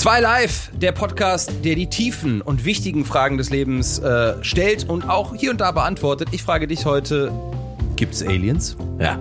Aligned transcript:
Zwei 0.00 0.20
Live, 0.20 0.70
der 0.72 0.92
Podcast, 0.92 1.52
der 1.62 1.74
die 1.74 1.86
tiefen 1.86 2.40
und 2.40 2.64
wichtigen 2.64 3.04
Fragen 3.04 3.36
des 3.36 3.50
Lebens 3.50 3.98
äh, 3.98 4.32
stellt 4.40 4.88
und 4.88 5.06
auch 5.06 5.34
hier 5.34 5.50
und 5.50 5.60
da 5.60 5.72
beantwortet. 5.72 6.28
Ich 6.32 6.42
frage 6.42 6.66
dich 6.66 6.86
heute, 6.86 7.30
gibt's 7.96 8.22
Aliens? 8.22 8.78
Ja, 8.98 9.18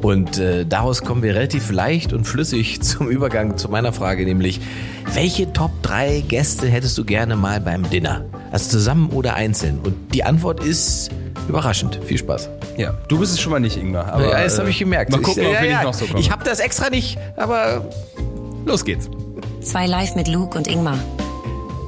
und 0.00 0.38
äh, 0.38 0.64
daraus 0.64 1.02
kommen 1.02 1.24
wir 1.24 1.34
relativ 1.34 1.72
leicht 1.72 2.12
und 2.12 2.24
flüssig 2.24 2.80
zum 2.84 3.08
Übergang 3.08 3.56
zu 3.56 3.68
meiner 3.68 3.92
Frage, 3.92 4.24
nämlich, 4.24 4.60
welche 5.12 5.52
Top 5.52 5.72
3 5.82 6.20
Gäste 6.28 6.68
hättest 6.68 6.96
du 6.98 7.04
gerne 7.04 7.34
mal 7.34 7.60
beim 7.60 7.90
Dinner? 7.90 8.24
Also 8.52 8.70
zusammen 8.70 9.10
oder 9.10 9.34
einzeln? 9.34 9.80
Und 9.80 10.14
die 10.14 10.22
Antwort 10.22 10.62
ist 10.62 11.10
überraschend. 11.48 11.98
Viel 12.04 12.18
Spaß. 12.18 12.48
Ja, 12.76 12.94
du 13.08 13.18
bist 13.18 13.32
es 13.32 13.40
schon 13.40 13.50
mal 13.50 13.58
nicht, 13.58 13.76
Ingmar. 13.76 14.12
Aber, 14.12 14.30
ja, 14.30 14.44
das 14.44 14.54
äh, 14.54 14.58
habe 14.60 14.70
ich 14.70 14.78
gemerkt. 14.78 15.10
Mal 15.10 15.20
gucken, 15.20 15.42
ich, 15.42 15.48
ob 15.48 15.54
ja, 15.54 15.62
wir 15.62 15.68
ja, 15.68 15.82
noch 15.82 15.94
so 15.94 16.04
kommen. 16.04 16.20
Ich 16.20 16.30
habe 16.30 16.44
das 16.44 16.60
extra 16.60 16.90
nicht, 16.90 17.18
aber 17.36 17.82
Los 18.64 18.84
geht's. 18.84 19.10
Zwei 19.64 19.86
live 19.86 20.16
mit 20.16 20.26
Luke 20.26 20.58
und 20.58 20.66
Ingmar. 20.66 20.98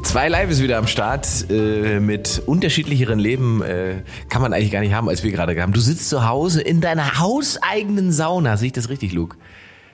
Zwei 0.05 0.29
Live 0.29 0.49
ist 0.49 0.63
wieder 0.63 0.79
am 0.79 0.87
Start 0.87 1.27
äh, 1.51 1.99
mit 1.99 2.41
unterschiedlicheren 2.47 3.19
Leben. 3.19 3.63
Äh, 3.63 4.03
kann 4.29 4.41
man 4.43 4.53
eigentlich 4.53 4.71
gar 4.71 4.81
nicht 4.81 4.93
haben, 4.93 5.09
als 5.09 5.25
wir 5.25 5.33
gerade 5.33 5.61
haben. 5.61 5.73
Du 5.73 5.81
sitzt 5.81 6.09
zu 6.09 6.25
Hause 6.25 6.63
in 6.63 6.81
deiner 6.81 7.19
hauseigenen 7.19 8.13
Sauna. 8.13 8.57
Sehe 8.57 8.69
ich 8.69 8.73
das 8.73 8.91
richtig, 8.91 9.13
Luke? 9.13 9.37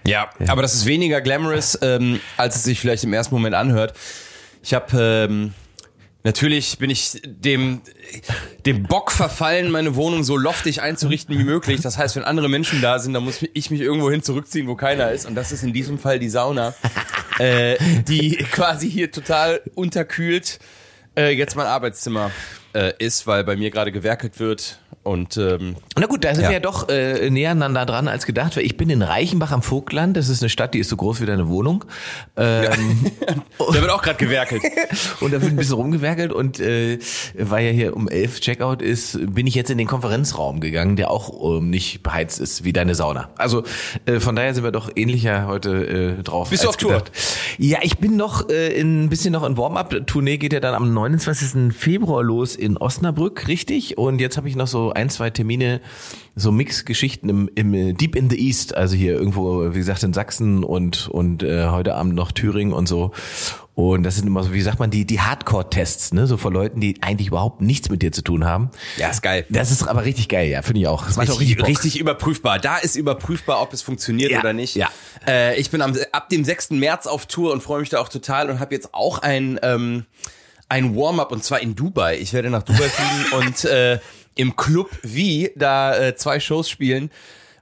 Ja, 0.06 0.28
aber 0.46 0.60
das 0.60 0.74
ist 0.74 0.84
weniger 0.84 1.22
glamorous, 1.22 1.78
ähm, 1.80 2.20
als 2.36 2.56
es 2.56 2.64
sich 2.64 2.80
vielleicht 2.80 3.04
im 3.04 3.14
ersten 3.14 3.34
Moment 3.34 3.54
anhört. 3.54 3.94
Ich 4.62 4.74
habe 4.74 5.28
ähm, 5.30 5.54
natürlich 6.24 6.78
bin 6.78 6.90
ich 6.90 7.20
dem 7.24 7.80
dem 8.66 8.82
Bock 8.82 9.10
verfallen, 9.10 9.70
meine 9.70 9.94
Wohnung 9.94 10.24
so 10.24 10.36
loftig 10.36 10.82
einzurichten 10.82 11.38
wie 11.38 11.44
möglich. 11.44 11.80
Das 11.80 11.98
heißt, 11.98 12.16
wenn 12.16 12.24
andere 12.24 12.48
Menschen 12.48 12.80
da 12.80 12.98
sind, 12.98 13.14
dann 13.14 13.24
muss 13.24 13.44
ich 13.54 13.70
mich 13.70 13.80
irgendwo 13.80 14.10
hin 14.10 14.22
zurückziehen, 14.22 14.66
wo 14.66 14.74
keiner 14.74 15.10
ist. 15.10 15.26
Und 15.26 15.34
das 15.34 15.52
ist 15.52 15.62
in 15.62 15.72
diesem 15.72 15.98
Fall 15.98 16.18
die 16.18 16.28
Sauna, 16.28 16.74
äh, 17.38 17.76
die 18.08 18.36
quasi 18.36 18.90
hier 18.90 19.10
total 19.10 19.62
unterkühlt 19.74 20.58
äh, 21.16 21.30
jetzt 21.30 21.56
mein 21.56 21.66
Arbeitszimmer 21.66 22.30
äh, 22.74 22.92
ist, 22.98 23.26
weil 23.26 23.44
bei 23.44 23.56
mir 23.56 23.70
gerade 23.70 23.92
gewerkelt 23.92 24.38
wird. 24.38 24.78
Und 25.10 25.36
ähm, 25.36 25.74
Na 25.98 26.06
gut, 26.06 26.24
da 26.24 26.32
sind 26.34 26.44
Ja. 26.44 26.50
wir 26.50 26.54
ja 26.54 26.60
doch 26.60 26.88
äh, 26.88 27.28
näher 27.30 27.50
aneinander 27.50 27.84
dran 27.84 28.06
als 28.06 28.26
gedacht. 28.26 28.56
Weil 28.56 28.64
ich 28.64 28.76
bin 28.76 28.90
in 28.90 29.02
Reichenbach 29.02 29.50
am 29.50 29.62
Vogtland. 29.62 30.16
Das 30.16 30.28
ist 30.28 30.40
eine 30.40 30.48
Stadt, 30.48 30.72
die 30.72 30.78
ist 30.78 30.88
so 30.88 30.96
groß 30.96 31.20
wie 31.20 31.26
deine 31.26 31.48
Wohnung. 31.48 31.84
Ähm, 32.36 32.70
da 33.58 33.74
wird 33.74 33.90
auch 33.90 34.02
gerade 34.02 34.18
gewerkelt. 34.18 34.62
und 35.20 35.32
da 35.32 35.42
wird 35.42 35.52
ein 35.52 35.56
bisschen 35.56 35.74
rumgewerkelt 35.74 36.32
und 36.32 36.60
äh, 36.60 36.98
weil 37.36 37.66
ja 37.66 37.72
hier 37.72 37.96
um 37.96 38.08
elf 38.08 38.40
Checkout 38.40 38.82
ist, 38.82 39.18
bin 39.34 39.48
ich 39.48 39.54
jetzt 39.56 39.70
in 39.70 39.78
den 39.78 39.88
Konferenzraum 39.88 40.60
gegangen, 40.60 40.94
der 40.94 41.10
auch 41.10 41.58
ähm, 41.58 41.70
nicht 41.70 42.02
beheizt 42.04 42.38
ist 42.38 42.62
wie 42.62 42.72
deine 42.72 42.94
Sauna. 42.94 43.30
Also 43.36 43.64
äh, 44.06 44.20
von 44.20 44.36
daher 44.36 44.54
sind 44.54 44.62
wir 44.62 44.70
doch 44.70 44.90
ähnlicher 44.94 45.48
heute 45.48 46.16
äh, 46.18 46.22
drauf. 46.22 46.50
Bist 46.50 46.62
du 46.64 46.68
auf 46.68 46.76
Tour? 46.76 46.92
gedacht. 46.92 47.10
Ja, 47.58 47.78
ich 47.82 47.98
bin 47.98 48.16
noch 48.16 48.48
äh, 48.48 48.68
in, 48.78 49.04
ein 49.04 49.08
bisschen 49.08 49.32
noch 49.32 49.44
in 49.44 49.56
Warm-up. 49.56 50.06
Tournee 50.06 50.38
geht 50.38 50.52
ja 50.52 50.60
dann 50.60 50.74
am 50.74 50.94
29. 50.94 51.74
Februar 51.76 52.22
los 52.22 52.54
in 52.54 52.76
Osnabrück, 52.76 53.48
richtig? 53.48 53.98
Und 53.98 54.20
jetzt 54.20 54.36
habe 54.36 54.48
ich 54.48 54.54
noch 54.54 54.68
so 54.68 54.92
ein, 55.00 55.10
zwei 55.10 55.30
Termine, 55.30 55.80
so 56.36 56.52
Mix-Geschichten 56.52 57.28
im, 57.28 57.50
im 57.54 57.96
Deep 57.96 58.16
in 58.16 58.30
the 58.30 58.38
East, 58.38 58.74
also 58.76 58.94
hier 58.96 59.14
irgendwo, 59.14 59.74
wie 59.74 59.78
gesagt, 59.78 60.02
in 60.02 60.12
Sachsen 60.12 60.64
und 60.64 61.08
und 61.08 61.42
äh, 61.42 61.66
heute 61.68 61.94
Abend 61.94 62.14
noch 62.14 62.32
Thüringen 62.32 62.72
und 62.72 62.86
so. 62.86 63.12
Und 63.74 64.02
das 64.02 64.16
sind 64.16 64.26
immer 64.26 64.42
so, 64.42 64.52
wie 64.52 64.60
sagt 64.60 64.78
man, 64.78 64.90
die 64.90 65.06
die 65.06 65.20
Hardcore-Tests, 65.20 66.12
ne, 66.12 66.26
so 66.26 66.36
von 66.36 66.52
Leuten, 66.52 66.80
die 66.80 66.96
eigentlich 67.02 67.28
überhaupt 67.28 67.62
nichts 67.62 67.88
mit 67.88 68.02
dir 68.02 68.12
zu 68.12 68.22
tun 68.22 68.44
haben. 68.44 68.70
Ja, 68.98 69.08
ist 69.08 69.22
geil. 69.22 69.46
Das 69.48 69.70
ist 69.70 69.82
aber 69.84 70.04
richtig 70.04 70.28
geil, 70.28 70.48
ja, 70.50 70.60
finde 70.60 70.82
ich 70.82 70.86
auch. 70.86 71.06
Das 71.06 71.16
macht 71.16 71.30
auch 71.30 71.40
richtig, 71.40 71.66
richtig 71.66 71.98
überprüfbar. 71.98 72.58
Da 72.58 72.76
ist 72.76 72.96
überprüfbar, 72.96 73.62
ob 73.62 73.72
es 73.72 73.80
funktioniert 73.80 74.32
Ja, 74.32 74.40
oder 74.40 74.52
nicht. 74.52 74.74
ja. 74.76 74.88
Äh, 75.26 75.58
ich 75.58 75.70
bin 75.70 75.80
am, 75.80 75.94
ab 76.12 76.28
dem 76.28 76.44
6. 76.44 76.70
März 76.72 77.06
auf 77.06 77.24
Tour 77.26 77.52
und 77.52 77.62
freue 77.62 77.80
mich 77.80 77.88
da 77.88 78.00
auch 78.00 78.10
total 78.10 78.50
und 78.50 78.60
habe 78.60 78.74
jetzt 78.74 78.92
auch 78.92 79.18
ein, 79.20 79.58
ähm, 79.62 80.04
ein 80.68 80.94
Warm-up 80.94 81.32
und 81.32 81.42
zwar 81.42 81.60
in 81.60 81.74
Dubai. 81.74 82.18
Ich 82.18 82.34
werde 82.34 82.50
nach 82.50 82.62
Dubai 82.64 82.88
fliegen 82.88 83.46
und 83.46 83.64
äh, 83.64 83.98
im 84.40 84.56
Club 84.56 84.90
wie 85.02 85.50
da 85.54 85.96
äh, 85.98 86.16
zwei 86.16 86.40
Shows 86.40 86.70
spielen. 86.70 87.10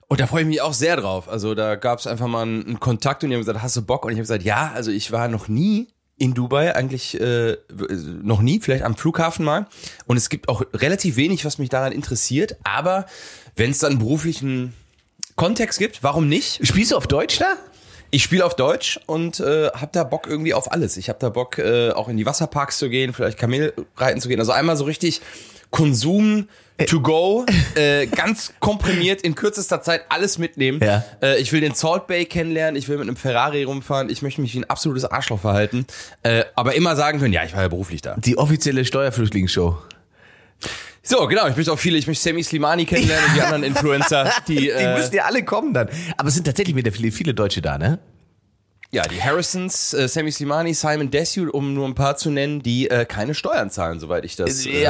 Und 0.06 0.20
da 0.20 0.28
freue 0.28 0.42
ich 0.42 0.48
mich 0.48 0.62
auch 0.62 0.72
sehr 0.72 0.96
drauf. 0.96 1.28
Also 1.28 1.56
da 1.56 1.74
gab 1.74 1.98
es 1.98 2.06
einfach 2.06 2.28
mal 2.28 2.42
einen, 2.42 2.64
einen 2.64 2.80
Kontakt 2.80 3.24
und 3.24 3.30
die 3.30 3.34
haben 3.34 3.40
gesagt, 3.40 3.60
hast 3.60 3.76
du 3.76 3.82
Bock? 3.82 4.04
Und 4.04 4.12
ich 4.12 4.16
habe 4.16 4.22
gesagt, 4.22 4.44
ja, 4.44 4.70
also 4.72 4.92
ich 4.92 5.10
war 5.10 5.26
noch 5.26 5.48
nie 5.48 5.88
in 6.18 6.34
Dubai, 6.34 6.74
eigentlich 6.74 7.20
äh, 7.20 7.56
noch 8.22 8.40
nie, 8.40 8.60
vielleicht 8.60 8.84
am 8.84 8.96
Flughafen 8.96 9.44
mal. 9.44 9.66
Und 10.06 10.16
es 10.16 10.28
gibt 10.28 10.48
auch 10.48 10.62
relativ 10.72 11.16
wenig, 11.16 11.44
was 11.44 11.58
mich 11.58 11.68
daran 11.68 11.92
interessiert. 11.92 12.56
Aber 12.62 13.06
wenn 13.56 13.72
es 13.72 13.80
dann 13.80 13.90
einen 13.90 13.98
beruflichen 13.98 14.72
Kontext 15.34 15.80
gibt, 15.80 16.04
warum 16.04 16.28
nicht? 16.28 16.64
Spielst 16.64 16.92
du 16.92 16.96
auf 16.96 17.08
Deutsch 17.08 17.38
da? 17.38 17.56
Ich 18.10 18.22
spiele 18.22 18.46
auf 18.46 18.54
Deutsch 18.54 19.00
und 19.06 19.40
äh, 19.40 19.68
habe 19.74 19.90
da 19.92 20.04
Bock 20.04 20.28
irgendwie 20.28 20.54
auf 20.54 20.72
alles. 20.72 20.96
Ich 20.96 21.08
habe 21.08 21.18
da 21.18 21.28
Bock, 21.28 21.58
äh, 21.58 21.90
auch 21.90 22.08
in 22.08 22.16
die 22.16 22.24
Wasserparks 22.24 22.78
zu 22.78 22.88
gehen, 22.88 23.12
vielleicht 23.12 23.36
Kamel 23.36 23.74
reiten 23.96 24.20
zu 24.20 24.28
gehen. 24.28 24.38
Also 24.38 24.52
einmal 24.52 24.76
so 24.76 24.84
richtig 24.84 25.20
Konsum 25.70 26.48
to 26.86 27.00
go, 27.00 27.44
äh, 27.74 28.06
ganz 28.06 28.52
komprimiert 28.60 29.22
in 29.22 29.34
kürzester 29.34 29.82
Zeit 29.82 30.02
alles 30.08 30.38
mitnehmen. 30.38 30.80
Ja. 30.82 31.04
Äh, 31.20 31.40
ich 31.40 31.52
will 31.52 31.60
den 31.60 31.74
Salt 31.74 32.06
Bay 32.06 32.24
kennenlernen, 32.24 32.76
ich 32.76 32.88
will 32.88 32.98
mit 32.98 33.08
einem 33.08 33.16
Ferrari 33.16 33.64
rumfahren, 33.64 34.10
ich 34.10 34.22
möchte 34.22 34.40
mich 34.40 34.54
wie 34.54 34.60
ein 34.60 34.70
absolutes 34.70 35.04
Arschloch 35.04 35.40
verhalten, 35.40 35.86
äh, 36.22 36.44
aber 36.54 36.74
immer 36.74 36.94
sagen 36.94 37.18
können, 37.18 37.34
ja, 37.34 37.44
ich 37.44 37.54
war 37.54 37.62
ja 37.62 37.68
beruflich 37.68 38.00
da. 38.00 38.16
Die 38.18 38.38
offizielle 38.38 38.84
Steuerflüchtlingsshow. 38.84 39.76
So, 41.02 41.26
genau, 41.26 41.48
ich 41.48 41.56
möchte 41.56 41.72
auch 41.72 41.78
viele, 41.78 41.96
ich 41.96 42.06
möchte 42.06 42.22
Sammy 42.22 42.44
Slimani 42.44 42.84
kennenlernen 42.84 43.28
und 43.28 43.36
die 43.36 43.40
anderen 43.42 43.62
Influencer, 43.64 44.30
die, 44.46 44.56
Die 44.56 44.68
äh, 44.68 44.96
müssen 44.96 45.14
ja 45.14 45.24
alle 45.24 45.42
kommen 45.42 45.72
dann. 45.72 45.88
Aber 46.16 46.28
es 46.28 46.34
sind 46.34 46.44
tatsächlich 46.44 46.76
wieder 46.76 46.92
viele, 46.92 47.10
viele 47.10 47.34
Deutsche 47.34 47.62
da, 47.62 47.78
ne? 47.78 47.98
Ja, 48.90 49.02
die 49.02 49.22
Harrisons, 49.22 49.92
äh, 49.92 50.08
Sammy 50.08 50.32
Slimani, 50.32 50.72
Simon 50.72 51.10
Desue, 51.10 51.50
um 51.52 51.74
nur 51.74 51.86
ein 51.86 51.94
paar 51.94 52.16
zu 52.16 52.30
nennen, 52.30 52.62
die 52.62 52.88
äh, 52.88 53.04
keine 53.04 53.34
Steuern 53.34 53.68
zahlen, 53.70 54.00
soweit 54.00 54.24
ich 54.24 54.34
das 54.34 54.64
äh, 54.64 54.88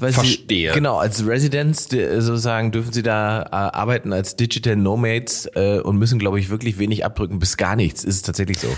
weil 0.00 0.12
verstehe. 0.12 0.70
Sie, 0.70 0.74
genau, 0.74 0.98
als 0.98 1.24
Residents 1.24 1.86
die, 1.86 2.20
sozusagen 2.20 2.72
dürfen 2.72 2.92
sie 2.92 3.04
da 3.04 3.42
äh, 3.42 3.48
arbeiten 3.50 4.12
als 4.12 4.34
Digital 4.34 4.74
Nomads 4.74 5.48
äh, 5.54 5.78
und 5.78 5.96
müssen, 5.96 6.18
glaube 6.18 6.40
ich, 6.40 6.48
wirklich 6.50 6.78
wenig 6.78 7.04
abdrücken, 7.04 7.38
bis 7.38 7.56
gar 7.56 7.76
nichts. 7.76 8.02
Ist 8.02 8.16
es 8.16 8.22
tatsächlich 8.22 8.58
so. 8.58 8.76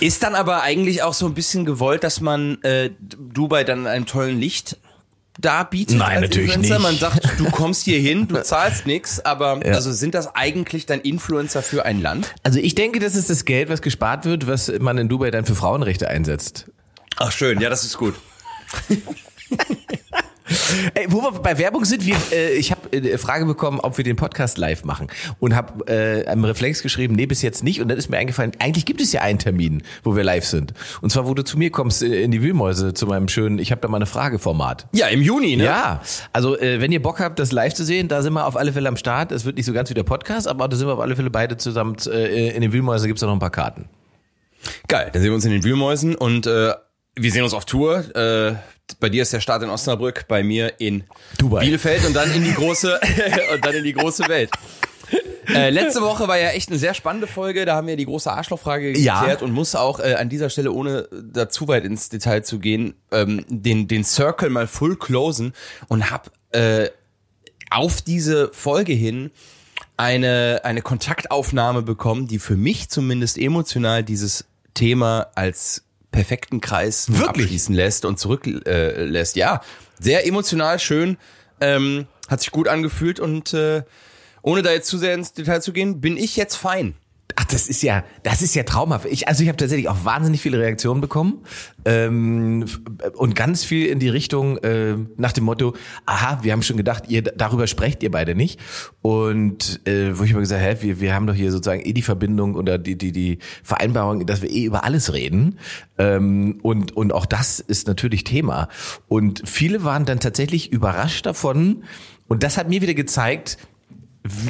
Ist 0.00 0.22
dann 0.22 0.34
aber 0.34 0.62
eigentlich 0.62 1.02
auch 1.02 1.14
so 1.14 1.24
ein 1.24 1.34
bisschen 1.34 1.64
gewollt, 1.64 2.04
dass 2.04 2.20
man 2.20 2.62
äh, 2.62 2.90
Dubai 3.00 3.64
dann 3.64 3.80
in 3.80 3.86
einem 3.86 4.06
tollen 4.06 4.38
Licht 4.38 4.76
darbietet? 5.40 5.98
Nein, 5.98 6.18
als 6.18 6.20
natürlich 6.22 6.54
Influencer? 6.54 6.74
nicht. 6.74 6.82
Man 6.82 6.96
sagt, 6.96 7.38
du 7.38 7.44
kommst 7.50 7.84
hier 7.84 7.98
hin, 7.98 8.28
du 8.28 8.42
zahlst 8.42 8.86
nix, 8.86 9.20
aber 9.20 9.60
also 9.64 9.92
sind 9.92 10.14
das 10.14 10.34
eigentlich 10.34 10.86
dann 10.86 11.00
Influencer 11.00 11.62
für 11.62 11.84
ein 11.84 12.00
Land? 12.00 12.34
Also 12.42 12.58
ich 12.58 12.74
denke, 12.74 13.00
das 13.00 13.14
ist 13.14 13.30
das 13.30 13.44
Geld, 13.44 13.68
was 13.68 13.82
gespart 13.82 14.24
wird, 14.24 14.46
was 14.46 14.72
man 14.80 14.98
in 14.98 15.08
Dubai 15.08 15.30
dann 15.30 15.44
für 15.44 15.54
Frauenrechte 15.54 16.08
einsetzt. 16.08 16.70
Ach 17.16 17.32
schön, 17.32 17.60
ja, 17.60 17.70
das 17.70 17.84
ist 17.84 17.96
gut. 17.96 18.14
Ey, 20.94 21.06
wo 21.08 21.22
wir 21.22 21.32
bei 21.32 21.56
Werbung 21.58 21.84
sind, 21.84 22.04
wir, 22.04 22.16
äh, 22.30 22.52
ich 22.54 22.70
habe 22.70 22.92
äh, 22.92 22.98
eine 22.98 23.18
Frage 23.18 23.46
bekommen, 23.46 23.80
ob 23.80 23.96
wir 23.96 24.04
den 24.04 24.16
Podcast 24.16 24.58
live 24.58 24.84
machen 24.84 25.08
und 25.40 25.54
habe 25.54 25.86
äh, 25.90 26.26
einem 26.26 26.44
Reflex 26.44 26.82
geschrieben, 26.82 27.14
nee, 27.14 27.26
bis 27.26 27.40
jetzt 27.40 27.64
nicht. 27.64 27.80
Und 27.80 27.88
dann 27.88 27.96
ist 27.96 28.10
mir 28.10 28.18
eingefallen, 28.18 28.52
eigentlich 28.58 28.84
gibt 28.84 29.00
es 29.00 29.12
ja 29.12 29.22
einen 29.22 29.38
Termin, 29.38 29.82
wo 30.02 30.16
wir 30.16 30.22
live 30.22 30.44
sind. 30.44 30.74
Und 31.00 31.10
zwar, 31.10 31.26
wo 31.26 31.34
du 31.34 31.44
zu 31.44 31.56
mir 31.56 31.70
kommst 31.70 32.02
äh, 32.02 32.22
in 32.22 32.30
die 32.30 32.42
Wühlmäuse 32.42 32.92
zu 32.92 33.06
meinem 33.06 33.28
schönen, 33.28 33.58
ich 33.58 33.70
habe 33.70 33.80
da 33.80 33.88
mal 33.88 33.96
eine 33.96 34.06
Frage-Format. 34.06 34.86
Ja, 34.92 35.06
im 35.06 35.22
Juni, 35.22 35.56
ne? 35.56 35.64
Ja, 35.64 36.02
also 36.32 36.58
äh, 36.58 36.80
wenn 36.80 36.92
ihr 36.92 37.00
Bock 37.00 37.20
habt, 37.20 37.38
das 37.38 37.50
live 37.50 37.72
zu 37.72 37.84
sehen, 37.84 38.08
da 38.08 38.20
sind 38.20 38.34
wir 38.34 38.46
auf 38.46 38.56
alle 38.56 38.72
Fälle 38.72 38.88
am 38.88 38.98
Start. 38.98 39.32
Es 39.32 39.46
wird 39.46 39.56
nicht 39.56 39.66
so 39.66 39.72
ganz 39.72 39.88
wie 39.88 39.94
der 39.94 40.02
Podcast, 40.02 40.46
aber 40.46 40.68
da 40.68 40.76
sind 40.76 40.86
wir 40.86 40.92
auf 40.92 41.00
alle 41.00 41.16
Fälle 41.16 41.30
beide 41.30 41.56
zusammen. 41.56 41.96
Äh, 42.06 42.50
in 42.50 42.60
den 42.60 42.72
Wühlmäuse 42.72 43.06
gibt's 43.06 43.20
da 43.20 43.26
noch 43.26 43.34
ein 43.34 43.38
paar 43.38 43.50
Karten. 43.50 43.86
Geil, 44.88 45.10
dann 45.12 45.22
sehen 45.22 45.30
wir 45.30 45.34
uns 45.34 45.44
in 45.44 45.52
den 45.52 45.64
Wühlmäusen 45.64 46.14
und 46.14 46.46
äh, 46.46 46.72
wir 47.16 47.30
sehen 47.32 47.42
uns 47.42 47.54
auf 47.54 47.64
Tour. 47.64 48.14
Äh, 48.16 48.56
bei 49.00 49.08
dir 49.08 49.22
ist 49.22 49.32
der 49.32 49.40
Start 49.40 49.62
in 49.62 49.70
Osnabrück, 49.70 50.26
bei 50.28 50.42
mir 50.42 50.80
in 50.80 51.04
Dubai. 51.38 51.60
Bielefeld 51.60 52.04
und 52.06 52.14
dann 52.14 52.32
in 52.34 52.44
die 52.44 52.52
große 52.52 53.00
und 53.54 53.64
dann 53.64 53.74
in 53.74 53.84
die 53.84 53.92
große 53.94 54.28
Welt. 54.28 54.50
Äh, 55.48 55.70
letzte 55.70 56.00
Woche 56.00 56.26
war 56.26 56.38
ja 56.38 56.50
echt 56.50 56.70
eine 56.70 56.78
sehr 56.78 56.94
spannende 56.94 57.26
Folge. 57.26 57.64
Da 57.66 57.76
haben 57.76 57.86
wir 57.86 57.96
die 57.96 58.06
große 58.06 58.30
Arschlochfrage 58.32 58.96
Ja. 58.98 59.20
geklärt 59.20 59.42
und 59.42 59.52
muss 59.52 59.74
auch 59.74 60.00
äh, 60.00 60.14
an 60.14 60.28
dieser 60.28 60.48
Stelle, 60.50 60.72
ohne 60.72 61.08
da 61.12 61.48
zu 61.48 61.68
weit 61.68 61.84
ins 61.84 62.08
Detail 62.08 62.42
zu 62.42 62.58
gehen, 62.58 62.94
ähm, 63.10 63.44
den, 63.48 63.86
den 63.86 64.04
Circle 64.04 64.48
mal 64.50 64.66
full 64.66 64.96
closen 64.96 65.52
und 65.88 66.10
hab 66.10 66.30
äh, 66.52 66.88
auf 67.70 68.00
diese 68.02 68.50
Folge 68.52 68.92
hin 68.94 69.30
eine, 69.96 70.62
eine 70.64 70.82
Kontaktaufnahme 70.82 71.82
bekommen, 71.82 72.26
die 72.26 72.38
für 72.38 72.56
mich 72.56 72.88
zumindest 72.88 73.38
emotional 73.38 74.02
dieses 74.02 74.46
Thema 74.72 75.28
als 75.34 75.83
perfekten 76.14 76.60
Kreis 76.60 77.08
Wirklich? 77.10 77.28
abschließen 77.28 77.74
lässt 77.74 78.04
und 78.04 78.18
zurücklässt. 78.18 79.36
Äh, 79.36 79.40
ja, 79.40 79.60
sehr 79.98 80.26
emotional, 80.26 80.78
schön, 80.78 81.18
ähm, 81.60 82.06
hat 82.28 82.40
sich 82.40 82.52
gut 82.52 82.68
angefühlt 82.68 83.18
und 83.18 83.52
äh, 83.52 83.82
ohne 84.42 84.62
da 84.62 84.70
jetzt 84.70 84.88
zu 84.88 84.96
sehr 84.96 85.14
ins 85.14 85.32
Detail 85.32 85.60
zu 85.60 85.72
gehen, 85.72 86.00
bin 86.00 86.16
ich 86.16 86.36
jetzt 86.36 86.54
fein 86.54 86.94
Ach, 87.36 87.44
das 87.44 87.68
ist 87.68 87.82
ja, 87.82 88.04
das 88.22 88.42
ist 88.42 88.54
ja 88.54 88.62
traumhaft. 88.62 89.06
Ich, 89.06 89.26
also 89.26 89.42
ich 89.42 89.48
habe 89.48 89.56
tatsächlich 89.56 89.88
auch 89.88 90.04
wahnsinnig 90.04 90.40
viele 90.40 90.58
Reaktionen 90.58 91.00
bekommen 91.00 91.42
ähm, 91.84 92.66
und 93.14 93.34
ganz 93.34 93.64
viel 93.64 93.86
in 93.86 93.98
die 93.98 94.08
Richtung 94.08 94.58
äh, 94.58 94.96
nach 95.16 95.32
dem 95.32 95.44
Motto: 95.44 95.74
Aha, 96.06 96.40
wir 96.42 96.52
haben 96.52 96.62
schon 96.62 96.76
gedacht, 96.76 97.04
ihr 97.08 97.22
darüber 97.22 97.66
sprecht 97.66 98.02
ihr 98.02 98.10
beide 98.10 98.34
nicht. 98.34 98.60
Und 99.00 99.80
äh, 99.88 100.16
wo 100.16 100.24
ich 100.24 100.30
immer 100.30 100.40
gesagt, 100.40 100.62
hä, 100.62 100.76
wir, 100.80 101.00
wir 101.00 101.14
haben 101.14 101.26
doch 101.26 101.34
hier 101.34 101.50
sozusagen 101.50 101.82
eh 101.84 101.92
die 101.92 102.02
Verbindung 102.02 102.54
oder 102.54 102.78
die 102.78 102.96
die 102.96 103.10
die 103.10 103.38
Vereinbarung, 103.62 104.26
dass 104.26 104.42
wir 104.42 104.50
eh 104.50 104.64
über 104.64 104.84
alles 104.84 105.12
reden. 105.12 105.58
Ähm, 105.98 106.60
und 106.62 106.96
und 106.96 107.12
auch 107.12 107.26
das 107.26 107.58
ist 107.58 107.88
natürlich 107.88 108.24
Thema. 108.24 108.68
Und 109.08 109.42
viele 109.46 109.82
waren 109.82 110.04
dann 110.04 110.20
tatsächlich 110.20 110.70
überrascht 110.70 111.26
davon. 111.26 111.84
Und 112.28 112.42
das 112.42 112.56
hat 112.56 112.68
mir 112.68 112.80
wieder 112.80 112.94
gezeigt, 112.94 113.58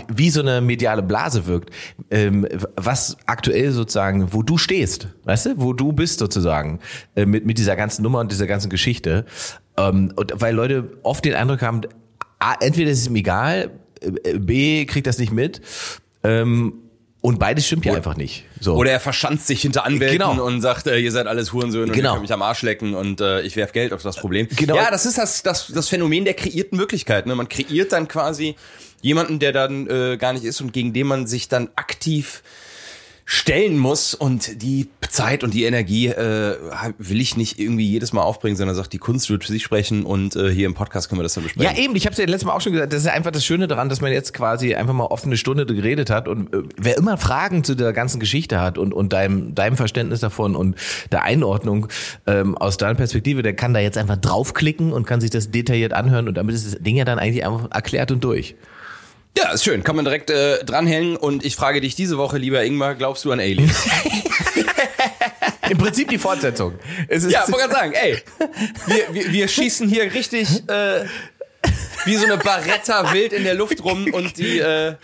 wie 0.09 0.31
so 0.31 0.41
eine 0.41 0.61
mediale 0.61 1.03
Blase 1.03 1.47
wirkt, 1.47 1.71
ähm, 2.11 2.47
was 2.77 3.17
aktuell 3.27 3.73
sozusagen, 3.73 4.33
wo 4.33 4.43
du 4.43 4.57
stehst, 4.57 5.09
weißt 5.25 5.47
du, 5.47 5.51
wo 5.57 5.73
du 5.73 5.93
bist 5.93 6.21
sozusagen, 6.21 6.79
äh, 7.17 7.27
mit, 7.27 7.45
mit 7.45 7.59
dieser 7.59 7.75
ganzen 7.75 8.03
Nummer 8.03 8.21
und 8.21 8.31
dieser 8.31 8.47
ganzen 8.47 8.71
Geschichte. 8.71 9.25
Ähm, 9.77 10.13
und 10.15 10.33
weil 10.37 10.55
Leute 10.55 10.93
oft 11.03 11.25
den 11.25 11.35
Eindruck 11.35 11.63
haben, 11.63 11.81
A, 12.39 12.55
entweder 12.61 12.91
ist 12.91 13.01
es 13.01 13.07
ihm 13.09 13.17
egal, 13.17 13.71
äh, 14.01 14.39
B, 14.39 14.85
kriegt 14.87 15.07
das 15.09 15.19
nicht 15.19 15.33
mit, 15.33 15.61
ähm, 16.23 16.75
und 17.21 17.39
beides 17.39 17.67
stimmt 17.67 17.87
ja 17.87 17.95
einfach 17.95 18.19
nicht. 18.19 18.45
So. 18.61 18.75
Oder 18.75 18.91
er 18.91 19.01
verschanzt 19.01 19.47
sich 19.47 19.63
hinter 19.63 19.87
Anwälten 19.87 20.19
Genau. 20.19 20.45
und 20.45 20.61
sagt, 20.61 20.87
äh, 20.87 20.99
ihr 20.99 21.11
seid 21.11 21.27
alles 21.27 21.55
Hurensöhne 21.55 21.85
und 21.87 21.93
Genau. 21.93 22.11
ihr 22.11 22.13
könnt 22.13 22.23
mich 22.23 22.33
am 22.35 22.43
Arsch 22.43 22.61
lecken 22.61 22.95
und 22.95 23.23
äh, 23.23 23.41
ich 23.41 23.57
werf 23.57 23.73
Geld 23.73 23.95
auf 23.95 24.03
das 24.03 24.17
Problem. 24.17 24.47
Genau. 24.55 24.77
Ja, 24.77 24.91
das 24.91 25.07
ist 25.07 25.17
das, 25.17 25.43
das, 25.43 25.69
das 25.69 25.89
Phänomen 25.89 26.27
der 26.27 26.35
kreierten 26.35 26.77
Möglichkeiten. 26.77 27.31
Ne? 27.31 27.35
Man 27.35 27.49
kreiert 27.49 27.93
dann 27.93 28.09
quasi 28.09 28.57
jemanden, 29.05 29.39
der 29.39 29.53
dann 29.53 29.87
äh, 29.87 30.17
gar 30.17 30.33
nicht 30.33 30.45
ist 30.45 30.63
und 30.63 30.73
gegen 30.73 30.95
den 30.95 31.07
man 31.07 31.27
sich 31.27 31.49
dann 31.49 31.69
aktiv 31.77 32.43
stellen 33.27 33.79
muss 33.79 34.15
und 34.15 34.63
die 34.63 34.89
Zeit 35.09 35.45
und 35.45 35.55
die 35.55 35.65
Energie 35.65 36.09
äh, 36.09 36.57
will 36.99 37.21
ich 37.21 37.37
nicht 37.39 37.59
irgendwie 37.59 37.87
jedes 37.87 38.13
Mal 38.13 38.23
aufbringen, 38.23 38.57
sondern 38.57 38.77
sagt, 38.77 38.93
die 38.93 38.99
Kunst 38.99 39.31
wird 39.31 39.45
für 39.45 39.53
sich 39.53 39.63
sprechen 39.63 40.05
und 40.05 40.37
äh, 40.37 40.51
hier 40.51 40.67
im 40.67 40.75
Podcast 40.75 41.09
können 41.09 41.21
wir 41.21 41.23
das 41.23 41.33
dann 41.33 41.45
besprechen. 41.45 41.75
Ja, 41.75 41.83
eben, 41.83 41.97
ich 41.97 42.05
habe 42.05 42.13
es 42.13 42.19
ja 42.19 42.27
letztes 42.27 42.45
Mal 42.45 42.53
auch 42.53 42.61
schon 42.61 42.73
gesagt, 42.73 42.93
das 42.93 43.01
ist 43.01 43.09
einfach 43.09 43.31
das 43.31 43.45
Schöne 43.45 43.67
daran, 43.67 43.89
dass 43.89 44.03
man 44.03 44.13
jetzt 44.13 44.35
quasi 44.35 44.75
einfach 44.75 44.93
mal 44.93 45.07
offene 45.07 45.39
Stunde 45.39 45.65
geredet 45.65 46.11
hat 46.11 46.29
und 46.29 46.53
äh, 46.53 46.63
wer 46.77 46.99
immer 46.99 47.17
Fragen 47.17 47.65
zu 47.65 47.75
der 47.75 47.95
ganzen 47.95 48.21
Geschichte 48.21 48.61
hat 48.61 48.77
und, 48.77 48.93
und 48.93 49.13
deinem, 49.15 49.55
deinem 49.55 49.77
Verständnis 49.77 50.21
davon 50.21 50.55
und 50.55 50.77
der 51.13 51.23
Einordnung 51.25 51.89
ähm, 52.27 52.59
aus 52.59 52.77
deiner 52.77 52.95
Perspektive, 52.95 53.43
der 53.43 53.55
kann 53.55 53.73
da 53.73 53.81
jetzt 53.81 53.97
einfach 53.97 54.17
draufklicken 54.17 54.93
und 54.93 55.07
kann 55.07 55.23
sich 55.23 55.31
das 55.31 55.51
detailliert 55.51 55.95
anhören 55.95 56.29
und 56.29 56.37
damit 56.37 56.55
ist 56.55 56.67
das 56.67 56.83
Ding 56.83 56.97
ja 56.97 57.07
dann 57.07 57.19
eigentlich 57.19 57.47
einfach 57.47 57.71
erklärt 57.71 58.13
und 58.13 58.23
durch. 58.23 58.55
Ja, 59.37 59.51
ist 59.53 59.65
schön. 59.65 59.83
Kann 59.83 59.97
man 59.97 60.05
direkt 60.05 60.31
äh, 60.31 60.65
dranhängen. 60.65 61.17
Und 61.17 61.45
ich 61.45 61.57
frage 61.57 61.81
dich 61.81 61.97
diese 61.97 62.19
Woche, 62.19 62.39
lieber 62.39 62.65
Ingmar, 62.65 62.95
glaubst 62.95 63.25
du 63.25 63.33
an 63.33 63.41
Aliens? 63.41 63.75
Im 65.71 65.79
Prinzip 65.79 66.09
die 66.09 66.19
Fortsetzung. 66.19 66.75
Es 67.09 67.25
ist, 67.25 67.33
ja, 67.33 67.41
wollte 67.49 67.69
gerade 67.69 67.73
sagen, 67.73 67.93
ey, 67.95 68.19
wir, 68.87 69.15
wir, 69.15 69.33
wir 69.33 69.49
schießen 69.49 69.89
hier 69.89 70.13
richtig 70.13 70.49
äh, 70.69 71.05
wie 72.05 72.17
so 72.17 72.27
eine 72.27 72.37
Baretta 72.37 73.13
wild 73.13 73.33
in 73.33 73.45
der 73.45 73.55
Luft 73.55 73.83
rum 73.83 74.07
und 74.13 74.37
die 74.37 74.59
äh, 74.59 74.95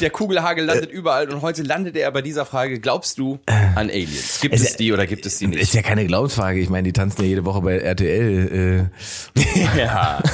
der 0.00 0.10
Kugelhagel 0.10 0.64
landet 0.66 0.90
überall. 0.92 1.28
Und 1.32 1.40
heute 1.42 1.62
landet 1.62 1.96
er 1.96 2.10
bei 2.12 2.20
dieser 2.22 2.44
Frage, 2.44 2.78
glaubst 2.78 3.18
du 3.18 3.40
an 3.46 3.88
Aliens? 3.90 4.40
Gibt 4.40 4.54
es, 4.54 4.62
Es- 4.62 4.76
die 4.76 4.92
oder 4.92 5.06
gibt 5.06 5.24
es 5.26 5.38
die 5.38 5.46
ist 5.46 5.50
nicht? 5.54 5.74
ja 5.74 5.82
keine 5.82 6.06
Glaubensfrage. 6.06 6.60
Ich 6.60 6.68
meine, 6.68 6.84
die 6.84 6.92
tanzen 6.92 7.22
ja 7.22 7.28
jede 7.28 7.44
Woche 7.46 7.62
bei 7.62 7.78
RTL. 7.78 8.90
Äh. 9.34 9.78
Ja. 9.78 10.22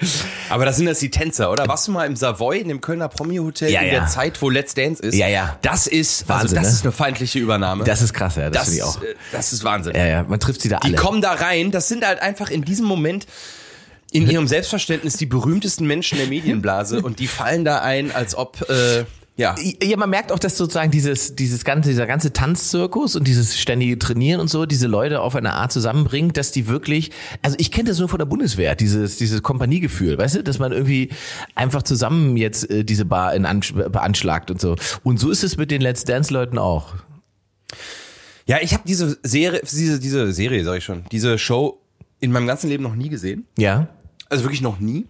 Aber 0.50 0.64
das 0.64 0.76
sind 0.76 0.86
das 0.86 0.98
die 0.98 1.10
Tänzer, 1.10 1.50
oder? 1.50 1.66
Warst 1.68 1.88
du 1.88 1.92
mal 1.92 2.06
im 2.06 2.16
Savoy, 2.16 2.58
in 2.60 2.68
dem 2.68 2.80
Kölner 2.80 3.08
Promi-Hotel 3.08 3.70
Ja, 3.70 3.80
in 3.80 3.86
ja. 3.88 4.00
der 4.00 4.06
Zeit, 4.06 4.40
wo 4.42 4.50
Let's 4.50 4.74
Dance 4.74 5.02
ist? 5.02 5.14
Ja, 5.14 5.28
ja. 5.28 5.58
Das 5.62 5.86
ist, 5.86 6.28
Wahnsinn, 6.28 6.42
also 6.42 6.54
das 6.56 6.64
ne? 6.64 6.70
ist 6.72 6.82
eine 6.84 6.92
feindliche 6.92 7.38
Übernahme. 7.38 7.84
Das 7.84 8.02
ist 8.02 8.12
krass, 8.12 8.36
ja. 8.36 8.50
Das, 8.50 8.66
das, 8.66 8.74
finde 8.74 8.76
ich 8.78 8.82
auch. 8.82 9.02
äh, 9.02 9.14
das 9.32 9.52
ist 9.52 9.64
Wahnsinn. 9.64 9.94
Ja, 9.96 10.06
ja, 10.06 10.22
man 10.24 10.40
trifft 10.40 10.60
sie 10.60 10.68
da 10.68 10.78
Die 10.80 10.88
alle. 10.88 10.96
kommen 10.96 11.20
da 11.22 11.32
rein, 11.32 11.70
das 11.70 11.88
sind 11.88 12.06
halt 12.06 12.20
einfach 12.20 12.50
in 12.50 12.62
diesem 12.62 12.86
Moment 12.86 13.26
in 14.12 14.28
ihrem 14.28 14.48
Selbstverständnis 14.48 15.16
die 15.16 15.26
berühmtesten 15.26 15.86
Menschen 15.86 16.18
der 16.18 16.26
Medienblase 16.26 17.00
und 17.02 17.20
die 17.20 17.28
fallen 17.28 17.64
da 17.64 17.80
ein, 17.80 18.10
als 18.10 18.34
ob, 18.34 18.68
äh, 18.68 19.04
ja. 19.36 19.54
Ja, 19.82 19.96
man 19.96 20.10
merkt 20.10 20.32
auch, 20.32 20.38
dass 20.38 20.56
sozusagen 20.56 20.90
dieses, 20.90 21.34
dieses 21.34 21.64
ganze, 21.64 21.88
dieser 21.88 22.06
ganze 22.06 22.32
Tanzzirkus 22.32 23.16
und 23.16 23.26
dieses 23.26 23.58
ständige 23.58 23.98
Trainieren 23.98 24.40
und 24.40 24.48
so, 24.48 24.66
diese 24.66 24.86
Leute 24.86 25.20
auf 25.20 25.34
eine 25.34 25.54
Art 25.54 25.72
zusammenbringt, 25.72 26.36
dass 26.36 26.52
die 26.52 26.68
wirklich, 26.68 27.10
also 27.42 27.56
ich 27.58 27.70
kenne 27.70 27.88
das 27.88 27.98
nur 27.98 28.08
von 28.08 28.18
der 28.18 28.26
Bundeswehr, 28.26 28.74
dieses, 28.74 29.16
dieses 29.16 29.42
Kompaniegefühl, 29.42 30.18
weißt 30.18 30.36
du, 30.36 30.42
dass 30.42 30.58
man 30.58 30.72
irgendwie 30.72 31.10
einfach 31.54 31.82
zusammen 31.82 32.36
jetzt 32.36 32.68
äh, 32.70 32.84
diese 32.84 33.06
Bar 33.06 33.34
in 33.34 33.46
Ansch 33.46 33.72
beanschlagt 33.72 34.50
und 34.50 34.60
so. 34.60 34.76
Und 35.04 35.18
so 35.18 35.30
ist 35.30 35.42
es 35.42 35.56
mit 35.56 35.70
den 35.70 35.80
Let's 35.80 36.04
Dance 36.04 36.32
Leuten 36.32 36.58
auch. 36.58 36.94
Ja, 38.46 38.58
ich 38.60 38.74
habe 38.74 38.82
diese 38.86 39.18
Serie, 39.22 39.60
diese, 39.62 40.00
diese 40.00 40.32
Serie, 40.32 40.64
sag 40.64 40.78
ich 40.78 40.84
schon, 40.84 41.04
diese 41.12 41.38
Show 41.38 41.80
in 42.20 42.32
meinem 42.32 42.46
ganzen 42.46 42.68
Leben 42.68 42.82
noch 42.82 42.94
nie 42.94 43.08
gesehen. 43.08 43.46
Ja. 43.56 43.88
Also 44.28 44.44
wirklich 44.44 44.60
noch 44.60 44.80
nie. 44.80 45.06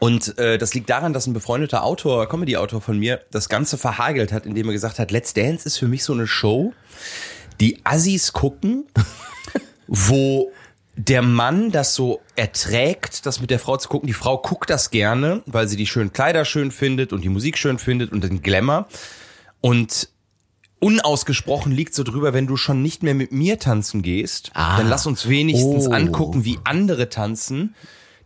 Und 0.00 0.36
äh, 0.38 0.58
das 0.58 0.74
liegt 0.74 0.90
daran, 0.90 1.12
dass 1.12 1.26
ein 1.26 1.32
befreundeter 1.32 1.84
Autor, 1.84 2.28
Comedy-Autor 2.28 2.80
von 2.80 2.98
mir, 2.98 3.20
das 3.30 3.48
Ganze 3.48 3.78
verhagelt 3.78 4.32
hat, 4.32 4.46
indem 4.46 4.66
er 4.68 4.72
gesagt 4.72 4.98
hat, 4.98 5.10
Let's 5.10 5.34
Dance 5.34 5.66
ist 5.66 5.78
für 5.78 5.88
mich 5.88 6.04
so 6.04 6.12
eine 6.12 6.26
Show, 6.26 6.72
die 7.60 7.80
Assis 7.84 8.32
gucken, 8.32 8.84
wo 9.86 10.50
der 10.96 11.22
Mann 11.22 11.70
das 11.70 11.94
so 11.94 12.20
erträgt, 12.36 13.24
das 13.26 13.40
mit 13.40 13.50
der 13.50 13.58
Frau 13.58 13.76
zu 13.76 13.88
gucken. 13.88 14.06
Die 14.06 14.12
Frau 14.12 14.38
guckt 14.38 14.68
das 14.68 14.90
gerne, 14.90 15.42
weil 15.46 15.66
sie 15.68 15.76
die 15.76 15.86
schönen 15.86 16.12
Kleider 16.12 16.44
schön 16.44 16.70
findet 16.70 17.12
und 17.12 17.22
die 17.22 17.28
Musik 17.30 17.56
schön 17.56 17.78
findet 17.78 18.12
und 18.12 18.22
den 18.24 18.42
Glamour. 18.42 18.88
Und 19.62 20.08
unausgesprochen 20.80 21.72
liegt 21.72 21.94
so 21.94 22.02
drüber, 22.02 22.32
wenn 22.34 22.46
du 22.46 22.56
schon 22.56 22.82
nicht 22.82 23.02
mehr 23.02 23.14
mit 23.14 23.32
mir 23.32 23.58
tanzen 23.58 24.02
gehst, 24.02 24.50
Ah. 24.54 24.76
dann 24.78 24.88
lass 24.88 25.06
uns 25.06 25.28
wenigstens 25.28 25.86
Oh. 25.88 25.92
angucken, 25.92 26.44
wie 26.44 26.58
andere 26.64 27.08
tanzen. 27.08 27.74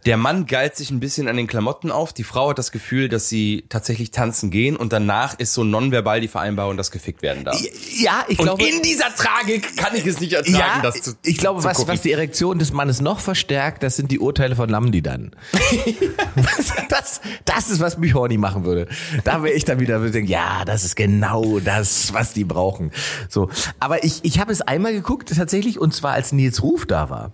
Der 0.06 0.16
Mann 0.16 0.46
geilt 0.46 0.76
sich 0.76 0.92
ein 0.92 1.00
bisschen 1.00 1.26
an 1.26 1.36
den 1.36 1.48
Klamotten 1.48 1.90
auf. 1.90 2.12
Die 2.12 2.22
Frau 2.22 2.50
hat 2.50 2.58
das 2.58 2.70
Gefühl, 2.70 3.08
dass 3.08 3.28
sie 3.28 3.64
tatsächlich 3.68 4.12
tanzen 4.12 4.50
gehen 4.52 4.76
und 4.76 4.92
danach 4.92 5.36
ist 5.38 5.52
so 5.52 5.64
nonverbal 5.64 6.20
die 6.20 6.28
Vereinbarung, 6.28 6.76
dass 6.76 6.92
gefickt 6.92 7.22
werden 7.22 7.44
darf. 7.44 7.60
Ja, 7.98 8.24
ich 8.28 8.38
Und 8.38 8.44
glaube. 8.44 8.62
in 8.62 8.82
dieser 8.82 9.12
Tragik 9.16 9.76
kann 9.76 9.96
ich 9.96 10.06
es 10.06 10.20
nicht 10.20 10.32
ertragen, 10.32 10.56
ja, 10.56 10.80
das 10.80 11.02
zu 11.02 11.14
ich 11.24 11.38
glaube, 11.38 11.60
zu 11.60 11.66
was, 11.66 11.78
gucken. 11.78 11.92
was 11.92 12.02
die 12.02 12.12
Erektion 12.12 12.60
des 12.60 12.72
Mannes 12.72 13.00
noch 13.00 13.18
verstärkt, 13.18 13.82
das 13.82 13.96
sind 13.96 14.12
die 14.12 14.20
Urteile 14.20 14.54
von 14.54 14.68
Lamdi 14.68 15.02
dann. 15.02 15.32
das, 16.88 17.20
das 17.44 17.70
ist, 17.70 17.80
was 17.80 17.98
mich 17.98 18.14
horny 18.14 18.38
machen 18.38 18.64
würde. 18.64 18.86
Da 19.24 19.42
wäre 19.42 19.54
ich 19.54 19.64
dann 19.64 19.80
wieder 19.80 19.98
würde 19.98 20.12
denken, 20.12 20.30
ja, 20.30 20.64
das 20.64 20.84
ist 20.84 20.94
genau 20.94 21.58
das, 21.58 22.12
was 22.12 22.32
die 22.32 22.44
brauchen. 22.44 22.92
So, 23.28 23.50
aber 23.80 24.04
ich, 24.04 24.20
ich 24.22 24.38
habe 24.38 24.52
es 24.52 24.60
einmal 24.62 24.92
geguckt 24.92 25.34
tatsächlich 25.36 25.80
und 25.80 25.92
zwar 25.92 26.12
als 26.12 26.30
Nils 26.30 26.62
Ruf 26.62 26.86
da 26.86 27.10
war. 27.10 27.32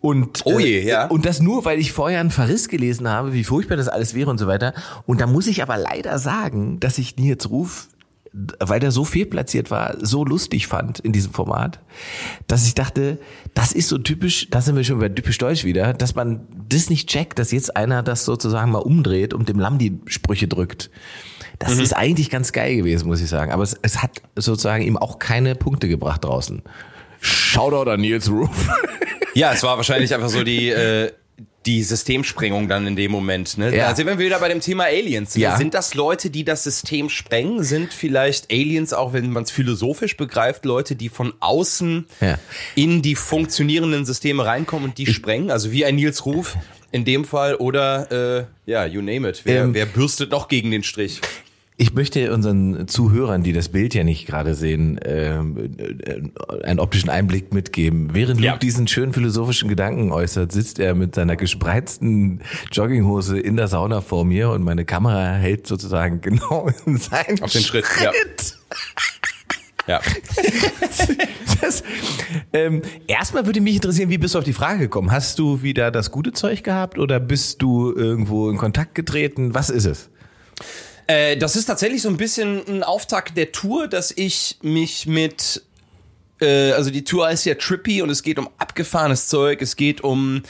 Und, 0.00 0.42
Oh 0.44 0.58
je, 0.58 0.82
ja. 0.86 1.06
und 1.06 1.26
das 1.26 1.40
nur, 1.40 1.64
weil 1.64 1.78
ich 1.78 1.92
vorher 1.92 2.20
einen 2.20 2.30
Verriss 2.30 2.68
gelesen 2.68 3.08
habe, 3.08 3.32
wie 3.32 3.44
furchtbar 3.44 3.76
das 3.76 3.88
alles 3.88 4.14
wäre 4.14 4.30
und 4.30 4.38
so 4.38 4.46
weiter. 4.46 4.74
Und 5.06 5.20
da 5.20 5.26
muss 5.26 5.46
ich 5.46 5.62
aber 5.62 5.76
leider 5.76 6.18
sagen, 6.18 6.80
dass 6.80 6.98
ich 6.98 7.16
Nils 7.16 7.48
Ruf, 7.50 7.88
weil 8.58 8.80
der 8.80 8.90
so 8.90 9.04
fehlplatziert 9.04 9.70
war, 9.70 9.94
so 10.00 10.24
lustig 10.24 10.66
fand 10.66 10.98
in 11.00 11.12
diesem 11.12 11.32
Format, 11.32 11.80
dass 12.46 12.66
ich 12.66 12.74
dachte, 12.74 13.18
das 13.54 13.72
ist 13.72 13.88
so 13.88 13.98
typisch, 13.98 14.48
da 14.50 14.60
sind 14.62 14.74
wir 14.74 14.84
schon 14.84 14.98
bei 14.98 15.10
typisch 15.10 15.36
Deutsch 15.38 15.64
wieder, 15.64 15.92
dass 15.92 16.14
man 16.14 16.40
das 16.68 16.88
nicht 16.88 17.08
checkt, 17.08 17.38
dass 17.38 17.52
jetzt 17.52 17.76
einer 17.76 18.02
das 18.02 18.24
sozusagen 18.24 18.72
mal 18.72 18.78
umdreht 18.78 19.34
und 19.34 19.48
dem 19.48 19.58
Lamm 19.58 19.78
die 19.78 20.00
Sprüche 20.06 20.48
drückt. 20.48 20.90
Das 21.58 21.78
ist 21.78 21.92
eigentlich 21.92 22.28
ganz 22.28 22.50
geil 22.52 22.74
gewesen, 22.74 23.06
muss 23.06 23.20
ich 23.20 23.28
sagen. 23.28 23.52
Aber 23.52 23.62
es, 23.62 23.76
es 23.82 24.02
hat 24.02 24.22
sozusagen 24.34 24.82
ihm 24.82 24.96
auch 24.96 25.20
keine 25.20 25.54
Punkte 25.54 25.86
gebracht 25.86 26.24
draußen. 26.24 26.62
Shoutout 27.20 27.88
an 27.88 28.00
Nils 28.00 28.28
Roof. 28.28 28.68
Ja, 29.34 29.52
es 29.52 29.62
war 29.62 29.76
wahrscheinlich 29.76 30.14
einfach 30.14 30.28
so 30.28 30.42
die, 30.42 30.68
äh, 30.68 31.10
die 31.66 31.82
Systemsprengung 31.82 32.68
dann 32.68 32.86
in 32.86 32.96
dem 32.96 33.12
Moment. 33.12 33.56
Ne? 33.56 33.74
Ja. 33.74 33.90
Da 33.90 33.94
sind 33.96 34.06
wir 34.06 34.18
wieder 34.18 34.38
bei 34.40 34.48
dem 34.48 34.60
Thema 34.60 34.84
Aliens. 34.84 35.34
Ja. 35.36 35.56
Sind 35.56 35.74
das 35.74 35.94
Leute, 35.94 36.28
die 36.30 36.44
das 36.44 36.64
System 36.64 37.08
sprengen? 37.08 37.62
Sind 37.62 37.92
vielleicht 37.92 38.50
Aliens, 38.52 38.92
auch 38.92 39.12
wenn 39.12 39.30
man 39.30 39.44
es 39.44 39.50
philosophisch 39.50 40.16
begreift, 40.16 40.64
Leute, 40.64 40.96
die 40.96 41.08
von 41.08 41.32
außen 41.40 42.06
Ja. 42.20 42.38
in 42.74 43.00
die 43.02 43.14
funktionierenden 43.14 44.04
Systeme 44.04 44.44
reinkommen 44.44 44.90
und 44.90 44.98
die 44.98 45.06
sprengen? 45.06 45.50
Also 45.50 45.70
wie 45.72 45.84
ein 45.84 45.94
Nils 45.96 46.26
Ruf 46.26 46.56
in 46.90 47.04
dem 47.04 47.24
Fall 47.24 47.54
oder 47.54 48.46
äh, 48.66 48.70
ja, 48.70 48.84
you 48.84 49.00
name 49.00 49.28
it. 49.28 49.42
Wer, 49.44 49.62
Ähm, 49.62 49.74
wer 49.74 49.86
bürstet 49.86 50.30
noch 50.32 50.48
gegen 50.48 50.70
den 50.72 50.82
Strich? 50.82 51.20
Ich 51.82 51.94
möchte 51.94 52.32
unseren 52.32 52.86
Zuhörern, 52.86 53.42
die 53.42 53.52
das 53.52 53.68
Bild 53.70 53.92
ja 53.92 54.04
nicht 54.04 54.28
gerade 54.28 54.54
sehen, 54.54 55.00
ähm, 55.04 55.56
äh, 56.04 56.62
einen 56.64 56.78
optischen 56.78 57.10
Einblick 57.10 57.52
mitgeben. 57.52 58.10
Während 58.12 58.38
Luke 58.38 58.46
Ja. 58.52 58.56
diesen 58.56 58.86
schönen 58.86 59.12
philosophischen 59.12 59.68
Gedanken 59.68 60.12
äußert, 60.12 60.52
sitzt 60.52 60.78
er 60.78 60.94
mit 60.94 61.16
seiner 61.16 61.34
gespreizten 61.34 62.40
Jogginghose 62.70 63.36
in 63.36 63.56
der 63.56 63.66
Sauna 63.66 64.00
vor 64.00 64.24
mir 64.24 64.50
und 64.50 64.62
meine 64.62 64.84
Kamera 64.84 65.32
hält 65.32 65.66
sozusagen 65.66 66.20
genau 66.20 66.70
in 66.86 66.98
seinen 66.98 67.42
Auf 67.42 67.50
den 67.50 67.62
Schritt, 67.62 67.84
ja. 68.00 68.12
Ja. 69.88 70.00
Das, 71.60 71.82
ähm, 72.52 72.82
erstmal 73.06 73.46
würde 73.46 73.60
mich 73.60 73.76
interessieren, 73.76 74.08
wie 74.10 74.18
bist 74.18 74.34
du 74.34 74.38
auf 74.38 74.44
die 74.44 74.52
Frage 74.52 74.80
gekommen? 74.80 75.10
Hast 75.12 75.38
du 75.38 75.62
wieder 75.62 75.90
das 75.92 76.10
gute 76.10 76.32
Zeug 76.32 76.62
gehabt 76.64 76.98
oder 76.98 77.18
bist 77.20 77.62
du 77.62 77.92
irgendwo 77.92 78.50
in 78.50 78.56
Kontakt 78.56 78.94
getreten? 78.96 79.54
Was 79.54 79.70
ist 79.70 79.84
es? 79.86 80.10
Äh, 81.06 81.36
das 81.36 81.56
ist 81.56 81.66
tatsächlich 81.66 82.02
so 82.02 82.08
ein 82.08 82.16
bisschen 82.16 82.66
ein 82.68 82.82
Auftakt 82.82 83.36
der 83.36 83.52
Tour, 83.52 83.88
dass 83.88 84.10
ich 84.10 84.58
mich 84.62 85.06
mit 85.06 85.62
äh, 86.40 86.72
also 86.72 86.90
die 86.90 87.04
Tour 87.04 87.26
heißt 87.26 87.46
ja 87.46 87.54
Trippy 87.54 88.02
und 88.02 88.10
es 88.10 88.22
geht 88.22 88.38
um 88.38 88.48
abgefahrenes 88.58 89.28
Zeug, 89.28 89.62
es 89.62 89.76
geht 89.76 90.02
um 90.02 90.42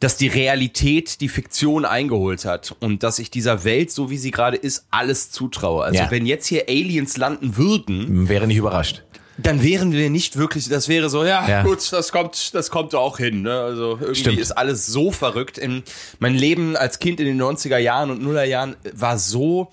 dass 0.00 0.16
die 0.18 0.26
Realität 0.28 1.22
die 1.22 1.30
Fiktion 1.30 1.86
eingeholt 1.86 2.44
hat 2.44 2.76
und 2.80 3.02
dass 3.02 3.18
ich 3.18 3.30
dieser 3.30 3.64
Welt, 3.64 3.90
so 3.90 4.10
wie 4.10 4.18
sie 4.18 4.32
gerade 4.32 4.56
ist, 4.56 4.84
alles 4.90 5.30
zutraue. 5.30 5.82
Also 5.84 6.02
Ja. 6.02 6.10
wenn 6.10 6.26
jetzt 6.26 6.46
hier 6.46 6.64
Aliens 6.68 7.16
landen 7.16 7.56
würden, 7.56 8.28
Wäre 8.28 8.46
nicht 8.46 8.58
überrascht. 8.58 9.02
Dann 9.38 9.62
wären 9.62 9.92
wir 9.92 10.10
nicht 10.10 10.36
wirklich, 10.36 10.68
das 10.68 10.88
wäre 10.88 11.10
so, 11.10 11.24
ja, 11.24 11.48
Ja. 11.48 11.62
gut, 11.62 11.92
das 11.92 12.12
kommt, 12.12 12.54
das 12.54 12.70
kommt 12.70 12.94
auch 12.94 13.18
hin. 13.18 13.42
Ne? 13.42 13.52
Also 13.60 13.98
irgendwie 14.00 14.14
Stimmt. 14.20 14.38
ist 14.38 14.52
alles 14.52 14.86
so 14.86 15.10
verrückt. 15.10 15.58
In, 15.58 15.82
mein 16.18 16.34
Leben 16.34 16.76
als 16.76 16.98
Kind 16.98 17.20
in 17.20 17.26
den 17.26 17.40
90er 17.42 17.78
Jahren 17.78 18.10
und 18.10 18.22
Nuller 18.22 18.44
Jahren 18.44 18.76
war 18.92 19.18
so 19.18 19.70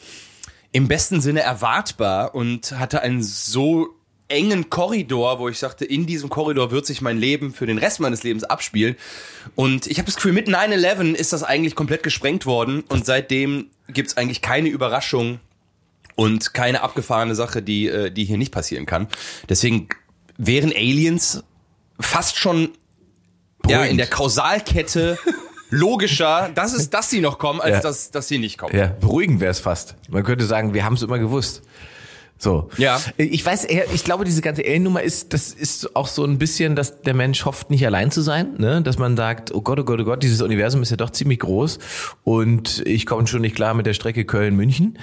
im 0.72 0.88
besten 0.88 1.22
Sinne 1.22 1.42
erwartbar 1.42 2.34
und 2.34 2.72
hatte 2.80 3.02
einen 3.02 3.22
so 3.22 3.90
engen 4.30 4.70
Korridor, 4.70 5.40
wo 5.40 5.50
ich 5.50 5.60
sagte, 5.60 5.84
in 5.84 6.06
diesem 6.06 6.30
Korridor 6.30 6.72
wird 6.72 6.86
sich 6.86 7.02
mein 7.02 7.18
Leben 7.18 7.54
für 7.54 7.66
den 7.66 7.78
Rest 7.78 8.00
meines 8.00 8.24
Lebens 8.24 8.46
abspielen. 8.46 8.96
Und 9.56 9.88
ich 9.88 9.98
habe 9.98 10.06
das 10.06 10.16
Gefühl, 10.16 10.32
mit 10.32 10.48
9-11 10.48 11.14
ist 11.16 11.34
das 11.34 11.44
eigentlich 11.44 11.76
komplett 11.76 12.02
gesprengt 12.02 12.46
worden 12.46 12.84
und 12.88 13.06
seitdem 13.06 13.68
gibt's 13.90 14.16
eigentlich 14.16 14.42
keine 14.42 14.70
Überraschung 14.70 15.40
und 16.22 16.54
keine 16.54 16.82
abgefahrene 16.82 17.36
Sache, 17.36 17.62
die, 17.62 17.88
äh, 17.88 18.12
die 18.12 18.26
hier 18.26 18.38
nicht 18.38 18.52
passieren 18.52 18.86
kann. 18.86 19.08
Deswegen 19.50 19.90
wären 20.38 20.72
Aliens 20.72 21.44
fast 22.00 22.38
schon 22.38 22.70
ja, 23.68 23.84
in 23.86 23.98
der 23.98 24.08
Kausalkette 24.08 25.18
logischer, 25.70 26.50
dass 26.54 26.74
es, 26.74 26.90
dass 26.90 27.10
sie 27.10 27.22
noch 27.22 27.38
kommen, 27.40 27.62
als 27.62 27.76
Ja. 27.76 27.80
dass, 27.82 28.12
dass 28.12 28.28
sie 28.28 28.38
nicht 28.40 28.58
kommen. 28.58 28.76
Ja, 28.76 28.88
beruhigend 28.88 29.40
wäre 29.40 29.52
es 29.52 29.60
fast. 29.60 29.96
Man 30.10 30.24
könnte 30.24 30.46
sagen, 30.46 30.74
wir 30.74 30.84
haben 30.84 30.96
es 30.96 31.02
immer 31.02 31.20
gewusst. 31.20 31.62
So. 32.42 32.70
Ja. 32.78 33.00
Ich 33.18 33.46
weiß, 33.46 33.66
eher, 33.66 33.86
ich 33.94 34.04
glaube, 34.04 34.26
diese 34.26 34.42
ganze 34.42 34.64
Alien-Nummer 34.64 35.04
ist, 35.04 35.32
das 35.32 35.54
ist 35.54 35.96
auch 35.96 36.08
so 36.08 36.26
ein 36.26 36.40
bisschen, 36.40 36.76
dass 36.76 37.04
der 37.04 37.14
Mensch 37.14 37.46
hofft, 37.46 37.70
nicht 37.70 37.86
allein 37.86 38.10
zu 38.10 38.22
sein, 38.22 38.56
ne? 38.58 38.82
Dass 38.82 38.98
man 38.98 39.16
sagt, 39.16 39.54
oh 39.54 39.62
Gott, 39.62 39.80
oh 39.80 39.84
Gott, 39.84 40.00
oh 40.02 40.06
Gott, 40.06 40.24
dieses 40.24 40.42
Universum 40.42 40.82
ist 40.82 40.90
ja 40.90 40.98
doch 40.98 41.12
ziemlich 41.12 41.38
groß 41.38 41.78
und 42.24 42.82
ich 42.88 43.06
komme 43.06 43.28
schon 43.28 43.42
nicht 43.42 43.56
klar 43.56 43.76
mit 43.76 43.86
der 43.86 43.94
Strecke 43.94 44.26
Köln-München. 44.26 44.98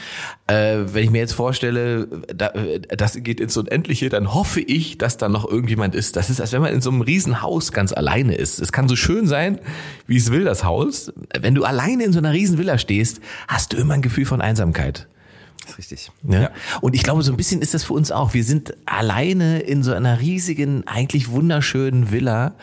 Äh, 0.49 0.79
wenn 0.87 1.05
ich 1.05 1.11
mir 1.11 1.19
jetzt 1.19 1.35
vorstelle, 1.35 2.09
da, 2.27 2.51
das 2.89 3.23
geht 3.23 3.39
ins 3.39 3.57
Unendliche, 3.57 4.09
dann 4.09 4.35
hoffe 4.35 4.61
ich, 4.61 4.99
dass 4.99 5.17
da 5.17 5.29
noch 5.29 5.49
irgendjemand 5.49 5.95
ist. 5.95 6.17
Das 6.17 6.31
ist, 6.31 6.41
als 6.41 6.51
wenn 6.51 6.63
man 6.63 6.75
in 6.75 6.81
so 6.81 6.91
einem 6.91 7.03
Riesenhaus 7.03 7.71
ganz 7.71 7.93
alleine 7.93 8.35
ist. 8.35 8.59
Es 8.59 8.73
kann 8.73 8.89
so 8.89 8.97
schön 8.97 9.29
sein, 9.29 9.61
wie 10.09 10.17
es 10.17 10.33
will, 10.33 10.43
das 10.43 10.65
Haus. 10.65 11.13
Wenn 11.39 11.55
du 11.55 11.63
alleine 11.63 12.03
in 12.03 12.13
so 12.13 12.19
einer 12.19 12.33
Riesenvilla 12.33 12.79
stehst, 12.79 13.21
hast 13.47 13.75
du 13.75 13.77
immer 13.77 13.95
ein 13.95 14.03
Gefühl 14.03 14.25
von 14.25 14.41
Einsamkeit. 14.41 15.07
Das 15.69 15.75
ist 15.75 15.79
richtig. 15.79 16.11
Ne? 16.23 16.51
Und 16.81 16.95
ich 16.95 17.03
glaube, 17.03 17.23
so 17.23 17.31
ein 17.31 17.37
bisschen 17.37 17.61
ist 17.61 17.75
das 17.75 17.85
für 17.85 17.93
uns 17.93 18.11
auch. 18.11 18.33
Wir 18.33 18.43
sind 18.43 18.75
alleine 18.87 19.61
in 19.61 19.83
so 19.83 19.93
einer 19.93 20.21
riesigen, 20.21 20.87
eigentlich 20.87 21.31
wunderschönen 21.31 22.11
Villa 22.11 22.55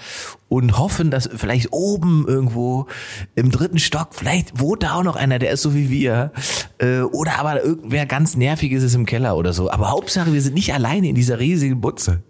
und 0.50 0.78
hoffen, 0.80 1.12
dass 1.12 1.30
vielleicht 1.36 1.72
oben 1.72 2.26
irgendwo 2.28 2.88
im 3.36 3.52
dritten 3.52 3.78
Stock, 3.78 4.10
vielleicht 4.12 4.60
wohnt 4.60 4.82
da 4.82 4.96
auch 4.96 5.04
noch 5.04 5.16
einer, 5.16 5.38
der 5.38 5.52
ist 5.52 5.62
so 5.62 5.76
wie 5.76 5.92
wir. 5.92 6.32
Äh, 6.80 7.02
oder 7.02 7.38
aber 7.38 7.64
irgendwer 7.64 8.08
ganz 8.08 8.36
nerviges 8.36 8.84
ist 8.84 8.96
im 8.96 9.06
Keller 9.06 9.38
oder 9.38 9.54
so. 9.54 9.70
Aber 9.70 9.92
Hauptsache, 9.92 10.34
wir 10.34 10.42
sind 10.42 10.56
nicht 10.56 10.74
alleine 10.74 11.08
in 11.08 11.16
dieser 11.16 11.40
riesigen 11.40 11.82
Butze. 11.82 12.24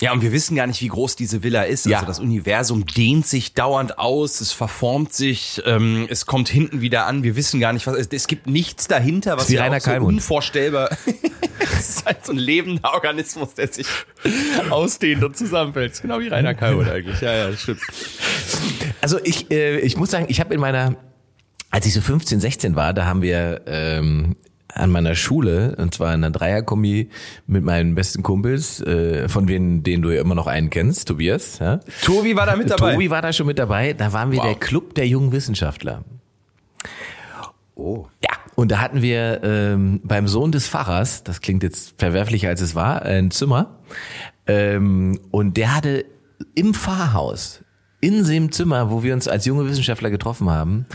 Ja, 0.00 0.12
und 0.12 0.22
wir 0.22 0.32
wissen 0.32 0.56
gar 0.56 0.66
nicht, 0.66 0.80
wie 0.80 0.88
groß 0.88 1.16
diese 1.16 1.42
Villa 1.42 1.62
ist. 1.62 1.86
Ja. 1.86 1.98
Also 1.98 2.06
das 2.08 2.18
Universum 2.20 2.84
dehnt 2.84 3.26
sich 3.26 3.54
dauernd 3.54 3.98
aus, 3.98 4.40
es 4.40 4.52
verformt 4.52 5.12
sich, 5.12 5.62
ähm, 5.66 6.06
es 6.10 6.26
kommt 6.26 6.48
hinten 6.48 6.80
wieder 6.80 7.06
an. 7.06 7.22
Wir 7.22 7.36
wissen 7.36 7.60
gar 7.60 7.72
nicht, 7.72 7.86
was 7.86 8.08
es, 8.10 8.26
gibt 8.26 8.46
nichts 8.46 8.88
dahinter, 8.88 9.36
was 9.36 9.48
wie 9.50 9.56
Rainer 9.56 9.80
so 9.80 9.92
unvorstellbar. 9.92 10.90
es 11.60 11.90
ist 11.90 12.06
halt 12.06 12.26
so 12.26 12.32
ein 12.32 12.38
lebender 12.38 12.92
Organismus, 12.92 13.54
der 13.54 13.72
sich 13.72 13.86
ausdehnt 14.70 15.22
und 15.22 15.36
zusammenfällt. 15.36 16.00
Genau 16.02 16.18
wie 16.18 16.28
Rainer 16.28 16.54
Kallmund 16.54 16.88
eigentlich. 16.88 17.20
Ja, 17.20 17.32
ja, 17.32 17.50
das 17.50 17.62
stimmt. 17.62 17.80
Also 19.00 19.18
ich, 19.22 19.50
äh, 19.50 19.78
ich 19.78 19.96
muss 19.96 20.10
sagen, 20.10 20.26
ich 20.28 20.40
habe 20.40 20.54
in 20.54 20.60
meiner, 20.60 20.96
als 21.70 21.86
ich 21.86 21.94
so 21.94 22.00
15, 22.00 22.40
16 22.40 22.74
war, 22.74 22.94
da 22.94 23.06
haben 23.06 23.22
wir 23.22 23.62
ähm, 23.66 24.36
an 24.74 24.90
meiner 24.90 25.14
Schule, 25.14 25.76
und 25.78 25.94
zwar 25.94 26.08
in 26.14 26.24
einer 26.24 26.30
Dreierkombi 26.30 27.08
mit 27.46 27.64
meinen 27.64 27.94
besten 27.94 28.22
Kumpels, 28.22 28.80
äh, 28.80 29.28
von 29.28 29.46
denen, 29.46 29.82
denen 29.82 30.02
du 30.02 30.10
ja 30.10 30.20
immer 30.20 30.34
noch 30.34 30.46
einen 30.46 30.70
kennst, 30.70 31.08
Tobias. 31.08 31.58
Ja? 31.60 31.80
Tobi 32.02 32.36
war 32.36 32.46
da 32.46 32.56
mit 32.56 32.70
dabei. 32.70 32.92
Tobi 32.92 33.10
war 33.10 33.22
da 33.22 33.32
schon 33.32 33.46
mit 33.46 33.58
dabei. 33.58 33.92
Da 33.92 34.12
waren 34.12 34.30
wir 34.30 34.38
Wow. 34.38 34.46
der 34.46 34.54
Club 34.56 34.94
der 34.94 35.06
jungen 35.06 35.32
Wissenschaftler. 35.32 36.04
Oh. 37.76 38.06
Ja, 38.22 38.30
und 38.54 38.70
da 38.70 38.80
hatten 38.80 39.02
wir 39.02 39.40
ähm, 39.42 40.00
beim 40.04 40.28
Sohn 40.28 40.52
des 40.52 40.68
Pfarrers, 40.68 41.24
das 41.24 41.40
klingt 41.40 41.62
jetzt 41.62 41.94
verwerflicher 41.98 42.48
als 42.48 42.60
es 42.60 42.74
war, 42.74 43.02
ein 43.02 43.30
Zimmer. 43.30 43.78
Ähm, 44.46 45.18
und 45.30 45.56
der 45.56 45.74
hatte 45.74 46.04
im 46.54 46.74
Pfarrhaus, 46.74 47.63
in 48.04 48.24
dem 48.24 48.52
Zimmer, 48.52 48.90
wo 48.90 49.02
wir 49.02 49.14
uns 49.14 49.26
als 49.28 49.44
junge 49.46 49.66
Wissenschaftler 49.68 50.10
getroffen 50.10 50.50
haben, 50.50 50.86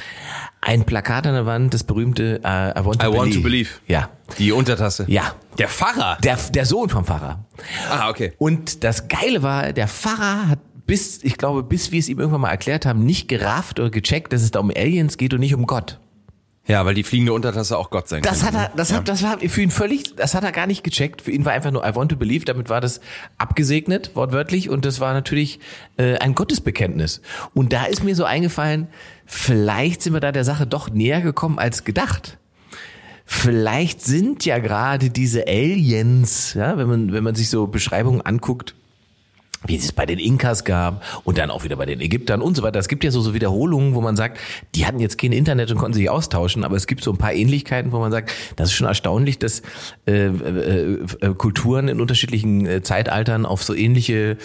ein 0.61 0.85
Plakat 0.85 1.25
an 1.27 1.33
der 1.33 1.45
Wand, 1.45 1.73
das 1.73 1.83
berühmte 1.83 2.41
äh, 2.43 2.79
I 2.79 2.85
want 2.85 3.01
to 3.01 3.07
I 3.07 3.11
believe. 3.11 3.17
want 3.17 3.33
to 3.33 3.41
believe. 3.41 3.69
Ja, 3.87 4.09
Die 4.37 4.51
Untertasse. 4.51 5.05
ja. 5.07 5.33
Der 5.57 5.67
Pfarrer. 5.67 6.17
Der, 6.23 6.37
der 6.53 6.65
Sohn 6.65 6.87
vom 6.89 7.03
Pfarrer. 7.05 7.43
Ah, 7.89 8.09
okay. 8.09 8.31
Und 8.37 8.83
das 8.85 9.07
Geile 9.09 9.43
war, 9.43 9.73
der 9.73 9.87
Pfarrer 9.89 10.47
hat 10.49 10.59
bis, 10.85 11.23
ich 11.23 11.37
glaube, 11.37 11.63
bis 11.63 11.91
wir 11.91 11.99
es 11.99 12.07
ihm 12.09 12.19
irgendwann 12.19 12.41
mal 12.41 12.49
erklärt 12.49 12.85
haben, 12.85 13.05
nicht 13.05 13.27
gerafft 13.27 13.79
oder 13.79 13.89
gecheckt, 13.89 14.31
dass 14.33 14.41
es 14.41 14.51
da 14.51 14.59
um 14.59 14.69
Aliens 14.75 15.17
geht 15.17 15.33
und 15.33 15.39
nicht 15.41 15.53
um 15.53 15.65
Gott. 15.67 15.99
Ja, 16.69 16.85
weil 16.85 16.93
die 16.93 17.03
fliegende 17.03 17.33
Untertasse 17.33 17.75
auch 17.79 17.89
Gott 17.89 18.07
sein 18.07 18.21
Das 18.21 18.41
kann. 18.41 18.53
hat 18.53 18.69
er, 18.71 18.77
das 18.77 18.93
hat, 18.93 19.07
das 19.07 19.23
war 19.23 19.39
für 19.39 19.61
ihn 19.63 19.71
völlig, 19.71 20.15
das 20.15 20.35
hat 20.35 20.43
er 20.43 20.51
gar 20.51 20.67
nicht 20.67 20.83
gecheckt. 20.83 21.23
Für 21.23 21.31
ihn 21.31 21.43
war 21.43 21.51
einfach 21.51 21.71
nur 21.71 21.83
I 21.83 21.95
want 21.95 22.11
to 22.11 22.15
believe. 22.15 22.45
Damit 22.45 22.69
war 22.69 22.79
das 22.79 23.01
abgesegnet, 23.39 24.11
wortwörtlich. 24.13 24.69
Und 24.69 24.85
das 24.85 24.99
war 24.99 25.13
natürlich 25.13 25.59
äh, 25.97 26.17
ein 26.19 26.35
Gottesbekenntnis. 26.35 27.21
Und 27.55 27.73
da 27.73 27.85
ist 27.85 28.03
mir 28.03 28.15
so 28.15 28.23
eingefallen, 28.23 28.87
vielleicht 29.25 30.03
sind 30.03 30.13
wir 30.13 30.19
da 30.19 30.31
der 30.31 30.43
Sache 30.43 30.67
doch 30.67 30.91
näher 30.91 31.21
gekommen 31.21 31.57
als 31.57 31.85
gedacht. 31.85 32.37
Vielleicht 33.25 34.01
sind 34.01 34.45
ja 34.45 34.59
gerade 34.59 35.09
diese 35.09 35.47
Aliens, 35.47 36.53
ja, 36.53 36.77
wenn 36.77 36.87
man, 36.87 37.13
wenn 37.13 37.23
man 37.23 37.33
sich 37.33 37.49
so 37.49 37.65
Beschreibungen 37.65 38.21
anguckt, 38.21 38.75
wie 39.65 39.75
es 39.75 39.91
bei 39.91 40.05
den 40.05 40.19
Inkas 40.19 40.63
gab 40.63 41.03
und 41.23 41.37
dann 41.37 41.51
auch 41.51 41.63
wieder 41.63 41.75
bei 41.75 41.85
den 41.85 41.99
Ägyptern 41.99 42.41
und 42.41 42.55
so 42.55 42.63
weiter. 42.63 42.79
Es 42.79 42.87
gibt 42.87 43.03
ja 43.03 43.11
so, 43.11 43.21
so 43.21 43.33
Wiederholungen, 43.33 43.93
wo 43.93 44.01
man 44.01 44.15
sagt, 44.15 44.39
die 44.75 44.85
hatten 44.85 44.99
jetzt 44.99 45.17
kein 45.17 45.31
Internet 45.31 45.71
und 45.71 45.77
konnten 45.77 45.95
sich 45.95 46.09
austauschen, 46.09 46.63
aber 46.63 46.75
es 46.75 46.87
gibt 46.87 47.03
so 47.03 47.11
ein 47.11 47.17
paar 47.17 47.33
Ähnlichkeiten, 47.33 47.91
wo 47.91 47.99
man 47.99 48.11
sagt, 48.11 48.31
das 48.55 48.69
ist 48.69 48.75
schon 48.75 48.87
erstaunlich, 48.87 49.37
dass 49.39 49.61
äh, 50.07 50.27
äh, 50.27 50.93
äh, 51.21 51.33
Kulturen 51.37 51.87
in 51.87 51.99
unterschiedlichen 51.99 52.65
äh, 52.65 52.81
Zeitaltern 52.81 53.45
auf 53.45 53.63
so 53.63 53.73
ähnliche 53.73 54.37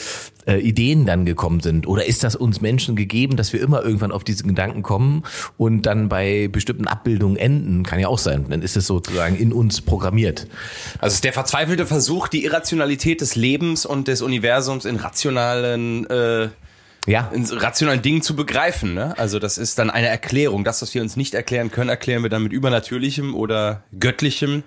äh, 0.47 0.59
Ideen 0.59 1.06
dann 1.06 1.25
gekommen 1.25 1.61
sind. 1.61 1.87
Oder 1.87 2.06
ist 2.06 2.25
das 2.25 2.37
uns 2.37 2.61
Menschen 2.61 2.97
gegeben, 2.97 3.37
dass 3.37 3.52
wir 3.52 3.61
immer 3.61 3.83
irgendwann 3.83 4.12
auf 4.12 4.25
diesen 4.25 4.49
Gedanken 4.49 4.83
kommen 4.83 5.23
und 5.56 5.83
dann 5.83 6.09
bei 6.09 6.49
bestimmten 6.49 6.87
Abbildungen 6.87 7.37
enden? 7.37 7.83
Kann 7.85 8.00
ja 8.00 8.09
auch 8.09 8.18
sein. 8.18 8.47
Dann 8.49 8.62
ist 8.62 8.76
es 8.76 8.87
sozusagen 8.87 9.37
in 9.37 9.52
uns 9.52 9.80
programmiert. 9.80 10.47
Also 10.99 11.14
ist 11.14 11.25
der 11.25 11.33
verzweifelte 11.33 11.87
Versuch, 11.87 12.28
die 12.28 12.44
Irrationalität 12.44 13.21
des 13.21 13.37
Lebens 13.37 13.87
und 13.87 14.09
des 14.09 14.23
Universums 14.23 14.85
in 14.85 14.97
rationalen, 15.04 16.08
äh, 16.11 16.49
Ja. 17.06 17.30
in 17.34 17.44
rationalen 17.44 18.00
Dingen 18.02 18.23
zu 18.23 18.34
begreifen. 18.34 18.94
Ne? 18.94 19.14
Also 19.18 19.38
das 19.38 19.58
ist 19.58 19.78
dann 19.78 19.90
eine 19.90 20.08
Erklärung. 20.08 20.64
Das, 20.64 20.80
was 20.82 20.94
wir 20.94 21.02
uns 21.02 21.16
nicht 21.16 21.34
erklären 21.34 21.70
können, 21.70 21.90
erklären 21.90 22.23
wir 22.23 22.30
dann 22.30 22.42
mit 22.42 22.52
Übernatürlichem 22.52 23.34
oder 23.34 23.82
Göttlichem 23.99 24.62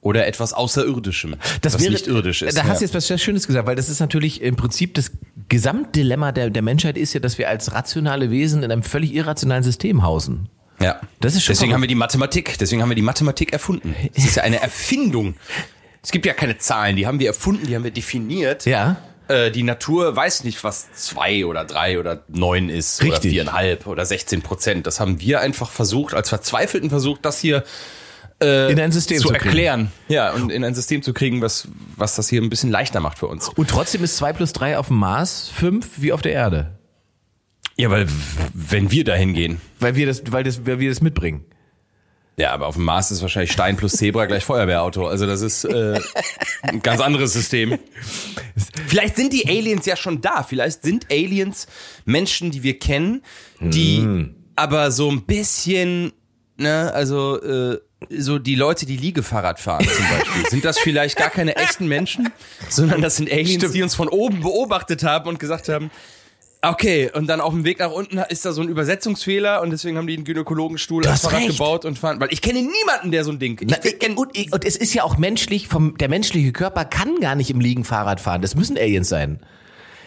oder 0.00 0.26
etwas 0.28 0.52
Außerirdischem, 0.52 1.34
Das 1.60 1.74
was 1.74 1.82
wäre, 1.82 1.92
nicht 1.92 2.06
irdisch 2.06 2.42
ist. 2.42 2.56
Da 2.56 2.64
hast 2.64 2.80
du 2.80 2.84
jetzt 2.84 2.94
was 2.94 3.08
sehr 3.08 3.18
Schönes 3.18 3.46
gesagt, 3.48 3.66
weil 3.66 3.74
das 3.76 3.88
ist 3.88 3.98
natürlich 4.00 4.40
im 4.42 4.54
Prinzip 4.56 4.94
das 4.94 5.10
Gesamtdilemma 5.48 6.30
der, 6.32 6.50
der 6.50 6.62
Menschheit 6.62 6.96
ist 6.96 7.14
ja, 7.14 7.20
dass 7.20 7.36
wir 7.36 7.48
als 7.48 7.72
rationale 7.72 8.30
Wesen 8.30 8.62
in 8.62 8.70
einem 8.70 8.84
völlig 8.84 9.12
irrationalen 9.12 9.64
System 9.64 10.02
hausen. 10.04 10.48
ja. 10.80 11.00
Das 11.20 11.34
ist 11.34 11.42
schon 11.42 11.52
deswegen 11.54 11.74
haben 11.74 11.80
wir 11.82 11.88
die 11.88 11.96
Mathematik. 11.96 12.56
Deswegen 12.58 12.80
haben 12.80 12.90
wir 12.90 12.94
die 12.96 13.02
Mathematik 13.02 13.52
erfunden. 13.52 13.94
Es 14.14 14.24
ist 14.24 14.36
ja 14.36 14.44
eine 14.44 14.62
Erfindung. 14.62 15.34
Es 16.00 16.12
gibt 16.12 16.24
ja 16.26 16.32
keine 16.32 16.56
Zahlen, 16.58 16.94
die 16.94 17.06
haben 17.08 17.18
wir 17.18 17.26
erfunden, 17.26 17.66
die 17.66 17.74
haben 17.74 17.82
wir 17.84 17.90
definiert. 17.90 18.64
Ja. 18.66 18.96
Äh, 19.28 19.50
die 19.50 19.62
Natur 19.62 20.14
weiß 20.16 20.44
nicht, 20.44 20.64
was 20.64 20.92
zwei 20.92 21.44
oder 21.44 21.64
drei 21.64 21.98
oder 21.98 22.24
neun 22.28 22.68
ist 22.70 23.02
oder 23.02 23.12
Richtig. 23.12 23.32
viereinhalb 23.32 23.86
oder 23.86 24.04
16 24.04 24.42
Prozent. 24.42 24.86
Das 24.86 25.00
haben 25.00 25.20
wir 25.20 25.40
einfach 25.40 25.70
versucht, 25.70 26.14
als 26.14 26.30
verzweifelten 26.30 26.90
Versuch, 26.90 27.18
das 27.18 27.38
hier 27.38 27.64
In 28.40 28.80
ein 28.80 28.92
System 28.92 29.18
zu 29.18 29.28
zu, 29.28 29.34
erklären. 29.34 29.92
Ja, 30.08 30.32
und 30.32 30.50
in 30.50 30.64
ein 30.64 30.74
System 30.74 31.02
zu 31.02 31.12
kriegen, 31.12 31.42
was, 31.42 31.68
was 31.96 32.14
das 32.16 32.28
hier 32.28 32.40
ein 32.40 32.48
bisschen 32.50 32.70
leichter 32.70 33.00
macht 33.00 33.18
für 33.18 33.26
uns. 33.26 33.48
Und 33.48 33.68
trotzdem 33.68 34.02
ist 34.04 34.16
zwei 34.16 34.32
plus 34.32 34.52
drei 34.52 34.78
auf 34.78 34.86
dem 34.88 34.96
Mars 34.96 35.50
fünf 35.54 35.88
wie 35.96 36.12
auf 36.12 36.22
der 36.22 36.32
Erde. 36.32 36.78
Ja, 37.76 37.90
weil 37.90 38.06
wenn 38.54 38.90
wir 38.90 39.04
dahin 39.04 39.34
gehen. 39.34 39.60
Weil 39.78 39.94
wir 39.94 40.06
das, 40.06 40.22
weil 40.32 40.42
das, 40.42 40.66
weil 40.66 40.80
wir 40.80 40.88
das 40.88 41.00
mitbringen. 41.00 41.44
Ja, 42.38 42.52
aber 42.52 42.68
auf 42.68 42.76
dem 42.76 42.84
Mars 42.84 43.10
ist 43.10 43.20
wahrscheinlich 43.20 43.52
Stein 43.52 43.76
plus 43.76 43.92
Zebra 43.92 44.26
gleich 44.26 44.44
Feuerwehrauto. 44.44 45.06
Also 45.08 45.26
das 45.26 45.42
ist 45.42 45.64
äh, 45.64 46.00
ein 46.62 46.80
ganz 46.80 47.00
anderes 47.00 47.32
System. 47.32 47.78
Vielleicht 48.86 49.16
sind 49.16 49.32
die 49.32 49.46
Aliens 49.48 49.84
ja 49.86 49.96
schon 49.96 50.20
da. 50.20 50.44
Vielleicht 50.44 50.82
sind 50.82 51.06
Aliens 51.10 51.66
Menschen, 52.04 52.52
die 52.52 52.62
wir 52.62 52.78
kennen, 52.78 53.22
die 53.60 54.30
aber 54.54 54.90
so 54.92 55.10
ein 55.10 55.22
bisschen 55.22 56.12
ne, 56.58 56.92
also 56.92 57.40
äh, 57.40 57.78
so 58.10 58.38
die 58.38 58.54
Leute, 58.54 58.86
die 58.86 58.96
Liegefahrrad 58.96 59.58
fahren 59.58 59.86
zum 59.86 60.06
Beispiel, 60.08 60.50
sind 60.50 60.64
das 60.64 60.78
vielleicht 60.78 61.16
gar 61.16 61.30
keine 61.30 61.56
echten 61.56 61.88
Menschen, 61.88 62.30
sondern 62.68 63.02
das 63.02 63.16
sind 63.16 63.30
Aliens, 63.30 63.54
Stimmt. 63.54 63.74
die 63.74 63.82
uns 63.82 63.94
von 63.94 64.08
oben 64.08 64.40
beobachtet 64.40 65.02
haben 65.02 65.28
und 65.28 65.40
gesagt 65.40 65.68
haben, 65.68 65.90
okay, 66.62 67.10
und 67.12 67.26
dann 67.28 67.40
auf 67.40 67.52
dem 67.52 67.64
Weg 67.64 67.78
nach 67.78 67.90
unten 67.90 68.18
ist 68.18 68.44
da 68.44 68.52
so 68.52 68.62
ein 68.62 68.68
Übersetzungsfehler 68.68 69.62
und 69.62 69.70
deswegen 69.70 69.96
haben 69.96 70.06
die 70.06 70.14
einen 70.14 70.24
Gynäkologenstuhl 70.24 71.06
als 71.06 71.22
Fahrrad 71.22 71.38
recht. 71.38 71.48
gebaut 71.50 71.84
und 71.84 71.98
fahren, 71.98 72.20
weil 72.20 72.28
ich 72.32 72.42
kenne 72.42 72.60
niemanden, 72.60 73.10
der 73.12 73.24
so 73.24 73.30
ein 73.30 73.38
Ding. 73.38 73.58
Ich, 73.60 73.68
Na, 73.70 73.76
kenn, 73.76 74.16
und, 74.16 74.36
und 74.52 74.64
es 74.64 74.76
ist 74.76 74.94
ja 74.94 75.04
auch 75.04 75.16
menschlich, 75.18 75.68
vom, 75.68 75.96
der 75.98 76.08
menschliche 76.08 76.52
Körper 76.52 76.84
kann 76.84 77.20
gar 77.20 77.34
nicht 77.34 77.50
im 77.50 77.60
Liegen 77.60 77.84
Fahrrad 77.84 78.20
fahren. 78.20 78.42
Das 78.42 78.54
müssen 78.54 78.76
Aliens 78.76 79.08
sein. 79.08 79.40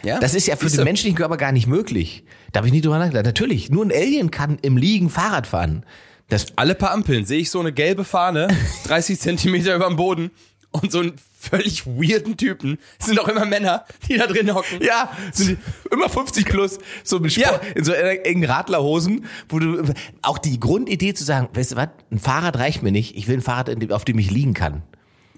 ja? 0.04 0.20
Das 0.20 0.34
ist 0.34 0.48
ja 0.48 0.56
für 0.56 0.66
Siehst 0.66 0.76
den 0.76 0.80
du? 0.80 0.86
menschlichen 0.86 1.16
Körper 1.16 1.38
gar 1.38 1.52
nicht 1.52 1.68
möglich. 1.68 2.24
Da 2.52 2.58
habe 2.58 2.68
ich 2.68 2.74
nie 2.74 2.82
drüber 2.82 3.00
nachgedacht. 3.00 3.26
Natürlich, 3.26 3.70
nur 3.70 3.86
ein 3.86 3.92
Alien 3.92 4.30
kann 4.32 4.58
im 4.62 4.78
Liegen 4.78 5.10
Fahrrad 5.10 5.48
fahren. 5.48 5.86
Das, 6.30 6.48
alle 6.56 6.76
paar 6.76 6.92
Ampeln 6.92 7.26
sehe 7.26 7.40
ich 7.40 7.50
so 7.50 7.60
eine 7.60 7.74
gelbe 7.74 8.04
Fahne, 8.04 8.48
30 8.86 9.20
Zentimeter 9.20 9.76
über 9.76 9.88
dem 9.88 9.96
Boden 9.98 10.32
und 10.72 10.92
so 10.92 11.00
einen 11.00 11.14
völlig 11.42 11.86
weirden 11.88 12.38
Typen. 12.38 12.78
Es 13.00 13.08
sind 13.08 13.20
auch 13.20 13.28
immer 13.28 13.46
Männer, 13.46 13.86
die 14.08 14.18
da 14.18 14.28
drin 14.28 14.54
hocken. 14.54 14.80
ja, 14.82 15.12
sind 15.34 15.58
immer 15.92 16.08
50 16.10 16.46
plus, 16.46 16.78
so 17.04 17.20
mit 17.20 17.36
Ja. 17.36 17.48
Sport, 17.48 17.66
in 17.76 17.84
so 17.84 17.94
engen 17.94 18.46
Radlerhosen, 18.46 19.26
wo 19.50 19.60
du, 19.60 19.84
auch 20.22 20.38
die 20.38 20.60
Grundidee 20.60 21.14
zu 21.14 21.24
sagen, 21.24 21.50
weißt 21.54 21.72
du 21.72 21.76
was, 21.78 21.90
ein 22.12 22.20
Fahrrad 22.20 22.58
reicht 22.60 22.84
mir 22.84 22.92
nicht, 22.92 23.18
ich 23.18 23.28
will 23.28 23.38
ein 23.38 23.42
Fahrrad, 23.42 23.92
auf 23.92 24.06
dem 24.06 24.20
ich 24.20 24.30
liegen 24.30 24.54
kann. 24.54 24.84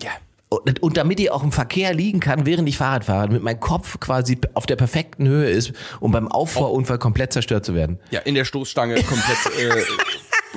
Ja. 0.01 0.11
Und, 0.49 0.83
und 0.83 0.97
damit 0.97 1.19
ich 1.19 1.31
auch 1.31 1.41
im 1.41 1.51
Verkehr 1.51 1.95
liegen 1.95 2.19
kann, 2.19 2.45
während 2.45 2.69
ich 2.69 2.77
Fahrrad 2.77 3.05
fahre, 3.05 3.27
damit 3.27 3.41
mein 3.41 3.59
Kopf 3.59 3.99
quasi 3.99 4.37
auf 4.53 4.67
der 4.67 4.75
perfekten 4.75 5.27
Höhe 5.27 5.49
ist, 5.49 5.73
um 5.99 6.11
beim 6.11 6.27
Auffahrunfall 6.27 6.99
komplett 6.99 7.33
zerstört 7.33 7.65
zu 7.65 7.73
werden. 7.73 7.99
Ja, 8.11 8.19
in 8.19 8.35
der 8.35 8.45
Stoßstange 8.45 9.01
komplett 9.01 9.37
äh, 9.59 9.81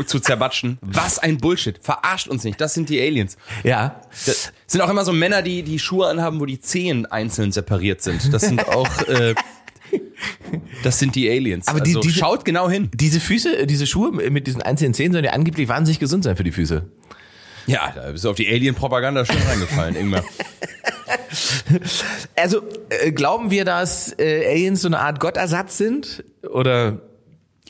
zu 0.05 0.21
zerbatschen. 0.21 0.79
Was 0.83 1.19
ein 1.19 1.39
Bullshit. 1.39 1.79
Verarscht 1.83 2.29
uns 2.29 2.45
nicht. 2.45 2.61
Das 2.61 2.75
sind 2.75 2.89
die 2.89 3.01
Aliens. 3.01 3.37
Ja. 3.65 4.01
Das 4.27 4.53
sind 4.67 4.81
auch 4.81 4.91
immer 4.91 5.05
so 5.05 5.13
Männer, 5.13 5.43
die 5.43 5.63
die 5.63 5.79
Schuhe 5.79 6.09
anhaben, 6.09 6.41
wo 6.41 6.47
die 6.47 6.61
Zehen 6.61 7.07
einzeln 7.07 7.53
separiert 7.53 8.03
sind. 8.03 8.33
Das 8.33 8.43
sind 8.43 8.67
auch 8.69 8.89
äh, 9.09 9.35
das 10.83 10.99
sind 10.99 11.15
die 11.15 11.31
Aliens. 11.31 11.69
Aber 11.69 11.81
die- 11.81 11.91
also, 11.91 12.01
diese- 12.01 12.19
schaut 12.19 12.45
genau 12.45 12.69
hin. 12.69 12.91
Diese 12.95 13.21
Füße, 13.21 13.67
diese 13.67 13.87
Schuhe 13.87 14.11
mit 14.13 14.47
diesen 14.47 14.63
einzelnen 14.63 14.95
Zehen 14.95 15.13
sollen 15.13 15.25
ja 15.25 15.33
angeblich 15.33 15.69
wahnsinnig 15.69 15.99
gesund 16.01 16.25
sein 16.25 16.37
für 16.37 16.45
die 16.45 16.53
Füße. 16.53 16.85
Ja, 17.67 17.93
da 17.95 18.13
bist 18.13 18.25
du 18.25 18.31
auf 18.31 18.37
die 18.37 18.49
Alien-Propaganda 18.49 19.25
schon 19.25 19.37
reingefallen, 19.49 19.97
Ingmar. 19.97 20.23
Also 22.37 22.63
äh, 22.91 23.13
glauben 23.13 23.51
wir, 23.51 23.65
dass 23.65 24.15
äh, 24.19 24.47
Aliens 24.49 24.83
so 24.83 24.89
eine 24.89 25.01
Art 25.01 25.21
Gottersatz 25.21 25.77
sind? 25.79 26.25
Oder 26.49 27.01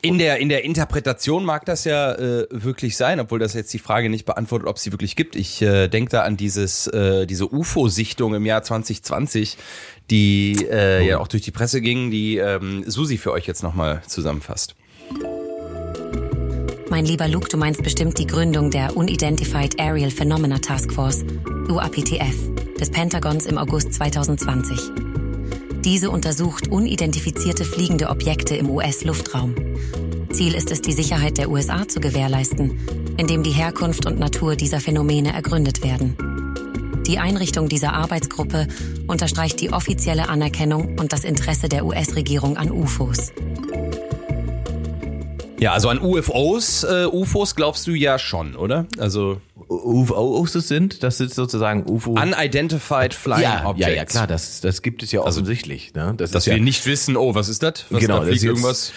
In 0.06 0.18
der, 0.18 0.38
in 0.38 0.48
der 0.48 0.64
Interpretation 0.64 1.44
mag 1.44 1.64
das 1.64 1.84
ja 1.84 2.12
äh, 2.12 2.46
wirklich 2.50 2.96
sein, 2.96 3.18
obwohl 3.18 3.38
das 3.38 3.54
jetzt 3.54 3.72
die 3.74 3.78
Frage 3.78 4.08
nicht 4.08 4.24
beantwortet, 4.24 4.68
ob 4.68 4.76
es 4.76 4.82
sie 4.82 4.92
wirklich 4.92 5.16
gibt. 5.16 5.34
Ich 5.34 5.60
äh, 5.62 5.88
denke 5.88 6.10
da 6.10 6.22
an 6.22 6.36
dieses, 6.36 6.86
äh, 6.86 7.26
diese 7.26 7.52
UFO-Sichtung 7.52 8.34
im 8.34 8.46
Jahr 8.46 8.62
2020, 8.62 9.56
die 10.10 10.66
äh, 10.70 11.06
ja 11.06 11.18
auch 11.18 11.28
durch 11.28 11.42
die 11.42 11.50
Presse 11.50 11.80
ging, 11.80 12.10
die 12.10 12.36
ähm, 12.36 12.84
Susi 12.86 13.18
für 13.18 13.32
euch 13.32 13.46
jetzt 13.46 13.62
nochmal 13.62 14.02
zusammenfasst. 14.06 14.76
Mein 16.88 17.04
lieber 17.04 17.26
Luke, 17.26 17.48
du 17.48 17.56
meinst 17.56 17.82
bestimmt 17.82 18.18
die 18.18 18.26
Gründung 18.26 18.70
der 18.70 18.96
Unidentified 18.96 19.80
Aerial 19.80 20.10
Phenomena 20.10 20.58
Task 20.58 20.92
Force, 20.92 21.24
UAPTF, 21.68 22.78
des 22.78 22.90
Pentagons 22.90 23.46
im 23.46 23.58
August 23.58 23.92
2020. 23.92 25.25
Diese 25.86 26.10
untersucht 26.10 26.66
unidentifizierte 26.66 27.64
fliegende 27.64 28.08
Objekte 28.08 28.56
im 28.56 28.68
US-Luftraum. 28.68 29.54
Ziel 30.32 30.52
ist 30.56 30.72
es, 30.72 30.82
die 30.82 30.90
Sicherheit 30.90 31.38
der 31.38 31.48
USA 31.48 31.86
zu 31.86 32.00
gewährleisten, 32.00 32.80
indem 33.16 33.44
die 33.44 33.52
Herkunft 33.52 34.04
und 34.04 34.18
Natur 34.18 34.56
dieser 34.56 34.80
Phänomene 34.80 35.32
ergründet 35.32 35.84
werden. 35.84 36.16
Die 37.06 37.20
Einrichtung 37.20 37.68
dieser 37.68 37.92
Arbeitsgruppe 37.92 38.66
unterstreicht 39.06 39.60
die 39.60 39.72
offizielle 39.72 40.28
Anerkennung 40.28 40.98
und 40.98 41.12
das 41.12 41.22
Interesse 41.22 41.68
der 41.68 41.86
US-Regierung 41.86 42.56
an 42.56 42.72
UFOs. 42.72 43.32
Ja, 45.60 45.72
also 45.72 45.88
an 45.88 46.00
UFOs, 46.00 46.82
äh, 46.82 47.06
UFOs 47.06 47.54
glaubst 47.54 47.86
du 47.86 47.92
ja 47.92 48.18
schon, 48.18 48.56
oder? 48.56 48.86
Also 48.98 49.40
UFOs 49.68 50.52
sind? 50.52 51.02
Das 51.02 51.18
sind 51.18 51.34
sozusagen 51.34 51.84
UFO. 51.88 52.12
Unidentified 52.12 53.14
Flying 53.14 53.42
ja, 53.42 53.60
ja, 53.62 53.66
Objects. 53.66 53.94
ja, 53.96 54.04
klar, 54.04 54.26
das, 54.26 54.60
das 54.60 54.82
gibt 54.82 55.02
es 55.02 55.12
ja 55.12 55.20
offensichtlich. 55.22 55.94
Ne? 55.94 56.14
Das 56.16 56.30
Dass 56.30 56.42
ist 56.42 56.46
ja, 56.46 56.54
wir 56.54 56.62
nicht 56.62 56.86
wissen, 56.86 57.16
oh, 57.16 57.34
was 57.34 57.48
ist 57.48 57.62
das? 57.62 57.86
Was 57.90 58.00
Genau, 58.00 58.18
da 58.18 58.20
das 58.20 58.28
fliegt 58.30 58.44
irgendwas. 58.44 58.92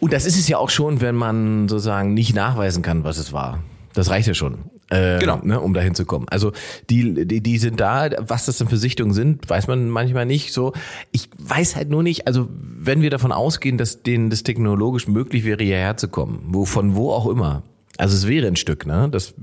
Und 0.00 0.12
das 0.12 0.24
ist 0.24 0.38
es 0.38 0.48
ja 0.48 0.58
auch 0.58 0.70
schon, 0.70 1.00
wenn 1.00 1.14
man 1.14 1.68
sozusagen 1.68 2.14
nicht 2.14 2.34
nachweisen 2.34 2.82
kann, 2.82 3.04
was 3.04 3.18
es 3.18 3.32
war. 3.32 3.62
Das 3.94 4.10
reicht 4.10 4.28
ja 4.28 4.34
schon. 4.34 4.70
Äh, 4.90 5.18
Genau. 5.18 5.40
Ne, 5.42 5.60
um 5.60 5.74
dahin 5.74 5.94
zu 5.94 6.06
kommen. 6.06 6.26
Also 6.30 6.52
die, 6.88 7.26
die, 7.26 7.42
die 7.42 7.58
sind 7.58 7.80
da, 7.80 8.08
was 8.18 8.46
das 8.46 8.58
denn 8.58 8.68
für 8.68 8.76
Sichtungen 8.76 9.12
sind, 9.12 9.48
weiß 9.48 9.66
man 9.66 9.90
manchmal 9.90 10.24
nicht 10.24 10.52
so. 10.52 10.72
Ich 11.12 11.28
weiß 11.38 11.76
halt 11.76 11.90
nur 11.90 12.02
nicht, 12.02 12.26
also 12.26 12.48
wenn 12.50 13.02
wir 13.02 13.10
davon 13.10 13.32
ausgehen, 13.32 13.76
dass 13.76 14.02
denen 14.02 14.30
das 14.30 14.42
technologisch 14.42 15.08
möglich 15.08 15.44
wäre, 15.44 15.62
hierher 15.62 15.96
zu 15.96 16.08
kommen, 16.08 16.42
wo, 16.46 16.64
von 16.64 16.94
wo 16.94 17.12
auch 17.12 17.26
immer. 17.26 17.62
Also 17.98 18.16
es 18.16 18.26
wäre 18.26 18.46
ein 18.46 18.56
Stück, 18.56 18.86
ne? 18.86 19.08
Das, 19.10 19.34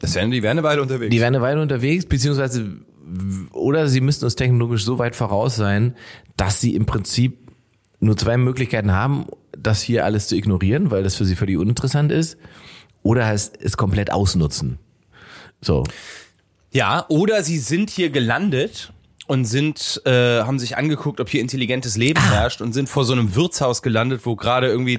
Das 0.00 0.14
wären 0.14 0.30
die 0.32 0.42
wären 0.42 0.58
eine 0.58 0.66
Weile 0.66 0.82
unterwegs. 0.82 1.10
die 1.10 1.20
wären 1.20 1.34
eine 1.34 1.42
Weile 1.42 1.62
unterwegs, 1.62 2.06
beziehungsweise 2.06 2.78
oder 3.52 3.86
sie 3.88 4.00
müssten 4.00 4.24
uns 4.24 4.34
technologisch 4.34 4.84
so 4.84 4.98
weit 4.98 5.14
voraus 5.14 5.54
sein, 5.54 5.94
dass 6.38 6.60
sie 6.62 6.74
im 6.74 6.86
Prinzip 6.86 7.38
nur 8.00 8.16
zwei 8.16 8.38
Möglichkeiten 8.38 8.92
haben, 8.92 9.26
das 9.56 9.82
hier 9.82 10.06
alles 10.06 10.28
zu 10.28 10.36
ignorieren, 10.36 10.90
weil 10.90 11.02
das 11.02 11.14
für 11.14 11.26
sie 11.26 11.36
völlig 11.36 11.58
uninteressant 11.58 12.10
ist, 12.10 12.38
oder 13.02 13.30
es, 13.32 13.52
es 13.60 13.76
komplett 13.76 14.10
ausnutzen. 14.10 14.78
So. 15.60 15.84
Ja, 16.72 17.04
oder 17.08 17.42
sie 17.42 17.58
sind 17.58 17.90
hier 17.90 18.08
gelandet 18.08 18.93
und 19.26 19.46
sind, 19.46 20.02
äh, 20.04 20.10
haben 20.42 20.58
sich 20.58 20.76
angeguckt, 20.76 21.18
ob 21.20 21.28
hier 21.30 21.40
intelligentes 21.40 21.96
Leben 21.96 22.20
Ah. 22.20 22.30
herrscht 22.32 22.60
und 22.60 22.72
sind 22.74 22.88
vor 22.88 23.04
so 23.04 23.12
einem 23.14 23.34
Wirtshaus 23.34 23.80
gelandet, 23.82 24.20
wo 24.24 24.36
gerade 24.36 24.66
irgendwie 24.68 24.98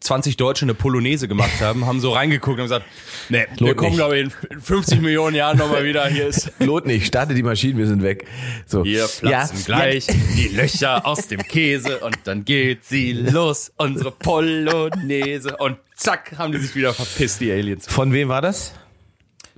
20 0.00 0.36
Deutsche 0.36 0.66
eine 0.66 0.74
Polonaise 0.74 1.26
gemacht 1.26 1.60
haben, 1.60 1.86
haben 1.86 2.00
so 2.00 2.12
reingeguckt 2.12 2.58
und 2.58 2.64
gesagt, 2.64 2.84
nee, 3.30 3.46
wir 3.58 3.66
Lohnt 3.68 3.76
kommen 3.78 3.90
nicht. 3.90 3.96
glaube 3.98 4.18
ich 4.18 4.24
in 4.50 4.60
50 4.60 5.00
Millionen 5.00 5.34
Jahren 5.36 5.56
nochmal 5.56 5.84
wieder, 5.84 6.06
hier 6.08 6.26
ist 6.26 6.52
Lohnt 6.58 6.86
nicht, 6.86 7.06
starte 7.06 7.32
die 7.34 7.42
Maschinen, 7.42 7.78
wir 7.78 7.86
sind 7.86 8.02
weg. 8.02 8.26
So. 8.66 8.84
Hier 8.84 9.06
platzen 9.06 9.64
gleich 9.64 10.06
die 10.06 10.48
Löcher 10.48 11.06
aus 11.06 11.28
dem 11.28 11.40
Käse 11.42 11.98
und 12.00 12.18
dann 12.24 12.44
geht 12.44 12.84
sie 12.84 13.12
los, 13.12 13.72
unsere 13.76 14.10
Polonaise 14.10 15.56
und 15.56 15.78
zack, 15.94 16.34
haben 16.36 16.52
die 16.52 16.58
sich 16.58 16.74
wieder 16.74 16.92
verpisst, 16.92 17.40
die 17.40 17.50
Aliens. 17.50 17.86
Von 17.88 18.12
wem 18.12 18.28
war 18.28 18.42
das? 18.42 18.72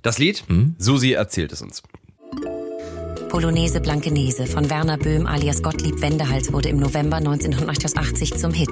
Das 0.03 0.19
Lied? 0.19 0.45
Susi 0.79 1.13
erzählt 1.13 1.53
es 1.53 1.63
uns. 1.63 1.83
Polonaise 3.29 3.81
Blankenese 3.81 4.47
von 4.47 4.71
Werner 4.71 4.97
Böhm 4.97 5.27
alias 5.27 5.63
Gottlieb 5.63 6.01
Wendehals 6.01 6.51
wurde 6.53 6.71
im 6.71 6.79
November 6.79 7.17
1989 7.17 8.35
zum 8.37 8.53
Hit, 8.53 8.71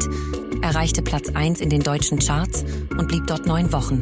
erreichte 0.63 1.03
Platz 1.03 1.29
1 1.29 1.61
in 1.61 1.69
den 1.69 1.83
deutschen 1.83 2.19
Charts 2.19 2.65
und 2.97 3.07
blieb 3.07 3.27
dort 3.27 3.47
neun 3.47 3.71
Wochen. 3.73 4.01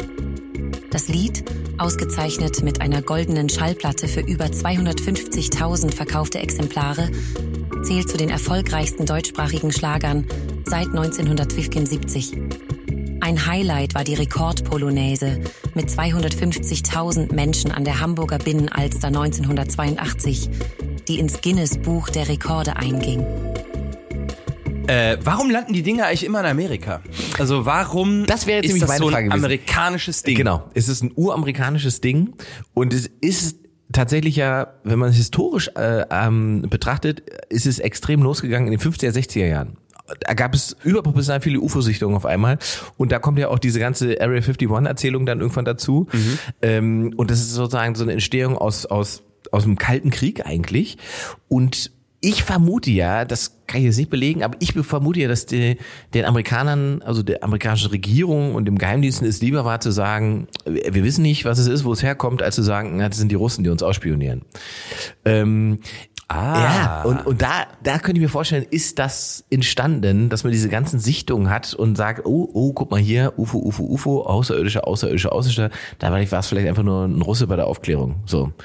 Das 0.91 1.09
Lied, 1.09 1.45
ausgezeichnet 1.77 2.63
mit 2.63 2.81
einer 2.81 3.03
goldenen 3.03 3.49
Schallplatte 3.49 4.07
für 4.07 4.21
über 4.21 4.45
250.000 4.45 5.93
verkaufte 5.93 6.39
Exemplare, 6.39 7.11
zählt 7.83 8.09
zu 8.09 8.17
den 8.17 8.31
erfolgreichsten 8.31 9.07
deutschsprachigen 9.07 9.73
Schlagern 9.73 10.25
seit 10.67 10.87
1975. 10.87 12.33
Ein 13.21 13.47
Highlight 13.47 13.95
war 13.95 14.05
die 14.05 14.15
Rekordpolonaise 14.15 15.41
mit 15.75 15.89
250.000 15.89 17.35
Menschen 17.35 17.71
an 17.71 17.85
der 17.85 18.01
Hamburger 18.01 18.39
Binnenalster 18.39 19.09
1982, 19.09 20.51
die 21.09 21.19
ins 21.19 21.41
Guinness 21.41 21.79
Buch 21.79 22.11
der 22.11 22.29
Rekorde 22.29 22.77
einging. 22.77 23.25
Äh, 24.87 25.17
warum 25.23 25.51
landen 25.51 25.73
die 25.73 25.83
Dinger 25.83 26.07
eigentlich 26.07 26.25
immer 26.25 26.41
in 26.41 26.47
Amerika? 26.47 27.01
Also 27.39 27.65
warum 27.65 28.27
Das 28.27 28.47
wäre 28.47 28.59
jetzt 28.59 28.67
ist 28.67 28.81
nämlich 28.81 28.89
das 28.89 28.99
so 28.99 29.09
ein 29.09 29.33
amerikanisches 29.33 30.23
Ding? 30.23 30.37
Genau. 30.37 30.69
Es 30.75 30.89
ist 30.89 31.03
ein 31.03 31.13
uramerikanisches 31.15 32.01
Ding 32.03 32.35
und 32.75 32.93
es 32.93 33.11
ist 33.21 33.59
tatsächlich 33.93 34.37
ja, 34.37 34.75
wenn 34.85 34.99
man 34.99 35.11
es 35.11 35.17
historisch 35.17 35.71
äh, 35.77 36.05
ähm, 36.11 36.63
betrachtet, 36.69 37.23
ist 37.49 37.67
es 37.67 37.79
extrem 37.79 38.23
losgegangen 38.23 38.71
in 38.71 38.79
den 38.79 38.93
50er, 38.93 39.11
60er 39.11 39.47
Jahren. 39.47 39.79
Da 40.21 40.35
gab 40.35 40.55
es 40.55 40.77
überproportional 40.85 41.41
viele 41.41 41.61
UFO-Sichtungen 41.61 42.17
auf 42.17 42.27
einmal 42.27 42.59
und 42.97 43.11
da 43.11 43.19
kommt 43.19 43.39
ja 43.39 43.49
auch 43.49 43.59
diese 43.59 43.81
ganze 43.81 44.21
Area 44.21 44.41
51-Erzählung 44.41 45.25
dann 45.25 45.41
irgendwann 45.41 45.65
dazu. 45.65 46.09
Ähm, 46.61 47.15
und 47.17 47.31
das 47.31 47.41
ist 47.41 47.55
sozusagen 47.55 47.95
so 47.95 48.03
eine 48.03 48.13
Entstehung 48.13 48.59
aus, 48.59 48.85
aus, 48.85 49.23
aus 49.51 49.63
dem 49.63 49.79
Kalten 49.79 50.11
Krieg 50.11 50.45
eigentlich 50.47 50.99
und 51.49 51.91
ich 52.25 52.43
vermute 52.43 52.91
ja, 52.91 53.27
das 53.27 53.61
kann 53.67 53.81
ich 53.81 53.87
jetzt 53.87 53.99
nicht 53.99 54.09
belegen, 54.09 54.43
aber 54.43 54.57
ich 54.59 54.73
vermute 54.73 55.21
ja, 55.21 55.29
dass 55.29 55.45
die, 55.45 55.77
den 56.15 56.25
Amerikanern, 56.25 57.03
also 57.03 57.23
der 57.23 57.45
amerikanischen 57.45 57.91
Regierung 57.91 58.55
und 58.55 58.65
dem 58.65 58.79
Geheimdiensten 58.79 59.29
es 59.29 59.43
lieber 59.43 59.67
war 59.67 59.81
zu 59.81 59.91
sagen, 59.91 60.49
wir 60.65 61.05
wissen 61.05 61.21
nicht, 61.21 61.45
was 61.45 61.59
es 61.59 61.67
ist, 61.67 61.85
wo 61.85 61.93
es 61.93 62.03
herkommt, 62.03 62.43
als 62.43 62.55
zu 62.55 62.63
sagen, 62.63 62.97
na, 62.97 63.11
das 63.11 63.19
sind 63.19 63.31
die 63.31 63.35
Russen, 63.35 63.63
die 63.63 63.69
uns 63.69 63.83
ausspionieren. 63.83 64.43
Ähm, 65.27 65.81
Ah. 66.29 66.59
Ja, 66.59 67.03
und, 67.03 67.27
und 67.27 67.43
da, 67.43 67.67
da 67.83 67.99
könnte 67.99 68.19
ich 68.19 68.23
mir 68.23 68.29
vorstellen, 68.29 68.65
ist 68.71 68.99
das 68.99 69.45
entstanden, 69.51 70.31
dass 70.31 70.43
man 70.43 70.53
diese 70.53 70.69
ganzen 70.69 70.99
Sichtungen 70.99 71.51
hat 71.51 71.75
und 71.75 71.97
sagt, 71.97 72.25
oh, 72.25 72.49
oh, 72.53 72.73
guck 72.73 72.91
mal 72.91 73.01
hier, 73.01 73.35
UFO, 73.37 73.59
UFO, 73.59 73.85
UFO, 73.85 74.23
außerirdische, 74.23 74.87
außerirdische, 74.87 75.33
außerirdische. 75.33 75.71
Da 75.99 76.11
war 76.11 76.21
es 76.21 76.47
vielleicht 76.47 76.69
einfach 76.69 76.83
nur 76.83 77.05
ein 77.05 77.21
Russe 77.21 77.47
bei 77.47 77.57
der 77.57 77.67
Aufklärung. 77.67 78.17
So. 78.27 78.53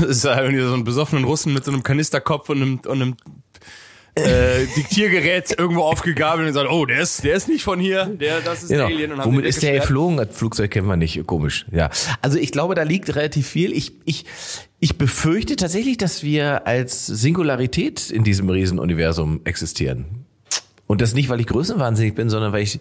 Das 0.00 0.18
ist 0.18 0.24
ja 0.24 0.40
irgendwie 0.40 0.62
so 0.62 0.74
ein 0.74 0.84
besoffenen 0.84 1.24
Russen 1.24 1.52
mit 1.54 1.64
so 1.64 1.70
einem 1.70 1.82
Kanisterkopf 1.82 2.48
und 2.48 2.62
einem, 2.62 2.80
und 2.86 3.02
einem 3.02 3.16
äh, 4.16 4.66
Diktiergerät 4.76 5.58
irgendwo 5.58 5.82
aufgegabelt 5.82 6.46
und 6.46 6.54
sagt, 6.54 6.70
oh, 6.70 6.86
der 6.86 7.00
ist, 7.00 7.24
der 7.24 7.34
ist 7.34 7.48
nicht 7.48 7.64
von 7.64 7.80
hier, 7.80 8.06
der, 8.06 8.40
das 8.40 8.62
ist 8.62 8.68
Genau. 8.68 8.86
Alien. 8.86 9.12
Und 9.12 9.18
haben 9.20 9.32
Womit 9.32 9.44
ist 9.44 9.62
der 9.62 9.80
geflogen? 9.80 10.16
Das 10.16 10.28
Flugzeug 10.32 10.70
kennen 10.70 10.86
wir 10.86 10.96
nicht. 10.96 11.26
Komisch. 11.26 11.66
Ja. 11.72 11.90
Also 12.22 12.38
ich 12.38 12.52
glaube, 12.52 12.74
da 12.74 12.82
liegt 12.82 13.14
relativ 13.16 13.48
viel. 13.48 13.72
Ich, 13.72 13.92
ich, 14.04 14.24
ich 14.78 14.98
befürchte 14.98 15.56
tatsächlich, 15.56 15.96
dass 15.96 16.22
wir 16.22 16.66
als 16.66 17.06
Singularität 17.06 18.10
in 18.10 18.22
diesem 18.22 18.48
Riesenuniversum 18.48 19.40
existieren. 19.44 20.24
Und 20.86 21.00
das 21.00 21.14
nicht, 21.14 21.28
weil 21.28 21.40
ich 21.40 21.46
größenwahnsinnig 21.46 22.14
bin, 22.14 22.28
sondern 22.30 22.52
weil 22.52 22.62
ich, 22.62 22.78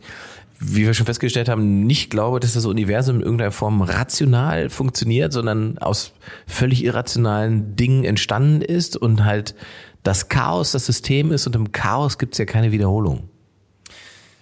wie 0.59 0.85
wir 0.85 0.93
schon 0.93 1.05
festgestellt 1.05 1.49
haben, 1.49 1.85
nicht 1.85 2.09
glaube, 2.09 2.39
dass 2.39 2.53
das 2.53 2.65
Universum 2.65 3.17
in 3.17 3.21
irgendeiner 3.21 3.51
Form 3.51 3.81
rational 3.81 4.69
funktioniert, 4.69 5.33
sondern 5.33 5.77
aus 5.79 6.13
völlig 6.45 6.83
irrationalen 6.83 7.75
Dingen 7.75 8.03
entstanden 8.03 8.61
ist 8.61 8.97
und 8.97 9.25
halt 9.25 9.55
das 10.03 10.29
Chaos 10.29 10.71
das 10.71 10.85
System 10.85 11.31
ist 11.31 11.47
und 11.47 11.55
im 11.55 11.71
Chaos 11.71 12.17
gibt 12.17 12.33
es 12.33 12.37
ja 12.37 12.45
keine 12.45 12.71
Wiederholung. 12.71 13.29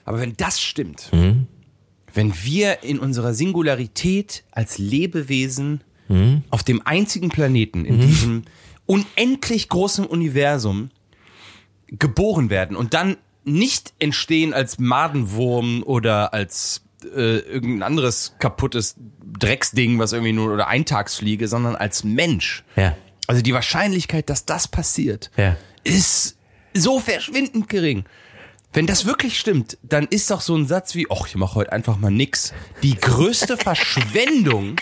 Aber 0.06 0.20
wenn 0.20 0.34
das 0.38 0.60
stimmt, 0.60 1.10
Mhm. 1.14 1.48
wenn 2.14 2.34
wir 2.44 2.84
in 2.84 3.00
unserer 3.00 3.34
Singularität 3.34 4.44
als 4.52 4.78
Lebewesen 4.78 5.84
Mhm. 6.10 6.44
auf 6.50 6.64
dem 6.64 6.86
einzigen 6.86 7.30
Planeten 7.30 7.86
in 7.86 8.00
diesem 8.02 8.44
unendlich 8.86 9.70
großen 9.70 10.06
Universum 10.06 10.90
geboren 11.88 12.50
werden 12.50 12.76
und 12.76 12.94
dann 12.94 13.18
nicht 13.44 13.94
entstehen 14.00 14.54
als 14.54 14.80
Madenwurm 14.80 15.84
oder 15.84 16.34
als 16.34 16.84
äh, 17.16 17.40
irgendein 17.40 17.82
anderes 17.84 18.36
kaputtes 18.38 18.96
Drecksding, 19.40 19.98
was 19.98 20.14
irgendwie 20.14 20.34
nur 20.34 20.54
oder 20.54 20.68
Eintagsfliege, 20.68 21.48
sondern 21.48 21.76
als 21.76 22.04
Mensch. 22.04 22.64
Ja. 22.76 22.96
Also 23.28 23.42
die 23.42 23.54
Wahrscheinlichkeit, 23.54 24.30
dass 24.30 24.46
das 24.46 24.68
passiert, 24.68 25.32
Ja. 25.38 25.56
ist 25.84 26.38
so 26.74 27.00
verschwindend 27.00 27.70
gering. 27.70 28.06
Wenn 28.74 28.88
das 28.88 29.06
wirklich 29.06 29.38
stimmt, 29.38 29.78
dann 29.84 30.08
ist 30.08 30.32
doch 30.32 30.40
so 30.42 30.56
ein 30.56 30.66
Satz 30.66 30.96
wie, 30.96 31.08
ach, 31.10 31.28
ich 31.28 31.36
mache 31.36 31.56
heute 31.56 31.72
einfach 31.74 31.98
mal 31.98 32.10
nix, 32.12 32.54
die 32.84 32.96
größte 32.96 33.58
Verschwendung 33.58 34.78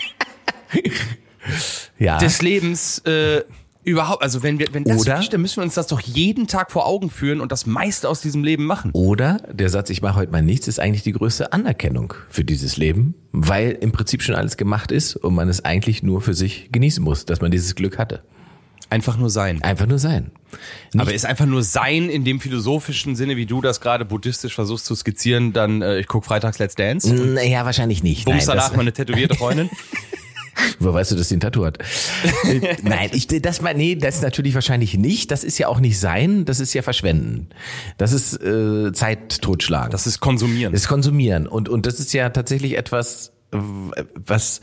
Ja. 1.98 2.18
des 2.18 2.42
Lebens 2.42 2.98
äh, 3.00 3.42
überhaupt. 3.84 4.22
Also 4.22 4.42
wenn 4.42 4.58
wir, 4.58 4.68
wenn 4.72 4.84
das 4.84 5.00
Oder- 5.00 5.12
wirklich 5.12 5.26
stimmt, 5.26 5.42
müssen 5.42 5.56
wir 5.58 5.64
uns 5.64 5.74
das 5.74 5.86
doch 5.86 6.00
jeden 6.00 6.46
Tag 6.46 6.70
vor 6.70 6.86
Augen 6.86 7.10
führen 7.10 7.40
und 7.40 7.52
das 7.52 7.66
meiste 7.66 8.08
aus 8.08 8.20
diesem 8.20 8.44
Leben 8.44 8.64
machen. 8.64 8.90
Oder 8.92 9.38
der 9.50 9.68
Satz, 9.68 9.90
ich 9.90 10.02
mache 10.02 10.16
heute 10.16 10.32
mal 10.32 10.42
nichts, 10.42 10.68
ist 10.68 10.80
eigentlich 10.80 11.02
die 11.02 11.12
größte 11.12 11.52
Anerkennung 11.52 12.14
für 12.28 12.44
dieses 12.44 12.76
Leben, 12.76 13.14
weil 13.32 13.72
im 13.72 13.92
Prinzip 13.92 14.22
schon 14.22 14.34
alles 14.34 14.56
gemacht 14.56 14.92
ist 14.92 15.16
und 15.16 15.34
man 15.34 15.48
es 15.48 15.64
eigentlich 15.64 16.02
nur 16.02 16.20
für 16.20 16.34
sich 16.34 16.68
genießen 16.72 17.02
muss, 17.02 17.24
dass 17.24 17.40
man 17.40 17.50
dieses 17.50 17.74
Glück 17.74 17.98
hatte. 17.98 18.22
Einfach 18.90 19.16
nur 19.16 19.30
sein. 19.30 19.62
Einfach 19.62 19.86
nur 19.86 20.00
sein. 20.00 20.32
Nicht, 20.92 21.00
Aber 21.00 21.14
ist 21.14 21.24
einfach 21.24 21.46
nur 21.46 21.62
sein 21.62 22.08
in 22.10 22.24
dem 22.24 22.40
philosophischen 22.40 23.14
Sinne, 23.14 23.36
wie 23.36 23.46
du 23.46 23.60
das 23.60 23.80
gerade 23.80 24.04
buddhistisch 24.04 24.52
versuchst 24.54 24.84
zu 24.84 24.96
skizzieren, 24.96 25.52
dann 25.52 25.80
äh, 25.80 26.00
ich 26.00 26.08
guck 26.08 26.24
freitags 26.24 26.58
Let's 26.58 26.74
Dance. 26.74 27.12
naja, 27.14 27.64
wahrscheinlich 27.64 28.02
nicht. 28.02 28.24
Bums 28.24 28.46
Nein, 28.46 28.56
danach 28.56 28.74
meine 28.74 28.92
tätowierte 28.92 29.36
Freundin. 29.36 29.70
Woher 30.78 30.94
weißt 30.94 31.12
du, 31.12 31.16
dass 31.16 31.28
sie 31.28 31.36
ein 31.36 31.40
Tattoo 31.40 31.64
hat? 31.64 31.78
Äh, 32.44 32.76
Nein, 32.82 33.10
ich, 33.12 33.26
das, 33.26 33.60
nee, 33.62 33.94
das 33.94 34.22
natürlich 34.22 34.54
wahrscheinlich 34.54 34.96
nicht. 34.96 35.30
Das 35.30 35.44
ist 35.44 35.58
ja 35.58 35.68
auch 35.68 35.80
nicht 35.80 35.98
sein, 35.98 36.44
das 36.44 36.60
ist 36.60 36.74
ja 36.74 36.82
verschwenden. 36.82 37.48
Das 37.98 38.12
ist 38.12 38.40
äh, 38.42 38.92
Zeit 38.92 39.42
totschlagen. 39.42 39.90
Das 39.90 40.06
ist 40.06 40.20
konsumieren. 40.20 40.72
Das 40.72 40.88
Konsumieren. 40.88 41.46
Und, 41.46 41.68
und 41.68 41.86
das 41.86 42.00
ist 42.00 42.12
ja 42.12 42.30
tatsächlich 42.30 42.76
etwas, 42.76 43.32
was, 43.52 44.60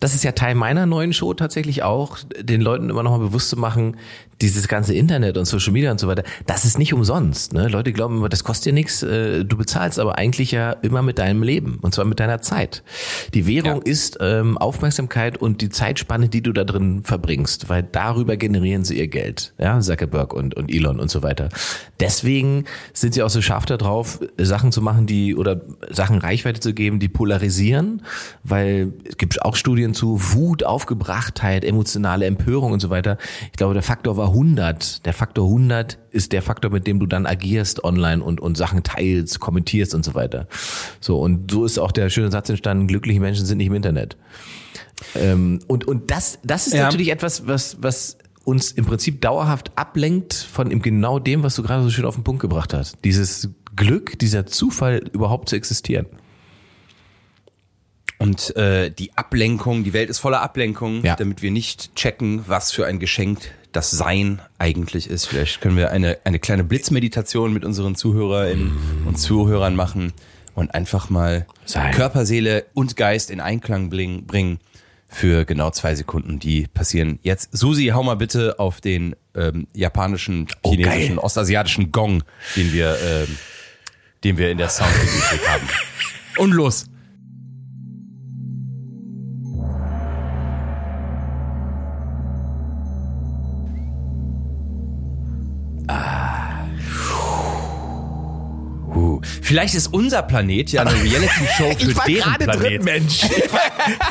das 0.00 0.14
ist 0.14 0.24
ja 0.24 0.32
Teil 0.32 0.54
meiner 0.54 0.86
neuen 0.86 1.12
Show 1.12 1.34
tatsächlich 1.34 1.82
auch, 1.82 2.18
den 2.40 2.60
Leuten 2.60 2.90
immer 2.90 3.02
nochmal 3.02 3.20
bewusst 3.20 3.50
zu 3.50 3.56
machen, 3.56 3.96
dieses 4.40 4.68
ganze 4.68 4.94
Internet 4.94 5.36
und 5.36 5.44
Social 5.44 5.72
Media 5.72 5.90
und 5.90 6.00
so 6.00 6.08
weiter, 6.08 6.22
das 6.46 6.64
ist 6.64 6.78
nicht 6.78 6.94
umsonst. 6.94 7.52
Ne? 7.52 7.68
Leute 7.68 7.92
glauben 7.92 8.16
immer, 8.16 8.30
das 8.30 8.42
kostet 8.42 8.66
dir 8.66 8.72
nichts, 8.72 9.02
äh, 9.02 9.44
du 9.44 9.56
bezahlst 9.58 9.98
aber 9.98 10.16
eigentlich 10.16 10.50
ja 10.50 10.72
immer 10.72 11.02
mit 11.02 11.18
deinem 11.18 11.42
Leben 11.42 11.78
und 11.82 11.92
zwar 11.94 12.06
mit 12.06 12.20
deiner 12.20 12.40
Zeit. 12.40 12.82
Die 13.34 13.46
Währung 13.46 13.82
Ja. 13.84 13.92
ist 13.92 14.16
ähm, 14.20 14.56
Aufmerksamkeit 14.56 15.36
und 15.36 15.60
die 15.60 15.68
Zeitspanne, 15.68 16.30
die 16.30 16.42
du 16.42 16.52
da 16.52 16.64
drin 16.64 17.02
verbringst, 17.04 17.68
weil 17.68 17.82
darüber 17.82 18.38
generieren 18.38 18.82
sie 18.84 18.98
ihr 18.98 19.08
Geld. 19.08 19.52
Ja, 19.58 19.78
Zuckerberg 19.80 20.32
und, 20.32 20.54
und 20.54 20.72
Elon 20.72 21.00
und 21.00 21.10
so 21.10 21.22
weiter. 21.22 21.50
Deswegen 22.00 22.64
sind 22.94 23.12
sie 23.12 23.22
auch 23.22 23.28
so 23.30 23.42
scharf 23.42 23.66
darauf, 23.66 24.20
Sachen 24.38 24.72
zu 24.72 24.80
machen, 24.80 25.06
die 25.06 25.36
oder 25.36 25.60
Sachen 25.90 26.16
Reichweite 26.18 26.60
zu 26.60 26.72
geben, 26.72 26.98
die 26.98 27.08
polarisieren, 27.08 28.02
weil 28.42 28.94
es 29.06 29.18
gibt 29.18 29.42
auch 29.42 29.54
Studien 29.56 29.89
zu 29.94 30.32
Wut, 30.32 30.64
Aufgebrachtheit, 30.64 31.64
emotionale 31.64 32.26
Empörung 32.26 32.72
und 32.72 32.80
so 32.80 32.90
weiter. 32.90 33.18
Ich 33.46 33.52
glaube, 33.58 33.74
der 33.74 33.82
Faktor 33.82 34.16
war 34.16 34.28
100. 34.28 35.04
Der 35.06 35.12
Faktor 35.12 35.46
100 35.46 35.98
ist 36.10 36.32
der 36.32 36.42
Faktor, 36.42 36.70
mit 36.70 36.86
dem 36.86 36.98
du 37.00 37.06
dann 37.06 37.26
agierst 37.26 37.84
online 37.84 38.22
und, 38.22 38.40
und 38.40 38.56
Sachen 38.56 38.82
teilst, 38.82 39.40
kommentierst 39.40 39.94
und 39.94 40.04
so 40.04 40.14
weiter. 40.14 40.46
So, 41.00 41.20
und 41.20 41.50
so 41.50 41.64
ist 41.64 41.78
auch 41.78 41.92
der 41.92 42.10
schöne 42.10 42.30
Satz 42.30 42.48
entstanden, 42.48 42.86
glückliche 42.86 43.20
Menschen 43.20 43.46
sind 43.46 43.58
nicht 43.58 43.68
im 43.68 43.74
Internet. 43.74 44.16
Ähm, 45.14 45.60
und, 45.66 45.86
und 45.86 46.10
das, 46.10 46.38
das 46.44 46.66
ist 46.66 46.74
Ja. 46.74 46.84
natürlich 46.84 47.10
etwas, 47.10 47.46
was, 47.46 47.78
was 47.80 48.18
uns 48.44 48.72
im 48.72 48.84
Prinzip 48.84 49.20
dauerhaft 49.20 49.72
ablenkt 49.76 50.34
von 50.34 50.68
genau 50.82 51.18
dem, 51.18 51.42
was 51.42 51.54
du 51.56 51.62
gerade 51.62 51.82
so 51.82 51.90
schön 51.90 52.04
auf 52.04 52.14
den 52.14 52.24
Punkt 52.24 52.40
gebracht 52.40 52.74
hast. 52.74 52.96
Dieses 53.04 53.50
Glück, 53.76 54.18
dieser 54.18 54.46
Zufall 54.46 55.02
überhaupt 55.12 55.48
zu 55.48 55.56
existieren. 55.56 56.06
Und 58.20 58.54
äh, 58.56 58.90
die 58.90 59.16
Ablenkung, 59.16 59.82
die 59.82 59.92
Welt 59.94 60.10
ist 60.10 60.18
voller 60.18 60.42
Ablenkung, 60.42 61.02
Ja. 61.02 61.16
damit 61.16 61.40
wir 61.40 61.50
nicht 61.50 61.94
checken, 61.96 62.44
was 62.46 62.70
für 62.70 62.84
ein 62.86 62.98
Geschenk 62.98 63.40
das 63.72 63.90
Sein 63.90 64.42
eigentlich 64.58 65.08
ist. 65.08 65.24
Vielleicht 65.26 65.60
können 65.62 65.76
wir 65.76 65.90
eine, 65.90 66.18
eine 66.24 66.38
kleine 66.38 66.62
Blitzmeditation 66.62 67.52
mit 67.52 67.64
unseren 67.64 67.94
Zuhörerinnen 67.94 69.04
und 69.06 69.16
Zuhörern 69.18 69.74
machen 69.74 70.12
und 70.54 70.74
einfach 70.74 71.08
mal 71.08 71.46
Sein. 71.64 71.94
Körper, 71.94 72.26
Seele 72.26 72.66
und 72.74 72.96
Geist 72.96 73.30
in 73.30 73.40
Einklang 73.40 73.88
bringen 73.88 74.58
für 75.08 75.44
genau 75.46 75.70
zwei 75.70 75.94
Sekunden. 75.94 76.38
Die 76.38 76.66
passieren 76.74 77.20
jetzt. 77.22 77.48
Susi, 77.56 77.86
hau 77.94 78.02
mal 78.02 78.16
bitte 78.16 78.58
auf 78.58 78.80
den 78.82 79.16
ähm, 79.34 79.66
japanischen, 79.72 80.46
Oh, 80.62 80.72
chinesischen, 80.72 81.16
geil. 81.16 81.18
ostasiatischen 81.18 81.90
Gong, 81.90 82.22
den 82.54 82.72
wir, 82.72 82.96
ähm, 83.02 83.36
den 84.24 84.36
wir 84.36 84.50
in 84.50 84.58
der 84.58 84.68
Soundbibliothek 84.68 85.48
haben. 85.48 85.68
Und 86.36 86.50
los. 86.52 86.84
Vielleicht 99.42 99.74
ist 99.74 99.88
unser 99.92 100.22
Planet 100.22 100.70
ja 100.72 100.82
eine 100.82 100.90
Reality-Show 101.02 101.74
für 101.94 102.10
deren 102.10 102.34
Planet. 102.36 102.84
Mensch. 102.84 103.20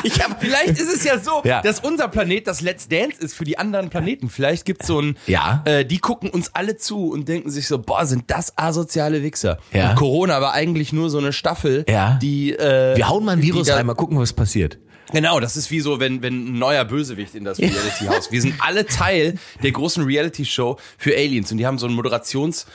Ich 0.02 0.20
hab, 0.22 0.40
vielleicht 0.40 0.70
ist 0.70 0.92
es 0.92 1.04
ja 1.04 1.18
so, 1.18 1.42
Ja. 1.44 1.62
dass 1.62 1.80
unser 1.80 2.08
Planet 2.08 2.46
das 2.46 2.60
Let's 2.60 2.88
Dance 2.88 3.20
ist 3.20 3.34
für 3.34 3.44
die 3.44 3.56
anderen 3.58 3.88
Planeten. 3.88 4.28
Vielleicht 4.28 4.64
gibt's 4.64 4.86
so 4.86 5.00
ein, 5.00 5.16
Ja. 5.26 5.62
äh, 5.64 5.84
die 5.84 5.98
gucken 5.98 6.28
uns 6.30 6.54
alle 6.54 6.76
zu 6.76 7.10
und 7.10 7.28
denken 7.28 7.50
sich 7.50 7.68
so, 7.68 7.78
boah, 7.78 8.04
sind 8.06 8.24
das 8.30 8.56
asoziale 8.58 9.22
Wichser. 9.22 9.58
Ja. 9.72 9.90
Und 9.90 9.96
Corona 9.96 10.40
war 10.40 10.52
eigentlich 10.54 10.92
nur 10.92 11.08
so 11.10 11.18
eine 11.18 11.32
Staffel, 11.32 11.84
Ja. 11.88 12.18
die, 12.20 12.52
äh, 12.52 12.96
Wir 12.96 13.08
hauen 13.08 13.24
mal 13.24 13.32
ein 13.32 13.42
Virus 13.42 13.70
rein, 13.70 13.86
mal 13.86 13.94
gucken, 13.94 14.18
was 14.18 14.32
passiert. 14.32 14.78
Genau, 15.12 15.40
das 15.40 15.56
ist 15.56 15.70
wie 15.72 15.80
so, 15.80 15.98
wenn, 15.98 16.22
wenn 16.22 16.54
ein 16.54 16.58
neuer 16.58 16.84
Bösewicht 16.84 17.34
in 17.34 17.44
das 17.44 17.58
Reality-Haus. 17.58 18.30
Wir 18.30 18.40
sind 18.40 18.54
alle 18.60 18.86
Teil 18.86 19.34
der 19.62 19.72
großen 19.72 20.04
Reality-Show 20.04 20.78
für 20.98 21.14
Aliens 21.16 21.50
und 21.50 21.58
die 21.58 21.66
haben 21.66 21.78
so 21.78 21.86
einen 21.86 21.96
Moderations- 21.98 22.66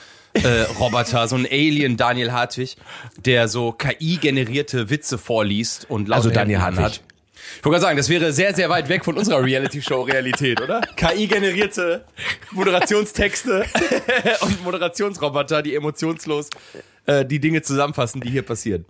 äh, 0.44 0.62
Roboter, 0.80 1.28
so 1.28 1.36
ein 1.36 1.46
Alien 1.46 1.98
Daniel 1.98 2.32
Hartwig, 2.32 2.78
der 3.18 3.48
so 3.48 3.72
KI-generierte 3.72 4.90
Witze 4.90 5.18
vorliest 5.18 5.86
und 5.90 6.08
laute 6.08 6.18
Also 6.18 6.30
Daniel 6.30 6.62
Hartwig. 6.62 6.78
anhat. 6.80 7.02
Ich 7.60 7.64
wollte 7.66 7.76
gerade 7.76 7.82
sagen, 7.82 7.98
das 7.98 8.10
wäre 8.10 8.34
sehr, 8.34 8.54
sehr 8.56 8.70
weit 8.70 8.90
weg 8.90 9.06
von 9.06 9.18
unserer 9.18 9.44
Reality-Show-Realität, 9.44 10.62
oder? 10.62 10.82
KI-generierte 10.96 12.04
Moderationstexte 12.52 13.66
und 14.42 14.64
Moderationsroboter, 14.64 15.62
die 15.62 15.76
emotionslos 15.76 16.50
äh, 17.06 17.24
die 17.24 17.40
Dinge 17.40 17.62
zusammenfassen, 17.62 18.22
die 18.22 18.30
hier 18.30 18.42
passieren. 18.42 18.86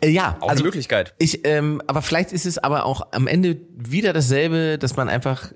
Äh, 0.00 0.10
ja, 0.10 0.36
Auch 0.40 0.50
eine 0.50 0.62
Möglichkeit. 0.62 1.14
Ich, 1.18 1.44
ähm, 1.44 1.82
aber 1.86 2.02
vielleicht 2.02 2.32
ist 2.32 2.46
es 2.46 2.58
aber 2.58 2.86
auch 2.86 3.08
am 3.12 3.26
Ende 3.26 3.58
wieder 3.76 4.12
dasselbe, 4.12 4.78
dass 4.78 4.96
man 4.96 5.08
einfach 5.08 5.52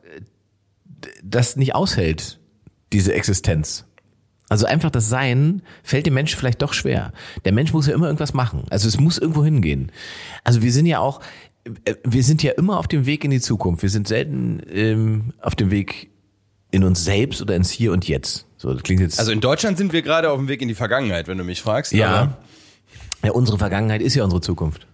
das 1.22 1.56
nicht 1.56 1.74
aushält, 1.74 2.38
diese 2.92 3.14
Existenz. 3.14 3.84
Also 4.54 4.66
einfach 4.66 4.90
das 4.90 5.08
Sein 5.08 5.62
fällt 5.82 6.06
dem 6.06 6.14
Menschen 6.14 6.38
vielleicht 6.38 6.62
doch 6.62 6.74
schwer. 6.74 7.12
Der 7.44 7.50
Mensch 7.50 7.72
muss 7.72 7.88
ja 7.88 7.92
immer 7.92 8.06
irgendwas 8.06 8.34
machen. 8.34 8.62
Also 8.70 8.86
es 8.86 9.00
muss 9.00 9.18
irgendwo 9.18 9.44
hingehen. 9.44 9.90
Also 10.44 10.62
wir 10.62 10.70
sind 10.70 10.86
ja 10.86 11.00
auch, 11.00 11.18
äh, 11.84 11.96
wir 12.04 12.22
sind 12.22 12.40
ja 12.40 12.52
immer 12.52 12.78
auf 12.78 12.86
dem 12.86 13.04
Weg 13.04 13.24
in 13.24 13.32
die 13.32 13.40
Zukunft. 13.40 13.82
Wir 13.82 13.90
sind 13.90 14.06
selten 14.06 14.62
ähm, 14.72 15.32
auf 15.40 15.56
dem 15.56 15.72
Weg 15.72 16.08
in 16.70 16.84
uns 16.84 17.04
selbst 17.04 17.42
oder 17.42 17.56
ins 17.56 17.72
Hier 17.72 17.90
und 17.90 18.06
Jetzt? 18.06 18.46
So, 18.56 18.72
das 18.72 18.84
klingt 18.84 19.00
jetzt. 19.00 19.18
Also 19.18 19.32
in 19.32 19.40
Deutschland 19.40 19.76
sind 19.76 19.92
wir 19.92 20.02
gerade 20.02 20.30
auf 20.30 20.38
dem 20.38 20.46
Weg 20.46 20.62
in 20.62 20.68
die 20.68 20.76
Vergangenheit, 20.76 21.26
wenn 21.26 21.36
du 21.36 21.42
mich 21.42 21.60
fragst. 21.60 21.90
ja. 21.90 22.38
Ja, 23.24 23.32
unsere 23.32 23.58
Vergangenheit 23.58 24.02
ist 24.02 24.14
ja 24.14 24.22
unsere 24.22 24.40
Zukunft. 24.40 24.86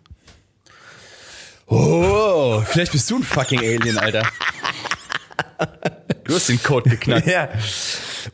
Oh, 1.67 2.63
vielleicht 2.65 2.93
bist 2.93 3.11
du 3.11 3.17
ein 3.17 3.25
fucking 3.25 3.59
Alien, 3.59 3.99
Alter. 3.99 4.23
Du 6.25 6.35
hast 6.35 6.49
den 6.49 6.63
Code 6.63 6.91
geknackt. 6.91 7.27
Ja. 7.31 7.49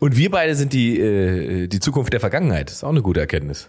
Und 0.01 0.17
wir 0.17 0.31
beide 0.31 0.55
sind 0.55 0.73
die, 0.73 0.99
äh, 0.99 1.67
die 1.69 1.81
Zukunft 1.81 2.13
der 2.13 2.21
Vergangenheit. 2.21 2.71
ist 2.71 2.85
auch 2.85 2.91
eine 2.91 3.03
gute 3.03 3.21
Erkenntnis. 3.21 3.69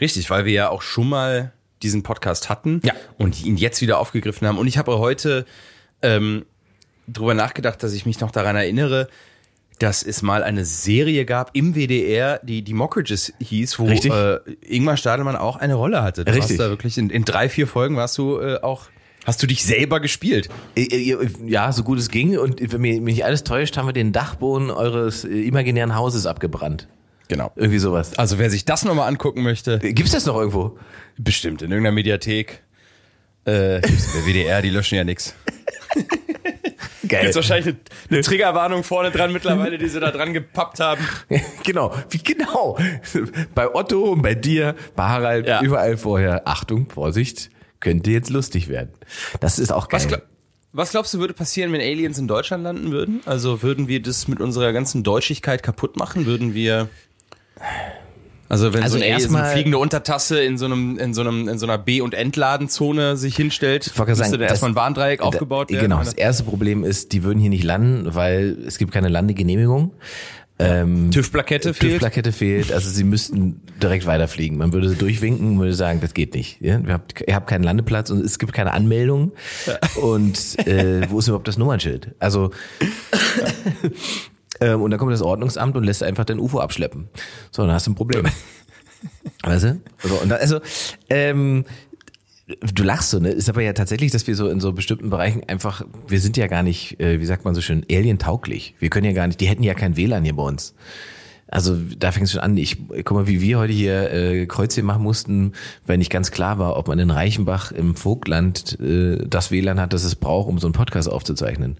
Richtig, 0.00 0.30
weil 0.30 0.44
wir 0.44 0.52
ja 0.52 0.68
auch 0.70 0.82
schon 0.82 1.08
mal 1.08 1.52
diesen 1.82 2.02
Podcast 2.02 2.48
hatten 2.48 2.80
Ja. 2.84 2.94
und 3.18 3.44
ihn 3.44 3.56
jetzt 3.56 3.80
wieder 3.82 3.98
aufgegriffen 3.98 4.46
haben. 4.48 4.58
Und 4.58 4.66
ich 4.66 4.78
habe 4.78 4.98
heute 4.98 5.44
ähm, 6.02 6.46
drüber 7.08 7.34
nachgedacht, 7.34 7.82
dass 7.82 7.92
ich 7.92 8.06
mich 8.06 8.20
noch 8.20 8.30
daran 8.30 8.56
erinnere, 8.56 9.08
dass 9.80 10.02
es 10.02 10.22
mal 10.22 10.42
eine 10.44 10.64
Serie 10.64 11.24
gab 11.24 11.50
im 11.54 11.74
WDR, 11.74 12.40
die 12.44 12.62
die 12.62 12.74
Mockridges 12.74 13.32
hieß, 13.40 13.78
wo 13.80 13.88
äh, 13.88 14.38
Ingmar 14.62 14.96
Stadelmann 14.96 15.36
auch 15.36 15.56
eine 15.56 15.74
Rolle 15.74 16.02
hatte. 16.02 16.24
Du 16.24 16.32
Richtig. 16.32 16.58
Da 16.58 16.68
wirklich 16.70 16.96
in, 16.96 17.10
in 17.10 17.24
drei, 17.24 17.48
vier 17.48 17.66
Folgen 17.66 17.96
warst 17.96 18.16
du 18.18 18.38
äh, 18.38 18.60
auch, 18.62 18.86
hast 19.26 19.42
du 19.42 19.46
dich 19.46 19.64
selber 19.64 20.00
gespielt. 20.00 20.48
Äh, 20.76 20.82
äh, 21.12 21.28
Ja, 21.46 21.72
so 21.72 21.82
gut 21.82 21.98
es 21.98 22.08
ging. 22.10 22.38
Und 22.38 22.60
wenn 22.72 22.80
mich 22.80 23.00
nicht 23.00 23.24
alles 23.24 23.44
täuscht, 23.44 23.76
haben 23.76 23.86
wir 23.86 23.92
den 23.92 24.12
Dachboden 24.12 24.70
eures 24.70 25.24
äh, 25.24 25.28
imaginären 25.28 25.94
Hauses 25.94 26.26
abgebrannt. 26.26 26.88
Genau. 27.28 27.50
Irgendwie 27.56 27.78
sowas. 27.78 28.18
Also 28.18 28.38
wer 28.38 28.50
sich 28.50 28.64
das 28.66 28.84
nochmal 28.84 29.08
angucken 29.08 29.42
möchte, 29.42 29.80
Äh, 29.82 29.92
Gibt's 29.92 30.12
das 30.12 30.26
noch 30.26 30.36
irgendwo? 30.36 30.78
bestimmt 31.16 31.62
in 31.62 31.70
irgendeiner 31.70 31.94
Mediathek. 31.94 32.62
Äh, 33.46 33.80
gibt's 33.80 34.12
bei 34.12 34.26
WDR, 34.30 34.60
die 34.62 34.70
löschen 34.70 34.96
ja 34.96 35.04
nix. 35.04 35.34
Geil. 37.06 37.20
Gibt's 37.22 37.36
wahrscheinlich 37.36 37.66
eine, 37.74 37.76
eine 38.10 38.20
Triggerwarnung 38.22 38.82
vorne 38.82 39.10
dran 39.10 39.32
mittlerweile, 39.32 39.76
die 39.78 39.88
sie 39.88 40.00
da 40.00 40.10
dran 40.10 40.32
gepappt 40.32 40.80
haben. 40.80 41.06
genau, 41.62 41.94
wie 42.10 42.18
genau. 42.18 42.78
Bei 43.54 43.72
Otto 43.74 44.04
und 44.12 44.22
bei 44.22 44.34
dir, 44.34 44.74
bei 44.96 45.02
Harald, 45.04 45.46
Ja. 45.46 45.60
überall 45.62 45.96
vorher. 45.98 46.48
Achtung, 46.48 46.88
Vorsicht, 46.88 47.50
könnte 47.80 48.10
jetzt 48.10 48.30
lustig 48.30 48.68
werden. 48.68 48.90
Das 49.40 49.58
ist 49.58 49.72
auch 49.72 49.88
geil. 49.88 50.00
Was, 50.00 50.08
glaub, 50.08 50.22
was 50.72 50.90
glaubst 50.90 51.14
du, 51.14 51.18
würde 51.18 51.34
passieren, 51.34 51.72
wenn 51.72 51.80
Aliens 51.80 52.18
in 52.18 52.26
Deutschland 52.28 52.64
landen 52.64 52.90
würden? 52.92 53.20
Also 53.26 53.62
würden 53.62 53.88
wir 53.88 54.00
das 54.02 54.26
mit 54.28 54.40
unserer 54.40 54.72
ganzen 54.72 55.02
Deutschigkeit 55.02 55.62
kaputt 55.62 55.96
machen? 55.96 56.26
Würden 56.26 56.54
wir. 56.54 56.88
Also 58.48 58.72
wenn 58.74 58.82
Also 58.82 58.98
so, 58.98 59.04
eine, 59.04 59.20
so 59.20 59.34
eine 59.34 59.50
fliegende 59.50 59.78
Untertasse 59.78 60.42
in 60.42 60.58
so 60.58 60.66
einem 60.66 60.98
in 60.98 61.14
so 61.14 61.22
einem 61.22 61.48
in 61.48 61.58
so 61.58 61.66
einer 61.66 61.78
B- 61.78 62.00
und 62.02 62.12
Entladenzone 62.14 63.16
sich 63.16 63.34
hinstellt, 63.36 63.86
müsste 63.96 64.14
sagen, 64.14 64.32
das- 64.38 64.50
erstmal 64.50 64.72
ein 64.72 64.76
Warndreieck 64.76 65.22
aufgebaut 65.22 65.70
werden. 65.70 65.80
Genau, 65.82 65.98
das 66.00 66.12
erste 66.12 66.44
Problem 66.44 66.84
ist, 66.84 67.12
die 67.12 67.24
würden 67.24 67.40
hier 67.40 67.50
nicht 67.50 67.64
landen, 67.64 68.14
weil 68.14 68.58
es 68.66 68.78
gibt 68.78 68.92
keine 68.92 69.08
Landegenehmigung. 69.08 69.92
Ähm, 70.58 71.10
TÜV-Plakette 71.10 71.74
fehlt. 71.74 71.94
TÜV-Plakette 71.94 72.32
fehlt, 72.32 72.72
also 72.72 72.88
sie 72.88 73.02
müssten 73.02 73.60
direkt 73.82 74.06
weiterfliegen. 74.06 74.56
Man 74.56 74.72
würde 74.72 74.94
durchwinken, 74.94 75.58
würde 75.58 75.74
sagen, 75.74 76.00
das 76.00 76.14
geht 76.14 76.34
nicht. 76.34 76.60
Ja? 76.60 76.78
Ihr, 76.78 76.92
habt, 76.92 77.24
ihr 77.26 77.34
habt 77.34 77.48
keinen 77.48 77.64
Landeplatz 77.64 78.10
und 78.10 78.24
es 78.24 78.38
gibt 78.38 78.52
keine 78.52 78.72
Anmeldung. 78.72 79.32
Und 80.00 80.58
äh, 80.66 81.10
wo 81.10 81.18
ist 81.18 81.26
überhaupt 81.26 81.48
das 81.48 81.58
Nummernschild? 81.58 82.14
Also 82.20 82.52
ähm, 84.60 84.82
und 84.82 84.90
dann 84.92 85.00
kommt 85.00 85.12
das 85.12 85.22
Ordnungsamt 85.22 85.76
und 85.76 85.82
lässt 85.84 86.04
einfach 86.04 86.24
dein 86.24 86.38
UFO 86.38 86.60
abschleppen. 86.60 87.08
So, 87.50 87.62
dann 87.62 87.72
hast 87.72 87.88
du 87.88 87.90
ein 87.90 87.96
Problem. 87.96 88.26
Weißt 89.42 89.64
du? 89.64 89.80
So, 90.02 90.14
und 90.14 90.28
dann, 90.28 90.40
also, 90.40 90.60
ähm, 91.10 91.64
du 92.46 92.82
lachst 92.82 93.10
so, 93.10 93.18
ne? 93.18 93.30
Ist 93.30 93.48
aber 93.48 93.62
ja 93.62 93.72
tatsächlich, 93.72 94.10
dass 94.12 94.26
wir 94.26 94.34
so 94.34 94.48
in 94.48 94.60
so 94.60 94.72
bestimmten 94.72 95.10
Bereichen 95.10 95.42
einfach, 95.48 95.82
wir 96.06 96.20
sind 96.20 96.36
ja 96.36 96.46
gar 96.46 96.62
nicht, 96.62 97.00
äh, 97.00 97.20
wie 97.20 97.26
sagt 97.26 97.44
man 97.44 97.54
so 97.54 97.60
schön, 97.60 97.84
alien-tauglich. 97.90 98.74
Wir 98.78 98.90
können 98.90 99.06
ja 99.06 99.12
gar 99.12 99.26
nicht, 99.26 99.40
die 99.40 99.48
hätten 99.48 99.62
ja 99.62 99.74
kein 99.74 99.96
WLAN 99.96 100.24
hier 100.24 100.36
bei 100.36 100.42
uns. 100.42 100.74
Also 101.48 101.76
da 101.98 102.10
fängt 102.10 102.26
es 102.26 102.32
schon 102.32 102.40
an. 102.40 102.56
Ich 102.56 102.78
guck 103.04 103.12
mal, 103.12 103.26
wie 103.26 103.40
wir 103.40 103.58
heute 103.58 103.72
hier 103.72 104.10
äh, 104.12 104.46
Kreuzchen 104.46 104.84
machen 104.84 105.02
mussten, 105.02 105.52
weil 105.86 105.98
nicht 105.98 106.10
ganz 106.10 106.30
klar 106.30 106.58
war, 106.58 106.76
ob 106.76 106.88
man 106.88 106.98
in 106.98 107.10
Reichenbach 107.10 107.70
im 107.70 107.94
Vogtland 107.94 108.78
äh, 108.80 109.18
das 109.26 109.50
WLAN 109.50 109.78
hat, 109.80 109.92
das 109.92 110.04
es 110.04 110.14
braucht, 110.14 110.48
um 110.48 110.58
so 110.58 110.66
einen 110.66 110.74
Podcast 110.74 111.08
aufzuzeichnen. 111.08 111.76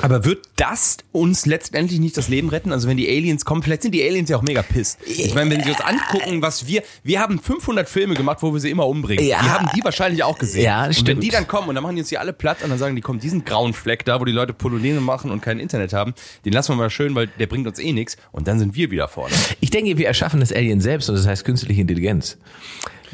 Aber 0.00 0.24
wird 0.24 0.46
das 0.56 0.98
uns 1.12 1.46
letztendlich 1.46 2.00
nicht 2.00 2.16
das 2.16 2.28
Leben 2.28 2.48
retten? 2.48 2.72
Also 2.72 2.88
wenn 2.88 2.96
die 2.96 3.08
Aliens 3.08 3.44
kommen, 3.44 3.62
vielleicht 3.62 3.82
sind 3.82 3.92
die 3.92 4.02
Aliens 4.02 4.30
ja 4.30 4.36
auch 4.36 4.42
mega 4.42 4.62
pisst. 4.62 4.98
Ich 5.06 5.34
meine, 5.34 5.50
wenn 5.50 5.62
sie 5.62 5.70
uns 5.70 5.80
angucken, 5.80 6.42
was 6.42 6.66
wir, 6.66 6.82
wir 7.02 7.20
haben 7.20 7.38
500 7.38 7.88
Filme 7.88 8.14
gemacht, 8.14 8.38
wo 8.40 8.52
wir 8.52 8.60
sie 8.60 8.70
immer 8.70 8.86
umbringen. 8.86 9.24
Ja. 9.24 9.42
Die 9.42 9.50
haben 9.50 9.68
die 9.76 9.84
wahrscheinlich 9.84 10.22
auch 10.22 10.38
gesehen. 10.38 10.64
Ja, 10.64 10.82
und 10.82 10.86
wenn 10.88 10.94
stimmt. 10.94 11.22
die 11.22 11.28
dann 11.28 11.46
kommen 11.46 11.68
und 11.68 11.74
dann 11.74 11.82
machen 11.82 11.96
die 11.96 12.02
uns 12.02 12.08
hier 12.08 12.20
alle 12.20 12.32
platt 12.32 12.62
und 12.62 12.70
dann 12.70 12.78
sagen 12.78 12.96
die, 12.96 13.02
komm, 13.02 13.18
diesen 13.18 13.44
grauen 13.44 13.74
Fleck 13.74 14.04
da, 14.04 14.20
wo 14.20 14.24
die 14.24 14.32
Leute 14.32 14.52
Polonaise 14.52 15.00
machen 15.00 15.30
und 15.30 15.40
kein 15.40 15.58
Internet 15.58 15.92
haben, 15.92 16.14
den 16.44 16.52
lassen 16.52 16.72
wir 16.72 16.76
mal 16.76 16.90
schön, 16.90 17.14
weil 17.14 17.26
der 17.38 17.46
bringt 17.46 17.66
uns 17.66 17.78
eh 17.78 17.92
nichts 17.92 18.16
und 18.32 18.48
dann 18.48 18.58
sind 18.58 18.74
wir 18.74 18.90
wieder 18.92 19.08
vorne. 19.08 19.34
Ich 19.58 19.70
denke, 19.70 19.98
wir 19.98 20.06
erschaffen 20.06 20.38
das 20.38 20.52
Alien 20.52 20.80
selbst 20.80 21.08
und 21.08 21.16
das 21.16 21.26
heißt 21.26 21.44
künstliche 21.44 21.80
Intelligenz. 21.80 22.38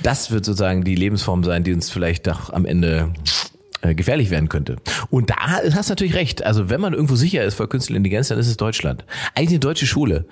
Das 0.02 0.30
wird 0.30 0.44
sozusagen 0.44 0.84
die 0.84 0.94
Lebensform 0.94 1.42
sein, 1.42 1.64
die 1.64 1.72
uns 1.72 1.88
vielleicht 1.90 2.26
doch 2.26 2.52
am 2.52 2.66
Ende 2.66 3.12
äh, 3.80 3.94
gefährlich 3.94 4.28
werden 4.30 4.48
könnte. 4.50 4.76
Und 5.10 5.30
da 5.30 5.36
hast 5.38 5.88
du 5.88 5.92
natürlich 5.92 6.14
recht. 6.14 6.44
Also 6.44 6.68
wenn 6.68 6.80
man 6.80 6.92
irgendwo 6.92 7.14
sicher 7.16 7.42
ist 7.44 7.54
vor 7.54 7.68
künstlicher 7.68 7.96
Intelligenz, 7.96 8.28
dann 8.28 8.38
ist 8.38 8.46
es 8.48 8.56
Deutschland. 8.58 9.04
Eigentlich 9.34 9.48
eine 9.50 9.58
deutsche 9.60 9.86
Schule. 9.86 10.26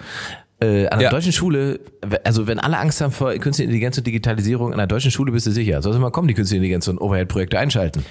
Äh, 0.60 0.86
an 0.86 0.92
einer 0.94 1.02
Ja. 1.02 1.10
deutschen 1.10 1.32
Schule, 1.32 1.80
also 2.24 2.46
wenn 2.46 2.58
alle 2.58 2.78
Angst 2.78 3.00
haben 3.00 3.12
vor 3.12 3.32
künstlicher 3.34 3.64
Intelligenz 3.64 3.98
und 3.98 4.06
Digitalisierung, 4.06 4.68
an 4.68 4.74
einer 4.80 4.86
deutschen 4.86 5.10
Schule 5.10 5.32
bist 5.32 5.46
du 5.46 5.50
sicher. 5.50 5.82
Soll 5.82 5.98
mal 5.98 6.10
kommen, 6.10 6.28
die 6.28 6.34
künstliche 6.34 6.58
Intelligenz 6.58 6.88
und 6.88 6.98
Overhead-Projekte 6.98 7.58
einschalten. 7.58 8.04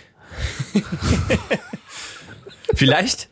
Vielleicht 2.73 3.29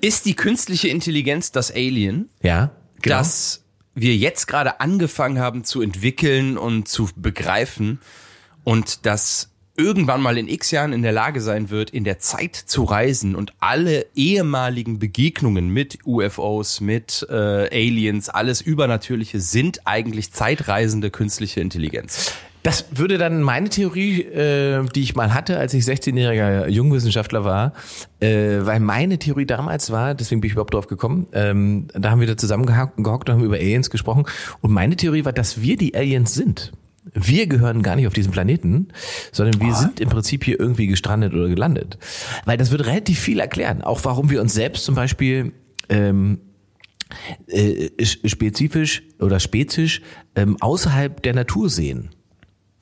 ist 0.00 0.26
die 0.26 0.34
künstliche 0.34 0.88
Intelligenz 0.88 1.52
das 1.52 1.70
Alien, 1.72 2.28
Ja, 2.42 2.70
genau. 3.02 3.18
das 3.18 3.64
wir 3.94 4.16
jetzt 4.16 4.46
gerade 4.46 4.80
angefangen 4.80 5.38
haben 5.38 5.64
zu 5.64 5.82
entwickeln 5.82 6.56
und 6.56 6.88
zu 6.88 7.08
begreifen 7.16 8.00
und 8.64 9.04
das 9.06 9.50
irgendwann 9.76 10.20
mal 10.20 10.36
in 10.36 10.48
x 10.48 10.70
Jahren 10.70 10.92
in 10.92 11.02
der 11.02 11.12
Lage 11.12 11.40
sein 11.40 11.70
wird, 11.70 11.90
in 11.90 12.04
der 12.04 12.18
Zeit 12.18 12.54
zu 12.54 12.84
reisen 12.84 13.34
und 13.34 13.54
alle 13.60 14.06
ehemaligen 14.14 14.98
Begegnungen 14.98 15.70
mit 15.70 15.98
UFOs, 16.04 16.80
mit 16.80 17.26
äh, 17.30 17.32
Aliens, 17.34 18.28
alles 18.28 18.60
Übernatürliche 18.60 19.40
sind 19.40 19.86
eigentlich 19.86 20.32
zeitreisende 20.32 21.10
künstliche 21.10 21.60
Intelligenz. 21.60 22.34
Das 22.62 22.86
würde 22.92 23.16
dann 23.16 23.42
meine 23.42 23.68
Theorie, 23.70 24.22
äh, 24.22 24.84
die 24.94 25.02
ich 25.02 25.14
mal 25.14 25.32
hatte, 25.32 25.58
als 25.58 25.72
ich 25.72 25.84
16-jähriger 25.84 26.68
Jungwissenschaftler 26.68 27.44
war, 27.44 27.72
äh, 28.20 28.58
weil 28.60 28.80
meine 28.80 29.18
Theorie 29.18 29.46
damals 29.46 29.90
war, 29.90 30.14
deswegen 30.14 30.40
bin 30.40 30.48
ich 30.48 30.52
überhaupt 30.52 30.74
drauf 30.74 30.86
gekommen, 30.86 31.26
ähm, 31.32 31.88
da 31.94 32.10
haben 32.10 32.20
wir 32.20 32.26
da 32.26 32.36
zusammengehockt 32.36 33.02
gehockt 33.02 33.28
und 33.28 33.36
haben 33.36 33.44
über 33.44 33.56
Aliens 33.56 33.90
gesprochen 33.90 34.26
und 34.60 34.72
meine 34.72 34.96
Theorie 34.96 35.24
war, 35.24 35.32
dass 35.32 35.62
wir 35.62 35.76
die 35.76 35.94
Aliens 35.94 36.34
sind. 36.34 36.72
Wir 37.14 37.46
gehören 37.46 37.82
gar 37.82 37.96
nicht 37.96 38.06
auf 38.06 38.12
diesem 38.12 38.30
Planeten, 38.30 38.88
sondern 39.32 39.60
wir 39.60 39.74
sind 39.74 40.00
im 40.00 40.10
Prinzip 40.10 40.44
hier 40.44 40.60
irgendwie 40.60 40.86
gestrandet 40.86 41.32
oder 41.32 41.48
gelandet. 41.48 41.98
Weil 42.44 42.58
das 42.58 42.70
würde 42.70 42.86
relativ 42.86 43.18
viel 43.18 43.40
erklären. 43.40 43.82
Auch 43.82 44.04
warum 44.04 44.30
wir 44.30 44.40
uns 44.40 44.52
selbst 44.52 44.84
zum 44.84 44.94
Beispiel 44.94 45.52
ähm, 45.88 46.40
äh, 47.48 47.88
spezifisch 48.04 49.02
oder 49.18 49.40
spezisch 49.40 50.02
ähm, 50.36 50.56
außerhalb 50.60 51.22
der 51.22 51.34
Natur 51.34 51.70
sehen. 51.70 52.10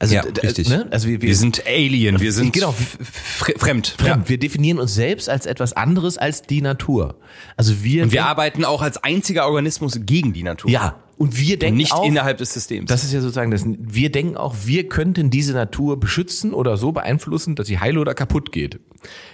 Also, 0.01 0.15
Ja, 0.15 0.23
richtig. 0.23 0.69
Ne? 0.69 0.87
Also 0.91 1.09
wir, 1.09 1.21
wir, 1.21 1.29
Wir 1.29 1.37
sind 1.37 1.65
Alien, 1.67 2.21
wir 2.21 2.33
sind 2.33 2.53
Genau. 2.53 2.73
fremd. 3.01 3.97
fremd. 3.99 4.29
Wir 4.29 4.39
definieren 4.39 4.79
uns 4.79 4.95
selbst 4.95 5.29
als 5.29 5.45
etwas 5.47 5.73
anderes 5.73 6.19
als 6.19 6.43
die 6.43 6.63
Natur. 6.63 7.17
Also 7.57 7.83
wir, 7.83 8.05
Und 8.05 8.13
wir 8.13 8.25
arbeiten 8.27 8.65
auch 8.65 8.81
als 8.83 9.03
einziger 9.03 9.47
Organismus 9.47 9.99
gegen 10.05 10.33
die 10.33 10.43
Natur. 10.45 10.71
ja 10.71 10.97
und 11.17 11.37
wir 11.37 11.55
Und 11.55 11.63
denken 11.63 11.77
nicht 11.79 11.93
auch, 11.93 12.07
innerhalb 12.07 12.39
des 12.39 12.55
Systems. 12.55 12.89
Das 12.89 13.03
ist 13.03 13.13
ja 13.13 13.21
sozusagen 13.21 13.51
das. 13.51 13.65
Wir 13.67 14.13
denken 14.13 14.37
auch, 14.37 14.55
wir 14.67 14.89
könnten 14.89 15.31
diese 15.31 15.53
Natur 15.53 15.99
beschützen 15.99 16.55
oder 16.55 16.77
so 16.77 16.93
beeinflussen, 16.93 17.57
dass 17.57 17.67
sie 17.67 17.81
heil 17.81 17.99
oder 17.99 18.15
kaputt 18.15 18.53
geht. 18.53 18.79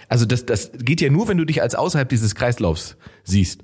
Also 0.09 0.25
das, 0.25 0.47
das 0.47 0.71
geht 0.79 0.99
ja 0.99 1.11
nur, 1.11 1.27
wenn 1.27 1.37
du 1.37 1.45
dich 1.45 1.61
als 1.61 1.75
außerhalb 1.75 2.09
dieses 2.09 2.33
Kreislaufs 2.33 2.97
siehst. 3.23 3.61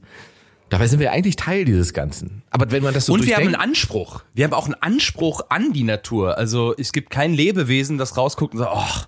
Dabei 0.72 0.88
sind 0.88 1.02
wir 1.02 1.12
eigentlich 1.12 1.36
Teil 1.36 1.66
dieses 1.66 1.94
Ganzen. 1.94 2.44
Aber 2.50 2.72
wenn 2.72 2.82
man 2.82 2.94
das 2.94 3.08
so 3.08 3.14
und 3.14 3.26
wir 3.26 3.36
haben 3.36 3.46
einen 3.46 3.56
Anspruch. 3.56 4.24
Wir 4.34 4.46
haben 4.46 4.54
auch 4.54 4.66
einen 4.66 4.76
Anspruch 4.76 5.42
an 5.50 5.74
die 5.74 5.84
Natur. 5.84 6.38
Also 6.38 6.74
es 6.78 6.94
gibt 6.94 7.10
kein 7.10 7.34
Lebewesen, 7.34 7.98
das 7.98 8.16
rausguckt 8.16 8.54
und 8.54 8.60
sagt, 8.60 8.72
ach, 8.74 9.08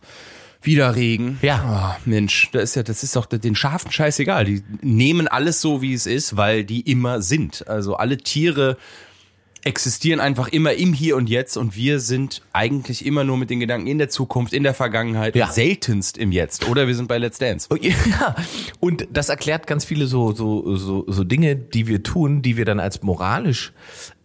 wieder 0.61 0.93
Regen. 0.97 1.39
Ja. 1.41 1.95
Oh, 1.95 2.01
Mensch, 2.03 2.49
das 2.51 2.63
ist 2.63 2.75
ja, 2.75 2.83
das 2.83 3.03
ist 3.03 3.15
doch 3.15 3.25
den 3.25 3.55
Schafen 3.55 3.93
scheißegal. 3.93 4.43
Die 4.43 4.61
nehmen 4.81 5.29
alles 5.29 5.61
so, 5.61 5.81
wie 5.81 5.93
es 5.93 6.05
ist, 6.05 6.35
weil 6.35 6.65
die 6.65 6.81
immer 6.81 7.21
sind. 7.21 7.65
Also 7.65 7.95
alle 7.95 8.17
Tiere 8.17 8.75
existieren 9.65 10.19
einfach 10.19 10.49
immer 10.49 10.73
im 10.73 10.91
Hier 10.93 11.15
und 11.15 11.29
Jetzt 11.29 11.55
und 11.57 11.75
wir 11.75 11.99
sind 11.99 12.41
eigentlich 12.51 13.05
immer 13.05 13.23
nur 13.23 13.37
mit 13.37 13.49
den 13.49 13.59
Gedanken 13.59 13.87
in 13.87 13.97
der 13.97 14.09
Zukunft, 14.09 14.53
in 14.53 14.63
der 14.63 14.73
Vergangenheit, 14.73 15.35
Ja. 15.35 15.47
seltenst 15.51 16.17
im 16.17 16.31
Jetzt. 16.31 16.67
Oder 16.67 16.87
wir 16.87 16.95
sind 16.95 17.07
bei 17.07 17.17
Let's 17.17 17.37
Dance. 17.39 17.67
Oh, 17.71 17.75
Ja, 17.81 18.35
und 18.79 19.07
das 19.11 19.29
erklärt 19.29 19.65
ganz 19.67 19.85
viele 19.85 20.07
so, 20.07 20.33
so, 20.33 20.75
so, 20.75 21.05
so 21.07 21.23
Dinge, 21.23 21.55
die 21.55 21.87
wir 21.87 22.03
tun, 22.03 22.41
die 22.41 22.57
wir 22.57 22.65
dann 22.65 22.79
als 22.81 23.01
moralisch 23.03 23.71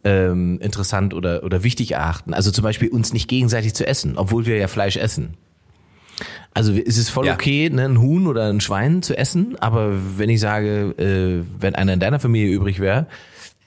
ähm, 0.05 0.59
interessant 0.61 1.14
oder, 1.14 1.44
oder 1.44 1.62
wichtig 1.62 1.92
erachten. 1.92 2.35
Also 2.35 2.51
zum 2.51 2.64
Beispiel 2.64 2.88
uns 2.88 3.12
nicht 3.12 3.29
gegenseitig 3.29 3.74
zu 3.74 3.87
essen, 3.87 4.18
obwohl 4.18 4.44
wir 4.46 4.57
ja 4.57 4.66
Fleisch 4.68 4.96
essen. 4.96 5.35
Also 6.53 6.72
ist 6.72 6.98
es 6.98 7.09
voll 7.09 7.27
Ja. 7.27 7.35
okay, 7.35 7.70
ne, 7.70 7.85
ein 7.85 8.01
Huhn 8.01 8.27
oder 8.27 8.48
ein 8.48 8.61
Schwein 8.61 9.03
zu 9.03 9.16
essen, 9.16 9.55
aber 9.61 9.92
wenn 10.16 10.29
ich 10.31 10.40
sage, 10.40 10.90
äh, 10.98 11.44
wenn 11.61 11.77
einer 11.77 11.92
in 11.92 12.01
deiner 12.01 12.18
Familie 12.18 12.53
übrig 12.53 12.81
wäre, 12.81 13.07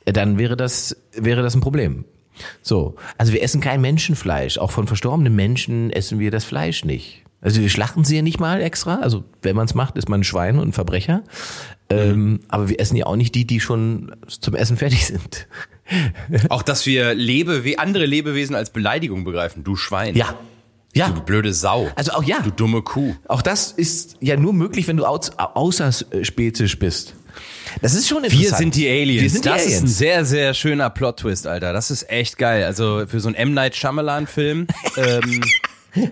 dann 0.06 0.38
wäre 0.38 0.58
das, 0.58 0.96
wäre 1.16 1.42
das 1.42 1.56
ein 1.56 1.62
Problem. 1.62 2.06
So, 2.62 2.96
also 3.18 3.34
wir 3.34 3.44
essen 3.44 3.62
kein 3.62 3.82
Menschenfleisch. 3.82 4.58
Auch 4.58 4.72
von 4.72 4.88
verstorbenen 4.88 5.36
Menschen 5.36 5.92
essen 5.92 6.20
wir 6.20 6.32
das 6.32 6.44
Fleisch 6.44 6.86
nicht. 6.86 7.24
Also 7.42 7.62
wir 7.62 7.70
schlachten 7.70 8.04
sie 8.04 8.16
ja 8.16 8.22
nicht 8.22 8.40
mal 8.40 8.62
extra. 8.62 9.00
Also 9.00 9.24
wenn 9.42 9.56
man 9.56 9.66
es 9.66 9.74
macht, 9.74 9.98
ist 9.98 10.10
man 10.10 10.22
ein 10.22 10.24
Schwein 10.24 10.60
und 10.60 10.70
ein 10.70 10.74
Verbrecher. 10.74 11.24
Ähm, 11.90 12.42
aber 12.48 12.70
wir 12.70 12.80
essen 12.80 12.96
ja 12.96 13.08
auch 13.08 13.16
nicht 13.16 13.34
die, 13.34 13.46
die 13.46 13.60
schon 13.60 14.16
zum 14.28 14.56
Essen 14.56 14.78
fertig 14.78 15.06
sind. 15.06 15.48
Auch, 16.50 16.62
dass 16.62 16.86
wir 16.86 17.14
Lebewe 17.14 17.80
andere 17.80 18.06
Lebewesen 18.06 18.56
als 18.56 18.70
Beleidigung 18.70 19.26
begreifen. 19.26 19.66
Du 19.66 19.76
Schwein. 19.76 20.16
Ja. 20.16 20.40
Ja. 20.94 21.10
Du 21.10 21.22
blöde 21.22 21.54
Sau. 21.54 21.90
Also 21.96 22.12
auch 22.12 22.24
ja. 22.24 22.42
Du 22.42 22.52
dumme 22.52 22.82
Kuh. 22.82 23.16
Auch 23.28 23.42
das 23.42 23.72
ist 23.72 24.18
ja 24.20 24.38
nur 24.38 24.54
möglich, 24.54 24.88
wenn 24.88 24.98
du 24.98 25.06
aus, 25.06 25.32
außerspezisch 25.38 26.80
bist. 26.80 27.16
Das 27.82 27.94
ist 27.94 28.08
schon 28.08 28.24
interessant. 28.24 28.52
Wir 28.52 28.58
sind 28.58 28.76
die 28.76 28.90
Aliens. 28.90 29.22
Wir 29.22 29.30
sind 29.30 29.46
die 29.46 29.50
das 29.50 29.62
Aliens. 29.62 29.76
ist 29.76 29.82
ein 29.84 29.88
sehr, 29.88 30.26
sehr 30.26 30.54
schöner 30.54 30.90
Plot-Twist, 30.90 31.48
Alter. 31.48 31.74
Das 31.74 31.92
ist 31.92 32.10
echt 32.10 32.38
geil. 32.38 32.64
Also 32.64 33.04
für 33.08 33.20
so 33.20 33.28
einen 33.28 33.36
M. 33.36 33.54
Night 33.54 33.76
Shyamalan-Film 33.76 34.68
ähm, 34.98 35.42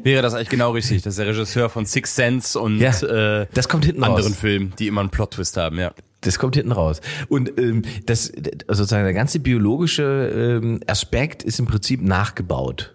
wäre 0.04 0.22
das 0.22 0.34
eigentlich 0.34 0.50
genau 0.50 0.72
richtig. 0.72 1.02
Das 1.04 1.14
ist 1.14 1.20
der 1.20 1.28
Regisseur 1.28 1.70
von 1.70 1.86
Six 1.86 2.16
Sense 2.16 2.60
und 2.60 2.80
Ja, 2.80 2.92
äh, 3.02 3.48
das 3.54 3.70
kommt 3.70 3.86
hinten 3.86 4.04
anderen 4.04 4.34
raus. 4.34 4.40
Filmen, 4.40 4.74
die 4.80 4.88
immer 4.88 5.02
einen 5.02 5.10
Plot-Twist 5.10 5.58
haben, 5.58 5.80
ja. 5.80 5.92
Das 6.22 6.38
kommt 6.38 6.56
hinten 6.56 6.74
raus. 6.74 7.00
Und 7.30 7.58
ähm, 7.58 7.84
das 8.06 8.30
also 8.68 8.84
sozusagen 8.84 9.06
der 9.06 9.14
ganze 9.14 9.40
biologische 9.40 10.60
ähm, 10.62 10.82
Aspekt 10.86 11.44
ist 11.44 11.60
im 11.60 11.66
Prinzip 11.66 12.02
nachgebaut. 12.02 12.94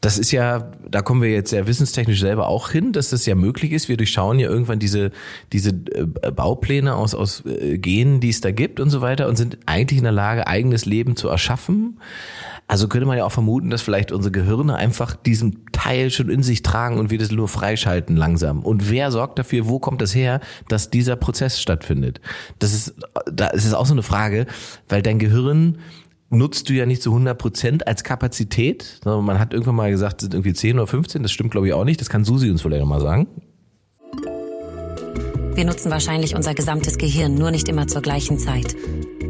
Das 0.00 0.16
ist 0.16 0.30
ja, 0.30 0.70
da 0.88 1.02
kommen 1.02 1.22
wir 1.22 1.30
jetzt 1.30 1.50
ja 1.50 1.66
wissenstechnisch 1.66 2.20
selber 2.20 2.46
auch 2.46 2.70
hin, 2.70 2.92
dass 2.92 3.10
das 3.10 3.26
ja 3.26 3.34
möglich 3.34 3.72
ist. 3.72 3.88
Wir 3.88 3.96
durchschauen 3.96 4.38
ja 4.38 4.48
irgendwann 4.48 4.78
diese 4.78 5.10
diese 5.52 5.70
äh, 5.70 6.30
Baupläne 6.30 6.94
aus 6.94 7.16
aus 7.16 7.44
äh, 7.44 7.78
Genen, 7.78 8.20
die 8.20 8.28
es 8.28 8.40
da 8.40 8.52
gibt 8.52 8.78
und 8.78 8.90
so 8.90 9.00
weiter 9.00 9.26
und 9.26 9.34
sind 9.34 9.58
eigentlich 9.66 9.98
in 9.98 10.04
der 10.04 10.12
Lage, 10.12 10.46
eigenes 10.46 10.86
Leben 10.86 11.16
zu 11.16 11.28
erschaffen. 11.28 11.98
Also 12.68 12.86
könnte 12.86 13.06
man 13.06 13.16
ja 13.16 13.24
auch 13.24 13.32
vermuten, 13.32 13.70
dass 13.70 13.80
vielleicht 13.80 14.12
unsere 14.12 14.30
Gehirne 14.30 14.76
einfach 14.76 15.16
diesen 15.16 15.64
Teil 15.72 16.10
schon 16.10 16.28
in 16.28 16.42
sich 16.42 16.62
tragen 16.62 16.98
und 16.98 17.10
wir 17.10 17.18
das 17.18 17.30
nur 17.30 17.48
freischalten 17.48 18.14
langsam. 18.14 18.60
Und 18.60 18.90
wer 18.90 19.10
sorgt 19.10 19.38
dafür, 19.38 19.66
wo 19.68 19.78
kommt 19.78 20.02
das 20.02 20.14
her, 20.14 20.40
dass 20.68 20.90
dieser 20.90 21.16
Prozess 21.16 21.60
stattfindet? 21.60 22.20
Das 22.58 22.74
ist, 22.74 22.94
da 23.32 23.48
ist 23.48 23.64
es 23.64 23.72
auch 23.72 23.86
so 23.86 23.94
eine 23.94 24.02
Frage, 24.02 24.46
weil 24.86 25.00
dein 25.00 25.18
Gehirn 25.18 25.78
nutzt 26.30 26.68
du 26.68 26.74
ja 26.74 26.86
nicht 26.86 27.02
zu 27.02 27.10
100 27.10 27.38
Prozent 27.38 27.86
als 27.86 28.04
Kapazität, 28.04 29.00
man 29.04 29.38
hat 29.38 29.52
irgendwann 29.52 29.76
mal 29.76 29.90
gesagt, 29.90 30.22
es 30.22 30.24
sind 30.24 30.34
irgendwie 30.34 30.52
10 30.52 30.76
oder 30.76 30.86
15, 30.86 31.22
das 31.22 31.32
stimmt 31.32 31.50
glaube 31.50 31.68
ich 31.68 31.72
auch 31.72 31.84
nicht, 31.84 32.00
das 32.00 32.10
kann 32.10 32.24
Susi 32.24 32.50
uns 32.50 32.62
vielleicht 32.62 32.80
nochmal 32.82 33.00
sagen. 33.00 33.28
Wir 35.58 35.64
nutzen 35.64 35.90
wahrscheinlich 35.90 36.36
unser 36.36 36.54
gesamtes 36.54 36.98
Gehirn, 36.98 37.34
nur 37.34 37.50
nicht 37.50 37.68
immer 37.68 37.88
zur 37.88 38.00
gleichen 38.00 38.38
Zeit. 38.38 38.76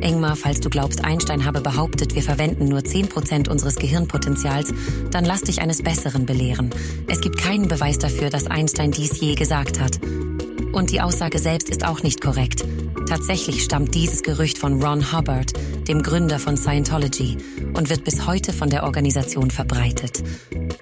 Ingmar, 0.03 0.37
falls 0.37 0.61
du 0.61 0.69
glaubst, 0.69 1.03
Einstein 1.03 1.47
habe 1.47 1.63
behauptet, 1.63 2.15
wir 2.15 2.23
verwenden 2.23 2.67
nur 2.67 2.81
10% 2.81 3.49
unseres 3.49 3.77
Gehirnpotenzials, 3.77 4.75
dann 5.11 5.25
lass 5.25 5.41
dich 5.41 5.63
eines 5.63 5.83
Besseren 5.83 6.27
belehren. 6.27 6.69
Es 7.07 7.23
gibt 7.23 7.39
keinen 7.39 7.67
Beweis 7.67 7.97
dafür, 7.97 8.29
dass 8.29 8.47
Einstein 8.47 8.91
dies 8.91 9.19
je 9.19 9.37
gesagt 9.37 9.81
hat. 9.81 10.01
Und 10.71 10.91
die 10.91 11.01
Aussage 11.01 11.39
selbst 11.39 11.71
ist 11.71 11.87
auch 11.87 12.03
nicht 12.03 12.21
korrekt. 12.21 12.63
Tatsächlich 13.09 13.63
stammt 13.63 13.95
dieses 13.95 14.23
Gerücht 14.23 14.59
von 14.59 14.83
Ron 14.83 15.11
Hubbard, 15.11 15.55
dem 15.89 16.03
Gründer 16.03 16.39
von 16.39 16.59
Scientology, 16.59 17.39
und 17.73 17.89
wird 17.89 18.05
bis 18.05 18.27
heute 18.27 18.53
von 18.53 18.69
der 18.69 18.83
Organisation 18.83 19.51
verbreitet. 19.51 20.23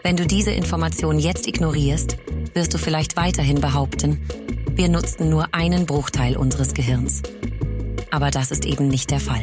Wenn 0.03 0.17
du 0.17 0.27
diese 0.27 0.51
Information 0.51 1.21
jetzt 1.21 1.47
ignorierst, 1.47 2.17
wirst 2.53 2.75
du 2.75 2.79
vielleicht 2.79 3.17
weiterhin 3.17 3.61
behaupten, 3.61 4.19
wir 4.77 4.91
nutzten 4.91 5.31
nur 5.31 5.36
einen 5.53 5.87
Bruchteil 5.87 6.37
unseres 6.37 6.75
Gehirns. 6.75 7.23
Aber 8.11 8.31
das 8.31 8.51
ist 8.51 8.65
eben 8.65 8.89
nicht 8.89 9.11
der 9.11 9.21
Fall. 9.21 9.43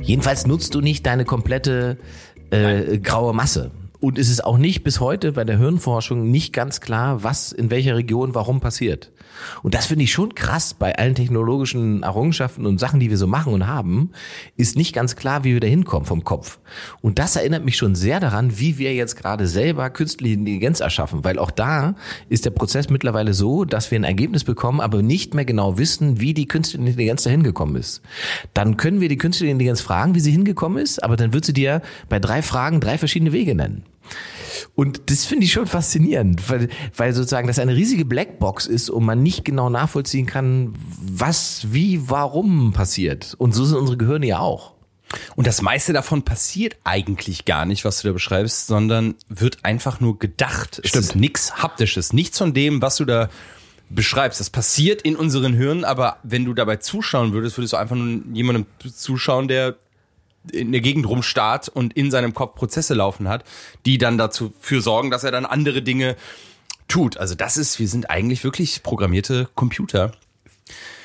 Jedenfalls 0.00 0.46
nutzt 0.46 0.74
du 0.74 0.80
nicht 0.80 1.06
deine 1.06 1.24
komplette 1.24 1.98
äh, 2.50 2.98
graue 2.98 3.32
Masse. 3.32 3.70
Und 4.00 4.18
es 4.18 4.30
ist 4.30 4.44
auch 4.44 4.56
nicht 4.56 4.82
bis 4.82 4.98
heute 4.98 5.32
bei 5.32 5.44
der 5.44 5.58
Hirnforschung 5.58 6.30
nicht 6.30 6.54
ganz 6.54 6.80
klar, 6.80 7.22
was 7.22 7.52
in 7.52 7.70
welcher 7.70 7.96
Region 7.96 8.34
warum 8.34 8.60
passiert. 8.60 9.12
Und 9.62 9.74
das 9.74 9.86
finde 9.86 10.04
ich 10.04 10.12
schon 10.12 10.34
krass 10.34 10.72
bei 10.72 10.96
allen 10.96 11.14
technologischen 11.14 12.02
Errungenschaften 12.02 12.64
und 12.64 12.80
Sachen, 12.80 12.98
die 12.98 13.10
wir 13.10 13.18
so 13.18 13.26
machen 13.26 13.52
und 13.52 13.66
haben, 13.66 14.10
ist 14.56 14.76
nicht 14.76 14.94
ganz 14.94 15.16
klar, 15.16 15.44
wie 15.44 15.52
wir 15.52 15.60
da 15.60 15.66
hinkommen 15.66 16.06
vom 16.06 16.24
Kopf. 16.24 16.60
Und 17.02 17.18
das 17.18 17.36
erinnert 17.36 17.64
mich 17.64 17.76
schon 17.76 17.94
sehr 17.94 18.20
daran, 18.20 18.58
wie 18.58 18.78
wir 18.78 18.94
jetzt 18.94 19.16
gerade 19.16 19.46
selber 19.46 19.90
künstliche 19.90 20.34
Intelligenz 20.34 20.80
erschaffen, 20.80 21.22
weil 21.22 21.38
auch 21.38 21.50
da 21.50 21.94
ist 22.30 22.46
der 22.46 22.50
Prozess 22.50 22.88
mittlerweile 22.88 23.34
so, 23.34 23.66
dass 23.66 23.90
wir 23.90 23.98
ein 23.98 24.04
Ergebnis 24.04 24.44
bekommen, 24.44 24.80
aber 24.80 25.02
nicht 25.02 25.34
mehr 25.34 25.44
genau 25.44 25.76
wissen, 25.76 26.20
wie 26.20 26.32
die 26.32 26.46
künstliche 26.46 26.86
Intelligenz 26.86 27.24
da 27.24 27.30
hingekommen 27.30 27.76
ist. 27.76 28.00
Dann 28.54 28.78
können 28.78 29.02
wir 29.02 29.10
die 29.10 29.18
künstliche 29.18 29.50
Intelligenz 29.50 29.82
fragen, 29.82 30.14
wie 30.14 30.20
sie 30.20 30.32
hingekommen 30.32 30.82
ist, 30.82 31.04
aber 31.04 31.16
dann 31.16 31.34
wird 31.34 31.44
sie 31.44 31.52
dir 31.52 31.82
bei 32.08 32.18
drei 32.18 32.40
Fragen 32.40 32.80
drei 32.80 32.96
verschiedene 32.96 33.32
Wege 33.32 33.54
nennen. 33.54 33.84
Und 34.74 35.10
das 35.10 35.24
finde 35.24 35.44
ich 35.44 35.52
schon 35.52 35.66
faszinierend, 35.66 36.48
weil, 36.50 36.68
weil 36.96 37.12
sozusagen 37.12 37.46
das 37.46 37.58
eine 37.58 37.74
riesige 37.74 38.04
Blackbox 38.04 38.66
ist 38.66 38.90
und 38.90 39.04
man 39.04 39.22
nicht 39.22 39.44
genau 39.44 39.70
nachvollziehen 39.70 40.26
kann, 40.26 40.74
was, 41.00 41.66
wie, 41.70 42.08
warum 42.08 42.72
passiert. 42.72 43.34
Und 43.38 43.54
so 43.54 43.64
sind 43.64 43.78
unsere 43.78 43.98
Gehirne 43.98 44.26
ja 44.26 44.40
auch. 44.40 44.74
Und 45.34 45.46
das 45.46 45.60
meiste 45.60 45.92
davon 45.92 46.22
passiert 46.22 46.76
eigentlich 46.84 47.44
gar 47.44 47.64
nicht, 47.64 47.84
was 47.84 48.00
du 48.00 48.08
da 48.08 48.12
beschreibst, 48.12 48.68
sondern 48.68 49.16
wird 49.28 49.64
einfach 49.64 50.00
nur 50.00 50.18
gedacht. 50.18 50.80
Es 50.82 50.90
Stimmt. 50.90 51.04
ist 51.04 51.16
nichts 51.16 51.62
Haptisches, 51.62 52.12
nichts 52.12 52.38
von 52.38 52.54
dem, 52.54 52.80
was 52.80 52.96
du 52.96 53.04
da 53.04 53.28
beschreibst. 53.88 54.38
Das 54.38 54.50
passiert 54.50 55.02
in 55.02 55.16
unseren 55.16 55.52
Hirnen, 55.52 55.84
aber 55.84 56.18
wenn 56.22 56.44
du 56.44 56.54
dabei 56.54 56.76
zuschauen 56.76 57.32
würdest, 57.32 57.58
würdest 57.58 57.72
du 57.72 57.76
einfach 57.76 57.96
nur 57.96 58.22
jemandem 58.32 58.66
zuschauen, 58.94 59.48
der 59.48 59.76
in 60.52 60.72
der 60.72 60.80
Gegend 60.80 61.06
rumstarrt 61.08 61.68
und 61.68 61.92
in 61.94 62.10
seinem 62.10 62.34
Kopf 62.34 62.54
Prozesse 62.54 62.94
laufen 62.94 63.28
hat, 63.28 63.44
die 63.86 63.98
dann 63.98 64.18
dazu 64.18 64.52
für 64.60 64.80
sorgen, 64.80 65.10
dass 65.10 65.24
er 65.24 65.30
dann 65.30 65.46
andere 65.46 65.82
Dinge 65.82 66.16
tut. 66.88 67.16
Also 67.16 67.34
das 67.34 67.56
ist, 67.56 67.78
wir 67.78 67.88
sind 67.88 68.10
eigentlich 68.10 68.44
wirklich 68.44 68.82
programmierte 68.82 69.48
Computer. 69.54 70.12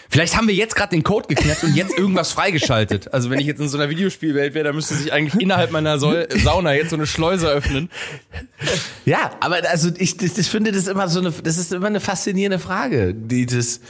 Vielleicht 0.10 0.38
haben 0.38 0.48
wir 0.48 0.56
jetzt 0.56 0.76
gerade 0.76 0.92
den 0.92 1.04
Code 1.04 1.28
geknackt 1.28 1.64
und 1.64 1.76
jetzt 1.76 1.98
irgendwas 1.98 2.32
freigeschaltet. 2.32 3.14
Also 3.14 3.30
wenn 3.30 3.40
ich 3.40 3.48
jetzt 3.48 3.60
in 3.60 3.68
so 3.68 3.78
einer 3.78 3.90
Videospielwelt 3.90 4.54
wäre, 4.54 4.66
dann 4.66 4.76
müsste 4.76 4.96
sich 4.96 5.12
eigentlich 5.12 5.42
innerhalb 5.42 5.72
meiner 5.72 6.00
Sol 6.00 6.28
Sauna 6.44 6.74
jetzt 6.74 6.92
so 6.92 6.96
eine 6.96 7.08
Schleuse 7.08 7.48
öffnen. 7.48 7.90
Ja, 9.06 9.32
aber 9.40 9.58
also 9.70 9.90
ich 9.98 10.18
das, 10.18 10.34
das 10.34 10.48
finde 10.48 10.72
das 10.72 10.88
immer 10.88 11.08
so 11.08 11.20
eine 11.20 11.32
das 11.32 11.58
ist 11.58 11.74
immer 11.74 11.88
eine 11.88 12.00
faszinierende 12.00 12.60
Frage. 12.60 13.14
Dieses 13.14 13.82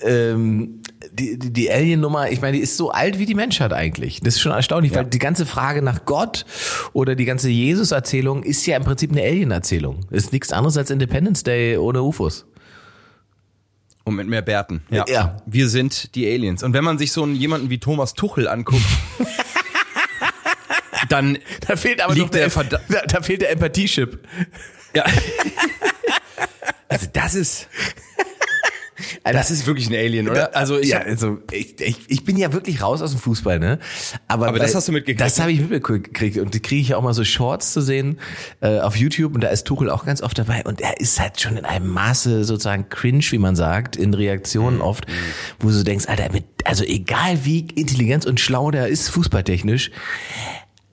ähm, 0.00 0.82
die 1.12 1.38
die, 1.38 1.52
die 1.52 1.70
Alien 1.70 2.00
Nummer, 2.00 2.30
ich 2.30 2.40
meine, 2.40 2.56
die 2.56 2.62
ist 2.62 2.76
so 2.76 2.90
alt 2.90 3.18
wie 3.18 3.26
die 3.26 3.34
Menschheit 3.34 3.72
eigentlich. 3.72 4.20
Das 4.20 4.36
ist 4.36 4.40
schon 4.40 4.52
erstaunlich, 4.52 4.94
weil 4.94 5.04
die 5.04 5.18
ganze 5.18 5.46
Frage 5.46 5.82
nach 5.82 6.04
Gott 6.04 6.44
oder 6.92 7.14
die 7.14 7.24
ganze 7.24 7.48
Jesus 7.48 7.90
Erzählung 7.90 8.42
ist 8.42 8.66
ja 8.66 8.76
im 8.76 8.84
Prinzip 8.84 9.12
eine 9.12 9.22
Alien 9.22 9.50
Erzählung. 9.50 10.00
Ist 10.10 10.32
nichts 10.32 10.52
anderes 10.52 10.76
als 10.76 10.90
Independence 10.90 11.42
Day 11.42 11.76
ohne 11.76 12.02
UFOs. 12.02 12.46
Und 14.06 14.14
mit 14.14 14.28
mehr 14.28 14.40
Bärten. 14.40 14.84
Ja. 14.88 15.42
Wir 15.46 15.68
sind 15.68 16.14
die 16.14 16.32
Aliens. 16.32 16.62
Und 16.62 16.74
wenn 16.74 16.84
man 16.84 16.96
sich 16.96 17.10
so 17.10 17.24
einen, 17.24 17.34
jemanden 17.34 17.70
wie 17.70 17.80
Thomas 17.80 18.14
Tuchel 18.14 18.46
anguckt, 18.46 18.84
dann 21.08 21.38
Da 21.66 21.74
fehlt 21.74 22.00
aber 22.00 22.14
Liegt 22.14 22.32
der, 22.32 22.48
der 22.48 22.64
da, 22.64 22.78
da 23.08 23.20
fehlt 23.20 23.42
der 23.42 23.50
Empathie-Chip. 23.50 24.20
Ja. 24.94 25.04
Also 26.88 27.08
das 27.12 27.34
ist, 27.34 27.68
das 29.24 29.50
ist 29.50 29.66
wirklich 29.66 29.88
ein 29.88 29.94
Alien, 29.94 30.28
oder? 30.28 30.56
Also 30.56 30.78
ich 30.78 30.88
ja, 30.88 30.98
also 31.00 31.38
ich, 31.52 31.80
ich, 31.80 31.98
ich 32.08 32.24
bin 32.24 32.36
ja 32.36 32.52
wirklich 32.52 32.82
raus 32.82 33.02
aus 33.02 33.12
dem 33.12 33.20
Fußball, 33.20 33.58
ne? 33.58 33.78
Aber, 34.26 34.48
Aber 34.48 34.58
das 34.58 34.74
hast 34.74 34.88
du 34.88 34.92
mitgekriegt, 34.92 35.20
Das 35.20 35.38
habe 35.40 35.52
ich 35.52 35.60
mitgekriegt 35.60 36.38
und 36.38 36.54
die 36.54 36.60
kriege 36.60 36.80
ich 36.80 36.94
auch 36.94 37.02
mal 37.02 37.14
so 37.14 37.24
Shorts 37.24 37.72
zu 37.72 37.80
sehen 37.80 38.18
äh, 38.60 38.80
auf 38.80 38.96
YouTube 38.96 39.34
und 39.34 39.42
da 39.42 39.48
ist 39.48 39.66
Tuchel 39.66 39.90
auch 39.90 40.04
ganz 40.04 40.22
oft 40.22 40.38
dabei 40.38 40.64
und 40.64 40.80
er 40.80 41.00
ist 41.00 41.20
halt 41.20 41.40
schon 41.40 41.56
in 41.56 41.64
einem 41.64 41.88
Maße 41.88 42.44
sozusagen 42.44 42.88
cringe, 42.88 43.24
wie 43.30 43.38
man 43.38 43.54
sagt, 43.56 43.96
in 43.96 44.10
Mhm. 44.10 44.14
Reaktionen 44.14 44.80
oft, 44.80 45.06
wo 45.58 45.70
du 45.70 45.82
denkst, 45.82 46.06
Alter, 46.06 46.32
mit, 46.32 46.44
also 46.64 46.84
egal 46.84 47.44
wie 47.44 47.60
intelligent 47.74 48.26
und 48.26 48.40
schlau 48.40 48.70
der 48.70 48.88
ist 48.88 49.08
fußballtechnisch, 49.10 49.90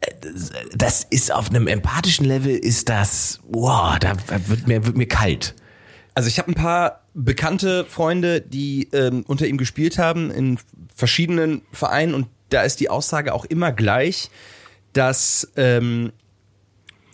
äh, 0.02 0.12
das 0.76 1.06
ist 1.10 1.32
auf 1.32 1.50
einem 1.50 1.68
empathischen 1.68 2.26
Level 2.26 2.56
ist 2.56 2.90
das, 2.90 3.40
wow, 3.50 3.98
da 4.00 4.14
wird 4.48 4.68
mir 4.68 4.86
wird 4.86 4.98
mir 4.98 5.08
kalt. 5.08 5.56
Also 6.16 6.28
ich 6.28 6.38
habe 6.40 6.52
ein 6.52 6.56
paar 6.56 7.02
bekannte 7.14 7.86
Freunde, 7.86 8.42
die 8.42 8.90
ähm, 8.94 9.24
unter 9.28 9.48
ihm 9.48 9.58
gespielt 9.58 9.98
haben 9.98 10.32
in 10.32 10.58
verschiedenen 10.96 11.62
Vereinen 11.72 12.14
und 12.14 12.28
da 12.50 12.62
ist 12.62 12.80
die 12.80 12.90
Aussage 12.90 13.34
auch 13.34 13.46
immer 13.46 13.72
gleich, 13.72 14.30
dass 14.94 15.52
ähm, 15.56 16.12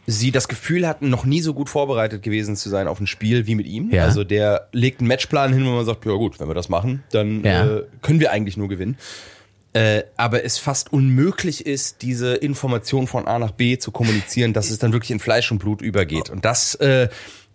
sie 0.06 0.32
das 0.32 0.48
Gefühl 0.48 0.88
hatten, 0.88 1.10
noch 1.10 1.24
nie 1.24 1.40
so 1.42 1.54
gut 1.54 1.70
vorbereitet 1.70 2.24
gewesen 2.24 2.56
zu 2.56 2.68
sein 2.70 2.88
auf 2.88 3.00
ein 3.00 3.08
Spiel 3.08 3.46
wie 3.48 3.56
mit 3.56 3.68
ihm. 3.68 3.92
Ja. 3.92 4.04
Also 4.06 4.24
der 4.24 4.68
legt 4.74 5.00
einen 5.00 5.08
Matchplan 5.08 5.54
hin, 5.54 5.66
wo 5.66 5.70
man 5.70 5.86
sagt, 5.86 6.06
ja 6.06 6.14
gut, 6.14 6.40
wenn 6.40 6.48
wir 6.48 6.56
das 6.56 6.68
machen, 6.68 7.04
dann 7.12 7.44
Ja. 7.44 7.66
äh, 7.78 7.84
können 8.02 8.20
wir 8.20 8.32
eigentlich 8.32 8.58
nur 8.58 8.68
gewinnen. 8.70 8.98
äh, 9.74 10.02
aber 10.18 10.44
es 10.44 10.58
fast 10.58 10.92
unmöglich 10.92 11.68
ist, 11.68 12.02
diese 12.02 12.34
Information 12.34 13.06
von 13.06 13.28
A 13.28 13.38
nach 13.38 13.52
B 13.52 13.78
zu 13.78 13.92
kommunizieren, 13.92 14.52
dass 14.52 14.72
es 14.72 14.80
dann 14.80 14.94
wirklich 14.94 15.12
in 15.12 15.20
Fleisch 15.20 15.52
und 15.52 15.60
Blut 15.60 15.84
übergeht. 15.84 16.32
Und 16.32 16.44
das, 16.44 16.74
äh, 16.76 17.08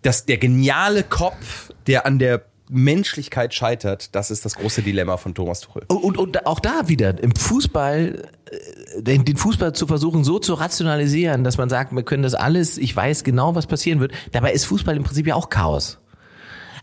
das 0.05 0.25
der 0.25 0.37
geniale 0.37 1.03
Kopf, 1.03 1.71
der 1.87 2.05
an 2.05 2.19
der 2.19 2.43
Menschlichkeit 2.69 3.53
scheitert, 3.53 4.15
das 4.15 4.31
ist 4.31 4.45
das 4.45 4.55
große 4.55 4.81
Dilemma 4.81 5.17
von 5.17 5.35
Thomas 5.35 5.61
Tuchel. 5.61 5.83
Und, 5.87 6.03
und, 6.03 6.17
und 6.17 6.45
auch 6.47 6.59
da 6.59 6.87
wieder, 6.87 7.21
im 7.21 7.35
Fußball, 7.35 8.27
äh, 8.49 9.01
den, 9.01 9.25
den 9.25 9.37
Fußball 9.37 9.73
zu 9.73 9.85
versuchen, 9.87 10.23
so 10.23 10.39
zu 10.39 10.55
rationalisieren, 10.55 11.43
dass 11.43 11.57
man 11.57 11.69
sagt, 11.69 11.93
wir 11.93 12.03
können 12.03 12.23
das 12.23 12.33
alles, 12.33 12.77
ich 12.77 12.95
weiß 12.95 13.23
genau, 13.23 13.55
was 13.55 13.67
passieren 13.67 13.99
wird. 13.99 14.13
Dabei 14.31 14.51
ist 14.51 14.65
Fußball 14.65 14.95
im 14.95 15.03
Prinzip 15.03 15.27
ja 15.27 15.35
auch 15.35 15.49
Chaos. 15.49 15.99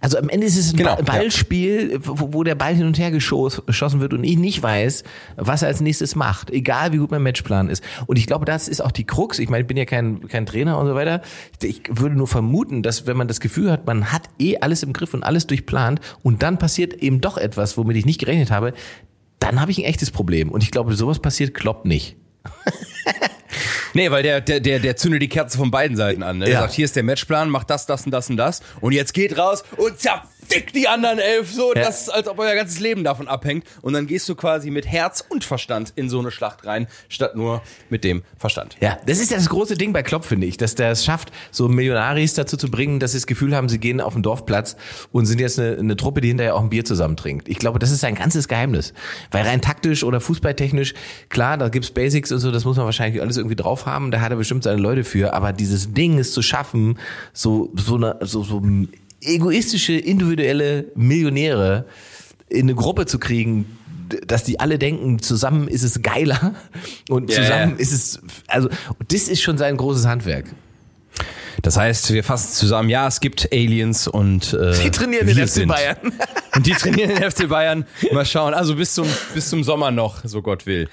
Also 0.03 0.19
am 0.19 0.29
Ende 0.29 0.47
ist 0.49 0.57
es 0.59 0.73
ein 0.73 0.77
Genau, 0.77 0.97
Ba- 0.97 1.03
Ballspiel, 1.03 2.01
wo, 2.03 2.35
wo 2.35 2.43
der 2.43 2.57
Ball 2.57 2.75
hin 2.75 2.87
und 2.87 2.99
her 2.99 3.11
geschoss- 3.13 3.65
geschossen 3.65 4.01
wird 4.01 4.13
und 4.13 4.25
ich 4.25 4.37
nicht 4.37 4.63
weiß, 4.63 5.05
was 5.37 5.63
er 5.63 5.69
als 5.69 5.81
nächstes 5.81 6.17
macht, 6.17 6.51
egal 6.51 6.93
wie 6.93 6.97
gut 6.99 7.11
mein 7.13 7.23
Matchplan 7.23 7.69
ist. 7.71 7.83
Und 8.07 8.19
ich 8.19 8.27
glaube, 8.27 8.45
das 8.45 8.67
ist 8.69 8.81
auch 8.85 8.91
die 8.91 9.05
Krux. 9.05 9.39
Ich 9.39 9.49
meine, 9.49 9.63
ich 9.63 9.69
bin 9.69 9.77
ja 9.77 9.85
kein, 9.85 10.27
kein 10.29 10.45
Trainer 10.45 10.77
und 10.79 10.87
so 10.87 10.95
weiter. 10.97 11.23
Ich 11.63 11.83
würde 11.89 12.17
nur 12.17 12.27
vermuten, 12.29 12.83
dass 12.83 13.07
wenn 13.07 13.17
man 13.17 13.29
das 13.29 13.39
Gefühl 13.41 13.71
hat, 13.71 13.87
man 13.87 14.13
hat 14.13 14.23
eh 14.41 14.59
alles 14.59 14.83
im 14.83 14.93
Griff 14.93 15.15
und 15.15 15.23
alles 15.23 15.47
durchplant 15.47 16.01
und 16.23 16.43
dann 16.43 16.59
passiert 16.59 16.95
eben 16.95 17.21
doch 17.21 17.39
etwas, 17.39 17.79
womit 17.79 17.97
ich 17.97 18.05
nicht 18.05 18.19
gerechnet 18.19 18.51
habe, 18.51 18.73
dann 19.39 19.61
habe 19.61 19.71
ich 19.71 19.79
ein 19.79 19.85
echtes 19.85 20.11
Problem. 20.11 20.51
Und 20.51 20.63
ich 20.65 20.71
glaube, 20.73 20.95
sowas 20.95 21.21
passiert 21.21 21.55
Klopp 21.55 21.85
nicht. 21.85 22.17
Nee, 23.95 24.11
weil 24.11 24.22
der, 24.22 24.40
der, 24.40 24.61
der, 24.61 24.78
der 24.78 24.97
zündet 24.97 25.22
die 25.22 25.28
Kerze 25.28 25.59
von 25.59 25.70
beiden 25.70 25.97
Seiten 25.97 26.22
an. 26.22 26.38
Ne? 26.38 26.47
Der 26.47 26.55
Ja. 26.55 26.61
sagt, 26.62 26.72
hier 26.74 26.84
ist 26.84 26.97
der 26.97 27.03
Matchplan, 27.03 27.51
macht 27.51 27.70
das, 27.70 27.86
das 27.86 28.05
und 28.05 28.11
das 28.12 28.30
und 28.30 28.36
das. 28.36 28.61
Und 28.80 28.93
jetzt 28.93 29.12
geht 29.14 29.36
raus 29.36 29.64
und 29.76 29.99
zerfickt 30.49 30.74
die 30.74 30.88
anderen 30.88 31.18
elf 31.18 31.53
so, 31.53 31.74
Ja. 31.74 31.82
dass, 31.84 32.09
als 32.09 32.28
ob 32.28 32.38
euer 32.38 32.55
ganzes 32.55 32.80
Leben 32.80 33.05
davon 33.05 33.28
abhängt. 33.28 33.64
Und 33.80 33.93
dann 33.95 34.07
gehst 34.07 34.28
du 34.28 34.34
quasi 34.34 34.70
mit 34.70 34.86
Herz 34.86 35.24
und 35.28 35.45
Verstand 35.45 35.93
in 35.97 36.09
so 36.09 36.18
eine 36.18 36.30
Schlacht 36.30 36.66
rein, 36.66 36.86
statt 37.09 37.36
nur 37.36 37.62
mit 37.90 38.05
dem 38.05 38.22
Verstand. 38.38 38.76
Ja, 38.80 38.99
das 39.07 39.18
ist 39.18 39.30
ja 39.30 39.36
das 39.36 39.49
große 39.49 39.76
Ding 39.76 39.93
bei 39.93 40.03
Klopp, 40.03 40.24
finde 40.24 40.47
ich, 40.47 40.57
dass 40.57 40.74
der 40.74 40.90
es 40.90 41.05
schafft, 41.05 41.32
so 41.51 41.68
Millionaris 41.68 42.34
dazu 42.34 42.57
zu 42.57 42.70
bringen, 42.70 43.01
dass 43.01 43.12
sie 43.12 43.18
das 43.18 43.26
Gefühl 43.26 43.55
haben, 43.57 43.68
sie 43.68 43.78
gehen 43.78 44.01
auf 44.01 44.12
den 44.14 44.22
Dorfplatz 44.22 44.76
und 45.11 45.26
sind 45.26 45.40
jetzt 45.40 45.59
eine, 45.59 45.76
eine 45.78 45.97
Truppe, 45.97 46.20
die 46.20 46.28
hinterher 46.28 46.55
auch 46.57 46.61
ein 46.62 46.70
Bier 46.70 46.84
zusammen 46.84 47.16
trinkt. 47.16 47.49
Ich 47.49 47.59
glaube, 47.59 47.78
das 47.78 47.90
ist 47.90 48.01
sein 48.01 48.14
ganzes 48.14 48.49
Geheimnis. 48.49 48.93
Weil 49.30 49.47
rein 49.47 49.61
taktisch 49.62 50.05
oder 50.05 50.20
fußballtechnisch, 50.20 50.95
klar, 51.28 51.57
da 51.59 51.68
gibt's 51.68 51.90
Basics 51.90 52.32
und 52.32 52.38
so, 52.40 52.51
das 52.51 52.64
muss 52.64 52.76
man 52.76 52.86
wahrscheinlich 52.86 53.20
alles 53.22 53.36
irgendwie 53.36 53.57
drauf 53.57 53.86
haben, 53.86 54.11
da 54.11 54.20
hat 54.20 54.30
er 54.30 54.36
bestimmt 54.36 54.64
seine 54.64 54.80
Leute 54.80 55.05
für, 55.05 55.32
aber 55.34 55.53
dieses 55.53 55.93
Ding 55.93 56.18
es 56.18 56.32
zu 56.32 56.43
schaffen, 56.43 56.99
so, 57.32 57.70
so 57.74 57.97
eine, 57.97 58.16
so, 58.20 58.43
so 58.43 58.62
egoistische, 59.23 59.95
individuelle 59.95 60.93
Millionäre 60.95 61.87
in 62.49 62.62
eine 62.62 62.75
Gruppe 62.75 63.07
zu 63.07 63.18
kriegen, 63.18 63.79
dass 64.27 64.45
die 64.45 64.61
alle 64.61 64.79
denken, 64.79 65.20
zusammen 65.20 65.68
ist 65.68 65.83
es 65.83 66.03
geiler 66.03 66.55
und 67.09 67.31
Ja, 67.31 67.43
zusammen 67.43 67.79
ist 67.79 67.93
es, 67.93 68.20
also 68.47 68.68
das 69.09 69.29
ist 69.29 69.41
schon 69.41 69.59
sein 69.59 69.77
großes 69.77 70.07
Handwerk. 70.07 70.47
Das 71.63 71.77
heißt, 71.77 72.13
wir 72.13 72.25
fassen 72.25 72.53
zusammen, 72.53 72.89
ja, 72.89 73.07
es 73.07 73.21
gibt 73.21 73.49
Aliens 73.53 74.09
und 74.09 74.53
äh, 74.53 74.75
Die 74.83 74.91
trainieren 74.91 75.27
wir 75.29 75.35
den 75.35 75.47
FC 75.47 75.55
sind. 75.55 75.69
Bayern. 75.69 75.97
Und 76.55 76.67
die 76.67 76.73
trainieren 76.73 77.15
den 77.15 77.31
FC 77.31 77.49
Bayern. 77.49 77.87
Mal 78.13 78.27
schauen. 78.27 78.53
Also 78.53 78.77
bis 78.77 78.93
zum, 78.93 79.07
bis 79.33 79.49
zum 79.49 79.65
Sommer 79.65 79.91
noch, 79.91 80.23
so 80.23 80.43
Gott 80.43 80.67
will. 80.67 80.91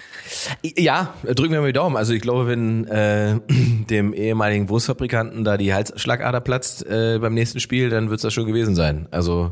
Ja, 0.64 1.16
drücken 1.26 1.52
wir 1.52 1.60
mal 1.60 1.68
die 1.68 1.74
Daumen. 1.74 1.98
Also 1.98 2.14
ich 2.14 2.22
glaube, 2.22 2.48
wenn 2.48 2.88
äh, 2.88 3.40
dem 3.90 4.14
ehemaligen 4.14 4.70
Wurstfabrikanten 4.70 5.44
da 5.44 5.58
die 5.58 5.74
Halsschlagader 5.74 6.40
platzt 6.40 6.86
äh, 6.86 7.20
beim 7.20 7.34
nächsten 7.34 7.60
Spiel, 7.60 7.90
dann 7.90 8.10
wird 8.10 8.20
es 8.20 8.22
das 8.22 8.34
schon 8.34 8.46
gewesen 8.46 8.74
sein. 8.74 9.08
Also 9.12 9.52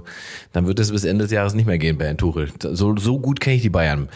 dann 0.53 0.65
wird 0.65 0.79
es 0.79 0.91
bis 0.91 1.03
Ende 1.03 1.25
des 1.25 1.31
Jahres 1.33 1.55
nicht 1.55 1.65
mehr 1.65 1.77
gehen 1.77 1.97
bei 1.97 2.05
Herrn 2.05 2.17
Tuchel. 2.17 2.51
So, 2.61 2.95
so 2.95 3.19
gut 3.19 3.41
kenne 3.41 3.57
ich 3.57 3.63
die 3.63 3.69
Bayern. 3.69 4.07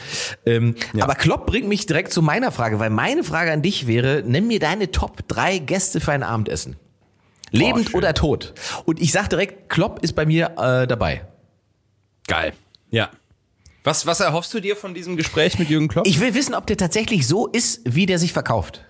Ähm, 0.46 0.76
Aber 0.98 1.16
Klopp 1.16 1.46
bringt 1.46 1.68
mich 1.68 1.88
direkt 1.88 2.14
zu 2.14 2.22
meiner 2.22 2.54
Frage, 2.54 2.80
weil 2.80 2.90
meine 2.90 3.26
Frage 3.26 3.52
an 3.52 3.62
dich 3.62 3.86
wäre, 3.88 4.24
nimm 4.26 4.48
mir 4.48 4.60
deine 4.60 4.92
Top 4.92 5.28
drei 5.28 5.58
Gäste 5.58 6.00
für 6.00 6.14
ein 6.14 6.24
Abendessen. 6.24 6.78
Lebend 7.52 7.90
schön. 7.90 7.98
oder 7.98 8.14
tot. 8.14 8.54
Und 8.86 9.00
ich 9.00 9.12
sag 9.12 9.30
direkt, 9.30 9.70
Klopp 9.70 10.00
ist 10.04 10.14
bei 10.14 10.26
mir 10.26 10.52
äh, 10.58 10.88
dabei. 10.88 11.26
Geil. 12.28 12.54
Ja. 12.90 13.10
Was, 13.84 14.06
was 14.06 14.20
erhoffst 14.20 14.54
du 14.54 14.60
dir 14.60 14.76
von 14.76 14.94
diesem 14.94 15.18
Gespräch 15.18 15.58
mit 15.60 15.70
Jürgen 15.70 15.88
Klopp? 15.88 16.08
Ich 16.08 16.20
will 16.20 16.34
wissen, 16.34 16.54
ob 16.54 16.68
der 16.68 16.78
tatsächlich 16.78 17.28
so 17.28 17.48
ist, 17.48 17.82
wie 17.84 18.06
der 18.06 18.20
sich 18.20 18.32
verkauft. 18.32 18.84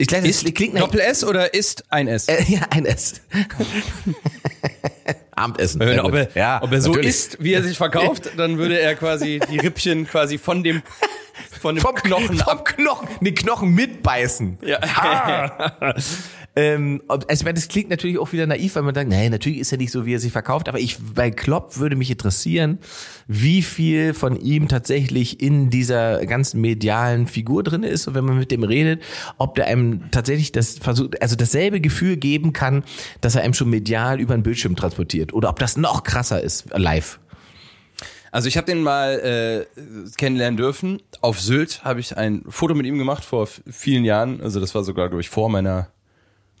Ich 0.00 0.06
glaube, 0.06 0.28
das 0.28 0.42
ist 0.42 0.54
klingt 0.54 0.78
Doppel 0.78 1.00
S 1.00 1.24
oder 1.24 1.52
ist 1.54 1.84
ein 1.90 2.06
S? 2.06 2.28
Äh, 2.28 2.44
ja, 2.46 2.60
ein 2.70 2.86
S. 2.86 3.20
Abendessen. 5.38 5.80
Wenn, 5.80 6.00
ob, 6.00 6.14
er, 6.14 6.28
ja, 6.34 6.62
ob 6.62 6.72
er 6.72 6.80
so 6.80 6.90
natürlich. 6.90 7.08
ist, 7.08 7.42
wie 7.42 7.52
er 7.52 7.62
sich 7.62 7.76
verkauft, 7.76 8.30
dann 8.36 8.58
würde 8.58 8.78
er 8.78 8.94
quasi 8.94 9.40
die 9.50 9.58
Rippchen 9.58 10.06
quasi 10.06 10.38
von 10.38 10.62
dem, 10.62 10.82
von 11.60 11.76
dem 11.76 11.82
vom 11.82 11.94
Knochen 11.94 12.38
vom 12.38 12.48
ab. 12.48 12.64
Knochen, 12.64 13.08
den 13.20 13.34
Knochen 13.34 13.70
mitbeißen. 13.70 14.58
Ja. 14.62 14.80
Ah. 14.82 15.94
ähm, 16.58 17.02
also, 17.06 17.44
das 17.44 17.68
klingt 17.68 17.88
natürlich 17.88 18.18
auch 18.18 18.32
wieder 18.32 18.44
naiv, 18.44 18.74
weil 18.74 18.82
man 18.82 18.92
sagt, 18.92 19.08
nee, 19.08 19.28
natürlich 19.28 19.60
ist 19.60 19.70
er 19.70 19.78
nicht 19.78 19.92
so, 19.92 20.06
wie 20.06 20.14
er 20.14 20.18
sich 20.18 20.32
verkauft, 20.32 20.68
aber 20.68 20.80
ich, 20.80 20.96
bei 21.14 21.30
Klopp 21.30 21.76
würde 21.76 21.94
mich 21.94 22.10
interessieren, 22.10 22.80
wie 23.28 23.62
viel 23.62 24.12
von 24.12 24.34
ihm 24.40 24.66
tatsächlich 24.66 25.40
in 25.40 25.70
dieser 25.70 26.26
ganzen 26.26 26.60
medialen 26.60 27.28
Figur 27.28 27.62
drin 27.62 27.84
ist 27.84 28.08
und 28.08 28.14
wenn 28.14 28.24
man 28.24 28.40
mit 28.40 28.50
dem 28.50 28.64
redet, 28.64 29.04
ob 29.36 29.54
der 29.54 29.68
einem 29.68 30.10
tatsächlich 30.10 30.50
das 30.50 30.78
versucht, 30.78 31.22
also 31.22 31.36
dasselbe 31.36 31.80
Gefühl 31.80 32.16
geben 32.16 32.52
kann, 32.52 32.82
dass 33.20 33.36
er 33.36 33.42
einem 33.42 33.54
schon 33.54 33.70
medial 33.70 34.18
über 34.18 34.34
den 34.36 34.42
Bildschirm 34.42 34.74
transportiert 34.74 35.32
oder 35.32 35.50
ob 35.50 35.60
das 35.60 35.76
noch 35.76 36.02
krasser 36.02 36.42
ist, 36.42 36.66
live. 36.74 37.20
Also 38.32 38.48
ich 38.48 38.56
habe 38.56 38.66
den 38.66 38.82
mal 38.82 39.66
äh, 39.70 39.82
kennenlernen 40.16 40.56
dürfen. 40.56 41.00
Auf 41.20 41.40
Sylt 41.40 41.84
habe 41.84 42.00
ich 42.00 42.16
ein 42.16 42.42
Foto 42.48 42.74
mit 42.74 42.84
ihm 42.84 42.98
gemacht 42.98 43.24
vor 43.24 43.46
vielen 43.46 44.04
Jahren. 44.04 44.40
Also 44.40 44.58
das 44.58 44.74
war 44.74 44.82
sogar, 44.82 45.08
glaube 45.08 45.20
ich, 45.20 45.30
vor 45.30 45.48
meiner 45.48 45.88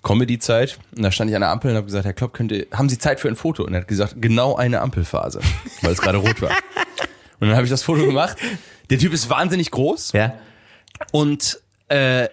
Comedy-Zeit. 0.08 0.78
Und 0.96 1.02
da 1.02 1.12
stand 1.12 1.30
ich 1.30 1.36
an 1.36 1.42
der 1.42 1.50
Ampel 1.50 1.70
und 1.70 1.76
habe 1.76 1.86
gesagt, 1.86 2.06
Herr 2.06 2.14
Klopp, 2.14 2.32
könnte, 2.32 2.66
haben 2.72 2.88
Sie 2.88 2.98
Zeit 2.98 3.20
für 3.20 3.28
ein 3.28 3.36
Foto? 3.36 3.64
Und 3.64 3.74
er 3.74 3.82
hat 3.82 3.88
gesagt, 3.88 4.14
genau 4.16 4.56
eine 4.56 4.80
Ampelphase, 4.80 5.40
weil 5.82 5.92
es 5.92 6.00
gerade 6.00 6.18
rot 6.18 6.40
war. 6.40 6.50
Und 7.40 7.48
dann 7.48 7.54
habe 7.56 7.64
ich 7.64 7.70
das 7.70 7.82
Foto 7.82 8.04
gemacht. 8.06 8.36
Der 8.90 8.98
Typ 8.98 9.12
ist 9.12 9.28
wahnsinnig 9.28 9.70
groß. 9.70 10.12
Ja. 10.12 10.34
Und 11.12 11.60
äh, 11.88 12.28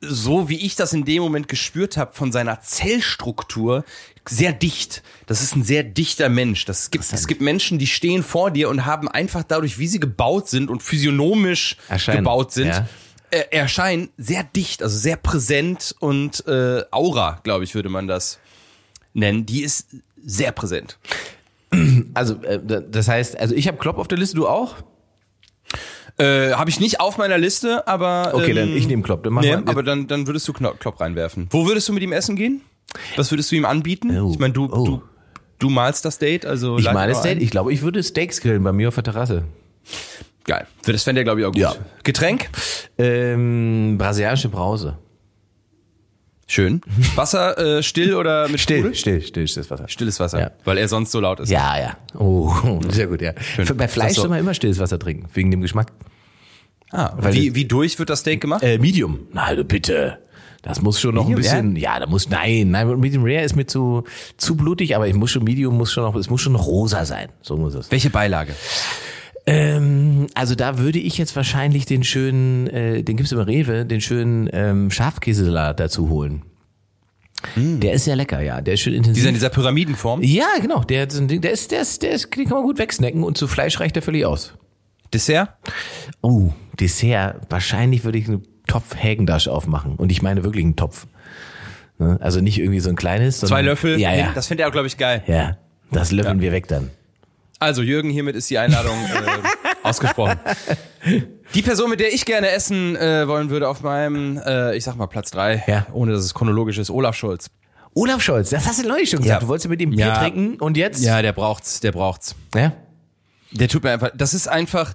so 0.00 0.48
wie 0.48 0.64
ich 0.64 0.76
das 0.76 0.92
in 0.92 1.04
dem 1.04 1.22
Moment 1.22 1.48
gespürt 1.48 1.96
habe, 1.96 2.12
von 2.14 2.32
seiner 2.32 2.60
Zellstruktur 2.60 3.84
sehr 4.28 4.52
dicht. 4.52 5.02
Das 5.26 5.42
ist 5.42 5.56
ein 5.56 5.64
sehr 5.64 5.82
dichter 5.82 6.28
Mensch. 6.28 6.64
Das 6.64 6.90
gibt, 6.90 7.12
es 7.12 7.26
gibt 7.26 7.40
Menschen, 7.40 7.78
die 7.78 7.88
stehen 7.88 8.22
vor 8.22 8.50
dir 8.52 8.68
und 8.68 8.86
haben 8.86 9.08
einfach 9.08 9.42
dadurch, 9.42 9.78
wie 9.78 9.88
sie 9.88 10.00
gebaut 10.00 10.48
sind 10.48 10.70
und 10.70 10.82
physiognomisch 10.82 11.76
Erscheinen, 11.88 12.18
gebaut 12.18 12.52
sind, 12.52 12.68
ja. 12.68 12.88
Äh, 13.32 13.44
erscheinen 13.50 14.10
sehr 14.18 14.44
dicht, 14.44 14.82
also 14.82 14.96
sehr 14.96 15.16
präsent 15.16 15.94
und 16.00 16.46
äh, 16.46 16.84
Aura, 16.90 17.40
glaube 17.42 17.64
ich, 17.64 17.74
würde 17.74 17.88
man 17.88 18.06
das 18.06 18.38
nennen. 19.14 19.46
Die 19.46 19.62
ist 19.62 19.88
sehr 20.22 20.52
präsent. 20.52 20.98
Also 22.12 22.34
äh, 22.42 22.60
das 22.62 23.08
heißt, 23.08 23.40
also 23.40 23.54
ich 23.54 23.66
habe 23.66 23.78
Klopp 23.78 23.96
auf 23.96 24.06
der 24.06 24.18
Liste, 24.18 24.36
du 24.36 24.46
auch? 24.46 24.76
Äh, 26.18 26.52
habe 26.52 26.68
ich 26.68 26.78
nicht 26.78 27.00
auf 27.00 27.16
meiner 27.16 27.38
Liste, 27.38 27.88
aber 27.88 28.32
Okay, 28.34 28.50
ähm, 28.50 28.56
dann 28.56 28.76
ich 28.76 28.86
nehme 28.86 29.02
Klopp. 29.02 29.24
Dann 29.24 29.32
machen 29.32 29.46
Nee, 29.46 29.56
wir, 29.56 29.68
aber 29.68 29.82
dann, 29.82 30.06
dann 30.06 30.26
würdest 30.26 30.46
du 30.46 30.52
Klopp 30.52 31.00
reinwerfen. 31.00 31.46
Wo 31.48 31.66
würdest 31.66 31.88
du 31.88 31.94
mit 31.94 32.02
ihm 32.02 32.12
essen 32.12 32.36
gehen? 32.36 32.60
Was 33.16 33.30
würdest 33.30 33.50
du 33.50 33.56
ihm 33.56 33.64
anbieten? 33.64 34.14
Oh, 34.20 34.30
ich 34.32 34.38
meine, 34.38 34.52
du, 34.52 34.64
oh. 34.70 34.84
du, 34.84 35.02
du 35.58 35.70
malst 35.70 36.04
das 36.04 36.18
Date, 36.18 36.44
also 36.44 36.76
ich 36.76 36.84
lad 36.84 36.92
meine 36.92 37.14
mal 37.14 37.18
Steak, 37.18 37.38
ein. 37.38 37.42
ich 37.42 37.50
glaube, 37.50 37.72
ich 37.72 37.80
würde 37.80 38.02
Steaks 38.02 38.42
grillen 38.42 38.62
bei 38.62 38.72
mir 38.72 38.88
auf 38.88 38.94
der 38.96 39.04
Terrasse. 39.04 39.44
Geil. 40.44 40.66
Für 40.82 40.92
das 40.92 41.04
fände 41.04 41.20
er, 41.20 41.24
glaube 41.24 41.40
ich, 41.40 41.46
auch 41.46 41.52
gut. 41.52 41.60
Ja. 41.60 41.74
Getränk? 42.02 42.48
Ähm, 42.98 43.96
brasilianische 43.98 44.48
Brause. 44.48 44.98
Schön. 46.48 46.80
Wasser 47.14 47.78
äh, 47.78 47.82
still 47.82 48.14
oder 48.14 48.48
mit 48.48 48.60
Sprudel? 48.60 48.94
still, 48.94 49.22
still, 49.22 49.46
stilles 49.48 49.70
Wasser. 49.70 49.88
Stilles 49.88 50.20
Wasser, 50.20 50.40
Ja. 50.40 50.50
weil 50.64 50.76
er 50.78 50.88
sonst 50.88 51.12
so 51.12 51.20
laut 51.20 51.40
ist. 51.40 51.48
Ja, 51.50 51.78
ja. 51.78 51.96
Oh, 52.18 52.52
sehr 52.88 53.06
gut, 53.06 53.22
ja. 53.22 53.32
Bei 53.76 53.88
Fleisch 53.88 54.14
soll 54.16 54.28
man 54.28 54.38
immer 54.40 54.52
stilles 54.54 54.78
Wasser 54.78 54.98
trinken, 54.98 55.28
wegen 55.32 55.50
dem 55.50 55.60
Geschmack. 55.62 55.92
Ah, 56.90 57.14
Weil- 57.16 57.32
wie, 57.34 57.54
wie 57.54 57.64
durch 57.64 57.98
wird 57.98 58.10
das 58.10 58.20
Steak 58.20 58.40
gemacht? 58.42 58.62
Äh, 58.62 58.78
Medium. 58.78 59.20
Na, 59.32 59.44
also 59.44 59.64
bitte. 59.64 60.18
Das 60.60 60.80
muss 60.82 61.00
schon 61.00 61.14
noch 61.14 61.22
ein 61.22 61.34
Medium, 61.34 61.42
bisschen, 61.42 61.76
ja? 61.76 61.98
da 61.98 62.06
muss, 62.06 62.28
nein, 62.28 62.70
nein, 62.70 63.00
Medium 63.00 63.24
Rare 63.24 63.42
ist 63.42 63.56
mir 63.56 63.66
zu, 63.66 64.04
zu 64.36 64.54
blutig, 64.56 64.94
aber 64.94 65.08
ich 65.08 65.14
muss 65.14 65.30
schon, 65.32 65.42
Medium 65.42 65.76
muss 65.76 65.92
schon 65.92 66.04
noch, 66.04 66.14
es 66.14 66.30
muss 66.30 66.40
schon 66.40 66.54
rosa 66.54 67.04
sein. 67.04 67.30
So 67.40 67.56
muss 67.56 67.74
es. 67.74 67.90
Welche 67.90 68.10
Beilage? 68.10 68.52
Ähm, 69.46 70.28
also 70.34 70.54
da 70.54 70.78
würde 70.78 70.98
ich 70.98 71.18
jetzt 71.18 71.34
wahrscheinlich 71.34 71.84
den 71.86 72.04
schönen, 72.04 72.68
äh, 72.68 73.02
den 73.02 73.16
gibt's 73.16 73.32
im 73.32 73.40
Rewe, 73.40 73.84
den 73.84 74.00
schönen 74.00 74.48
ähm, 74.52 74.90
Schafkäsesalat 74.90 75.80
dazu 75.80 76.08
holen. 76.08 76.42
Der 77.56 77.92
ist 77.94 78.04
sehr 78.04 78.14
lecker, 78.14 78.40
ja. 78.40 78.60
Der 78.60 78.74
ist 78.74 78.80
schön 78.82 78.94
intensiv. 78.94 79.14
Dieser 79.14 79.28
in 79.30 79.34
dieser 79.34 79.48
Pyramidenform? 79.50 80.22
ja, 80.22 80.46
genau. 80.60 80.84
Der, 80.84 81.06
der 81.06 81.50
ist, 81.50 81.72
der 81.72 81.80
ist, 81.82 82.02
der 82.02 82.12
ist, 82.12 82.36
den 82.36 82.44
kann 82.46 82.56
man 82.56 82.62
gut 82.62 82.78
wegsnacken 82.78 83.24
und 83.24 83.36
zu 83.36 83.48
Fleisch 83.48 83.80
reicht 83.80 83.96
der 83.96 84.02
völlig 84.02 84.24
aus. 84.24 84.54
Dessert? 85.12 85.50
Oh, 86.20 86.52
Dessert. 86.78 87.40
Wahrscheinlich 87.50 88.04
würde 88.04 88.18
ich 88.18 88.28
einen 88.28 88.46
Topf 88.68 88.94
Hägendasch 88.96 89.48
aufmachen. 89.48 89.96
Und 89.96 90.12
ich 90.12 90.22
meine 90.22 90.44
wirklich 90.44 90.64
einen 90.64 90.76
Topf. 90.76 91.06
Ne? 91.98 92.16
Also 92.20 92.40
nicht 92.40 92.58
irgendwie 92.60 92.78
so 92.80 92.90
ein 92.90 92.96
kleines. 92.96 93.40
Zwei 93.40 93.60
Löffel? 93.62 93.98
Ja, 93.98 94.14
ja. 94.14 94.30
Das 94.34 94.46
findet 94.46 94.64
er 94.64 94.68
auch, 94.68 94.72
glaube 94.72 94.86
ich, 94.86 94.96
geil. 94.96 95.24
ja, 95.26 95.58
das 95.90 96.12
löffeln 96.12 96.38
Ja. 96.38 96.42
wir 96.42 96.52
weg 96.52 96.68
dann. 96.68 96.90
Also 97.62 97.82
Jürgen, 97.82 98.10
hiermit 98.10 98.34
ist 98.34 98.50
die 98.50 98.58
Einladung 98.58 98.96
äh, 99.04 99.18
ausgesprochen. 99.88 100.36
Die 101.54 101.62
Person, 101.62 101.90
mit 101.90 102.00
der 102.00 102.12
ich 102.12 102.24
gerne 102.24 102.50
essen 102.50 102.96
äh, 102.96 103.28
wollen 103.28 103.50
würde 103.50 103.68
auf 103.68 103.82
meinem, 103.82 104.36
äh, 104.44 104.76
ich 104.76 104.82
sag 104.82 104.96
mal 104.96 105.06
Platz 105.06 105.30
drei, 105.30 105.62
Ja. 105.68 105.86
ohne 105.92 106.12
dass 106.12 106.24
es 106.24 106.34
chronologisch 106.34 106.78
ist, 106.78 106.90
Olaf 106.90 107.14
Scholz. 107.14 107.50
Olaf 107.94 108.20
Scholz, 108.20 108.50
das 108.50 108.66
hast 108.66 108.82
du 108.82 108.88
neulich 108.88 109.10
schon 109.10 109.20
gesagt. 109.20 109.42
Ja. 109.42 109.44
Du 109.44 109.48
wolltest 109.48 109.68
mit 109.68 109.80
ihm 109.80 109.90
Bier 109.90 110.06
Ja. 110.06 110.18
trinken 110.18 110.56
und 110.60 110.76
jetzt? 110.76 111.04
Ja, 111.04 111.22
der 111.22 111.32
braucht's, 111.32 111.78
der 111.80 111.92
braucht's. 111.92 112.34
ja? 112.54 112.72
Der 113.52 113.68
tut 113.68 113.84
mir 113.84 113.90
einfach, 113.92 114.10
das 114.14 114.34
ist 114.34 114.48
einfach, 114.48 114.94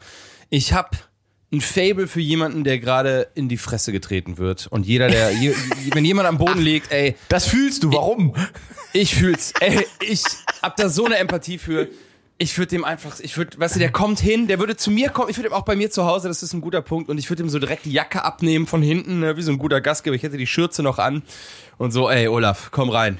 ich 0.50 0.74
hab 0.74 0.98
ein 1.54 1.62
Fable 1.62 2.08
für 2.08 2.20
jemanden, 2.20 2.66
der 2.66 2.80
gerade 2.80 3.28
in 3.36 3.48
die 3.48 3.56
Fresse 3.58 3.94
getreten 3.94 4.38
wird. 4.38 4.68
Und 4.68 4.86
jeder, 4.86 5.08
der, 5.08 5.32
je, 5.32 5.54
wenn 5.94 6.04
jemand 6.04 6.28
am 6.28 6.38
Boden 6.38 6.60
liegt, 6.60 6.92
ey, 6.92 7.16
Das 7.30 7.46
fühlst 7.48 7.84
du, 7.84 7.94
warum? 7.94 8.36
ich 8.92 9.16
fühl's, 9.16 9.54
ey, 9.62 9.86
ich 10.02 10.24
hab 10.62 10.76
da 10.76 10.90
so 10.90 11.06
eine 11.06 11.16
Empathie 11.18 11.58
für. 11.60 11.88
Ich 12.40 12.56
würde 12.58 12.70
dem 12.70 12.84
einfach, 12.86 13.20
ich 13.20 13.36
würde, 13.36 13.60
weißt 13.60 13.76
du, 13.76 13.80
der 13.80 13.92
kommt 13.92 14.20
hin, 14.20 14.48
der 14.48 14.60
würde 14.60 14.76
zu 14.76 14.92
mir 14.92 15.10
kommen, 15.10 15.30
ich 15.30 15.38
würde 15.38 15.50
ihm 15.50 15.54
auch 15.54 15.66
bei 15.66 15.76
mir 15.76 15.90
zu 15.90 16.06
Hause, 16.06 16.28
das 16.28 16.44
ist 16.44 16.54
ein 16.54 16.62
guter 16.62 16.84
Punkt, 16.84 17.10
und 17.10 17.18
ich 17.18 17.30
würde 17.32 17.42
ihm 17.42 17.50
so 17.50 17.58
direkt 17.58 17.86
die 17.86 17.92
Jacke 17.92 18.24
abnehmen 18.24 18.68
von 18.68 18.84
hinten, 18.84 19.22
ne, 19.22 19.38
wie 19.38 19.42
so 19.42 19.52
ein 19.52 19.58
guter 19.58 19.82
Gastgeber, 19.82 20.16
ich 20.16 20.22
hätte 20.22 20.38
die 20.38 20.46
Schürze 20.46 20.84
noch 20.84 21.00
an 21.00 21.24
und 21.80 21.92
so, 21.92 22.10
ey, 22.12 22.28
Olaf, 22.28 22.70
komm 22.70 22.90
rein. 22.92 23.18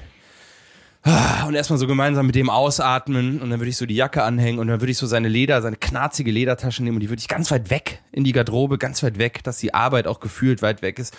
Ah, 1.02 1.46
Und 1.46 1.54
erstmal 1.54 1.78
so 1.78 1.86
gemeinsam 1.86 2.26
mit 2.26 2.34
dem 2.34 2.50
ausatmen 2.50 3.40
und 3.40 3.50
dann 3.50 3.60
würde 3.60 3.70
ich 3.70 3.76
so 3.76 3.86
die 3.86 3.94
Jacke 3.94 4.22
anhängen 4.22 4.58
und 4.60 4.68
dann 4.68 4.80
würde 4.80 4.90
ich 4.90 4.98
so 4.98 5.06
seine 5.06 5.28
Leder, 5.28 5.62
seine 5.62 5.76
knarzige 5.76 6.30
Ledertasche 6.30 6.84
nehmen 6.84 6.96
und 6.96 7.00
die 7.00 7.08
würde 7.08 7.20
ich 7.20 7.28
ganz 7.28 7.50
weit 7.50 7.70
weg 7.70 8.00
in 8.12 8.24
die 8.24 8.32
Garderobe, 8.32 8.78
ganz 8.78 9.02
weit 9.02 9.18
weg, 9.18 9.42
dass 9.42 9.58
die 9.58 9.74
Arbeit 9.74 10.06
auch 10.06 10.20
gefühlt 10.20 10.60
weit 10.60 10.82
weg 10.82 10.98
ist. 10.98 11.16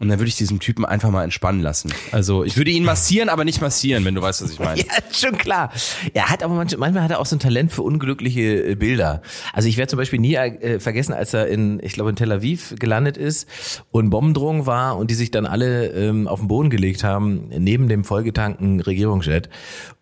Und 0.00 0.08
dann 0.08 0.20
würde 0.20 0.28
ich 0.28 0.36
diesen 0.36 0.60
Typen 0.60 0.84
einfach 0.84 1.10
mal 1.10 1.24
entspannen 1.24 1.60
lassen. 1.60 1.92
Also 2.12 2.44
ich 2.44 2.56
würde 2.56 2.70
ihn 2.70 2.84
massieren, 2.84 3.28
aber 3.28 3.44
nicht 3.44 3.60
massieren, 3.60 4.04
wenn 4.04 4.14
du 4.14 4.22
weißt, 4.22 4.42
was 4.42 4.50
ich 4.50 4.58
meine. 4.58 4.78
Ja, 4.88 4.94
schon 5.12 5.36
klar. 5.36 5.72
Er 6.14 6.30
hat 6.30 6.44
aber 6.44 6.54
manchmal, 6.54 6.78
manchmal 6.78 7.02
hat 7.02 7.10
er 7.10 7.18
auch 7.18 7.26
so 7.26 7.34
ein 7.34 7.40
Talent 7.40 7.72
für 7.72 7.82
unglückliche 7.82 8.70
äh, 8.70 8.74
Bilder. 8.76 9.22
Also 9.52 9.68
ich 9.68 9.76
werde 9.76 9.90
zum 9.90 9.96
Beispiel 9.96 10.20
nie 10.20 10.34
äh, 10.36 10.78
vergessen, 10.78 11.12
als 11.12 11.34
er 11.34 11.48
in, 11.48 11.80
ich 11.82 11.94
glaube 11.94 12.10
in 12.10 12.16
Tel 12.16 12.30
Aviv 12.30 12.74
gelandet 12.78 13.16
ist 13.16 13.48
und 13.90 14.10
Bombendrohung 14.10 14.66
war 14.66 14.96
und 14.96 15.10
die 15.10 15.14
sich 15.14 15.32
dann 15.32 15.46
alle 15.46 15.88
ähm, 15.88 16.28
auf 16.28 16.38
den 16.38 16.48
Boden 16.48 16.70
gelegt 16.70 17.02
haben, 17.02 17.48
neben 17.48 17.88
dem 17.88 18.04
vollgetankten 18.04 18.80
Regierungsjet. 18.80 19.48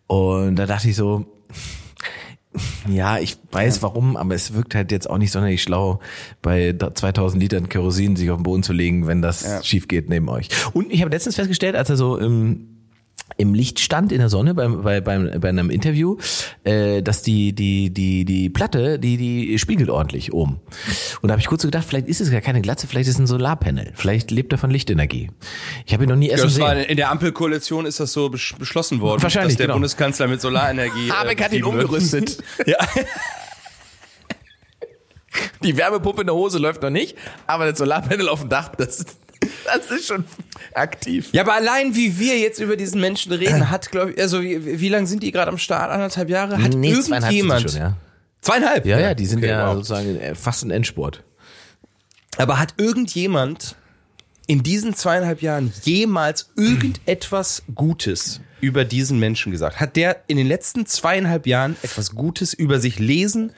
Und 0.07 0.57
da 0.57 0.67
dachte 0.67 0.91
ich 0.91 0.97
so, 0.97 1.27
ja, 2.89 3.19
ich 3.19 3.37
weiß 3.53 3.83
warum, 3.83 4.17
aber 4.17 4.35
es 4.35 4.55
wirkt 4.55 4.75
halt 4.75 4.93
jetzt 4.93 5.09
auch 5.09 5.19
nicht 5.19 5.33
sonderlich 5.33 5.63
schlau, 5.63 6.01
bei 6.43 6.75
2000 6.77 7.43
Litern 7.43 7.69
Kerosin 7.69 8.17
sich 8.17 8.31
auf 8.31 8.39
den 8.39 8.43
Boden 8.43 8.63
zu 8.63 8.73
legen, 8.73 9.07
wenn 9.07 9.23
das 9.23 9.65
schief 9.65 9.89
geht 9.89 10.09
neben 10.09 10.29
euch. 10.29 10.49
Und 10.73 10.93
ich 10.93 11.01
habe 11.01 11.11
letztens 11.11 11.37
festgestellt, 11.37 11.77
als 11.77 11.91
er 11.91 11.97
so 11.97 12.17
im 12.17 12.76
im 13.39 13.53
Licht 13.53 13.81
stand 13.81 14.13
in 14.13 14.19
der 14.19 14.29
Sonne 14.31 14.55
beim, 14.55 14.83
bei, 14.83 15.01
beim, 15.03 15.31
bei 15.41 15.49
einem 15.51 15.69
Interview, 15.69 16.17
äh, 16.65 17.03
dass 17.03 17.23
die, 17.23 17.53
die, 17.53 17.91
die, 17.91 18.25
die 18.25 18.49
Platte, 18.49 18.99
die, 18.99 19.17
die 19.19 19.59
spiegelt 19.59 19.91
ordentlich 19.91 20.33
oben. 20.33 20.61
Und 21.21 21.29
da 21.29 21.33
habe 21.33 21.41
ich 21.41 21.47
kurz 21.47 21.61
so 21.63 21.69
gedacht, 21.69 21.85
vielleicht 21.87 22.09
ist 22.09 22.21
es 22.23 22.31
gar 22.31 22.41
keine 22.41 22.63
Glatze, 22.63 22.87
vielleicht 22.87 23.09
ist 23.09 23.17
es 23.17 23.21
ein 23.21 23.27
Solarpanel. 23.27 23.93
Vielleicht 23.95 24.31
lebt 24.31 24.53
er 24.53 24.59
von 24.59 24.71
Lichtenergie. 24.71 25.31
Ich 25.85 25.93
habe 25.93 26.05
ihn 26.05 26.09
noch 26.09 26.17
nie 26.17 26.31
essen 26.31 26.45
Das 26.45 26.59
war 26.61 26.75
sehen. 26.77 26.85
in 26.85 26.97
der 26.97 27.11
Ampelkoalition 27.11 27.85
ist 27.85 28.01
das 28.01 28.13
so 28.13 28.27
besch- 28.29 28.57
beschlossen 28.59 29.01
worden, 29.01 29.23
Wahrscheinlich, 29.23 29.55
dass 29.55 29.59
der 29.59 29.67
genau. 29.67 29.75
Bundeskanzler 29.77 30.29
mit 30.29 30.41
Solarenergie. 30.41 31.11
Habeck 31.13 31.41
äh, 31.41 31.45
hat 31.45 31.53
ihn 31.53 31.65
umgerüstet. 31.65 32.39
Ja. 32.67 32.77
Die 35.63 35.77
Wärmepumpe 35.77 36.23
in 36.23 36.27
der 36.29 36.37
Hose 36.37 36.59
läuft 36.59 36.83
noch 36.83 36.91
nicht, 36.91 37.17
aber 37.47 37.69
das 37.71 37.79
Solarpanel 37.79 38.29
auf 38.29 38.41
dem 38.41 38.49
Dach, 38.49 38.71
das, 38.77 39.05
das 39.67 39.91
ist 39.91 40.07
schon 40.07 40.25
aktiv. 40.75 41.29
ja, 41.33 41.43
aber 41.43 41.55
allein 41.55 41.95
wie 41.95 42.19
wir 42.19 42.39
jetzt 42.39 42.61
über 42.61 42.77
diesen 42.77 43.01
Menschen 43.01 43.33
reden, 43.33 43.71
hat, 43.71 43.91
glaube 43.91 44.13
ich, 44.13 44.21
also 44.21 44.43
wie, 44.43 44.81
wie 44.81 44.89
lange 44.89 45.07
sind 45.07 45.23
die 45.23 45.33
gerade 45.33 45.51
am 45.51 45.59
Start? 45.59 45.91
Anderthalb 45.91 46.29
Jahre? 46.31 46.63
Hat 46.63 46.75
Nee, 46.75 46.93
zweieinhalb 46.95 47.33
irgendjemand. 47.35 47.71
schon, 47.71 47.81
ja. 47.81 47.97
Zweieinhalb? 48.41 48.87
Ja, 48.87 48.99
ja, 49.01 49.15
die 49.15 49.27
sind 49.27 49.39
Okay, 49.39 49.49
ja 49.49 49.67
wow. 49.67 49.75
sozusagen 49.77 50.21
äh, 50.21 50.35
fast 50.35 50.65
ein 50.65 50.71
Endsport. 50.71 51.23
Aber 52.39 52.59
hat 52.59 52.75
irgendjemand 52.77 53.77
in 54.47 54.63
diesen 54.63 54.95
zweieinhalb 54.95 55.43
Jahren 55.43 55.73
jemals 55.83 56.51
irgendetwas 56.57 57.63
Gutes 57.75 58.41
über 58.61 58.85
diesen 58.85 59.19
Menschen 59.19 59.53
gesagt? 59.53 59.81
Hat 59.81 59.97
der 59.97 60.23
in 60.29 60.37
den 60.37 60.47
letzten 60.47 60.87
zweieinhalb 60.87 61.47
Jahren 61.47 61.77
etwas 61.83 62.15
Gutes 62.15 62.53
über 62.55 62.79
sich 62.79 62.99
lesen 62.99 63.53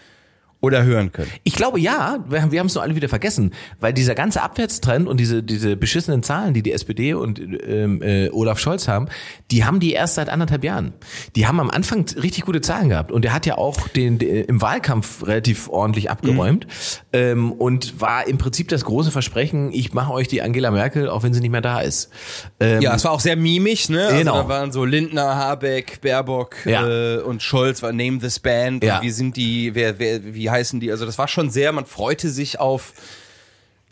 oder 0.61 0.83
hören 0.85 1.13
können? 1.13 1.31
Ich 1.45 1.55
glaube 1.55 1.79
ja, 1.81 2.25
wir, 2.29 2.51
wir 2.51 2.59
haben 2.61 2.67
es 2.67 2.75
nur 2.75 2.83
alle 2.83 2.97
wieder 2.97 3.09
vergessen, 3.09 3.53
weil 3.81 3.93
dieser 3.93 4.15
ganze 4.15 4.43
Abwärtstrend 4.43 5.07
und 5.09 5.19
diese 5.21 5.43
diese 5.43 5.77
beschissenen 5.77 6.23
Zahlen, 6.23 6.53
die 6.55 6.63
die 6.63 6.73
SPD 6.73 7.15
und 7.15 7.39
ähm, 7.39 8.03
äh, 8.03 8.29
Olaf 8.31 8.59
Scholz 8.59 8.89
haben, 8.89 9.07
die 9.51 9.65
haben 9.65 9.79
die 9.81 9.93
erst 9.93 10.17
seit 10.17 10.29
anderthalb 10.29 10.65
Jahren. 10.65 10.95
Die 11.37 11.47
haben 11.47 11.61
am 11.61 11.71
Anfang 11.71 12.05
richtig 12.21 12.45
gute 12.45 12.61
Zahlen 12.61 12.89
gehabt 12.89 13.13
und 13.13 13.25
er 13.25 13.33
hat 13.33 13.47
ja 13.47 13.57
auch 13.57 13.87
den, 13.89 14.19
den 14.19 14.45
im 14.45 14.61
Wahlkampf 14.61 15.27
relativ 15.27 15.69
ordentlich 15.69 16.11
abgeräumt 16.11 16.67
ähm, 17.13 17.53
und 17.53 18.01
war 18.01 18.27
im 18.27 18.39
Prinzip 18.39 18.69
das 18.69 18.85
große 18.85 19.11
Versprechen: 19.11 19.71
Ich 19.73 19.93
mache 19.93 20.13
euch 20.13 20.29
die 20.29 20.43
Angela 20.43 20.71
Merkel, 20.71 21.09
auch 21.09 21.23
wenn 21.23 21.33
sie 21.35 21.41
nicht 21.41 21.51
mehr 21.53 21.61
da 21.61 21.81
ist. 21.81 22.11
Ähm, 22.59 22.81
Ja, 22.83 22.95
es 22.97 23.05
war 23.05 23.13
auch 23.13 23.21
sehr 23.21 23.37
mimisch, 23.37 23.89
ne? 23.89 24.09
Genau. 24.19 24.33
Also 24.35 24.43
da 24.43 24.49
waren 24.49 24.73
so 24.73 24.85
Lindner, 24.85 25.37
Habeck, 25.37 26.01
Baerbock 26.01 26.57
Ja. 26.67 26.87
äh, 26.89 27.19
und 27.19 27.43
Scholz 27.43 27.83
war 27.83 27.93
Name 27.93 28.19
this 28.19 28.39
band. 28.41 28.83
Ja. 28.83 29.01
Wie 29.03 29.11
sind 29.11 29.37
die, 29.37 29.75
wer, 29.75 29.99
wer, 29.99 30.21
wie 30.35 30.48
heißen 30.51 30.81
die? 30.81 30.91
Also 30.91 31.07
das 31.07 31.19
war 31.19 31.29
schon 31.29 31.51
sehr, 31.51 31.73
man 31.73 31.87
freute 31.87 32.31
sich 32.31 32.61
auf 32.61 32.93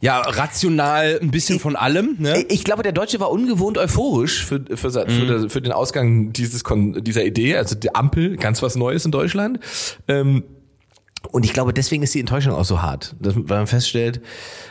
ja, 0.01 0.21
rational 0.21 1.19
ein 1.23 1.31
bisschen 1.31 1.59
von 1.59 1.75
allem, 1.75 2.17
ne? 2.19 2.45
Ich 2.49 2.65
glaube, 2.65 2.83
der 2.83 2.93
Deutsche 2.93 3.19
war 3.19 3.31
ungewohnt 3.31 3.79
euphorisch 3.79 4.45
für, 4.45 4.63
für, 4.69 4.91
für, 4.91 5.09
für, 5.09 5.49
für 5.49 5.63
den 5.63 5.73
Ausgang 5.73 6.35
dieses 6.35 6.63
dieser 6.99 7.25
Idee. 7.25 7.57
Also 7.57 7.75
die 7.77 7.95
Ampel, 7.95 8.37
ganz 8.37 8.63
was 8.63 8.77
Neues 8.77 9.07
in 9.07 9.11
Deutschland. 9.11 9.59
Ähm, 10.07 10.45
und 11.33 11.45
ich 11.45 11.53
glaube, 11.53 11.73
deswegen 11.73 12.03
ist 12.03 12.15
die 12.15 12.21
Enttäuschung 12.21 12.53
auch 12.53 12.65
so 12.65 12.83
hart, 12.83 13.17
dass, 13.21 13.35
weil 13.37 13.59
man 13.59 13.67
feststellt, 13.67 14.21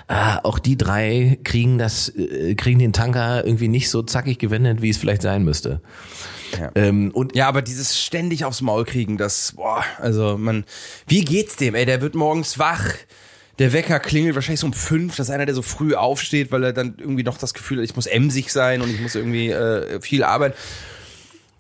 ah, 0.08 0.40
auch 0.44 0.60
die 0.60 0.78
drei 0.78 1.40
kriegen 1.44 1.78
das, 1.78 2.10
äh, 2.10 2.56
kriegen 2.56 2.80
den 2.80 2.94
Tanker 2.94 3.46
irgendwie 3.46 3.68
nicht 3.68 3.90
so 3.90 4.04
zackig 4.04 4.38
gewendet, 4.40 4.82
wie 4.82 4.90
es 4.90 4.98
vielleicht 4.98 5.24
sein 5.24 5.44
müsste. 5.44 5.82
Ja. 6.60 6.72
Ähm, 6.76 7.12
und 7.12 7.36
Ja, 7.36 7.47
aber 7.47 7.62
dieses 7.62 7.99
ständig 7.99 8.45
aufs 8.45 8.62
Maul 8.62 8.86
kriegen, 8.86 9.18
das, 9.18 9.53
boah, 9.56 9.84
also 9.99 10.38
man, 10.38 10.66
wie 11.08 11.24
geht's 11.24 11.56
dem, 11.56 11.76
ey, 11.76 11.86
der 11.86 12.01
wird 12.01 12.16
morgens 12.16 12.60
wach, 12.60 12.93
der 13.60 13.74
Wecker 13.74 13.99
klingelt 13.99 14.36
wahrscheinlich 14.36 14.60
so 14.60 14.68
um 14.68 14.74
fünf, 14.74 15.16
das 15.16 15.30
ist 15.30 15.34
einer, 15.34 15.45
der 15.45 15.56
so 15.56 15.62
früh 15.62 15.95
aufsteht, 15.95 16.51
weil 16.51 16.64
er 16.64 16.74
dann 16.74 16.95
irgendwie 16.97 17.24
noch 17.24 17.38
das 17.38 17.53
Gefühl 17.53 17.78
hat, 17.78 17.86
ich 17.86 17.95
muss 17.95 18.06
emsig 18.06 18.51
sein 18.51 18.82
und 18.82 18.93
ich 18.93 18.99
muss 18.99 19.16
irgendwie 19.16 19.49
äh, 19.49 20.01
viel 20.01 20.24
arbeiten. 20.24 20.56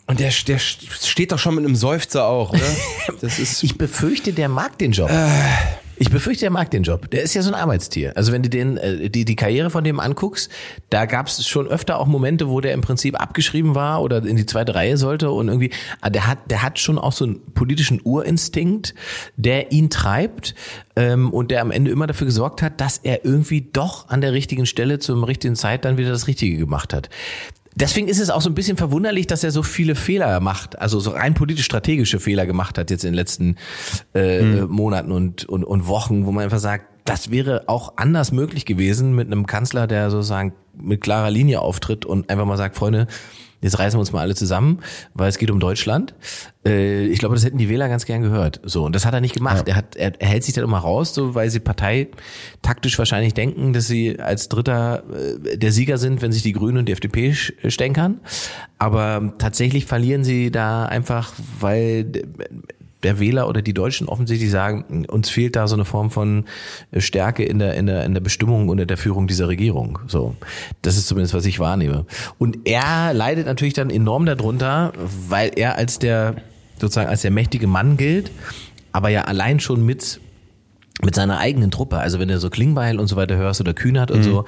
Und 0.07 0.19
der, 0.19 0.31
der 0.47 0.59
steht 0.59 1.31
doch 1.31 1.39
schon 1.39 1.55
mit 1.55 1.65
einem 1.65 1.75
Seufzer 1.75 2.25
auch, 2.25 2.51
oder? 2.51 2.61
Das 3.21 3.39
ist, 3.39 3.63
Ich 3.63 3.77
befürchte, 3.77 4.33
der 4.33 4.49
mag 4.49 4.77
den 4.77 4.91
Job. 4.91 5.09
Ich 5.97 6.09
befürchte, 6.09 6.41
der 6.41 6.51
mag 6.51 6.71
den 6.71 6.83
Job. 6.83 7.09
Der 7.11 7.23
ist 7.23 7.33
ja 7.33 7.41
so 7.41 7.49
ein 7.49 7.55
Arbeitstier. 7.55 8.13
Also 8.15 8.31
wenn 8.31 8.43
du 8.43 8.49
den, 8.49 8.77
äh, 8.77 9.09
die, 9.09 9.25
die 9.25 9.35
Karriere 9.35 9.69
von 9.69 9.83
dem 9.83 9.99
anguckst, 9.99 10.51
da 10.89 11.05
gab 11.05 11.27
es 11.27 11.47
schon 11.47 11.67
öfter 11.67 11.99
auch 11.99 12.07
Momente, 12.07 12.49
wo 12.49 12.59
der 12.61 12.73
im 12.73 12.81
Prinzip 12.81 13.19
abgeschrieben 13.19 13.75
war 13.75 14.01
oder 14.01 14.17
in 14.25 14.35
die 14.35 14.45
zweite 14.45 14.75
Reihe 14.75 14.97
sollte 14.97 15.31
und 15.31 15.47
irgendwie, 15.47 15.71
ah, 16.01 16.09
der 16.09 16.27
hat, 16.27 16.51
der 16.51 16.63
hat 16.63 16.79
schon 16.79 16.97
auch 16.97 17.13
so 17.13 17.25
einen 17.25 17.53
politischen 17.53 18.01
Urinstinkt, 18.03 18.93
der 19.37 19.71
ihn 19.71 19.89
treibt 19.89 20.55
ähm, 20.95 21.31
und 21.31 21.51
der 21.51 21.61
am 21.61 21.71
Ende 21.71 21.91
immer 21.91 22.07
dafür 22.07 22.25
gesorgt 22.25 22.61
hat, 22.61 22.81
dass 22.81 22.97
er 22.97 23.23
irgendwie 23.23 23.61
doch 23.61 24.09
an 24.09 24.21
der 24.21 24.33
richtigen 24.33 24.65
Stelle 24.65 24.99
zum 24.99 25.23
richtigen 25.23 25.55
Zeit 25.55 25.85
dann 25.85 25.97
wieder 25.97 26.09
das 26.09 26.27
Richtige 26.27 26.57
gemacht 26.57 26.93
hat. 26.93 27.09
Deswegen 27.75 28.07
ist 28.07 28.19
es 28.19 28.29
auch 28.29 28.41
so 28.41 28.49
ein 28.49 28.55
bisschen 28.55 28.77
verwunderlich, 28.77 29.27
dass 29.27 29.43
er 29.43 29.51
so 29.51 29.61
viele 29.61 29.95
Fehler 29.95 30.39
macht, 30.39 30.79
also 30.79 30.99
so 31.01 31.11
rein 31.11 31.33
politisch-strategische 31.33 32.21
Fehler 32.21 32.45
gemacht 32.45 32.77
hat 32.77 32.89
jetzt 32.89 33.03
in 33.03 33.11
den 33.11 33.15
letzten 33.15 33.57
äh, 34.13 34.61
Monaten 34.61 35.11
und, 35.11 35.43
und, 35.45 35.65
und 35.65 35.87
Wochen, 35.87 36.25
wo 36.25 36.31
man 36.31 36.45
einfach 36.45 36.59
sagt, 36.59 36.94
das 37.05 37.31
wäre 37.31 37.63
auch 37.67 37.93
anders 37.97 38.31
möglich 38.31 38.65
gewesen 38.65 39.15
mit 39.15 39.27
einem 39.27 39.45
Kanzler, 39.45 39.87
der 39.87 40.09
sozusagen 40.09 40.53
mit 40.77 41.01
klarer 41.01 41.31
Linie 41.31 41.61
auftritt 41.61 42.05
und 42.05 42.29
einfach 42.29 42.45
mal 42.45 42.57
sagt, 42.57 42.75
Freunde, 42.75 43.07
jetzt 43.61 43.79
reißen 43.79 43.97
wir 43.97 44.01
uns 44.01 44.11
mal 44.11 44.21
alle 44.21 44.35
zusammen, 44.35 44.79
weil 45.13 45.29
es 45.29 45.37
geht 45.37 45.51
um 45.51 45.59
Deutschland. 45.59 46.13
Äh, 46.65 47.05
ich 47.05 47.19
glaube, 47.19 47.35
das 47.35 47.45
hätten 47.45 47.57
die 47.57 47.69
Wähler 47.69 47.89
ganz 47.89 48.05
gern 48.05 48.21
gehört. 48.21 48.59
So, 48.63 48.83
und 48.85 48.95
das 48.95 49.05
hat 49.05 49.13
er 49.13 49.21
nicht 49.21 49.35
gemacht. 49.35 49.67
Er, 49.67 49.75
hat, 49.75 49.95
er, 49.95 50.13
hält 50.19 50.43
sich 50.43 50.53
dann 50.53 50.63
immer 50.63 50.79
raus, 50.79 51.13
so 51.13 51.35
weil 51.35 51.49
sie 51.49 51.59
Partei 51.59 52.09
taktisch 52.61 52.97
wahrscheinlich 52.97 53.33
denken, 53.33 53.73
dass 53.73 53.87
sie 53.87 54.19
als 54.19 54.49
Dritter 54.49 55.03
äh, 55.11 55.57
der 55.57 55.71
Sieger 55.71 55.97
sind, 55.97 56.21
wenn 56.21 56.31
sich 56.31 56.43
die 56.43 56.53
Grünen 56.53 56.79
und 56.79 56.85
die 56.87 56.93
FDP 56.93 57.33
stänkern. 57.33 58.19
Aber 58.77 59.33
tatsächlich 59.37 59.85
verlieren 59.85 60.23
sie 60.23 60.51
da 60.51 60.85
einfach, 60.85 61.33
weil 61.59 62.11
der 63.05 63.19
Wähler 63.19 63.47
oder 63.47 63.61
die 63.61 63.73
Deutschen 63.73 64.07
offensichtlich 64.07 64.49
sagen, 64.49 65.05
uns 65.05 65.29
fehlt 65.29 65.55
da 65.55 65.67
so 65.67 65.75
eine 65.75 65.85
Form 65.85 66.09
von 66.09 66.45
Stärke 66.97 67.45
in 67.45 67.59
der, 67.59 67.75
in 67.75 67.85
der, 67.85 68.03
in 68.03 68.13
der 68.15 68.21
Bestimmung 68.21 68.67
und 68.67 68.79
in 68.79 68.87
der 68.87 68.97
Führung 68.97 69.27
dieser 69.27 69.47
Regierung. 69.47 69.99
So. 70.07 70.35
Das 70.81 70.97
ist 70.97 71.07
zumindest, 71.07 71.35
was 71.35 71.45
ich 71.45 71.59
wahrnehme. 71.59 72.05
Und 72.39 72.67
er 72.67 73.13
leidet 73.13 73.45
natürlich 73.45 73.75
dann 73.75 73.91
enorm 73.91 74.25
darunter, 74.25 74.91
weil 75.29 75.51
er 75.55 75.75
als 75.75 75.99
der, 75.99 76.35
sozusagen 76.81 77.07
als 77.07 77.21
der 77.21 77.31
mächtige 77.31 77.67
Mann 77.67 77.95
gilt, 77.95 78.31
aber 78.91 79.09
ja 79.09 79.25
allein 79.25 79.59
schon 79.59 79.85
mit, 79.85 80.19
mit 81.03 81.13
seiner 81.13 81.37
eigenen 81.37 81.69
Truppe. 81.69 81.99
Also 81.99 82.19
wenn 82.19 82.27
du 82.27 82.39
so 82.39 82.49
Klingbeil 82.49 82.99
und 82.99 83.05
so 83.05 83.15
weiter 83.15 83.35
hörst 83.35 83.61
oder 83.61 83.75
Kühnert 83.75 84.09
und 84.09 84.23
so, 84.23 84.45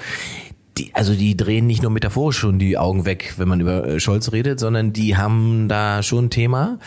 die, 0.77 0.91
also 0.93 1.13
die 1.13 1.37
drehen 1.37 1.67
nicht 1.67 1.83
nur 1.83 1.91
metaphorisch 1.91 2.37
schon 2.37 2.57
die 2.57 2.77
Augen 2.77 3.05
weg, 3.05 3.35
wenn 3.37 3.47
man 3.47 3.59
über 3.59 3.85
äh, 3.87 3.99
Scholz 3.99 4.31
redet, 4.31 4.59
sondern 4.59 4.93
die 4.93 5.15
haben 5.15 5.67
da 5.67 6.01
schon 6.01 6.25
ein 6.25 6.29
Thema. 6.31 6.79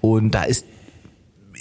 Und 0.00 0.30
da 0.32 0.44
ist 0.44 0.64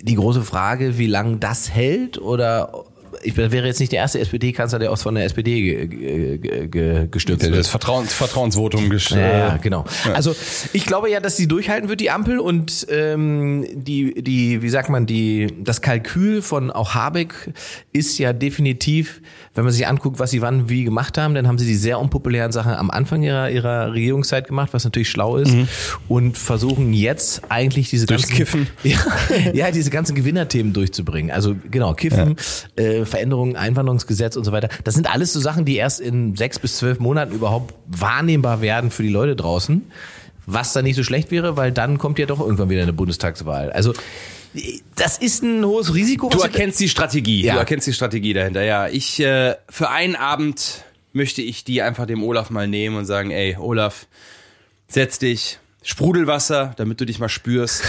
die 0.04 0.16
große 0.16 0.44
Frage, 0.44 0.98
wie 0.98 1.08
lange 1.08 1.38
das 1.38 1.70
hält 1.70 2.18
oder 2.18 2.86
ich 3.24 3.36
wäre 3.36 3.66
jetzt 3.66 3.80
nicht 3.80 3.92
der 3.92 4.00
erste 4.00 4.20
SPD-Kanzler, 4.20 4.80
der 4.80 4.92
auch 4.92 4.98
von 4.98 5.16
der 5.16 5.26
SPD 5.26 5.62
ge, 5.62 5.88
ge, 5.88 6.68
ge, 6.68 7.08
gestürzt 7.10 7.44
wird. 7.44 7.56
Das 7.56 7.68
Vertrauens, 7.68 8.14
Vertrauensvotum 8.14 8.92
ja, 8.92 9.18
ja, 9.18 9.58
genau. 9.58 9.86
Also 10.14 10.36
ich 10.74 10.86
glaube 10.86 11.10
ja, 11.10 11.20
dass 11.20 11.38
sie 11.38 11.48
durchhalten 11.48 11.90
wird, 11.90 12.00
die 12.00 12.12
Ampel 12.12 12.40
und 12.40 12.88
ähm, 12.90 13.66
die, 13.74 14.22
die, 14.22 14.62
wie 14.62 14.70
sagt 14.70 14.90
man, 14.90 15.06
die, 15.06 15.48
das 15.64 15.82
Kalkül 15.82 16.42
von 16.42 16.72
auch 16.72 16.94
Habeck 16.94 17.34
ist 17.92 18.18
ja 18.18 18.34
definitiv, 18.34 19.22
wenn 19.58 19.64
man 19.64 19.74
sich 19.74 19.88
anguckt, 19.88 20.20
was 20.20 20.30
sie 20.30 20.44
wann 20.44 20.70
wie 20.70 20.84
gemacht 20.84 21.18
haben, 21.18 21.34
dann 21.34 21.48
haben 21.48 21.58
sie 21.58 21.66
die 21.66 21.76
sehr 21.76 22.00
unpopulären 22.00 22.52
Sachen 22.52 22.74
am 22.74 22.92
Anfang 22.92 23.24
ihrer, 23.24 23.50
ihrer 23.50 23.92
Regierungszeit 23.92 24.48
gemacht, 24.48 24.70
was 24.72 24.84
natürlich 24.84 25.10
schlau 25.10 25.38
ist 25.38 25.52
mhm. 25.52 25.68
und 26.08 26.38
versuchen 26.38 26.94
jetzt 26.94 27.42
eigentlich 27.50 27.90
diese 27.90 28.06
ganzen, 28.06 28.36
Kiffen. 28.36 28.68
Ja, 28.84 29.00
ja, 29.54 29.72
diese 29.72 29.90
ganzen 29.90 30.14
Gewinnerthemen 30.14 30.74
durchzubringen. 30.74 31.32
Also 31.32 31.56
genau, 31.72 31.96
Kiffen, 31.96 32.36
ja. 32.78 32.84
äh, 32.84 33.06
Veränderungen, 33.06 33.56
Einwanderungsgesetz 33.56 34.36
und 34.36 34.44
so 34.44 34.52
weiter. 34.52 34.70
Das 34.84 34.94
sind 34.94 35.12
alles 35.12 35.34
so 35.34 35.40
Sachen, 35.40 35.66
die 35.66 35.76
erst 35.76 36.02
in 36.02 36.36
sechs 36.36 36.60
bis 36.60 36.78
zwölf 36.78 37.00
Monaten 37.00 37.34
überhaupt 37.34 37.74
wahrnehmbar 37.88 38.62
werden 38.62 38.92
für 38.92 39.02
die 39.02 39.10
Leute 39.10 39.36
draußen. 39.36 39.82
Was 40.46 40.72
da 40.72 40.84
nicht 40.84 40.96
so 40.96 41.04
schlecht 41.04 41.32
wäre, 41.32 41.58
weil 41.58 41.72
dann 41.72 41.98
kommt 41.98 42.20
ja 42.20 42.28
doch 42.28 42.40
irgendwann 42.40 42.70
wieder 42.70 42.84
eine 42.84 42.94
Bundestagswahl. 42.94 43.72
Also 43.72 43.94
das 44.96 45.18
ist 45.18 45.44
ein 45.44 45.64
hohes 45.64 45.94
Risiko. 45.94 46.30
Du 46.30 46.40
erkennst 46.40 46.80
die 46.80 46.90
Strategie. 46.90 47.44
Ja. 47.44 47.54
Du 47.54 47.60
erkennst 47.60 47.88
die 47.88 47.94
Strategie 47.94 48.34
dahinter. 48.34 48.64
Ja, 48.64 48.88
ich 48.88 49.20
äh, 49.20 49.56
für 49.70 49.90
einen 49.90 50.16
Abend 50.16 50.84
möchte 51.14 51.42
ich 51.42 51.64
die 51.64 51.82
einfach 51.82 52.06
dem 52.06 52.24
Olaf 52.24 52.50
mal 52.50 52.68
nehmen 52.68 52.96
und 52.96 53.06
sagen, 53.06 53.32
ey, 53.32 53.58
Olaf, 53.60 54.08
setz 54.88 55.20
dich, 55.20 55.60
Sprudelwasser, 55.84 56.74
damit 56.78 57.00
du 57.02 57.06
dich 57.06 57.20
mal 57.20 57.30
spürst. 57.30 57.84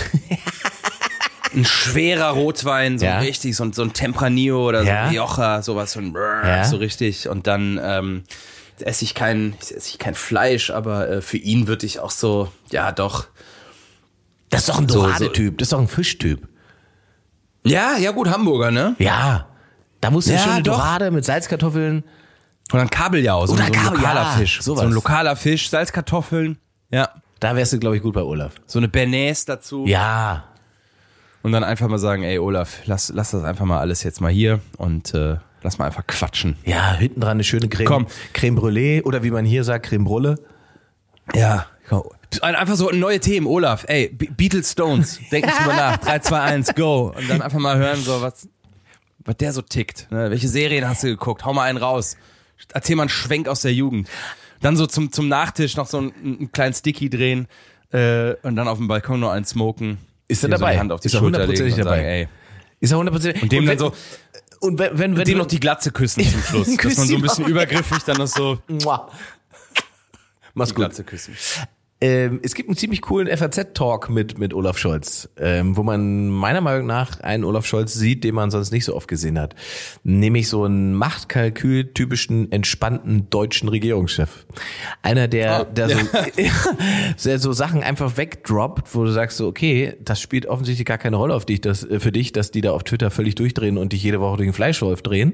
ein 1.55 1.65
schwerer 1.65 2.31
Rotwein, 2.31 2.99
so 2.99 3.07
ja. 3.07 3.19
richtig, 3.19 3.57
so, 3.57 3.71
so 3.73 3.83
ein 3.83 3.93
Tempranillo 3.93 4.69
oder 4.69 4.83
so 4.83 4.89
ja. 4.89 5.05
ein 5.05 5.11
Rioja, 5.11 5.63
sowas, 5.63 5.93
so 5.93 6.01
ein 6.01 6.13
Brrr, 6.13 6.47
ja. 6.47 6.65
so 6.65 6.77
richtig. 6.77 7.29
Und 7.29 7.47
dann 7.47 7.81
ähm, 7.83 8.25
esse 8.81 9.05
ich 9.05 9.15
kein, 9.15 9.55
esse 9.61 9.77
ich 9.77 9.99
kein 9.99 10.15
Fleisch, 10.15 10.71
aber 10.71 11.09
äh, 11.09 11.21
für 11.21 11.39
ihn 11.39 11.67
würde 11.67 11.87
ich 11.87 12.01
auch 12.01 12.11
so, 12.11 12.53
ja 12.71 12.93
doch. 12.93 13.27
Das 14.51 14.61
ist 14.61 14.69
doch 14.69 14.79
ein 14.79 14.87
Dorade-Typ, 14.87 15.53
so, 15.53 15.57
das 15.57 15.67
ist 15.67 15.73
doch 15.73 15.81
ein 15.81 15.89
Fischtyp. 15.89 16.49
Ja, 17.65 17.97
ja 17.99 18.13
gut, 18.13 18.31
Hamburger, 18.31 18.71
ne? 18.71 18.97
Ja. 18.99 19.47
Da 20.01 20.11
muss 20.11 20.27
ja, 20.27 20.35
ja 20.35 20.41
schöne 20.41 20.63
Dorade 20.63 21.11
mit 21.11 21.25
Salzkartoffeln. 21.25 22.05
Und 22.71 22.79
dann 22.79 22.91
Kabeljau, 22.91 23.47
so, 23.47 23.55
Oder 23.55 23.63
so 23.63 23.67
ein 23.67 23.73
Kabel, 23.73 23.99
lokaler 23.99 24.23
ja, 24.23 24.31
Fisch. 24.37 24.61
Sowas. 24.61 24.81
So 24.81 24.87
ein 24.87 24.93
lokaler 24.93 25.37
Fisch, 25.37 25.71
Salzkartoffeln. 25.71 26.59
Ja. 26.91 27.11
Da 27.41 27.57
wärst 27.57 27.73
du, 27.73 27.79
glaube 27.79 27.97
ich, 27.97 28.03
gut 28.03 28.15
bei 28.15 28.23
Olaf. 28.23 28.55
So 28.67 28.79
eine 28.79 28.89
Bernays 28.89 29.45
dazu. 29.45 29.87
Ja. 29.87 30.45
Und 31.43 31.53
dann 31.53 31.65
einfach 31.65 31.89
mal 31.89 31.99
sagen, 31.99 32.25
ey 32.25 32.39
Olaf, 32.39 32.81
lass, 32.85 33.11
lass 33.15 33.31
das 33.31 33.45
einfach 33.45 33.65
mal 33.65 33.79
alles 33.79 34.03
jetzt 34.03 34.21
mal 34.21 34.31
hier 34.31 34.61
und 34.77 35.15
äh, 35.15 35.37
lass 35.63 35.79
mal 35.79 35.87
einfach 35.87 36.07
quatschen. 36.07 36.57
Ja, 36.65 36.95
hinten 36.95 37.21
dran 37.21 37.33
eine 37.33 37.45
schöne 37.45 37.69
Creme, 37.69 37.87
Komm. 37.87 38.07
Creme 38.33 38.59
Brûlée 38.59 39.03
oder 39.03 39.23
wie 39.23 39.31
man 39.31 39.45
hier 39.45 39.65
sagt, 39.65 39.87
Creme 39.87 40.05
Brulle. 40.05 40.35
Ja. 41.35 41.67
Einfach 42.43 42.77
so 42.77 42.91
neue 42.91 43.21
Themen, 43.21 43.47
Olaf, 43.47 43.85
ey, 43.89 44.09
Be 44.09 44.27
Beatles 44.27 44.73
Stones, 44.73 45.19
denk 45.33 45.47
nicht 45.47 45.59
drüber 45.59 45.75
nach, 45.75 45.97
3, 45.97 46.19
2, 46.19 46.41
1, 46.41 46.75
go. 46.75 47.15
Und 47.17 47.29
dann 47.29 47.43
einfach 47.43 47.59
mal 47.59 47.77
hören, 47.79 48.01
so 48.01 48.21
was, 48.21 48.49
was 49.25 49.37
der 49.37 49.53
so 49.53 49.63
tickt. 49.63 50.11
Ne? 50.11 50.31
Welche 50.31 50.49
Serien 50.49 50.87
hast 50.89 51.03
du 51.03 51.09
geguckt? 51.09 51.45
Hau 51.45 51.53
mal 51.53 51.65
einen 51.65 51.79
raus. 51.79 52.17
Erzähl 52.73 52.97
mal 52.97 53.05
einen 53.05 53.09
Schwenk 53.09 53.49
aus 53.49 53.63
der 53.63 53.73
Jugend. 53.73 54.09
Dann 54.61 54.77
so 54.77 54.87
zum, 54.87 55.13
zum 55.13 55.29
Nachtisch 55.29 55.77
noch 55.77 55.87
so 55.87 55.99
einen, 55.99 56.13
einen 56.23 56.53
kleinen 56.53 56.75
Sticky 56.75 57.09
drehen 57.09 57.47
äh, 57.93 58.35
und 58.43 58.57
dann 58.57 58.69
auf 58.69 58.79
dem 58.79 58.89
Balkon 58.89 59.21
noch 59.21 59.31
einen 59.31 59.45
smoken. 59.45 59.99
Ist 60.27 60.43
er 60.43 60.51
dabei? 60.51 60.75
So 60.75 60.81
Hand 60.81 60.93
auf 60.93 61.01
die 61.01 61.07
ist 61.07 61.15
er 61.15 61.21
hundertprozentig 61.21 61.77
dabei? 61.77 61.97
Sagen, 61.97 62.09
ey. 62.09 62.29
Ist 62.81 62.91
er 62.93 62.99
hundertprozentig? 62.99 63.43
Und 63.43 63.53
dem 63.53 63.61
und 63.61 63.69
wenn, 63.69 63.79
dann 63.79 63.93
so 63.93 63.97
und 64.61 64.79
wenn, 64.79 64.99
wenn, 64.99 65.17
wenn 65.17 65.25
dem 65.25 65.39
noch 65.39 65.47
die 65.47 65.61
Glatze 65.61 65.93
küssen 65.93 66.25
zum 66.25 66.43
Schluss, 66.65 66.77
dass 66.77 66.97
man 66.99 67.07
so 67.07 67.15
ein 67.15 67.23
bisschen 67.23 67.47
übergriffig 67.47 68.03
dann 68.05 68.19
noch 68.19 68.27
so. 68.27 68.59
Mach's 70.55 70.71
gut. 70.71 70.77
Glatze 70.77 71.05
küssen. 71.05 71.37
Ähm, 72.01 72.39
es 72.45 72.55
gibt 72.55 72.69
einen 72.69 72.77
ziemlich 72.77 73.03
coolen 73.03 73.27
FAZ-Talk 73.37 74.09
mit, 74.09 74.39
mit 74.39 74.55
Olaf 74.55 74.79
Scholz, 74.79 75.29
ähm, 75.37 75.77
wo 75.77 75.83
man 75.83 76.29
meiner 76.29 76.61
Meinung 76.61 76.87
nach 76.87 77.19
einen 77.21 77.43
Olaf 77.43 77.67
Scholz 77.67 77.93
sieht, 77.93 78.23
den 78.23 78.37
man 78.37 78.53
sonst 78.53 78.71
nicht 78.71 78.85
so 78.85 78.95
oft 78.95 79.09
gesehen 79.09 79.37
hat. 79.37 79.57
Nämlich 80.05 80.49
so 80.49 80.63
einen 80.63 80.95
Machtkalkül-typischen, 80.95 82.53
entspannten 82.53 83.29
deutschen 83.31 83.69
Regierungschef. 83.69 84.47
Einer, 85.03 85.27
der, 85.27 85.67
oh, 85.69 85.73
der, 85.75 85.89
ja. 85.89 85.97
so, 87.17 87.25
der 87.29 87.39
so 87.41 87.53
Sachen 87.53 87.83
einfach 87.83 88.17
wegdroppt, 88.17 88.95
wo 88.95 89.03
du 89.03 89.11
sagst 89.11 89.37
so, 89.37 89.49
okay, 89.49 89.97
das 90.01 90.21
spielt 90.21 90.47
offensichtlich 90.47 90.87
gar 90.87 90.99
keine 90.99 91.17
Rolle 91.17 91.35
auf 91.35 91.47
dich, 91.47 91.61
das, 91.61 91.83
äh, 91.83 91.99
für 91.99 92.13
dich, 92.13 92.31
dass 92.31 92.53
die 92.53 92.61
da 92.61 92.71
auf 92.71 92.85
Twitter 92.85 93.11
völlig 93.11 93.35
durchdrehen 93.35 93.77
und 93.77 93.93
dich 93.93 94.05
jede 94.05 94.21
Woche 94.21 94.37
durch 94.37 94.47
den 94.47 94.55
Fleischwolf 94.55 95.03
drehen, 95.03 95.33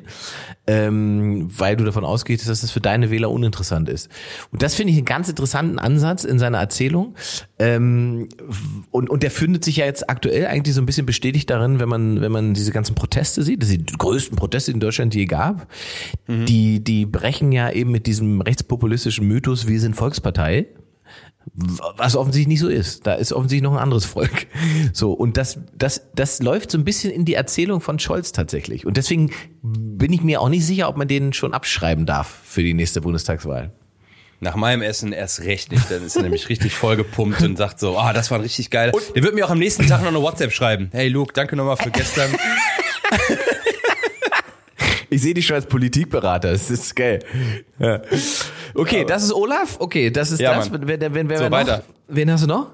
ähm, 0.66 1.46
weil 1.58 1.76
du 1.76 1.84
davon 1.84 2.06
ausgehst, 2.06 2.48
dass 2.48 2.62
das 2.62 2.70
für 2.70 2.80
deine 2.80 3.10
Wähler 3.10 3.30
uninteressant 3.30 3.90
ist. 3.90 4.08
Und 4.50 4.62
das 4.62 4.74
finde 4.74 4.92
ich 4.92 4.96
einen 4.96 5.04
ganz 5.04 5.28
interessanten 5.28 5.78
Ansatz 5.78 6.24
in 6.24 6.38
seiner 6.38 6.53
seiner 6.54 6.60
Erzählung. 6.60 7.14
Ähm, 7.58 8.28
und, 8.90 9.10
und 9.10 9.22
der 9.22 9.30
findet 9.30 9.64
sich 9.64 9.76
ja 9.76 9.86
jetzt 9.86 10.08
aktuell 10.08 10.46
eigentlich 10.46 10.74
so 10.74 10.80
ein 10.80 10.86
bisschen 10.86 11.06
bestätigt 11.06 11.50
darin, 11.50 11.80
wenn 11.80 11.88
man, 11.88 12.20
wenn 12.20 12.32
man 12.32 12.54
diese 12.54 12.72
ganzen 12.72 12.94
Proteste 12.94 13.42
sieht, 13.42 13.62
das 13.62 13.68
sind 13.68 13.90
die 13.90 13.98
größten 13.98 14.36
Proteste 14.36 14.72
in 14.72 14.80
Deutschland, 14.80 15.14
die 15.14 15.20
je 15.20 15.24
gab. 15.26 15.66
Mhm. 16.26 16.46
Die, 16.46 16.82
die 16.82 17.06
brechen 17.06 17.52
ja 17.52 17.70
eben 17.70 17.90
mit 17.90 18.06
diesem 18.06 18.40
rechtspopulistischen 18.40 19.26
Mythos, 19.26 19.66
wir 19.66 19.80
sind 19.80 19.94
Volkspartei. 19.94 20.66
Was 21.54 22.16
offensichtlich 22.16 22.48
nicht 22.48 22.60
so 22.60 22.68
ist. 22.68 23.06
Da 23.06 23.14
ist 23.14 23.34
offensichtlich 23.34 23.62
noch 23.62 23.76
ein 23.76 23.82
anderes 23.82 24.06
Volk. 24.06 24.46
So. 24.92 25.12
Und 25.12 25.36
das, 25.36 25.58
das, 25.76 26.08
das 26.14 26.40
läuft 26.42 26.70
so 26.70 26.78
ein 26.78 26.84
bisschen 26.84 27.12
in 27.12 27.24
die 27.24 27.34
Erzählung 27.34 27.80
von 27.80 27.98
Scholz 27.98 28.32
tatsächlich. 28.32 28.86
Und 28.86 28.96
deswegen 28.96 29.30
bin 29.62 30.12
ich 30.12 30.22
mir 30.22 30.40
auch 30.40 30.48
nicht 30.48 30.64
sicher, 30.64 30.88
ob 30.88 30.96
man 30.96 31.06
den 31.06 31.32
schon 31.32 31.52
abschreiben 31.52 32.06
darf 32.06 32.40
für 32.44 32.62
die 32.62 32.74
nächste 32.74 33.02
Bundestagswahl. 33.02 33.72
Nach 34.40 34.56
meinem 34.56 34.82
Essen 34.82 35.12
erst 35.12 35.40
recht 35.40 35.72
nicht. 35.72 35.90
Dann 35.90 36.04
ist 36.04 36.16
er 36.16 36.22
nämlich 36.22 36.48
richtig 36.48 36.74
vollgepumpt 36.74 37.42
und 37.42 37.56
sagt 37.56 37.80
so, 37.80 37.98
ah, 37.98 38.12
das 38.12 38.30
war 38.30 38.42
richtig 38.42 38.70
geil. 38.70 38.92
Der 39.14 39.22
wird 39.22 39.34
mir 39.34 39.46
auch 39.46 39.50
am 39.50 39.58
nächsten 39.58 39.86
Tag 39.86 40.00
noch 40.00 40.08
eine 40.08 40.20
WhatsApp 40.20 40.52
schreiben. 40.52 40.90
Hey 40.92 41.08
Luke, 41.08 41.32
danke 41.32 41.56
nochmal 41.56 41.76
für 41.76 41.90
gestern. 41.90 42.30
Ich 45.10 45.22
sehe 45.22 45.32
dich 45.32 45.46
schon 45.46 45.54
als 45.54 45.66
Politikberater. 45.66 46.50
Das 46.50 46.72
ist 46.72 46.96
geil. 46.96 47.20
Ja. 47.78 48.02
Okay, 48.74 49.04
das 49.04 49.22
ist 49.22 49.32
Olaf. 49.32 49.76
Okay, 49.78 50.10
das 50.10 50.32
ist 50.32 50.40
ja, 50.40 50.56
das. 50.56 50.72
Wenn, 50.72 50.88
wenn, 50.88 51.00
wenn, 51.14 51.28
wenn 51.28 51.38
so, 51.38 51.50
weiter. 51.52 51.78
Noch? 51.78 51.84
Wen 52.08 52.32
hast 52.32 52.42
du 52.42 52.48
noch? 52.48 52.72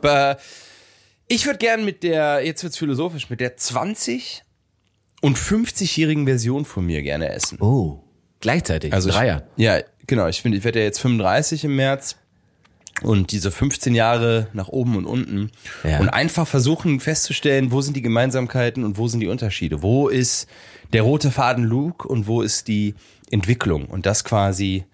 Ich 1.28 1.44
würde 1.44 1.58
gern 1.58 1.84
mit 1.84 2.02
der, 2.02 2.44
jetzt 2.44 2.62
wird's 2.62 2.78
philosophisch, 2.78 3.28
mit 3.28 3.40
der 3.40 3.58
20 3.58 4.42
und 5.20 5.36
50-jährigen 5.36 6.24
Version 6.24 6.64
von 6.64 6.86
mir 6.86 7.02
gerne 7.02 7.28
essen. 7.28 7.58
Oh, 7.60 8.02
gleichzeitig. 8.40 8.94
Also 8.94 9.10
Dreier. 9.10 9.46
Ich, 9.56 9.64
ja, 9.64 9.80
Genau, 10.10 10.26
ich 10.26 10.42
bin, 10.42 10.52
ich 10.52 10.64
werde 10.64 10.80
ja 10.80 10.86
jetzt 10.86 10.98
35 10.98 11.66
im 11.66 11.76
März 11.76 12.16
und 13.02 13.30
diese 13.30 13.52
15 13.52 13.94
Jahre 13.94 14.48
nach 14.52 14.66
oben 14.66 14.96
und 14.96 15.04
unten 15.06 15.52
ja. 15.84 16.00
und 16.00 16.08
einfach 16.08 16.48
versuchen 16.48 16.98
festzustellen, 16.98 17.70
wo 17.70 17.80
sind 17.80 17.96
die 17.96 18.02
Gemeinsamkeiten 18.02 18.82
und 18.82 18.98
wo 18.98 19.06
sind 19.06 19.20
die 19.20 19.28
Unterschiede? 19.28 19.82
Wo 19.82 20.08
ist 20.08 20.48
der 20.92 21.02
rote 21.02 21.30
Faden 21.30 21.62
Luke 21.62 22.08
und 22.08 22.26
wo 22.26 22.42
ist 22.42 22.66
die 22.66 22.96
Entwicklung? 23.30 23.84
Und 23.84 24.04
das 24.04 24.24
quasi 24.24 24.84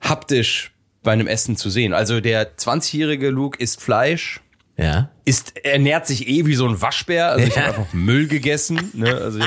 haptisch 0.00 0.72
bei 1.04 1.12
einem 1.12 1.28
Essen 1.28 1.56
zu 1.56 1.70
sehen. 1.70 1.92
Also 1.92 2.20
der 2.20 2.56
20-jährige 2.56 3.30
Luke 3.30 3.62
isst 3.62 3.80
Fleisch, 3.80 4.40
ja. 4.76 5.08
ist 5.24 5.56
ernährt 5.64 6.08
sich 6.08 6.26
eh 6.26 6.46
wie 6.46 6.56
so 6.56 6.66
ein 6.66 6.82
Waschbär. 6.82 7.28
Also 7.28 7.46
ich 7.46 7.56
habe 7.56 7.68
einfach 7.68 7.92
Müll 7.92 8.26
gegessen. 8.26 8.90
Ne? 8.92 9.14
Also 9.14 9.38
ich 9.38 9.46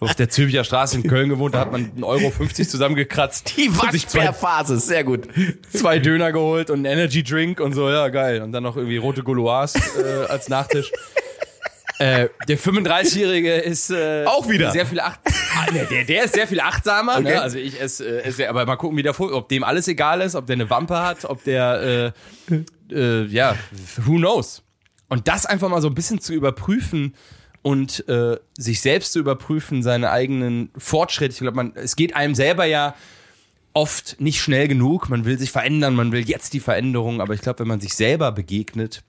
auf 0.00 0.14
der 0.14 0.28
Zülpicher 0.28 0.64
Straße 0.64 0.96
in 0.96 1.08
Köln 1.08 1.28
gewohnt, 1.28 1.54
da 1.54 1.60
hat 1.60 1.72
man 1.72 1.90
1,50 1.92 2.02
Euro 2.02 2.30
zusammengekratzt. 2.64 3.56
Die 3.56 3.70
Waschbärphase, 3.76 4.78
sehr 4.78 5.04
gut. 5.04 5.28
Zwei 5.72 5.98
Döner 5.98 6.32
geholt 6.32 6.70
und 6.70 6.78
einen 6.78 6.98
Energy 6.98 7.22
Drink 7.22 7.60
und 7.60 7.72
so, 7.72 7.88
ja 7.88 8.08
geil. 8.08 8.42
Und 8.42 8.52
dann 8.52 8.62
noch 8.62 8.76
irgendwie 8.76 8.98
rote 8.98 9.22
Gouloirs 9.22 9.74
äh, 9.74 10.26
als 10.28 10.48
Nachtisch. 10.48 10.92
Äh, 11.98 12.28
der 12.46 12.58
35-Jährige 12.58 13.54
ist 13.54 13.88
äh, 13.88 14.26
auch 14.26 14.50
wieder 14.50 14.70
sehr 14.70 14.84
viel 14.84 15.00
acht 15.00 15.18
ah, 15.24 15.66
der, 15.72 16.04
der 16.04 16.24
ist 16.24 16.34
sehr 16.34 16.46
viel 16.46 16.60
achtsamer. 16.60 17.20
Ne? 17.20 17.28
Okay. 17.28 17.34
Ne? 17.36 17.42
Also 17.42 17.58
ich 17.58 17.80
esse, 17.80 18.20
äh, 18.20 18.22
esse, 18.22 18.48
aber 18.50 18.66
mal 18.66 18.76
gucken, 18.76 18.98
wie 18.98 19.02
der 19.02 19.18
ob 19.18 19.48
dem 19.48 19.64
alles 19.64 19.88
egal 19.88 20.20
ist, 20.20 20.34
ob 20.34 20.46
der 20.46 20.54
eine 20.54 20.68
Wampe 20.68 21.00
hat, 21.00 21.24
ob 21.24 21.42
der 21.44 22.12
äh, 22.50 22.94
äh, 22.94 23.24
ja, 23.28 23.56
who 24.04 24.16
knows. 24.16 24.62
Und 25.08 25.28
das 25.28 25.46
einfach 25.46 25.68
mal 25.68 25.80
so 25.80 25.88
ein 25.88 25.94
bisschen 25.94 26.20
zu 26.20 26.34
überprüfen, 26.34 27.14
und 27.66 28.08
äh, 28.08 28.36
sich 28.56 28.80
selbst 28.80 29.10
zu 29.10 29.18
überprüfen, 29.18 29.82
seine 29.82 30.12
eigenen 30.12 30.70
Fortschritte. 30.78 31.32
Ich 31.32 31.40
glaube, 31.40 31.56
man, 31.56 31.72
es 31.74 31.96
geht 31.96 32.14
einem 32.14 32.36
selber 32.36 32.64
ja 32.64 32.94
oft 33.72 34.20
nicht 34.20 34.40
schnell 34.40 34.68
genug. 34.68 35.08
Man 35.08 35.24
will 35.24 35.36
sich 35.36 35.50
verändern, 35.50 35.96
man 35.96 36.12
will 36.12 36.20
jetzt 36.28 36.52
die 36.52 36.60
Veränderung, 36.60 37.20
aber 37.20 37.34
ich 37.34 37.40
glaube, 37.40 37.58
wenn 37.58 37.66
man 37.66 37.80
sich 37.80 37.94
selber 37.94 38.30
begegnet, 38.30 39.02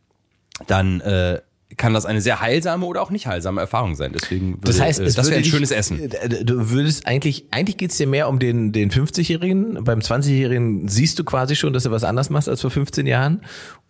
dann 0.65 1.01
äh, 1.01 1.39
kann 1.77 1.93
das 1.93 2.07
eine 2.07 2.19
sehr 2.19 2.41
heilsame 2.41 2.87
oder 2.87 3.03
auch 3.03 3.11
nicht 3.11 3.27
heilsame 3.27 3.61
Erfahrung 3.61 3.93
sein. 3.93 4.13
Deswegen 4.15 4.53
würde, 4.53 4.61
das 4.61 4.81
heißt, 4.81 5.01
äh, 5.01 5.03
das 5.03 5.29
wäre 5.29 5.37
ein 5.37 5.45
schönes 5.45 5.69
Essen. 5.69 5.99
Äh, 5.99 6.43
du 6.43 6.71
würdest 6.71 7.05
eigentlich, 7.05 7.45
eigentlich 7.51 7.77
geht's 7.77 7.97
dir 7.97 8.07
mehr 8.07 8.27
um 8.27 8.39
den, 8.39 8.71
den 8.71 8.89
50-Jährigen. 8.89 9.83
Beim 9.83 9.99
20-Jährigen 9.99 10.87
siehst 10.87 11.19
du 11.19 11.23
quasi 11.23 11.55
schon, 11.55 11.73
dass 11.73 11.83
du 11.83 11.91
was 11.91 12.03
anders 12.03 12.31
machst 12.31 12.49
als 12.49 12.61
vor 12.61 12.71
15 12.71 13.05
Jahren. 13.05 13.41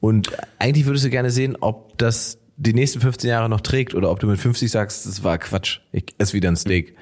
Und 0.02 0.28
eigentlich 0.60 0.88
würdest 0.88 1.06
du 1.06 1.10
gerne 1.10 1.32
sehen, 1.32 1.56
ob 1.62 1.98
das 1.98 2.40
die 2.58 2.74
nächsten 2.74 3.00
15 3.00 3.30
Jahre 3.30 3.50
noch 3.50 3.62
trägt 3.62 3.94
oder 3.96 4.12
ob 4.12 4.20
du 4.20 4.28
mit 4.28 4.40
50 4.40 4.70
sagst, 4.70 5.06
das 5.06 5.24
war 5.24 5.38
Quatsch, 5.38 5.80
ich 5.92 6.06
esse 6.18 6.34
wieder 6.34 6.50
ein 6.50 6.58
Steak. 6.58 6.96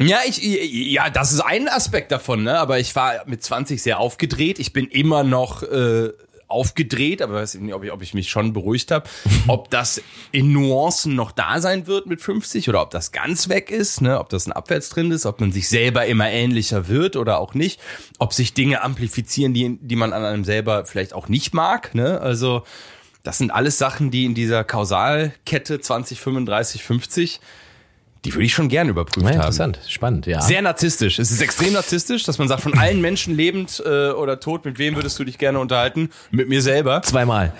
Ja, 0.00 0.18
ich, 0.26 0.42
ja, 0.42 1.10
das 1.10 1.32
ist 1.32 1.40
ein 1.40 1.68
Aspekt 1.68 2.10
davon, 2.10 2.42
ne? 2.42 2.58
Aber 2.58 2.80
ich 2.80 2.96
war 2.96 3.22
mit 3.26 3.42
20 3.42 3.80
sehr 3.80 4.00
aufgedreht. 4.00 4.58
Ich 4.58 4.72
bin 4.72 4.86
immer 4.88 5.22
noch 5.22 5.62
äh, 5.62 6.10
aufgedreht, 6.48 7.22
aber 7.22 7.34
weiß 7.34 7.54
nicht, 7.54 7.74
ob 7.74 7.84
ich, 7.84 7.92
ob 7.92 8.02
ich 8.02 8.14
mich 8.14 8.28
schon 8.28 8.52
beruhigt 8.52 8.90
habe. 8.90 9.08
ob 9.46 9.70
das 9.70 10.02
in 10.32 10.52
Nuancen 10.52 11.14
noch 11.14 11.30
da 11.30 11.60
sein 11.60 11.86
wird 11.86 12.06
mit 12.06 12.20
50 12.20 12.68
oder 12.68 12.82
ob 12.82 12.90
das 12.90 13.12
ganz 13.12 13.48
weg 13.48 13.70
ist, 13.70 14.00
ne? 14.00 14.18
Ob 14.18 14.28
das 14.28 14.46
ein 14.46 14.52
Abwärtstrend 14.52 15.12
ist, 15.12 15.26
ob 15.26 15.40
man 15.40 15.52
sich 15.52 15.68
selber 15.68 16.06
immer 16.06 16.28
ähnlicher 16.28 16.88
wird 16.88 17.16
oder 17.16 17.38
auch 17.38 17.54
nicht. 17.54 17.80
Ob 18.18 18.32
sich 18.32 18.54
Dinge 18.54 18.82
amplifizieren, 18.82 19.54
die, 19.54 19.78
die 19.80 19.96
man 19.96 20.12
an 20.12 20.24
einem 20.24 20.44
selber 20.44 20.84
vielleicht 20.84 21.14
auch 21.14 21.28
nicht 21.28 21.54
mag, 21.54 21.94
ne? 21.94 22.20
Also, 22.20 22.64
das 23.22 23.38
sind 23.38 23.50
alles 23.50 23.78
Sachen, 23.78 24.10
die 24.10 24.24
in 24.24 24.34
dieser 24.34 24.64
Kausalkette 24.64 25.80
20, 25.80 26.20
35, 26.20 26.82
50 26.82 27.40
die 28.24 28.32
würde 28.34 28.44
ich 28.44 28.54
schon 28.54 28.68
gerne 28.68 28.90
überprüft 28.90 29.24
Ja, 29.24 29.30
haben. 29.30 29.36
interessant, 29.40 29.80
spannend, 29.88 30.26
ja. 30.26 30.40
Sehr 30.40 30.62
narzisstisch. 30.62 31.18
Es 31.18 31.30
ist 31.32 31.40
extrem 31.40 31.72
narzisstisch, 31.72 32.22
dass 32.22 32.38
man 32.38 32.46
sagt, 32.46 32.62
von 32.62 32.78
allen 32.78 33.00
Menschen 33.00 33.34
lebend 33.34 33.82
äh, 33.84 34.10
oder 34.10 34.38
tot, 34.38 34.64
mit 34.64 34.78
wem 34.78 34.94
würdest 34.94 35.18
du 35.18 35.24
dich 35.24 35.38
gerne 35.38 35.58
unterhalten? 35.58 36.08
Mit 36.30 36.48
mir 36.48 36.62
selber. 36.62 37.02
Zweimal. 37.02 37.52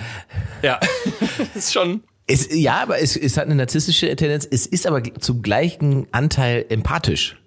Ja, 0.62 0.78
ist 1.56 1.72
schon. 1.72 2.04
Es, 2.28 2.48
ja, 2.54 2.80
aber 2.82 3.00
es, 3.00 3.16
es 3.16 3.36
hat 3.36 3.46
eine 3.46 3.56
narzisstische 3.56 4.14
Tendenz. 4.14 4.46
Es 4.48 4.66
ist 4.66 4.86
aber 4.86 5.02
zum 5.18 5.42
gleichen 5.42 6.06
Anteil 6.12 6.64
empathisch. 6.68 7.40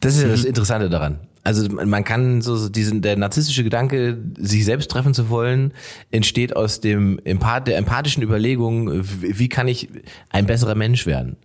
Das 0.00 0.16
ist 0.16 0.22
ja 0.22 0.28
das 0.28 0.44
Interessante 0.44 0.90
daran. 0.90 1.18
Also 1.48 1.66
man 1.70 2.04
kann 2.04 2.42
so 2.42 2.68
diesen 2.68 3.00
der 3.00 3.16
narzisstische 3.16 3.64
Gedanke, 3.64 4.18
sich 4.36 4.66
selbst 4.66 4.90
treffen 4.90 5.14
zu 5.14 5.30
wollen, 5.30 5.72
entsteht 6.10 6.54
aus 6.54 6.82
dem 6.82 7.18
der 7.24 7.78
empathischen 7.78 8.22
Überlegung, 8.22 8.90
wie 9.02 9.48
kann 9.48 9.66
ich 9.66 9.88
ein 10.28 10.44
besserer 10.44 10.74
Mensch 10.74 11.06
werden? 11.06 11.36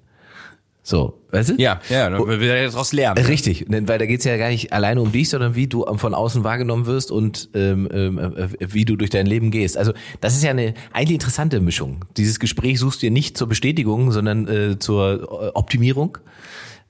So, 0.86 1.22
weißt 1.32 1.52
du? 1.52 1.54
Ja, 1.56 1.80
ja, 1.90 2.10
dann 2.10 2.28
will 2.28 2.42
wir 2.42 2.66
daraus 2.70 2.92
lernen. 2.92 3.26
Richtig, 3.26 3.66
denn- 3.70 3.88
weil 3.88 3.98
da 3.98 4.06
geht's 4.06 4.26
ja 4.26 4.36
gar 4.36 4.50
nicht 4.50 4.74
alleine 4.74 5.02
um 5.02 5.14
dich, 5.14 5.30
sondern 5.30 5.56
wie 5.56 5.68
du 5.68 5.86
von 5.96 6.14
außen 6.14 6.44
wahrgenommen 6.44 6.86
wirst 6.86 7.10
und 7.10 7.48
ähm, 7.54 7.88
ähm, 7.94 8.18
äh, 8.20 8.50
wie 8.60 8.84
du 8.84 8.98
durch 8.98 9.10
dein 9.10 9.26
Leben 9.26 9.52
gehst. 9.52 9.78
Also 9.78 9.94
das 10.20 10.36
ist 10.36 10.44
ja 10.44 10.50
eine 10.52 10.74
eigentlich 10.92 11.14
interessante 11.14 11.62
Mischung. 11.62 12.04
Dieses 12.18 12.42
Gespräch 12.42 12.78
suchst 12.80 13.02
du 13.02 13.06
dir 13.06 13.12
nicht 13.12 13.38
zur 13.38 13.48
Bestätigung, 13.48 14.12
sondern 14.12 14.46
äh, 14.50 14.78
zur 14.80 15.22
äh, 15.22 15.52
Optimierung, 15.54 16.18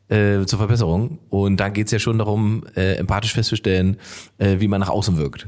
äh, 0.10 0.46
zur 0.46 0.60
Verbesserung. 0.60 1.20
Und 1.30 1.58
da 1.58 1.70
geht's 1.70 1.92
ja 1.92 2.00
schon 2.00 2.18
darum, 2.18 2.66
äh, 2.76 2.96
empathisch 2.96 3.34
festzustellen, 3.34 3.98
äh, 4.38 4.60
wie 4.60 4.68
man 4.68 4.80
nach 4.80 4.90
außen 4.90 5.18
wirkt. 5.18 5.48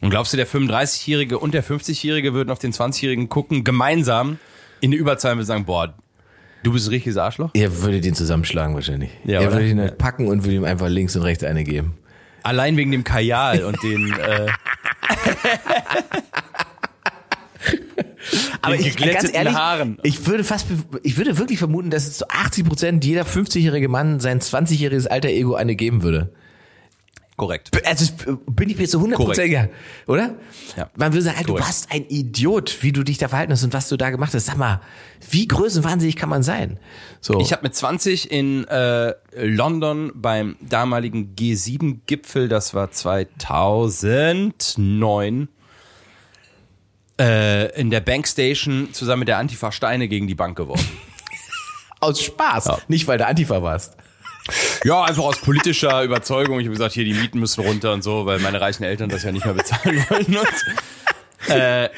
Und 0.00 0.10
glaubst 0.10 0.32
du, 0.32 0.36
der 0.36 0.46
35-Jährige 0.46 1.38
und 1.38 1.52
der 1.52 1.62
50-Jährige 1.62 2.32
würden 2.32 2.50
auf 2.50 2.58
den 2.58 2.72
20-Jährigen 2.72 3.28
gucken, 3.28 3.64
gemeinsam 3.64 4.38
in 4.80 4.92
der 4.92 5.00
Überzahl 5.00 5.38
und 5.38 5.44
sagen, 5.44 5.66
boah, 5.66 5.94
du 6.62 6.72
bist 6.72 6.86
ein 6.86 6.90
richtiges 6.90 7.18
Arschloch? 7.18 7.50
Er 7.52 7.82
würde 7.82 8.00
den 8.00 8.14
zusammenschlagen 8.14 8.74
wahrscheinlich. 8.74 9.10
Ja, 9.24 9.40
er 9.40 9.52
würde 9.52 9.68
ihn 9.68 9.80
halt 9.80 9.98
packen 9.98 10.26
und 10.28 10.44
würde 10.44 10.56
ihm 10.56 10.64
einfach 10.64 10.88
links 10.88 11.16
und 11.16 11.22
rechts 11.22 11.44
eine 11.44 11.64
geben. 11.64 11.98
Allein 12.42 12.78
wegen 12.78 12.90
dem 12.90 13.04
Kajal 13.04 13.64
und 13.64 13.82
den, 13.82 14.14
äh, 14.14 14.46
Aber 18.62 18.74
ich, 18.74 18.82
ganz 18.82 18.96
geglätteten 18.96 19.34
ehrlich, 19.34 19.54
Haaren. 19.54 19.98
ich 20.02 20.26
würde 20.26 20.44
fast, 20.44 20.66
ich 21.02 21.16
würde 21.16 21.38
wirklich 21.38 21.58
vermuten, 21.58 21.90
dass 21.90 22.06
es 22.06 22.18
zu 22.18 22.28
80 22.28 22.64
Prozent 22.64 23.04
jeder 23.04 23.22
50-jährige 23.24 23.88
Mann 23.88 24.20
sein 24.20 24.40
20-jähriges 24.40 25.06
alter 25.08 25.28
Ego 25.28 25.54
eine 25.54 25.76
geben 25.76 26.02
würde. 26.02 26.32
Korrekt. 27.36 27.70
Also 27.86 28.04
es- 28.04 28.12
bin 28.50 28.68
ich 28.68 28.76
mir 28.76 28.86
zu 28.86 28.98
100 28.98 29.18
Prozent 29.18 29.70
oder? 30.06 30.34
Ja. 30.76 30.90
Man 30.94 31.14
würde 31.14 31.22
sagen, 31.22 31.38
ey, 31.38 31.44
du 31.46 31.54
warst 31.54 31.90
ein 31.90 32.04
Idiot, 32.06 32.82
wie 32.82 32.92
du 32.92 33.02
dich 33.02 33.16
da 33.16 33.28
verhalten 33.28 33.52
hast 33.52 33.64
und 33.64 33.72
was 33.72 33.88
du 33.88 33.96
da 33.96 34.10
gemacht 34.10 34.34
hast. 34.34 34.44
Sag 34.44 34.58
mal, 34.58 34.82
wie 35.30 35.48
größenwahnsinnig 35.48 36.16
kann 36.16 36.28
man 36.28 36.42
sein? 36.42 36.78
So. 37.22 37.40
Ich 37.40 37.52
habe 37.52 37.62
mit 37.62 37.74
20 37.74 38.30
in 38.30 38.68
äh, 38.68 39.14
London 39.34 40.12
beim 40.14 40.56
damaligen 40.60 41.34
G7-Gipfel, 41.34 42.48
das 42.48 42.74
war 42.74 42.90
2009, 42.90 45.48
äh, 47.20 47.78
in 47.78 47.90
der 47.90 48.00
Bankstation 48.00 48.92
zusammen 48.92 49.20
mit 49.20 49.28
der 49.28 49.38
Antifa 49.38 49.70
Steine 49.70 50.08
gegen 50.08 50.26
die 50.26 50.34
Bank 50.34 50.56
geworfen. 50.56 50.88
aus 52.00 52.22
Spaß, 52.22 52.70
nicht 52.88 53.06
weil 53.06 53.18
du 53.18 53.26
Antifa 53.26 53.62
warst. 53.62 53.96
ja, 54.84 55.04
einfach 55.04 55.24
aus 55.24 55.38
politischer 55.38 56.02
Überzeugung. 56.02 56.58
Ich 56.58 56.66
habe 56.66 56.74
gesagt, 56.74 56.94
hier 56.94 57.04
die 57.04 57.12
Mieten 57.12 57.38
müssen 57.38 57.62
runter 57.62 57.92
und 57.92 58.02
so, 58.02 58.24
weil 58.24 58.38
meine 58.38 58.60
reichen 58.60 58.84
Eltern 58.84 59.10
das 59.10 59.22
ja 59.22 59.32
nicht 59.32 59.44
mehr 59.44 59.54
bezahlen 59.54 60.04
wollen. 60.08 60.38
Äh, 61.48 61.90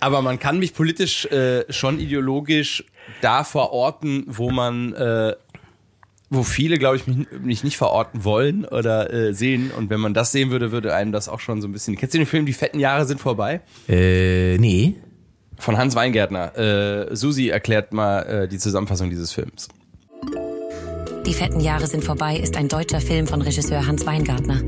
aber 0.00 0.22
man 0.22 0.38
kann 0.38 0.58
mich 0.58 0.74
politisch 0.74 1.24
äh, 1.26 1.70
schon 1.72 1.98
ideologisch 1.98 2.84
da 3.20 3.44
verorten, 3.44 4.24
wo 4.26 4.50
man, 4.50 4.92
äh, 4.94 5.34
wo 6.28 6.42
viele, 6.42 6.78
glaube 6.78 6.96
ich, 6.96 7.06
mich, 7.06 7.26
mich 7.40 7.64
nicht 7.64 7.76
verorten 7.76 8.24
wollen 8.24 8.64
oder 8.64 9.12
äh, 9.12 9.32
sehen. 9.32 9.70
Und 9.70 9.90
wenn 9.90 10.00
man 10.00 10.14
das 10.14 10.32
sehen 10.32 10.50
würde, 10.50 10.72
würde 10.72 10.94
einem 10.94 11.12
das 11.12 11.28
auch 11.28 11.40
schon 11.40 11.60
so 11.60 11.68
ein 11.68 11.72
bisschen. 11.72 11.96
Kennst 11.96 12.14
du 12.14 12.18
den 12.18 12.26
Film 12.26 12.46
Die 12.46 12.52
fetten 12.52 12.80
Jahre 12.80 13.04
sind 13.06 13.20
vorbei? 13.20 13.60
Äh, 13.88 14.58
nee. 14.58 14.96
Von 15.58 15.78
Hans 15.78 15.94
Weingärtner. 15.94 16.56
Äh, 16.58 17.16
Susi 17.16 17.48
erklärt 17.48 17.92
mal 17.92 18.22
äh, 18.22 18.48
die 18.48 18.58
Zusammenfassung 18.58 19.08
dieses 19.08 19.32
Films. 19.32 19.68
Die 21.26 21.34
fetten 21.34 21.58
Jahre 21.58 21.88
sind 21.88 22.04
vorbei 22.04 22.36
ist 22.36 22.56
ein 22.56 22.68
deutscher 22.68 23.00
Film 23.00 23.26
von 23.26 23.42
Regisseur 23.42 23.84
Hans 23.84 24.06
Weingartner, 24.06 24.62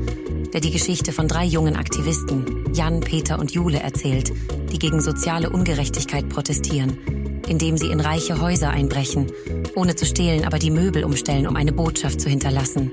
der 0.53 0.59
die 0.59 0.71
Geschichte 0.71 1.13
von 1.13 1.29
drei 1.29 1.45
jungen 1.45 1.77
Aktivisten, 1.77 2.73
Jan, 2.73 2.99
Peter 2.99 3.39
und 3.39 3.51
Jule, 3.51 3.79
erzählt, 3.79 4.33
die 4.69 4.77
gegen 4.77 4.99
soziale 4.99 5.51
Ungerechtigkeit 5.51 6.27
protestieren, 6.27 7.41
indem 7.47 7.77
sie 7.77 7.87
in 7.87 8.01
reiche 8.01 8.41
Häuser 8.41 8.71
einbrechen, 8.71 9.31
ohne 9.79 9.95
zu 9.95 10.05
stehlen, 10.05 10.43
aber 10.43 10.59
die 10.59 10.71
Möbel 10.71 11.05
umstellen, 11.05 11.47
um 11.47 11.55
eine 11.55 11.71
Botschaft 11.71 12.19
zu 12.19 12.29
hinterlassen. 12.29 12.91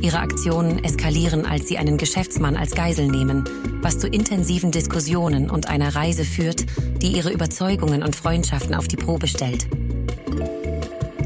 Ihre 0.00 0.20
Aktionen 0.20 0.82
eskalieren, 0.82 1.44
als 1.44 1.68
sie 1.68 1.76
einen 1.76 1.98
Geschäftsmann 1.98 2.56
als 2.56 2.74
Geisel 2.74 3.08
nehmen, 3.08 3.44
was 3.82 3.98
zu 3.98 4.08
intensiven 4.08 4.70
Diskussionen 4.70 5.50
und 5.50 5.68
einer 5.68 5.94
Reise 5.94 6.24
führt, 6.24 6.64
die 7.02 7.08
ihre 7.08 7.30
Überzeugungen 7.30 8.02
und 8.02 8.16
Freundschaften 8.16 8.74
auf 8.74 8.88
die 8.88 8.96
Probe 8.96 9.26
stellt. 9.26 9.66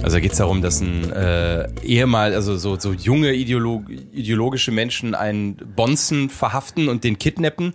Also 0.03 0.17
da 0.17 0.21
geht 0.21 0.33
es 0.33 0.39
darum, 0.39 0.63
dass 0.63 0.81
ein 0.81 1.13
äh, 1.13 1.69
ehemal, 1.83 2.35
also 2.35 2.57
so, 2.57 2.79
so 2.79 2.93
junge 2.93 3.35
Ideolog 3.35 3.89
ideologische 3.91 4.73
Menschen 4.73 5.15
einen 5.15 5.57
Bonzen 5.57 6.29
verhaften 6.29 6.89
und 6.89 7.05
den 7.05 7.19
kidnappen. 7.19 7.75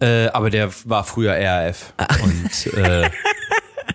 Äh, 0.00 0.26
aber 0.28 0.50
der 0.50 0.70
war 0.84 1.04
früher 1.04 1.34
RAF 1.34 1.94
und 2.22 2.74
äh, 2.74 3.10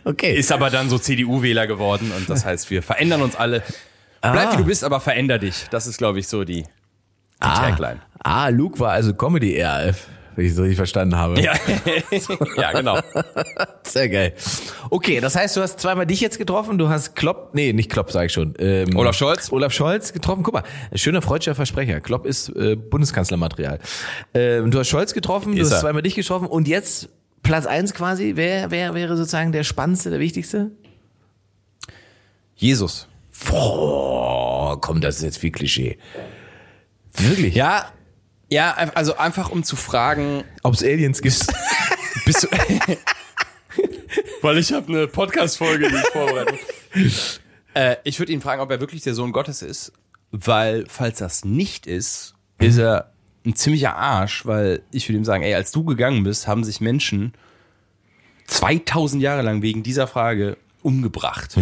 Okay. 0.07 0.35
ist 0.35 0.51
aber 0.51 0.69
dann 0.69 0.89
so 0.89 0.97
CDU-Wähler 0.97 1.67
geworden. 1.67 2.11
Und 2.15 2.29
das 2.29 2.45
heißt, 2.45 2.69
wir 2.69 2.81
verändern 2.81 3.21
uns 3.21 3.35
alle. 3.35 3.61
Bleib 4.21 4.53
wie 4.53 4.57
du 4.57 4.63
bist, 4.65 4.83
aber 4.83 4.99
veränder 4.99 5.37
dich. 5.37 5.65
Das 5.69 5.85
ist, 5.85 5.97
glaube 5.97 6.19
ich, 6.19 6.27
so 6.27 6.43
die, 6.43 6.63
die 6.63 6.67
Tagline. 7.41 7.99
Ah, 8.23 8.47
Luke 8.49 8.79
war 8.79 8.91
also 8.91 9.13
Comedy 9.13 9.61
RAF, 9.61 10.07
wenn 10.35 10.45
ich 10.45 10.53
es 10.53 10.57
richtig 10.59 10.77
verstanden 10.77 11.15
habe. 11.15 11.39
Ja. 11.41 11.53
ja, 12.57 12.71
genau. 12.71 12.99
Sehr 13.83 14.09
geil. 14.09 14.33
Okay, 14.89 15.19
das 15.19 15.35
heißt, 15.35 15.55
du 15.55 15.61
hast 15.61 15.79
zweimal 15.79 16.05
dich 16.05 16.19
jetzt 16.21 16.37
getroffen, 16.37 16.77
du 16.77 16.89
hast 16.89 17.15
Klopp, 17.15 17.53
nee, 17.53 17.73
nicht 17.73 17.89
Klopp, 17.91 18.11
sag 18.11 18.25
ich 18.25 18.33
schon. 18.33 18.53
Ähm, 18.59 18.95
Olaf 18.97 19.15
Scholz? 19.15 19.51
Olaf 19.51 19.71
Scholz 19.71 20.13
getroffen. 20.13 20.43
Guck 20.43 20.53
mal, 20.53 20.63
schöner 20.95 21.21
freudscher 21.21 21.53
Versprecher. 21.55 21.99
Klopp 22.01 22.25
ist 22.25 22.49
äh, 22.49 22.75
Bundeskanzlermaterial. 22.75 23.79
Ähm, 24.33 24.71
du 24.71 24.79
hast 24.79 24.87
Scholz 24.89 25.13
getroffen, 25.13 25.55
du 25.55 25.61
Ist 25.61 25.67
hast 25.67 25.77
er. 25.77 25.81
zweimal 25.81 26.01
dich 26.01 26.15
getroffen 26.15 26.47
und 26.47 26.67
jetzt 26.67 27.09
Platz 27.43 27.65
eins 27.65 27.93
quasi. 27.93 28.33
Wer, 28.35 28.71
wer 28.71 28.93
wäre 28.93 29.17
sozusagen 29.17 29.51
der 29.51 29.63
spannendste, 29.63 30.09
der 30.09 30.19
wichtigste? 30.19 30.71
Jesus. 32.55 33.07
Boah, 33.49 34.79
komm, 34.81 35.01
das 35.01 35.17
ist 35.17 35.23
jetzt 35.23 35.37
viel 35.37 35.51
Klischee. 35.51 35.97
Wirklich? 37.13 37.55
Ja, 37.55 37.91
ja, 38.49 38.73
also 38.93 39.17
einfach 39.17 39.49
um 39.49 39.63
zu 39.63 39.75
fragen, 39.75 40.43
Ob 40.63 40.73
es 40.73 40.83
Aliens 40.83 41.21
gibt? 41.21 41.47
Bist 42.25 42.43
du. 42.43 42.47
Weil 44.41 44.57
ich 44.57 44.71
habe 44.71 44.87
eine 44.87 45.07
Podcast-Folge, 45.07 45.89
die 45.89 45.95
ich 45.95 46.09
vorbereite. 46.11 46.57
äh, 47.73 47.97
ich 48.03 48.19
würde 48.19 48.31
ihn 48.31 48.41
fragen, 48.41 48.61
ob 48.61 48.71
er 48.71 48.79
wirklich 48.79 49.01
der 49.01 49.13
Sohn 49.13 49.31
Gottes 49.31 49.61
ist, 49.61 49.91
weil, 50.31 50.85
falls 50.87 51.19
das 51.19 51.43
nicht 51.45 51.87
ist, 51.87 52.35
ist 52.59 52.77
er 52.77 53.11
ein 53.47 53.55
ziemlicher 53.55 53.95
Arsch, 53.95 54.45
weil 54.45 54.81
ich 54.91 55.07
würde 55.07 55.17
ihm 55.17 55.25
sagen, 55.25 55.41
ey, 55.43 55.55
als 55.55 55.71
du 55.71 55.83
gegangen 55.85 56.23
bist, 56.23 56.47
haben 56.47 56.63
sich 56.63 56.81
Menschen 56.81 57.33
2000 58.47 59.21
Jahre 59.23 59.41
lang 59.41 59.61
wegen 59.61 59.83
dieser 59.83 60.05
Frage 60.07 60.57
umgebracht. 60.81 61.57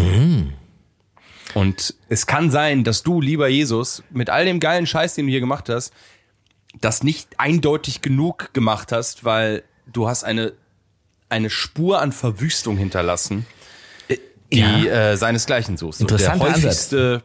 Und 1.53 1.93
es 2.09 2.27
kann 2.27 2.51
sein, 2.51 2.83
dass 2.83 3.03
du, 3.03 3.21
lieber 3.21 3.47
Jesus, 3.47 4.03
mit 4.09 4.29
all 4.29 4.45
dem 4.45 4.59
geilen 4.59 4.87
Scheiß, 4.87 5.15
den 5.15 5.25
du 5.27 5.31
hier 5.31 5.39
gemacht 5.39 5.69
hast, 5.69 5.93
das 6.81 7.03
nicht 7.03 7.39
eindeutig 7.39 8.01
genug 8.01 8.53
gemacht 8.53 8.91
hast, 8.91 9.23
weil 9.23 9.63
du 9.91 10.07
hast 10.09 10.23
eine, 10.23 10.53
eine 11.29 11.49
Spur 11.49 12.01
an 12.01 12.11
Verwüstung 12.11 12.77
hinterlassen, 12.77 13.45
die 14.51 14.59
Ja. 14.59 15.11
äh, 15.11 15.17
seinesgleichen 15.17 15.77
suchst. 15.77 16.01
Interessanter 16.01 16.45
Der 16.45 16.55
häufigste, 16.55 17.23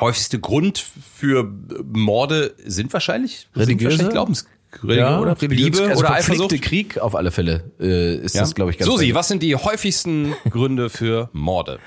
häufigste 0.00 0.38
Grund 0.38 0.84
für 1.16 1.50
Morde 1.92 2.54
sind 2.64 2.92
wahrscheinlich, 2.92 3.48
Religiöse? 3.54 3.66
sind 3.66 3.84
wahrscheinlich 3.84 4.12
Glaubens, 4.12 4.46
Religion 4.82 5.18
oder 5.20 5.40
Religions- 5.40 5.78
Liebe 5.78 5.88
also 5.90 6.00
oder 6.00 6.08
Konflikte, 6.08 6.32
Eifersucht? 6.32 6.62
Krieg 6.62 6.98
auf 6.98 7.14
alle 7.14 7.30
Fälle 7.30 7.70
äh, 7.80 8.16
ist 8.16 8.36
das, 8.36 8.54
glaube 8.54 8.72
ich, 8.72 8.78
ganz 8.78 8.90
Susi, 8.90 9.14
was 9.14 9.28
sind 9.28 9.42
die 9.42 9.54
häufigsten 9.56 10.34
Gründe 10.50 10.90
für 10.90 11.30
Morde? 11.32 11.78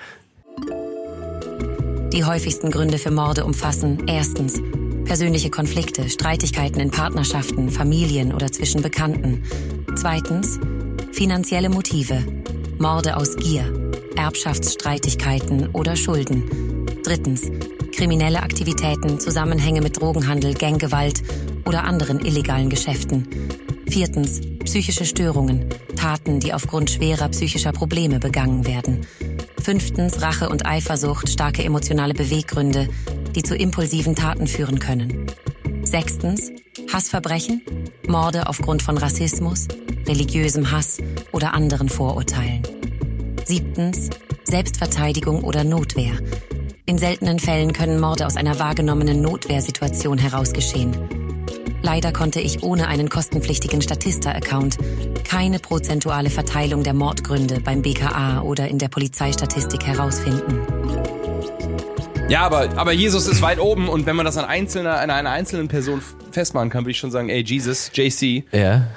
Die 2.13 2.23
häufigsten 2.23 2.71
Gründe 2.71 2.97
für 2.97 3.11
Morde 3.11 3.45
umfassen 3.45 4.03
erstens 4.07 4.61
persönliche 5.05 5.49
Konflikte, 5.49 6.09
Streitigkeiten 6.09 6.81
in 6.81 6.91
Partnerschaften, 6.91 7.69
Familien 7.69 8.33
oder 8.33 8.51
zwischen 8.51 8.81
Bekannten. 8.81 9.43
Zweitens 9.95 10.59
finanzielle 11.11 11.69
Motive, 11.69 12.23
Morde 12.77 13.15
aus 13.15 13.35
Gier, 13.37 13.91
Erbschaftsstreitigkeiten 14.15 15.69
oder 15.69 15.95
Schulden. 15.95 16.85
Drittens 17.03 17.49
kriminelle 17.97 18.43
Aktivitäten, 18.43 19.19
Zusammenhänge 19.19 19.81
mit 19.81 19.99
Drogenhandel, 19.99 20.53
Ganggewalt 20.53 21.23
oder 21.65 21.83
anderen 21.83 22.23
illegalen 22.23 22.69
Geschäften. 22.69 23.27
Viertens 23.89 24.39
psychische 24.65 25.03
Störungen, 25.03 25.65
Taten, 25.95 26.39
die 26.39 26.53
aufgrund 26.53 26.91
schwerer 26.91 27.27
psychischer 27.29 27.71
Probleme 27.71 28.19
begangen 28.19 28.67
werden. 28.67 29.07
Fünftens 29.63 30.21
Rache 30.21 30.47
und 30.47 30.67
Eifersucht, 30.67 31.27
starke 31.27 31.63
emotionale 31.63 32.13
Beweggründe, 32.13 32.87
die 33.35 33.41
zu 33.41 33.55
impulsiven 33.55 34.15
Taten 34.15 34.45
führen 34.45 34.77
können. 34.77 35.25
Sechstens 35.81 36.51
Hassverbrechen, 36.93 37.63
Morde 38.07 38.47
aufgrund 38.47 38.83
von 38.83 38.99
Rassismus, 38.99 39.67
religiösem 40.05 40.69
Hass 40.71 40.99
oder 41.31 41.55
anderen 41.55 41.89
Vorurteilen. 41.89 42.61
Siebtens 43.43 44.11
Selbstverteidigung 44.43 45.43
oder 45.43 45.63
Notwehr. 45.63 46.13
In 46.89 46.97
seltenen 46.97 47.37
Fällen 47.37 47.73
können 47.73 47.99
Morde 47.99 48.25
aus 48.25 48.37
einer 48.37 48.59
wahrgenommenen 48.59 49.21
Notwehrsituation 49.21 50.17
heraus 50.17 50.53
geschehen. 50.53 50.95
Leider 51.81 52.13
konnte 52.13 52.39
ich 52.39 52.63
ohne 52.63 52.87
einen 52.87 53.09
kostenpflichtigen 53.09 53.81
Statista-Account 53.81 54.77
keine 55.25 55.59
prozentuale 55.59 56.29
Verteilung 56.29 56.83
der 56.83 56.93
Mordgründe 56.93 57.59
beim 57.59 57.81
BKA 57.81 58.39
oder 58.39 58.69
in 58.69 58.79
der 58.79 58.87
Polizeistatistik 58.87 59.85
herausfinden. 59.85 60.61
Ja, 62.29 62.43
aber, 62.45 62.69
aber 62.77 62.93
Jesus 62.93 63.27
ist 63.27 63.41
weit 63.41 63.59
oben 63.59 63.89
und 63.89 64.05
wenn 64.05 64.15
man 64.15 64.25
das 64.25 64.37
an, 64.37 64.45
einzelner, 64.45 64.99
an 65.01 65.09
einer 65.09 65.31
einzelnen 65.31 65.67
Person 65.67 66.01
festmachen 66.31 66.69
kann, 66.69 66.83
würde 66.83 66.91
ich 66.91 66.99
schon 66.99 67.11
sagen, 67.11 67.27
ey 67.27 67.41
Jesus, 67.43 67.91
JC, 67.93 68.45
Ja. 68.53 68.87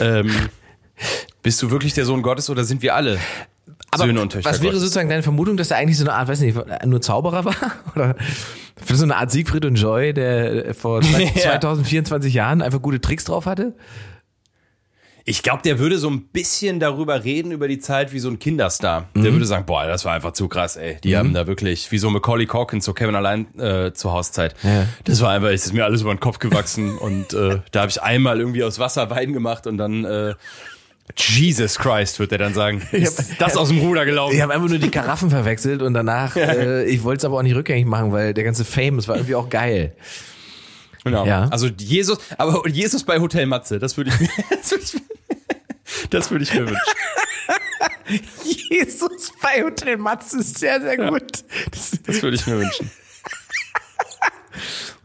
ähm, 0.00 0.30
bist 1.42 1.60
du 1.60 1.70
wirklich 1.70 1.92
der 1.92 2.06
Sohn 2.06 2.22
Gottes 2.22 2.48
oder 2.48 2.64
sind 2.64 2.80
wir 2.80 2.94
alle 2.94 3.18
Söhne 3.96 4.20
und 4.20 4.32
Töchter 4.32 4.50
was 4.50 4.62
wäre 4.62 4.78
sozusagen 4.78 5.08
deine 5.08 5.22
Vermutung, 5.22 5.56
dass 5.56 5.70
er 5.70 5.78
eigentlich 5.78 5.96
so 5.98 6.04
eine 6.04 6.12
Art, 6.14 6.28
weiß 6.28 6.40
nicht, 6.40 6.58
nur 6.84 7.00
Zauberer 7.00 7.44
war? 7.44 7.54
Oder 7.94 8.16
so 8.84 9.02
eine 9.04 9.16
Art 9.16 9.30
Siegfried 9.30 9.64
und 9.64 9.76
Joy, 9.76 10.12
der 10.12 10.74
vor 10.74 11.00
zwei- 11.02 11.24
Ja. 11.34 11.58
2024 11.60 12.34
Jahren 12.34 12.62
einfach 12.62 12.82
gute 12.82 13.00
Tricks 13.00 13.24
drauf 13.24 13.46
hatte? 13.46 13.74
Ich 15.24 15.42
glaube, 15.42 15.60
der 15.62 15.78
würde 15.78 15.98
so 15.98 16.08
ein 16.08 16.28
bisschen 16.28 16.80
darüber 16.80 17.22
reden, 17.22 17.52
über 17.52 17.68
die 17.68 17.78
Zeit 17.78 18.14
wie 18.14 18.18
so 18.18 18.30
ein 18.30 18.38
Kinderstar. 18.38 19.08
Mhm. 19.12 19.22
Der 19.24 19.32
würde 19.32 19.44
sagen, 19.44 19.66
boah, 19.66 19.86
das 19.86 20.06
war 20.06 20.14
einfach 20.14 20.32
zu 20.32 20.48
krass, 20.48 20.76
ey. 20.76 20.96
Die 21.04 21.18
haben 21.18 21.34
da 21.34 21.46
wirklich, 21.46 21.90
wie 21.92 21.98
so 21.98 22.08
Macaulay 22.08 22.46
Culkin, 22.46 22.80
so 22.80 22.94
Kevin 22.94 23.14
allein 23.14 23.46
äh, 23.58 23.92
zur 23.92 24.12
Hauszeit. 24.12 24.54
Ja. 24.62 24.86
Das 25.04 25.20
war 25.20 25.32
einfach, 25.32 25.48
es 25.50 25.66
ist 25.66 25.74
mir 25.74 25.84
alles 25.84 26.00
über 26.00 26.14
den 26.14 26.20
Kopf 26.20 26.38
gewachsen 26.38 26.96
und 26.98 27.34
äh, 27.34 27.58
da 27.72 27.80
habe 27.80 27.90
ich 27.90 28.00
einmal 28.00 28.38
irgendwie 28.40 28.64
aus 28.64 28.78
Wasser 28.78 29.10
Wein 29.10 29.34
gemacht 29.34 29.66
und 29.66 29.76
dann 29.76 30.06
äh, 30.06 30.34
Jesus 31.16 31.78
Christ, 31.78 32.18
wird 32.18 32.32
er 32.32 32.38
dann 32.38 32.54
sagen. 32.54 32.82
Ist 32.92 33.24
das 33.38 33.56
aus 33.56 33.68
dem 33.68 33.78
Ruder 33.78 34.04
gelaufen? 34.04 34.34
Ich 34.36 34.40
habe 34.42 34.52
einfach 34.54 34.68
nur 34.68 34.78
die 34.78 34.90
Karaffen 34.90 35.30
verwechselt 35.30 35.82
und 35.82 35.94
danach, 35.94 36.36
äh, 36.36 36.84
ich 36.84 37.02
wollte 37.02 37.18
es 37.20 37.24
aber 37.24 37.38
auch 37.38 37.42
nicht 37.42 37.54
rückgängig 37.56 37.86
machen, 37.86 38.12
weil 38.12 38.34
der 38.34 38.44
ganze 38.44 38.64
Fame, 38.64 38.98
es 38.98 39.08
war 39.08 39.16
irgendwie 39.16 39.34
auch 39.34 39.48
geil. 39.48 39.94
Genau. 41.04 41.24
Ja. 41.26 41.48
Also 41.50 41.68
Jesus, 41.78 42.18
aber 42.36 42.66
Jesus 42.68 43.04
bei 43.04 43.18
Hotel 43.20 43.46
Matze, 43.46 43.78
das 43.78 43.96
würde 43.96 44.10
ich 44.10 44.20
mir, 44.20 44.28
das 44.50 44.70
würde 44.72 44.84
ich, 44.84 44.94
mir- 44.94 45.00
das 46.10 46.30
würde 46.30 46.44
ich 46.44 46.52
mir 46.54 46.66
wünschen. 46.66 46.76
Jesus 48.70 49.32
bei 49.42 49.62
Hotel 49.62 49.96
Matz 49.96 50.32
ist 50.34 50.58
sehr, 50.58 50.80
sehr 50.80 50.96
gut. 50.96 51.44
Das, 51.70 51.92
Das 52.06 52.22
würde 52.22 52.36
ich 52.36 52.46
mir 52.46 52.58
wünschen. 52.58 52.90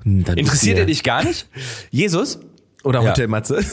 Interessiert 0.05 0.79
er 0.79 0.85
dich 0.85 1.03
gar 1.03 1.23
nicht? 1.23 1.47
Jesus? 1.89 2.39
Oder 2.83 3.01
Ja. 3.01 3.11
Hotel 3.11 3.27
Matze? 3.27 3.63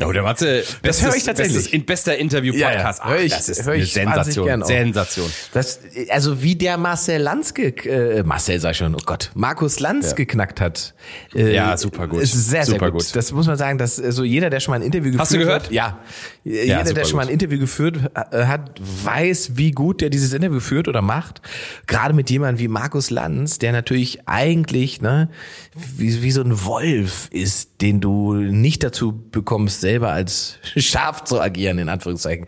Ja, 0.00 0.06
Hotel 0.06 0.22
Matze, 0.22 0.62
bestes, 0.82 1.06
höre 1.06 1.14
ich 1.16 1.24
tatsächlich. 1.24 1.56
Bestes, 1.56 1.72
in 1.72 1.84
bester 1.84 2.16
Interview-Podcast. 2.16 3.00
Ja, 3.00 3.04
ja. 3.06 3.10
Hör 3.10 3.20
ich- 3.22 3.32
Ach, 3.34 3.36
das 3.36 3.48
ist 3.50 3.68
eine 3.68 3.76
ich 3.76 3.92
Sensation. 3.92 4.64
Sensation. 4.64 5.30
Das, 5.52 5.80
also 6.08 6.42
wie 6.42 6.56
der 6.56 6.76
Marcel 6.78 7.20
Lanz, 7.20 7.52
äh, 7.56 8.22
Marcel 8.22 8.58
sag 8.60 8.72
ich 8.72 8.76
schon, 8.78 8.94
oh 8.94 8.98
Gott, 9.04 9.30
Markus 9.34 9.78
Lanz 9.80 10.10
Ja. 10.10 10.14
geknackt 10.14 10.60
hat. 10.60 10.94
Äh, 11.34 11.54
Ja, 11.54 11.76
super 11.76 12.08
gut. 12.08 12.22
Ist 12.22 12.32
sehr, 12.32 12.64
sehr 12.64 12.74
Super 12.74 12.90
gut. 12.90 13.04
gut. 13.04 13.16
Das 13.16 13.30
muss 13.32 13.46
man 13.46 13.56
sagen, 13.58 13.76
dass 13.78 13.96
so 13.96 14.24
jeder, 14.24 14.48
der 14.50 14.60
schon 14.60 14.72
mal 14.72 14.76
ein 14.76 14.82
Interview 14.82 15.10
geführt 15.12 15.20
Hast 15.20 15.34
du 15.34 15.38
gehört? 15.38 15.64
hat, 15.64 15.70
ja, 15.72 15.98
jeder, 16.44 16.78
super 16.86 16.94
der 16.94 17.04
schon 17.04 17.16
mal 17.16 17.22
ein. 17.26 17.28
Interview 17.28 17.58
geführt 17.58 17.98
äh, 18.32 18.44
hat, 18.46 18.80
weiß, 18.80 19.52
wie 19.56 19.70
gut 19.72 20.00
der 20.00 20.10
dieses 20.10 20.32
Interview 20.32 20.60
führt 20.60 20.88
oder 20.88 21.02
macht. 21.02 21.42
Gerade 21.86 22.14
mit 22.14 22.30
jemandem 22.30 22.58
wie 22.58 22.68
Markus 22.68 23.10
Lanz, 23.10 23.58
der 23.58 23.72
natürlich 23.72 24.20
eigentlich 24.26 25.00
ne, 25.02 25.28
wie, 25.74 26.22
wie 26.22 26.30
so 26.30 26.42
ein 26.42 26.64
Wolf 26.64 27.28
ist, 27.32 27.80
den 27.82 28.00
du 28.00 28.34
nicht 28.34 28.82
dazu 28.82 29.12
bekommst, 29.30 29.82
selber 29.90 30.12
als 30.12 30.58
Schaf 30.76 31.24
zu 31.24 31.40
agieren, 31.40 31.78
in 31.78 31.88
Anführungszeichen. 31.88 32.46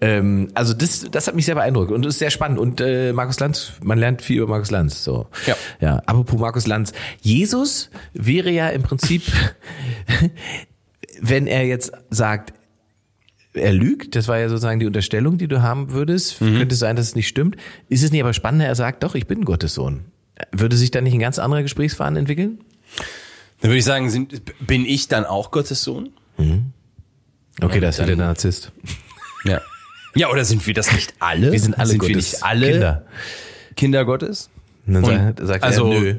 Ähm, 0.00 0.48
also 0.54 0.74
das, 0.74 1.06
das 1.10 1.28
hat 1.28 1.36
mich 1.36 1.46
sehr 1.46 1.54
beeindruckt 1.54 1.92
und 1.92 2.04
ist 2.04 2.18
sehr 2.18 2.30
spannend. 2.30 2.58
Und 2.58 2.80
äh, 2.80 3.12
Markus 3.12 3.38
Lanz, 3.38 3.74
man 3.82 3.98
lernt 3.98 4.20
viel 4.20 4.38
über 4.38 4.48
Markus 4.48 4.70
Lanz. 4.70 5.04
So. 5.04 5.28
Ja. 5.46 5.56
ja. 5.80 5.96
Apropos 6.06 6.40
Markus 6.40 6.66
Lanz. 6.66 6.92
Jesus 7.20 7.90
wäre 8.12 8.50
ja 8.50 8.68
im 8.70 8.82
Prinzip, 8.82 9.22
wenn 11.20 11.46
er 11.46 11.66
jetzt 11.66 11.92
sagt, 12.10 12.52
er 13.54 13.72
lügt, 13.72 14.16
das 14.16 14.28
war 14.28 14.38
ja 14.38 14.48
sozusagen 14.48 14.80
die 14.80 14.86
Unterstellung, 14.86 15.38
die 15.38 15.46
du 15.46 15.62
haben 15.62 15.92
würdest. 15.92 16.38
Könnte 16.38 16.74
sein, 16.74 16.96
dass 16.96 17.08
es 17.08 17.14
nicht 17.14 17.28
stimmt. 17.28 17.56
Ist 17.88 18.02
es 18.02 18.10
nicht 18.10 18.22
aber 18.22 18.32
spannender, 18.32 18.66
er 18.66 18.74
sagt, 18.74 19.02
doch, 19.02 19.14
ich 19.14 19.26
bin 19.26 19.44
Gottes 19.44 19.74
Sohn. 19.74 20.06
Würde 20.52 20.76
sich 20.76 20.90
da 20.90 21.02
nicht 21.02 21.12
ein 21.12 21.20
ganz 21.20 21.38
anderer 21.38 21.62
Gesprächsfaden 21.62 22.16
entwickeln? 22.16 22.60
Dann 23.60 23.70
würde 23.70 23.78
ich 23.78 23.84
sagen, 23.84 24.08
sind, 24.08 24.42
bin 24.66 24.86
ich 24.86 25.06
dann 25.06 25.26
auch 25.26 25.50
Gottes 25.50 25.84
Sohn? 25.84 26.10
Okay, 27.60 27.80
da 27.80 27.88
ist 27.88 27.98
wieder 27.98 28.06
der 28.08 28.16
Narzisst. 28.16 28.72
Ja. 29.44 29.60
Ja, 30.14 30.30
oder 30.30 30.44
sind 30.44 30.66
wir 30.66 30.74
das 30.74 30.92
nicht 30.92 31.14
alle? 31.20 31.52
Wir 31.52 31.60
sind 31.60 31.78
alle 31.78 31.88
sind 31.90 32.02
wir 32.02 32.08
Gottes 32.08 32.32
nicht 32.32 32.42
alle 32.44 32.70
Kinder. 32.70 33.06
Kinder 33.76 34.04
Gottes? 34.04 34.50
Und 34.86 34.94
dann 34.94 35.04
Und- 35.04 35.10
sagt, 35.10 35.40
sagt 35.46 35.64
also- 35.64 35.92
er, 35.92 36.00
nö. 36.00 36.14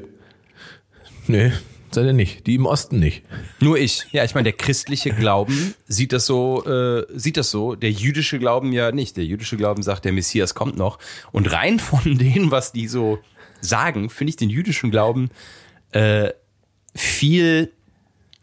Nö, 1.28 1.52
seid 1.92 2.06
ihr 2.06 2.14
nicht. 2.14 2.48
Die 2.48 2.56
im 2.56 2.66
Osten 2.66 3.00
nicht. 3.00 3.24
Nur 3.60 3.78
ich. 3.78 4.04
Ja, 4.12 4.24
ich 4.24 4.34
meine, 4.36 4.44
der 4.46 4.54
christliche 4.54 5.12
Glauben 5.14 5.74
sieht 5.88 6.12
das 6.12 6.26
so, 6.26 6.66
äh, 6.66 7.06
sieht 7.16 7.38
das 7.38 7.50
so. 7.52 7.76
Der 7.76 7.92
jüdische 7.92 8.40
Glauben 8.40 8.74
ja 8.74 8.92
nicht. 8.92 9.16
Der 9.16 9.26
jüdische 9.26 9.58
Glauben 9.58 9.84
sagt, 9.84 10.06
der 10.06 10.12
Messias 10.12 10.54
kommt 10.56 10.76
noch. 10.78 11.00
Und 11.32 11.52
rein 11.52 11.80
von 11.80 12.02
dem, 12.18 12.52
was 12.52 12.72
die 12.74 12.88
so 12.88 13.20
sagen, 13.62 14.10
finde 14.10 14.30
ich 14.32 14.36
den 14.38 14.50
jüdischen 14.50 14.92
Glauben 14.92 15.30
äh, 15.92 16.32
viel 16.96 17.72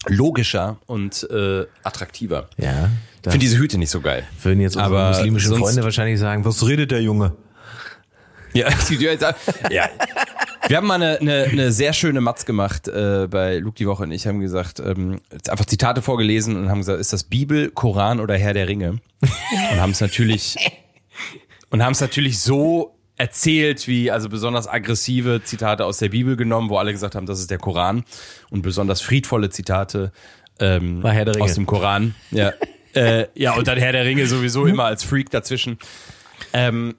logischer 0.07 0.78
und 0.86 1.28
äh, 1.30 1.66
attraktiver. 1.82 2.48
Ja. 2.57 2.90
Ich 3.22 3.30
finde 3.30 3.38
diese 3.38 3.59
Hüte 3.59 3.76
nicht 3.76 3.90
so 3.90 4.01
geil. 4.01 4.26
würden 4.42 4.61
jetzt 4.61 4.76
unsere 4.76 4.96
Aber 4.96 5.09
muslimischen 5.09 5.57
Freunde 5.57 5.82
wahrscheinlich 5.82 6.18
sagen, 6.18 6.44
was 6.44 6.66
redet 6.66 6.90
der 6.90 7.03
Junge? 7.03 7.36
Ja, 8.53 8.68
ja. 9.70 9.88
Wir 10.66 10.76
haben 10.76 10.86
mal 10.86 10.94
eine, 10.94 11.18
eine, 11.20 11.44
eine 11.44 11.72
sehr 11.72 11.92
schöne 11.92 12.20
Matz 12.20 12.44
gemacht 12.44 12.88
äh, 12.88 13.28
bei 13.30 13.59
Luke 13.59 13.76
die 13.76 13.86
Woche 13.86 14.05
und 14.05 14.12
ich 14.12 14.26
haben 14.26 14.40
gesagt, 14.40 14.80
ähm, 14.80 15.20
einfach 15.48 15.66
Zitate 15.66 16.03
vorgelesen 16.03 16.57
und 16.57 16.70
haben 16.70 16.78
gesagt, 16.78 17.01
ist 17.01 17.12
das 17.12 17.24
Bibel, 17.24 17.70
Koran 17.70 18.20
oder 18.20 18.36
Herr 18.36 18.55
der 18.55 18.68
Ringe? 18.68 19.01
Und 19.20 19.80
haben 19.80 19.92
es 19.92 20.01
natürlich 20.01 20.57
und 21.70 21.82
haben 21.82 21.92
es 21.92 22.01
natürlich 22.01 22.40
so 22.40 22.96
erzählt, 23.20 23.86
wie 23.86 24.10
also 24.10 24.30
besonders 24.30 24.66
aggressive 24.66 25.42
Zitate 25.44 25.84
aus 25.84 25.98
der 25.98 26.08
Bibel 26.08 26.36
genommen, 26.36 26.70
wo 26.70 26.78
alle 26.78 26.90
gesagt 26.90 27.14
haben, 27.14 27.26
das 27.26 27.38
ist 27.38 27.50
der 27.50 27.58
Koran 27.58 28.04
und 28.48 28.62
besonders 28.62 29.02
friedvolle 29.02 29.50
Zitate 29.50 30.10
ähm, 30.58 31.04
aus 31.38 31.54
dem 31.54 31.66
Koran. 31.66 32.14
Ja, 32.30 32.54
äh, 32.94 33.26
ja 33.34 33.52
und 33.52 33.68
dann 33.68 33.76
Herr 33.76 33.92
der 33.92 34.06
Ringe 34.06 34.26
sowieso 34.26 34.64
immer 34.64 34.84
als 34.84 35.04
Freak 35.04 35.28
dazwischen. 35.28 35.78
Ähm, 36.54 36.94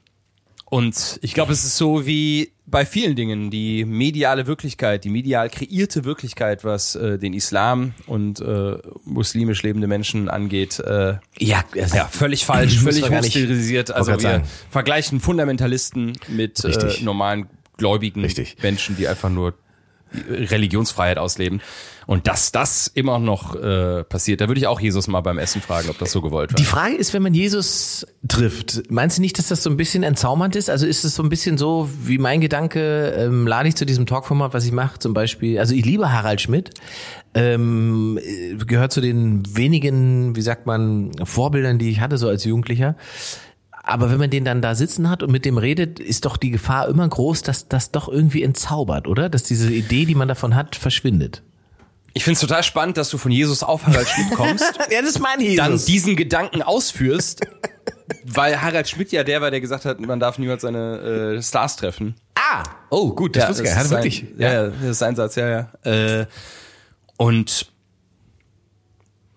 und 0.72 1.20
ich 1.22 1.34
glaube, 1.34 1.52
es 1.52 1.66
ist 1.66 1.76
so 1.76 2.06
wie 2.06 2.54
bei 2.66 2.86
vielen 2.86 3.18
Dingen, 3.18 3.52
die 3.52 3.84
mediale 3.84 4.48
Wirklichkeit, 4.48 5.04
die 5.04 5.10
medial 5.10 5.50
kreierte 5.50 6.06
Wirklichkeit, 6.06 6.64
was 6.64 6.96
äh, 6.96 7.20
den 7.20 7.34
Islam 7.34 7.94
und 8.08 8.40
äh, 8.40 8.78
muslimisch 9.04 9.64
lebende 9.64 9.88
Menschen 9.88 10.30
angeht, 10.30 10.80
äh, 10.80 11.16
Ja, 11.40 11.66
also, 11.78 11.98
ja, 11.98 12.06
völlig 12.06 12.46
falsch, 12.46 12.80
völlig 12.84 13.04
hochstilisiert. 13.10 13.92
Also 13.92 14.14
wir 14.14 14.20
sagen. 14.22 14.46
vergleichen 14.70 15.20
Fundamentalisten 15.20 16.14
mit 16.30 16.64
äh, 16.64 17.04
normalen 17.04 17.50
gläubigen 17.76 18.22
Richtig. 18.22 18.56
Menschen, 18.64 18.96
die 18.96 19.10
einfach 19.10 19.30
nur 19.30 19.56
Religionsfreiheit 20.14 21.18
ausleben. 21.18 21.62
Und 22.08 22.28
dass 22.28 22.52
das 22.52 22.88
immer 22.88 23.20
noch 23.20 23.56
äh, 23.56 24.04
passiert, 24.04 24.42
da 24.42 24.48
würde 24.48 24.60
ich 24.60 24.68
auch 24.68 24.82
Jesus 24.82 25.08
mal 25.08 25.22
beim 25.22 25.38
Essen 25.38 25.62
fragen, 25.62 25.90
ob 25.90 25.98
das 26.00 26.12
so 26.12 26.22
gewollt 26.22 26.52
war. 26.52 26.58
Die 26.58 26.66
Frage 26.66 26.96
ist, 26.96 27.14
wenn 27.14 27.22
man 27.22 27.34
Jesus 27.34 28.06
trifft, 28.28 28.92
meinst 28.92 29.18
du 29.18 29.22
nicht, 29.22 29.38
dass 29.38 29.48
das 29.48 29.64
so 29.64 29.70
ein 29.70 29.78
bisschen 29.78 30.04
entzaubernd 30.04 30.56
ist? 30.56 30.70
Also 30.70 30.88
ist 30.88 31.06
es 31.06 31.16
so 31.16 31.24
ein 31.24 31.30
bisschen 31.30 31.58
so 31.58 31.90
wie 32.04 32.18
mein 32.18 32.42
Gedanke, 32.42 33.14
ähm, 33.18 33.48
lade 33.48 33.70
ich 33.70 33.76
zu 33.76 33.86
diesem 33.86 34.08
Talkformat, 34.08 34.54
was 34.54 34.66
ich 34.66 34.72
mache, 34.72 35.00
zum 35.00 35.14
Beispiel, 35.14 35.60
also 35.60 35.76
ich 35.76 35.86
liebe 35.86 36.12
Harald 36.12 36.42
Schmidt, 36.42 36.72
ähm, 37.34 38.20
gehört 38.68 38.92
zu 38.92 39.00
den 39.00 39.44
wenigen, 39.56 40.36
wie 40.36 40.42
sagt 40.42 40.66
man, 40.66 41.12
Vorbildern, 41.24 41.78
die 41.78 41.92
ich 41.92 42.02
hatte, 42.02 42.18
so 42.18 42.28
als 42.28 42.44
Jugendlicher. 42.44 42.96
Aber 43.84 44.12
wenn 44.12 44.20
man 44.20 44.30
den 44.30 44.46
dann 44.46 44.62
da 44.62 44.76
sitzen 44.76 45.10
hat 45.10 45.24
und 45.24 45.32
mit 45.32 45.44
dem 45.46 45.58
redet, 45.58 46.00
ist 46.00 46.26
doch 46.26 46.38
die 46.38 46.52
Gefahr 46.52 46.88
immer 46.88 47.08
groß, 47.08 47.42
dass 47.42 47.68
das 47.68 47.92
doch 47.92 48.08
irgendwie 48.08 48.44
entzaubert, 48.44 49.08
oder? 49.08 49.28
Dass 49.30 49.44
diese 49.44 49.72
Idee, 49.72 50.06
die 50.06 50.16
man 50.16 50.28
davon 50.28 50.56
hat, 50.56 50.76
verschwindet. 50.76 51.42
Ich 52.14 52.24
finde 52.24 52.36
es 52.36 52.42
total 52.42 52.62
spannend, 52.64 52.98
dass 52.98 53.10
du 53.10 53.18
von 53.18 53.32
Jesus 53.32 53.64
auf 53.64 53.88
Harald 53.88 54.08
Schmidt 54.08 54.32
kommst. 54.36 54.66
ja, 54.92 55.02
das 55.02 55.12
ist 55.12 55.20
mein 55.20 55.40
Jesus. 55.40 55.58
Dann 55.58 55.78
diesen 55.86 56.16
Gedanken 56.16 56.62
ausführst, 56.62 57.42
weil 58.26 58.62
Harald 58.62 58.90
Schmidt 58.90 59.12
ja 59.14 59.24
der 59.24 59.42
war, 59.42 59.50
der 59.50 59.62
gesagt 59.62 59.86
hat, 59.86 60.00
man 60.02 60.20
darf 60.20 60.38
niemals 60.38 60.62
seine 60.64 61.38
äh, 61.38 61.42
Stars 61.42 61.78
treffen. 61.78 62.16
Ah, 62.36 62.64
oh 62.90 63.14
gut, 63.16 63.36
das, 63.36 63.44
Ja, 63.44 63.50
wusste 63.50 63.64
ich 63.64 63.70
das 63.70 63.90
gar 63.90 64.04
nicht. 64.04 64.24
wirklich. 64.24 64.40
Ja, 64.40 64.54
ja, 64.54 64.68
das 64.68 64.84
ist 64.90 65.00
sein 65.00 65.16
Satz, 65.16 65.36
ja, 65.36 65.48
ja. 65.50 65.90
Äh, 65.90 66.26
und 67.18 67.72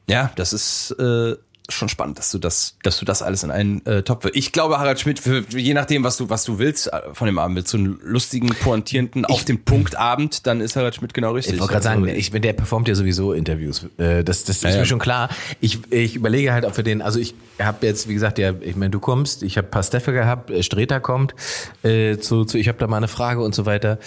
ja, 0.08 0.32
das 0.34 0.52
ist 0.52 0.90
äh, 0.98 1.36
schon 1.70 1.88
spannend, 1.88 2.18
dass 2.18 2.30
du 2.30 2.38
das, 2.38 2.76
dass 2.82 2.98
du 2.98 3.06
das 3.06 3.22
alles 3.22 3.42
in 3.42 3.50
einen 3.50 3.84
äh, 3.86 4.02
Topf. 4.02 4.26
Ich 4.34 4.52
glaube, 4.52 4.78
Harald 4.78 5.00
Schmidt, 5.00 5.18
für, 5.18 5.44
je 5.48 5.72
nachdem, 5.72 6.04
was 6.04 6.18
du, 6.18 6.28
was 6.28 6.44
du 6.44 6.58
willst 6.58 6.92
äh, 6.92 7.00
von 7.14 7.26
dem 7.26 7.38
Abend, 7.38 7.56
willst 7.56 7.72
du 7.72 7.78
einen 7.78 7.98
lustigen, 8.02 8.48
pointierenden, 8.48 9.24
auf 9.24 9.44
den 9.44 9.64
Punkt 9.64 9.96
Abend, 9.96 10.46
dann 10.46 10.60
ist 10.60 10.76
Harald 10.76 10.94
Schmidt 10.94 11.14
genau 11.14 11.32
richtig. 11.32 11.54
Ich 11.54 11.60
wollte 11.60 11.72
gerade 11.72 11.88
Also, 11.88 12.04
sagen, 12.04 12.18
ich, 12.18 12.30
der 12.30 12.52
performt 12.52 12.86
ja 12.88 12.94
sowieso 12.94 13.32
Interviews. 13.32 13.86
Äh, 13.96 14.22
Das, 14.24 14.44
das 14.44 14.56
ist 14.56 14.64
ja. 14.64 14.78
mir 14.78 14.84
schon 14.84 14.98
klar. 14.98 15.30
Ich, 15.60 15.78
ich 15.90 16.16
überlege 16.16 16.52
halt, 16.52 16.66
ob 16.66 16.76
wir 16.76 16.84
den, 16.84 17.00
also 17.00 17.18
ich 17.18 17.34
habe 17.58 17.86
jetzt, 17.86 18.08
wie 18.08 18.14
gesagt, 18.14 18.38
ja, 18.38 18.52
ich 18.60 18.76
meine, 18.76 18.90
du 18.90 19.00
kommst, 19.00 19.42
ich 19.42 19.56
habe 19.56 19.68
paar 19.68 19.82
Steffe 19.82 20.12
gehabt, 20.12 20.50
äh, 20.50 20.62
Streter 20.62 21.00
kommt, 21.00 21.34
äh, 21.82 22.18
zu, 22.18 22.44
zu, 22.44 22.58
ich 22.58 22.68
habe 22.68 22.78
da 22.78 22.86
mal 22.86 22.98
eine 22.98 23.08
Frage 23.08 23.40
und 23.40 23.54
so 23.54 23.64
weiter. 23.64 23.98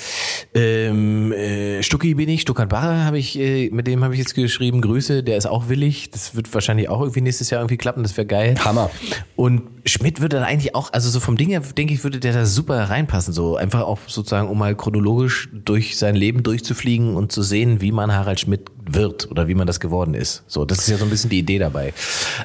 Ähm, 0.54 1.32
äh, 1.32 1.82
Stucki 1.82 2.14
bin 2.14 2.30
ich, 2.30 2.42
Stuckert 2.42 2.70
Barre 2.70 3.04
habe 3.04 3.18
ich, 3.18 3.38
äh, 3.40 3.70
mit 3.72 3.88
dem 3.88 4.04
habe 4.04 4.14
ich 4.14 4.20
jetzt 4.20 4.36
geschrieben, 4.36 4.82
Grüße, 4.82 5.24
der 5.24 5.38
ist 5.38 5.48
auch 5.48 5.70
willig. 5.70 6.12
Das 6.12 6.36
wird 6.36 6.54
wahrscheinlich 6.54 6.90
auch 6.90 7.02
irgendwie 7.02 7.22
nächstes 7.22 7.47
Jahr 7.50 7.62
irgendwie 7.62 7.78
klappen, 7.78 8.04
das 8.04 8.18
wäre 8.18 8.28
geil. 8.28 8.56
Hammer. 8.64 8.90
Und 9.36 9.64
Schmidt 9.86 10.22
würde 10.22 10.38
da 10.38 10.44
eigentlich 10.44 10.76
auch, 10.76 10.94
also 10.94 11.10
so 11.10 11.20
vom 11.20 11.38
Ding 11.38 11.50
her, 11.50 11.62
denke 11.62 11.94
ich, 11.94 12.04
würde 12.04 12.20
der 12.20 12.34
da 12.34 12.46
super 12.46 12.90
reinpassen. 12.90 13.34
So 13.34 13.56
einfach 13.56 13.82
auch 13.82 14.00
sozusagen, 14.08 14.50
um 14.50 14.58
mal 14.58 14.76
chronologisch 14.76 15.50
durch 15.54 15.98
sein 15.98 16.16
Leben 16.16 16.44
durchzufliegen 16.44 17.16
und 17.16 17.32
zu 17.32 17.42
sehen, 17.42 17.82
wie 17.82 17.92
man 17.92 18.14
Harald 18.14 18.40
Schmidt 18.40 18.70
wird 18.88 19.30
oder 19.30 19.48
wie 19.48 19.56
man 19.56 19.68
das 19.68 19.80
geworden 19.80 20.14
ist. 20.14 20.44
So, 20.48 20.66
das 20.66 20.80
ist 20.80 20.90
ja 20.90 20.98
so 20.98 21.06
ein 21.06 21.10
bisschen 21.10 21.30
die 21.30 21.40
Idee 21.40 21.60
dabei. 21.60 21.94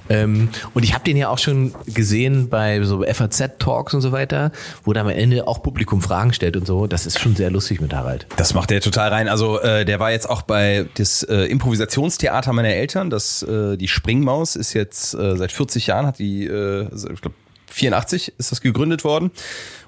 Ähm, 0.09 0.49
und 0.74 0.82
ich 0.82 0.95
habe 0.95 1.05
den 1.05 1.16
ja 1.16 1.28
auch 1.28 1.38
schon 1.38 1.74
gesehen 1.86 2.49
bei 2.49 2.82
so 2.82 3.03
FAZ-Talks 3.03 3.95
und 3.95 4.01
so 4.01 4.12
weiter, 4.12 4.53
wo 4.84 4.93
der 4.93 5.03
am 5.03 5.09
Ende 5.09 5.47
auch 5.47 5.62
Publikum 5.62 6.03
Fragen 6.03 6.32
stellt 6.32 6.57
und 6.57 6.66
so. 6.66 6.86
Das 6.86 7.07
ist 7.07 7.18
schon 7.18 7.36
sehr 7.36 7.51
lustig 7.51 7.80
mit 7.80 7.95
Harald. 7.95 8.26
Das 8.36 8.55
macht 8.55 8.70
er 8.70 8.80
total 8.80 9.11
rein. 9.11 9.28
Also 9.28 9.61
äh, 9.61 9.84
der 9.84 10.01
war 10.01 10.11
jetzt 10.11 10.28
auch 10.28 10.43
bei 10.43 10.86
das 10.95 11.22
äh, 11.22 11.45
Improvisationstheater 11.47 12.53
meiner 12.53 12.70
Eltern. 12.70 13.11
Das 13.11 13.43
äh, 13.43 13.76
die 13.76 13.88
Springmaus 13.88 14.57
ist 14.57 14.72
jetzt 14.72 15.14
äh, 15.14 15.36
seit 15.36 15.53
40 15.53 15.86
Jahren 15.86 16.07
hat 16.07 16.18
die, 16.18 16.47
äh, 16.47 16.88
ich 16.93 17.20
glaube 17.20 17.36
84 17.72 18.34
ist 18.38 18.53
das 18.53 18.61
gegründet 18.61 19.05
worden 19.05 19.30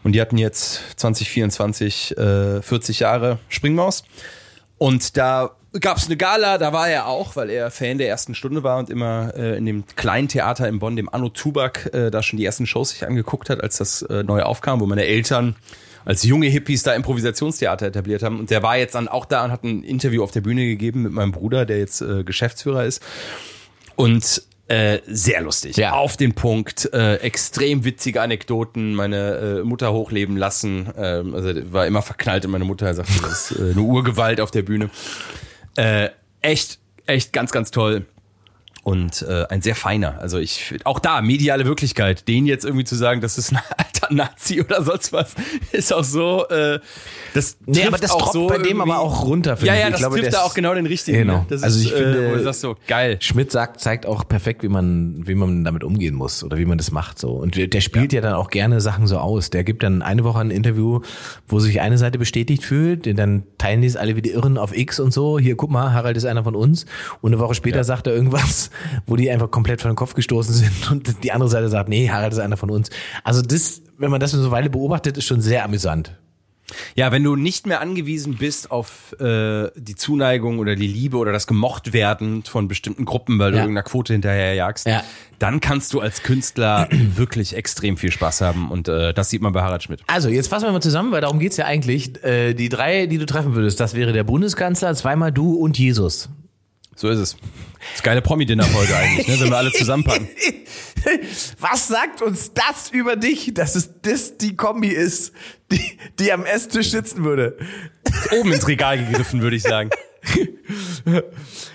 und 0.03 0.13
die 0.13 0.21
hatten 0.21 0.39
jetzt 0.39 0.81
2024 0.97 2.17
äh, 2.17 2.63
40 2.63 3.01
Jahre 3.01 3.39
Springmaus 3.49 4.05
und 4.79 5.17
da 5.17 5.51
gab 5.81 5.99
es 5.99 6.07
eine 6.07 6.17
Gala, 6.17 6.59
da 6.59 6.73
war 6.73 6.89
er 6.89 7.07
auch, 7.07 7.37
weil 7.37 7.51
er 7.51 7.71
Fan 7.71 7.99
der 7.99 8.09
ersten 8.09 8.35
Stunde 8.35 8.63
war 8.63 8.79
und 8.79 8.91
immer 8.91 9.33
äh, 9.37 9.57
in 9.57 9.67
dem 9.67 9.85
kleinen 9.97 10.29
Theater 10.29 10.69
in 10.69 10.79
Bonn, 10.79 10.97
dem 10.97 11.09
Anno 11.09 11.29
Tubak, 11.29 11.91
äh, 11.93 12.11
da 12.11 12.23
schon 12.23 12.39
die 12.39 12.45
ersten 12.45 12.67
Shows 12.67 12.91
sich 12.91 13.07
angeguckt 13.07 13.51
hat, 13.51 13.61
als 13.63 13.79
das 13.79 14.03
äh, 14.03 14.23
neu 14.23 14.43
aufkam, 14.43 14.81
wo 14.81 14.87
meine 14.87 15.05
Eltern 15.05 15.57
als 16.05 16.23
junge 16.23 16.47
Hippies 16.49 16.83
da 16.83 16.95
Improvisationstheater 16.95 17.87
etabliert 17.87 18.23
haben. 18.23 18.39
Und 18.39 18.51
der 18.51 18.63
war 18.63 18.77
jetzt 18.77 18.95
dann 18.95 19.09
auch 19.09 19.25
da 19.25 19.45
und 19.45 19.51
hat 19.53 19.65
ein 19.65 19.83
Interview 19.83 20.23
auf 20.23 20.31
der 20.31 20.43
Bühne 20.43 20.65
gegeben 20.67 21.03
mit 21.03 21.13
meinem 21.13 21.33
Bruder, 21.33 21.65
der 21.65 21.79
jetzt 21.79 22.03
äh, 22.03 22.25
Geschäftsführer 22.25 22.85
ist. 22.85 23.03
Und 23.97 24.43
äh, 24.67 25.01
sehr 25.07 25.43
lustig. 25.43 25.77
Ja. 25.77 25.93
Auf 25.93 26.17
den 26.17 26.35
Punkt. 26.35 26.91
Äh, 26.93 27.17
extrem 27.17 27.85
witzige 27.85 28.23
Anekdoten. 28.23 28.95
Meine 28.95 29.61
äh, 29.61 29.63
Mutter 29.63 29.93
hochleben 29.93 30.37
lassen. 30.37 30.91
Ähm, 30.97 31.35
also 31.35 31.51
war 31.73 31.87
immer 31.87 32.03
verknallt 32.03 32.45
in 32.45 32.51
meine 32.51 32.65
Mutter. 32.65 32.87
Er 32.87 32.95
sagte, 32.95 33.13
das 33.23 33.51
ist 33.51 33.59
äh, 33.59 33.73
eine 33.73 33.81
Urgewalt 33.81 34.41
auf 34.41 34.51
der 34.51 34.63
Bühne. 34.63 34.91
Äh, 35.77 36.11
echt, 36.41 36.79
echt 37.07 37.33
ganz, 37.33 37.53
ganz 37.53 37.71
toll. 37.71 38.07
Und 38.85 39.23
äh, 39.29 39.47
ein 39.49 39.63
sehr 39.63 39.75
feiner. 39.75 40.19
Also 40.21 40.39
ich 40.39 40.75
auch 40.85 40.99
da 40.99 41.23
mediale 41.23 41.65
Wirklichkeit. 41.65 42.29
Den 42.29 42.45
jetzt 42.45 42.65
irgendwie 42.67 42.85
zu 42.85 42.95
sagen, 42.97 43.23
das 43.23 43.39
ist 43.39 43.51
ein 43.53 43.59
alter 43.79 44.13
Nazi 44.15 44.61
oder 44.61 44.83
sonst 44.85 45.11
was, 45.13 45.35
ist 45.73 45.91
auch 45.93 46.05
so. 46.05 46.47
Äh, 46.49 46.81
das 47.33 47.57
Nee, 47.65 47.85
aber 47.87 47.97
das 47.97 48.11
auch 48.11 48.31
so 48.33 48.47
bei 48.47 48.59
dem 48.59 48.83
aber 48.83 48.99
auch 49.01 49.25
runter, 49.25 49.57
finde 49.57 49.69
Ja, 49.69 49.75
ich. 49.75 49.81
ja, 49.81 49.87
Ich 49.87 49.93
das 49.93 50.01
glaube, 50.01 50.19
trifft 50.21 50.35
da 50.35 50.43
auch 50.43 50.53
genau 50.53 50.75
den 50.75 50.85
richtigen. 50.85 51.17
Genau. 51.17 51.39
ne? 51.39 51.47
Also 51.51 51.65
ist, 51.67 51.83
ich 51.87 51.93
finde- 51.93 52.27
äh, 52.29 52.31
wo 52.33 52.37
du 52.37 52.43
sagst 52.43 52.61
so 52.61 52.77
geil. 52.87 53.17
Schmidt 53.21 53.51
sagt, 53.51 53.81
zeigt 53.81 54.05
auch 54.05 54.29
perfekt, 54.29 54.63
wie 54.63 54.69
man, 54.69 55.27
wie 55.27 55.35
man 55.35 55.65
damit 55.65 55.83
umgehen 55.83 56.15
muss 56.15 56.45
oder 56.45 56.59
wie 56.59 56.67
man 56.67 56.77
das 56.77 56.91
macht 56.91 57.19
so. 57.19 57.31
Und 57.31 57.57
der, 57.57 57.81
spielt 57.81 58.13
ja. 58.13 58.21
dann 58.21 58.35
auch 58.35 58.51
gerne 58.51 58.83
Sachen 58.83 59.07
so 59.07 59.17
aus. 59.17 59.49
Der 59.49 59.65
gibt 59.65 59.83
dann 59.83 60.03
eine 60.03 60.25
Woche 60.25 60.41
ein 60.41 60.51
Interview, 60.51 61.01
wo 61.49 61.59
sich 61.59 61.81
eine 61.81 61.97
Seite 61.97 62.19
bestätigt 62.19 62.63
fühlt, 62.63 63.07
dann 63.19 63.45
teilen 63.57 63.81
die 63.81 63.87
es 63.87 63.97
alle 63.97 64.15
wie 64.15 64.23
die 64.23 64.31
Irren 64.33 64.59
auf 64.59 64.77
X 64.77 65.01
und 65.01 65.13
so. 65.15 65.39
Hier, 65.39 65.57
guck 65.57 65.71
mal, 65.71 65.95
Harald 65.95 66.19
ist 66.19 66.27
einer 66.27 66.45
von 66.45 66.55
uns. 66.55 66.85
Und 67.23 67.33
eine 67.33 67.41
Woche 67.41 67.55
später 67.55 67.83
sagt 67.83 68.07
er 68.07 68.13
irgendwas, 68.15 68.71
wo 69.07 69.17
die 69.17 69.31
einfach 69.31 69.51
komplett 69.51 69.81
von 69.81 69.91
den 69.91 69.97
Kopf 69.97 70.15
gestoßen 70.15 70.55
sind 70.55 70.73
und 70.91 71.23
die 71.25 71.33
andere 71.33 71.49
Seite 71.51 71.69
sagt, 71.69 71.89
nee, 71.89 72.09
Harald 72.11 72.33
ist 72.33 72.39
einer 72.39 72.57
von 72.57 72.71
uns. 72.71 72.91
Also 73.23 73.43
das, 73.43 73.83
wenn 73.99 74.11
man 74.11 74.21
das 74.21 74.33
so 74.33 74.39
eine 74.41 74.51
Weile 74.51 74.71
beobachtet, 74.71 75.17
ist 75.17 75.25
schon 75.27 75.41
sehr 75.41 75.65
amüsant. 75.65 76.13
Ja, 76.97 77.13
wenn 77.13 77.23
du 77.23 77.37
nicht 77.37 77.67
mehr 77.67 77.83
angewiesen 77.83 78.37
bist 78.39 78.71
auf 78.71 79.13
äh, 79.21 79.69
die 79.77 79.95
Zuneigung 79.97 80.59
oder 80.59 80.77
die 80.77 80.87
Liebe 80.87 81.19
oder 81.19 81.31
das 81.31 81.47
Gemochtwerden 81.47 82.43
von 82.43 82.69
bestimmten 82.69 83.05
Gruppen, 83.05 83.39
weil 83.39 83.51
du 83.51 83.59
Ja. 83.59 83.65
irgendeiner 83.65 83.85
Quote 83.85 84.15
hinterherjagst, 84.15 84.87
Ja. 84.87 85.05
dann 85.39 85.61
kannst 85.61 85.93
du 85.93 86.01
als 86.01 86.23
Künstler 86.23 86.89
wirklich 86.91 87.55
extrem 87.55 87.99
viel 87.99 88.11
Spaß 88.11 88.41
haben 88.41 88.71
und 88.71 88.89
äh, 88.89 89.13
das 89.13 89.29
sieht 89.29 89.43
man 89.43 89.53
bei 89.53 89.61
Harald 89.63 89.83
Schmidt. 89.83 90.01
Also, 90.07 90.31
jetzt 90.31 90.49
fassen 90.49 90.65
wir 90.65 90.73
mal 90.73 90.81
zusammen, 90.81 91.13
weil 91.13 91.21
darum 91.21 91.39
geht's 91.39 91.59
ja 91.59 91.67
eigentlich. 91.67 92.25
Äh, 92.25 92.55
die 92.55 92.71
drei, 92.71 93.07
die 93.07 93.19
du 93.19 93.27
treffen 93.27 93.55
würdest, 93.55 93.79
das 93.79 93.95
wäre 93.95 94.13
der 94.15 94.25
Bundeskanzler, 94.25 94.95
zweimal 94.95 95.33
du 95.33 95.55
und 95.57 95.79
Jesus. 95.79 96.31
So 96.97 97.09
ist 97.09 97.19
es. 97.19 97.33
Das 97.33 97.97
ist 97.97 98.03
geile 98.03 98.23
Promi-Dinner-Folge 98.23 98.97
eigentlich, 98.97 99.29
ne, 99.29 99.41
wenn 99.41 99.51
wir 99.51 99.57
alle 99.57 99.73
zusammenpacken. 99.73 100.29
Was 101.61 101.89
sagt 101.89 102.23
uns 102.23 102.53
das 102.55 102.91
über 102.91 103.17
dich, 103.17 103.53
dass 103.53 103.75
es 103.75 104.01
das 104.01 104.39
die 104.39 104.57
Kombi 104.57 104.89
ist, 104.89 105.33
die, 105.71 105.99
die 106.19 106.33
am 106.33 106.47
Esstisch 106.47 106.91
sitzen 106.91 107.25
würde? 107.25 107.59
Oben 108.33 108.53
ins 108.53 108.67
Regal 108.67 108.99
gegriffen, 108.99 109.43
würde 109.43 109.57
ich 109.57 109.63
sagen. 109.63 109.91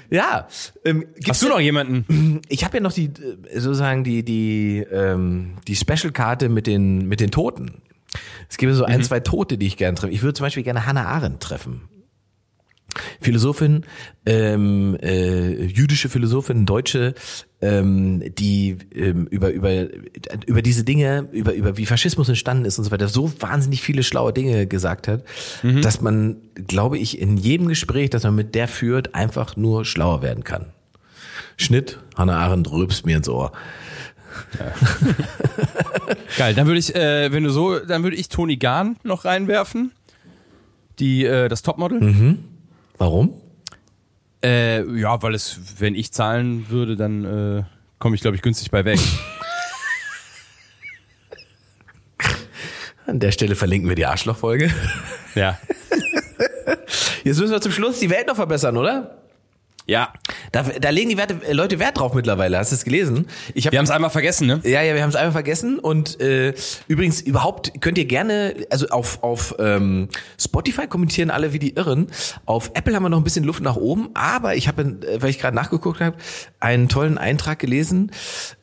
Ja. 0.09 0.47
Ähm, 0.84 1.05
Hast 1.28 1.43
du 1.43 1.49
noch 1.49 1.59
jemanden? 1.59 2.41
Ich 2.49 2.63
habe 2.63 2.78
ja 2.78 2.82
noch 2.82 2.91
die 2.91 3.05
äh, 3.05 3.59
sozusagen 3.59 4.03
die 4.03 4.24
die 4.24 4.84
ähm, 4.91 5.57
die 5.67 5.76
Special-Karte 5.76 6.49
mit 6.49 6.65
den 6.65 7.07
mit 7.07 7.20
den 7.20 7.30
Toten. 7.30 7.84
Es 8.49 8.57
gibt 8.57 8.74
so 8.74 8.86
ein, 8.86 9.03
zwei 9.03 9.20
Tote, 9.20 9.59
die 9.59 9.67
ich 9.67 9.78
gerne 9.78 9.95
treffe. 9.95 10.11
Ich 10.11 10.24
würde 10.24 10.34
zum 10.34 10.45
Beispiel 10.45 10.63
gerne 10.63 10.88
Hannah 10.88 11.05
Arendt 11.05 11.43
treffen. 11.43 11.88
Philosophin, 13.22 13.86
ähm, 14.26 14.98
äh, 15.02 15.66
jüdische 15.66 16.10
Philosophin, 16.10 16.66
Deutsche, 16.66 17.14
ähm, 17.62 18.24
die 18.38 18.78
ähm, 18.96 19.28
über 19.28 19.52
über 19.52 19.88
über 20.46 20.62
diese 20.62 20.84
Dinge, 20.84 21.28
über 21.32 21.54
über 21.54 21.78
wie 21.78 21.86
Faschismus 21.86 22.30
entstanden 22.30 22.66
ist 22.66 22.78
und 22.78 22.86
so 22.86 22.92
weiter, 22.92 23.08
so 23.08 23.32
wahnsinnig 23.40 23.82
viele 23.82 24.04
schlaue 24.04 24.34
Dinge 24.34 24.68
gesagt 24.68 25.08
hat, 25.08 25.24
dass 25.82 26.02
man, 26.02 26.38
glaube 26.68 26.98
ich, 26.98 27.20
in 27.20 27.38
jedem 27.38 27.68
Gespräch, 27.68 28.10
das 28.10 28.24
man 28.24 28.36
mit 28.36 28.56
der 28.56 28.68
führt, 28.68 29.16
einfach 29.16 29.56
nur 29.56 29.86
schlauer 29.86 30.22
werden 30.22 30.44
kann. 30.44 30.68
Schnitt, 31.58 32.00
Hannah 32.16 32.38
Arendt 32.40 32.72
rülpst 32.72 33.06
mir 33.06 33.18
ins 33.18 33.28
Ohr. 33.28 33.52
Geil, 36.38 36.54
dann 36.54 36.68
würde 36.68 36.80
ich, 36.80 36.96
äh, 36.96 37.32
wenn 37.32 37.44
du 37.44 37.50
so, 37.50 37.80
dann 37.80 38.04
würde 38.04 38.16
ich 38.16 38.30
Toni 38.30 38.58
Gahn 38.58 38.98
noch 39.04 39.26
reinwerfen. 39.26 39.92
Die, 41.00 41.26
äh, 41.26 41.48
das 41.50 41.62
Topmodel. 41.62 42.00
Warum? 43.00 43.34
Äh, 44.43 44.84
ja, 45.00 45.22
weil 45.22 45.34
es, 45.34 45.58
wenn 45.80 45.95
ich 45.95 46.12
zahlen 46.12 46.70
würde, 46.70 46.95
dann 46.97 47.26
äh, 47.60 47.64
komme 47.97 48.16
ich, 48.16 48.22
glaube 48.22 48.36
ich, 48.36 48.41
günstig 48.41 48.70
bei 48.72 48.84
weg. 48.86 49.00
An 53.08 53.20
der 53.20 53.32
Stelle 53.32 53.56
verlinken 53.56 53.88
wir 53.89 53.95
die 53.95 54.06
Arschlochfolge. 54.06 54.70
ja. 55.34 55.58
Jetzt 57.24 57.39
müssen 57.39 57.52
wir 57.52 57.62
zum 57.62 57.72
Schluss 57.72 58.00
die 58.00 58.10
Welt 58.10 58.28
noch 58.28 58.36
verbessern, 58.36 58.76
oder? 58.78 59.18
Ja. 59.90 60.14
Da, 60.52 60.62
da 60.64 60.90
legen 60.92 61.10
die 61.10 61.18
Werte, 61.18 61.40
äh, 61.48 61.54
Leute 61.54 61.80
Wert 61.80 61.98
drauf 61.98 62.14
mittlerweile. 62.14 62.60
Hast 62.60 62.72
du 62.72 62.76
es 62.76 62.84
gelesen? 62.84 63.26
Ich 63.56 63.66
hab, 63.66 63.72
Wir 63.72 63.80
haben 63.80 63.86
es 63.86 63.92
einmal 63.92 64.12
vergessen, 64.12 64.46
ne? 64.46 64.62
ja, 64.64 64.84
ja, 64.84 64.94
wir 64.94 65.02
haben 65.02 65.10
es 65.10 65.16
einfach 65.16 65.34
vergessen. 65.34 65.80
Und 65.80 66.22
äh, 66.22 66.54
übrigens, 66.88 67.22
überhaupt 67.22 67.82
könnt 67.82 67.98
ihr 67.98 68.06
gerne, 68.06 68.54
also 68.70 68.88
auf, 68.90 69.24
auf 69.24 69.56
ähm, 69.58 70.10
Spotify 70.40 70.86
kommentieren 70.86 71.32
alle 71.32 71.54
wie 71.54 71.60
die 71.60 71.76
Irren. 71.76 72.08
Auf 72.46 72.72
Apple 72.76 72.96
haben 72.96 73.02
wir 73.02 73.10
noch 73.10 73.18
ein 73.18 73.24
bisschen 73.24 73.44
Luft 73.44 73.64
nach 73.64 73.78
oben, 73.78 74.10
aber 74.14 74.56
ich 74.56 74.68
habe, 74.68 74.84
äh, 74.84 75.22
weil 75.22 75.32
ich 75.32 75.40
gerade 75.40 75.56
nachgeguckt 75.56 76.02
habe, 76.02 76.18
einen 76.60 76.88
tollen 76.88 77.18
Eintrag 77.18 77.58
gelesen, 77.58 78.12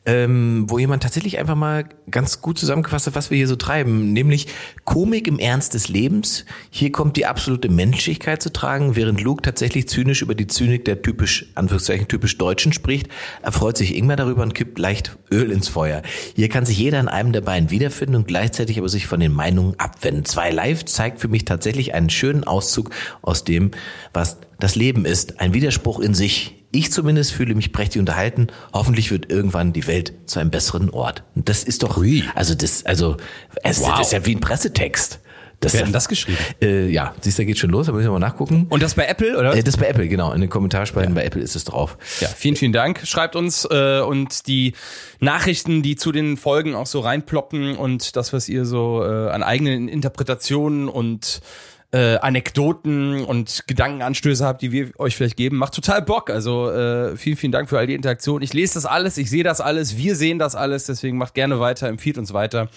ähm, 0.05 0.65
wo 0.69 0.79
jemand 0.79 1.03
tatsächlich 1.03 1.39
einfach 1.39 1.55
mal 1.55 1.89
ganz 2.09 2.41
gut 2.41 2.57
zusammengefasst 2.57 3.07
hat, 3.07 3.15
was 3.15 3.31
wir 3.31 3.37
hier 3.37 3.49
so 3.49 3.57
treiben. 3.57 4.13
Nämlich 4.13 4.47
Komik 4.85 5.27
im 5.27 5.39
Ernst 5.39 5.73
des 5.73 5.89
Lebens. 5.89 6.45
Hier 6.69 6.93
kommt 6.93 7.17
die 7.17 7.25
absolute 7.25 7.67
Menschlichkeit 7.67 8.41
zu 8.41 8.53
tragen, 8.53 8.95
während 8.95 9.21
Luke 9.21 9.41
tatsächlich 9.41 9.89
zynisch 9.89 10.21
über 10.21 10.33
die 10.33 10.47
Zynik 10.47 10.85
der 10.85 10.95
typisch, 11.17 11.47
Anführungszeichen, 11.55 12.07
typisch 12.07 12.37
Deutschen 12.37 12.73
spricht, 12.73 13.07
erfreut 13.41 13.75
sich 13.75 13.95
Ingmar 13.95 14.17
darüber 14.17 14.43
und 14.43 14.53
kippt 14.53 14.77
leicht 14.77 15.17
Öl 15.31 15.51
ins 15.51 15.67
Feuer. 15.67 16.03
Hier 16.35 16.47
kann 16.47 16.63
sich 16.63 16.77
jeder 16.77 16.99
in 16.99 17.07
einem 17.07 17.31
der 17.31 17.41
beiden 17.41 17.71
wiederfinden 17.71 18.15
und 18.15 18.27
gleichzeitig 18.27 18.77
aber 18.77 18.87
sich 18.87 19.07
von 19.07 19.19
den 19.19 19.31
Meinungen 19.31 19.73
abwenden. 19.79 20.25
Zwei 20.25 20.51
Live 20.51 20.85
zeigt 20.85 21.19
für 21.19 21.27
mich 21.27 21.43
tatsächlich 21.43 21.95
einen 21.95 22.11
schönen 22.11 22.43
Auszug 22.43 22.91
aus 23.23 23.43
dem, 23.43 23.71
was 24.13 24.37
das 24.59 24.75
Leben 24.75 25.05
ist. 25.05 25.39
Ein 25.41 25.55
Widerspruch 25.55 25.99
in 25.99 26.13
sich. 26.13 26.53
Ich 26.71 26.91
zumindest 26.91 27.31
fühle 27.31 27.55
mich 27.55 27.73
prächtig 27.73 27.99
unterhalten. 27.99 28.47
Hoffentlich 28.73 29.09
wird 29.09 29.31
irgendwann 29.31 29.73
die 29.73 29.87
Welt 29.87 30.13
zu 30.27 30.39
einem 30.39 30.51
besseren 30.51 30.91
Ort. 30.91 31.23
Und 31.33 31.49
das 31.49 31.63
ist 31.63 31.81
doch, 31.81 31.99
also 32.35 32.53
das, 32.53 32.85
also, 32.85 33.17
es, 33.63 33.81
Wow. 33.81 34.01
ist 34.01 34.11
ja 34.11 34.23
wie 34.27 34.35
ein 34.35 34.39
Pressetext. 34.39 35.19
Das, 35.59 35.73
Wer 35.73 35.79
hat 35.79 35.87
denn 35.87 35.93
das 35.93 36.07
geschrieben? 36.07 36.37
Äh, 36.61 36.87
ja, 36.89 37.15
siehst 37.19 37.39
du, 37.39 37.41
da 37.41 37.45
geht 37.47 37.57
schon 37.57 37.71
los, 37.71 37.87
da 37.87 37.91
müssen 37.91 38.05
wir 38.05 38.11
mal 38.11 38.19
nachgucken. 38.19 38.67
Und 38.69 38.83
das 38.83 38.93
bei 38.93 39.05
Apple, 39.05 39.37
oder? 39.37 39.55
Äh, 39.55 39.63
das 39.63 39.73
ist 39.75 39.79
bei 39.79 39.87
Apple, 39.87 40.07
genau. 40.07 40.31
In 40.31 40.41
den 40.41 40.51
Kommentarspalten 40.51 41.15
bei 41.15 41.23
Apple 41.23 41.41
ist 41.41 41.55
es 41.55 41.63
drauf. 41.63 41.97
Ja, 42.19 42.27
vielen, 42.27 42.55
vielen 42.55 42.73
Dank. 42.73 43.01
Schreibt 43.05 43.35
uns 43.35 43.65
äh, 43.65 44.01
und 44.01 44.47
die 44.47 44.73
Nachrichten, 45.19 45.81
die 45.81 45.95
zu 45.95 46.11
den 46.11 46.37
Folgen 46.37 46.75
auch 46.75 46.85
so 46.85 46.99
reinploppen 46.99 47.75
und 47.75 48.15
das, 48.15 48.33
was 48.33 48.49
ihr 48.49 48.65
so 48.65 49.03
äh, 49.03 49.29
an 49.29 49.41
eigenen 49.41 49.87
Interpretationen 49.87 50.89
und 50.89 51.41
äh, 51.91 52.17
Anekdoten 52.17 53.23
und 53.23 53.63
Gedankenanstöße 53.65 54.45
habt, 54.45 54.61
die 54.61 54.71
wir 54.71 54.91
euch 54.99 55.15
vielleicht 55.15 55.37
geben, 55.37 55.57
macht 55.57 55.73
total 55.73 56.01
Bock. 56.01 56.29
Also 56.29 56.69
äh, 56.69 57.15
vielen, 57.15 57.37
vielen 57.37 57.51
Dank 57.51 57.69
für 57.69 57.79
all 57.79 57.87
die 57.87 57.95
Interaktion. 57.95 58.41
Ich 58.41 58.53
lese 58.53 58.75
das 58.75 58.85
alles, 58.85 59.17
ich 59.17 59.29
sehe 59.29 59.43
das 59.43 59.61
alles, 59.61 59.97
wir 59.97 60.15
sehen 60.15 60.37
das 60.37 60.53
alles, 60.53 60.85
deswegen 60.85 61.17
macht 61.17 61.33
gerne 61.33 61.59
weiter, 61.59 61.87
empfiehlt 61.87 62.17
uns 62.17 62.33
weiter, 62.33 62.69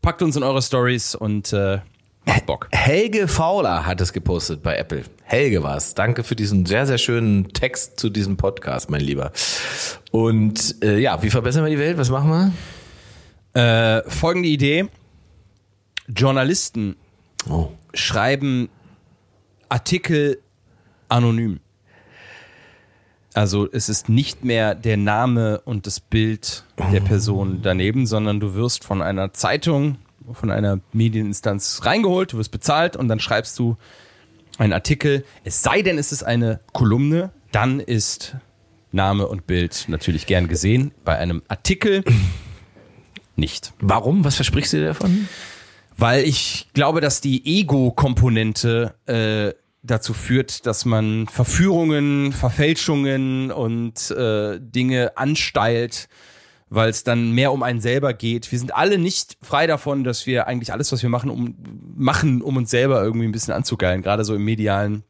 packt 0.00 0.22
uns 0.22 0.36
in 0.36 0.44
eure 0.44 0.62
Stories 0.62 1.14
und 1.14 1.52
äh, 1.52 1.80
macht 2.24 2.46
Bock. 2.46 2.68
Helge 2.72 3.28
Fauler 3.28 3.86
hat 3.86 4.00
es 4.00 4.12
gepostet 4.12 4.62
bei 4.62 4.76
Apple. 4.76 5.02
Helge 5.24 5.62
war's. 5.62 5.94
Danke 5.94 6.24
für 6.24 6.36
diesen 6.36 6.66
sehr, 6.66 6.86
sehr 6.86 6.98
schönen 6.98 7.52
Text 7.52 7.98
zu 7.98 8.10
diesem 8.10 8.36
Podcast, 8.36 8.90
mein 8.90 9.00
Lieber. 9.00 9.32
Und 10.10 10.76
äh, 10.82 10.98
ja, 10.98 11.22
wie 11.22 11.30
verbessern 11.30 11.64
wir 11.64 11.70
die 11.70 11.78
Welt? 11.78 11.98
Was 11.98 12.10
machen 12.10 12.52
wir? 13.54 13.98
Äh, 13.98 14.08
folgende 14.08 14.48
Idee. 14.48 14.86
Journalisten 16.08 16.96
Oh. 17.50 17.68
schreiben 17.94 18.68
Artikel 19.68 20.38
anonym. 21.08 21.58
Also 23.34 23.66
es 23.72 23.88
ist 23.88 24.08
nicht 24.08 24.44
mehr 24.44 24.74
der 24.74 24.96
Name 24.98 25.60
und 25.64 25.86
das 25.86 26.00
Bild 26.00 26.64
der 26.92 27.00
Person 27.00 27.60
daneben, 27.62 28.06
sondern 28.06 28.40
du 28.40 28.54
wirst 28.54 28.84
von 28.84 29.00
einer 29.00 29.32
Zeitung, 29.32 29.96
von 30.32 30.50
einer 30.50 30.80
Medieninstanz 30.92 31.80
reingeholt, 31.84 32.32
du 32.32 32.38
wirst 32.38 32.50
bezahlt 32.50 32.96
und 32.96 33.08
dann 33.08 33.20
schreibst 33.20 33.58
du 33.58 33.76
einen 34.58 34.72
Artikel. 34.72 35.24
Es 35.44 35.62
sei 35.62 35.82
denn, 35.82 35.98
es 35.98 36.12
ist 36.12 36.22
eine 36.22 36.60
Kolumne, 36.72 37.30
dann 37.50 37.80
ist 37.80 38.36
Name 38.92 39.26
und 39.26 39.46
Bild 39.46 39.86
natürlich 39.88 40.26
gern 40.26 40.48
gesehen. 40.48 40.92
Bei 41.04 41.16
einem 41.18 41.42
Artikel 41.48 42.04
nicht. 43.36 43.72
Warum? 43.80 44.24
Was 44.24 44.36
versprichst 44.36 44.72
du 44.74 44.78
dir 44.78 44.88
davon? 44.88 45.28
Weil 45.96 46.24
ich 46.24 46.68
glaube, 46.74 47.00
dass 47.00 47.20
die 47.20 47.44
Ego-Komponente 47.60 48.94
äh, 49.06 49.52
dazu 49.82 50.14
führt, 50.14 50.66
dass 50.66 50.84
man 50.84 51.26
Verführungen, 51.26 52.32
Verfälschungen 52.32 53.50
und 53.50 54.10
äh, 54.10 54.58
Dinge 54.60 55.16
ansteilt, 55.16 56.08
weil 56.74 56.88
es 56.88 57.04
dann 57.04 57.32
mehr 57.32 57.52
um 57.52 57.62
einen 57.62 57.80
selber 57.80 58.14
geht. 58.14 58.50
Wir 58.50 58.58
sind 58.58 58.74
alle 58.74 58.98
nicht 58.98 59.36
frei 59.42 59.66
davon, 59.66 60.04
dass 60.04 60.26
wir 60.26 60.46
eigentlich 60.46 60.72
alles, 60.72 60.90
was 60.90 61.02
wir 61.02 61.10
machen, 61.10 61.30
um 61.30 61.54
machen, 61.96 62.40
um 62.40 62.56
uns 62.56 62.70
selber 62.70 63.02
irgendwie 63.02 63.26
ein 63.26 63.32
bisschen 63.32 63.52
anzugeilen, 63.52 64.02
gerade 64.02 64.24
so 64.24 64.34
im 64.34 64.44
medialen 64.44 65.02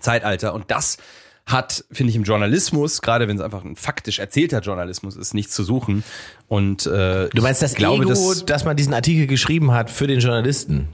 Zeitalter. 0.00 0.52
Und 0.52 0.70
das 0.70 0.98
hat, 1.46 1.84
finde 1.92 2.10
ich, 2.10 2.16
im 2.16 2.24
Journalismus, 2.24 3.02
gerade 3.02 3.28
wenn 3.28 3.36
es 3.36 3.42
einfach 3.42 3.64
ein 3.64 3.76
faktisch 3.76 4.18
erzählter 4.18 4.60
Journalismus 4.60 5.14
ist, 5.16 5.32
nichts 5.32 5.54
zu 5.54 5.62
suchen. 5.62 6.02
Und 6.48 6.86
äh, 6.86 7.28
Du 7.28 7.40
meinst 7.40 7.62
das 7.62 7.72
ich 7.72 7.78
glaube, 7.78 8.02
Ego, 8.02 8.10
dass, 8.10 8.44
dass 8.44 8.64
man 8.64 8.76
diesen 8.76 8.92
Artikel 8.92 9.28
geschrieben 9.28 9.70
hat 9.70 9.90
für 9.90 10.08
den 10.08 10.18
Journalisten? 10.18 10.88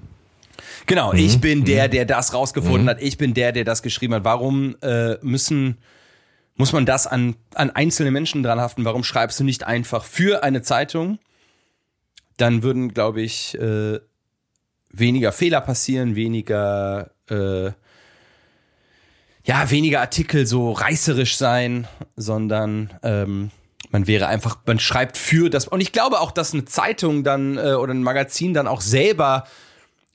Genau, 0.87 1.15
ich 1.15 1.41
bin 1.41 1.65
der, 1.65 1.89
der 1.89 2.05
das 2.05 2.35
rausgefunden 2.35 2.89
hat. 2.89 3.01
Ich 3.01 3.17
bin 3.17 3.35
der, 3.35 3.53
der 3.53 3.65
das 3.65 3.83
geschrieben 3.83 4.15
hat. 4.15 4.25
Warum 4.25 4.77
äh, 4.83 5.17
müssen 5.23 5.79
muss 6.57 6.73
man 6.73 6.87
das 6.87 7.07
an 7.07 7.37
an 7.55 7.71
einzelne 7.71 8.11
Menschen 8.11 8.43
dran 8.43 8.61
haften? 8.61 8.85
Warum 8.85 9.05
schreibst 9.05 9.41
du 9.41 9.45
nicht 9.45 9.65
einfach 9.65 10.05
für 10.05 10.43
eine 10.43 10.63
Zeitung? 10.63 11.19
Dann 12.37 12.63
würden, 12.63 12.93
glaube 12.93 13.23
ich, 13.23 13.59
äh, 13.59 14.01
weniger 14.91 15.33
Fehler 15.33 15.61
passieren, 15.61 16.15
weniger 16.15 17.11
äh, 17.29 17.73
ja 19.45 19.71
weniger 19.71 20.01
Artikel 20.01 20.47
so 20.47 20.73
reißerisch 20.73 21.37
sein, 21.37 21.89
sondern 22.17 22.93
ähm, 23.03 23.51
man 23.91 24.07
wäre 24.07 24.27
einfach, 24.27 24.59
man 24.67 24.79
schreibt 24.79 25.17
für 25.19 25.51
das. 25.51 25.69
Und 25.69 25.81
ich 25.81 25.93
glaube 25.93 26.21
auch, 26.21 26.31
dass 26.31 26.53
eine 26.55 26.65
Zeitung 26.65 27.25
dann 27.25 27.59
äh, 27.59 27.75
oder 27.75 27.93
ein 27.93 28.03
Magazin 28.03 28.55
dann 28.55 28.69
auch 28.69 28.81
selber 28.81 29.45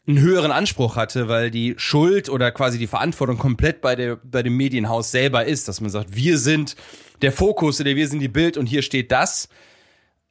einen 0.07 0.19
höheren 0.19 0.51
Anspruch 0.51 0.95
hatte, 0.95 1.27
weil 1.27 1.51
die 1.51 1.75
Schuld 1.77 2.29
oder 2.29 2.51
quasi 2.51 2.77
die 2.77 2.87
Verantwortung 2.87 3.37
komplett 3.37 3.81
bei, 3.81 3.95
der, 3.95 4.15
bei 4.15 4.41
dem 4.41 4.55
Medienhaus 4.55 5.11
selber 5.11 5.45
ist, 5.45 5.67
dass 5.67 5.81
man 5.81 5.89
sagt, 5.89 6.15
wir 6.15 6.37
sind 6.37 6.75
der 7.21 7.31
Fokus 7.31 7.81
oder 7.81 7.95
wir 7.95 8.07
sind 8.07 8.19
die 8.19 8.29
Bild 8.29 8.57
und 8.57 8.67
hier 8.67 8.81
steht 8.81 9.11
das 9.11 9.49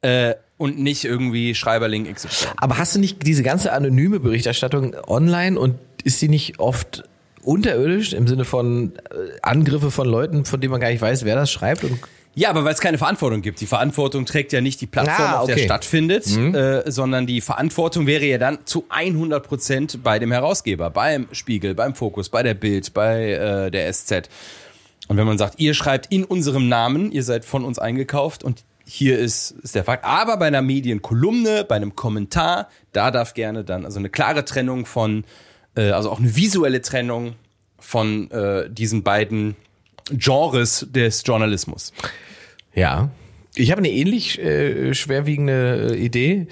äh, 0.01 0.33
und 0.57 0.79
nicht 0.79 1.05
irgendwie 1.05 1.53
Schreiberling 1.53 2.11
XY. 2.11 2.47
Aber 2.57 2.79
hast 2.79 2.95
du 2.95 2.99
nicht 2.99 3.25
diese 3.25 3.43
ganze 3.43 3.71
anonyme 3.71 4.19
Berichterstattung 4.19 4.95
online 5.07 5.59
und 5.59 5.77
ist 6.03 6.19
sie 6.19 6.29
nicht 6.29 6.59
oft 6.59 7.03
unterirdisch 7.43 8.13
im 8.13 8.27
Sinne 8.27 8.45
von 8.45 8.93
äh, 8.95 9.39
Angriffe 9.43 9.91
von 9.91 10.07
Leuten, 10.07 10.45
von 10.45 10.59
denen 10.59 10.71
man 10.71 10.81
gar 10.81 10.89
nicht 10.89 11.01
weiß, 11.01 11.23
wer 11.23 11.35
das 11.35 11.51
schreibt? 11.51 11.83
Und 11.83 11.99
Ja, 12.37 12.51
aber 12.51 12.63
weil 12.63 12.73
es 12.73 12.79
keine 12.81 12.99
Verantwortung 12.99 13.41
gibt. 13.41 13.61
Die 13.61 13.65
Verantwortung 13.65 14.27
trägt 14.27 14.53
ja 14.53 14.61
nicht 14.61 14.79
die 14.79 14.85
Plattform, 14.85 15.27
Ah, 15.27 15.39
auf 15.39 15.47
der 15.47 15.55
okay. 15.55 15.65
stattfindet, 15.65 16.27
äh, 16.27 16.83
sondern 16.85 17.25
die 17.25 17.41
Verantwortung 17.41 18.05
wäre 18.05 18.25
ja 18.25 18.37
dann 18.37 18.59
zu 18.65 18.85
100 18.89 19.47
Prozent 19.47 20.03
bei 20.03 20.19
dem 20.19 20.31
Herausgeber, 20.31 20.91
beim 20.91 21.27
Spiegel, 21.31 21.73
beim 21.73 21.95
Fokus, 21.95 22.29
bei 22.29 22.43
der 22.43 22.53
Bild, 22.53 22.93
bei 22.93 23.31
äh, 23.31 23.71
der 23.71 23.91
SZ. 23.91 24.29
Und 25.07 25.17
wenn 25.17 25.25
man 25.25 25.39
sagt, 25.39 25.59
ihr 25.59 25.73
schreibt 25.73 26.11
in 26.11 26.23
unserem 26.23 26.69
Namen, 26.69 27.11
ihr 27.11 27.23
seid 27.23 27.43
von 27.43 27.65
uns 27.65 27.79
eingekauft 27.79 28.43
und 28.43 28.63
hier 28.85 29.17
ist, 29.17 29.55
ist 29.63 29.73
der 29.73 29.83
Fakt. 29.83 30.05
Aber 30.05 30.37
bei 30.37 30.45
einer 30.45 30.61
Medienkolumne, 30.61 31.63
bei 31.63 31.75
einem 31.75 31.95
Kommentar, 31.95 32.69
da 32.93 33.09
darf 33.09 33.33
gerne 33.33 33.63
dann, 33.63 33.83
also 33.83 33.97
eine 33.97 34.09
klare 34.09 34.45
Trennung 34.45 34.85
von, 34.85 35.23
äh, 35.75 35.89
also 35.89 36.11
auch 36.11 36.19
eine 36.19 36.35
visuelle 36.35 36.83
Trennung 36.83 37.33
von 37.79 38.29
äh, 38.29 38.69
diesen 38.69 39.01
beiden 39.01 39.55
Genres 40.11 40.87
des 40.89 41.23
Journalismus. 41.25 41.93
Ja. 42.73 43.09
Ich 43.59 43.71
habe 43.71 43.79
eine 43.79 43.89
ähnlich 43.89 44.37
äh, 44.39 44.93
schwerwiegende 44.93 45.89
äh, 45.93 45.95
Idee. 45.97 46.45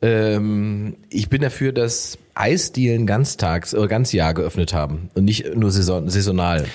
Ähm, 0.00 0.96
ich 1.10 1.28
bin 1.28 1.42
dafür, 1.42 1.72
dass 1.72 2.16
Eisdielen 2.34 3.06
ganztags 3.06 3.74
oder 3.74 3.88
ganzjahr 3.88 4.32
geöffnet 4.32 4.72
haben 4.72 5.10
und 5.14 5.24
nicht 5.24 5.54
nur 5.54 5.70
saison 5.70 6.08
saisonal. 6.08 6.66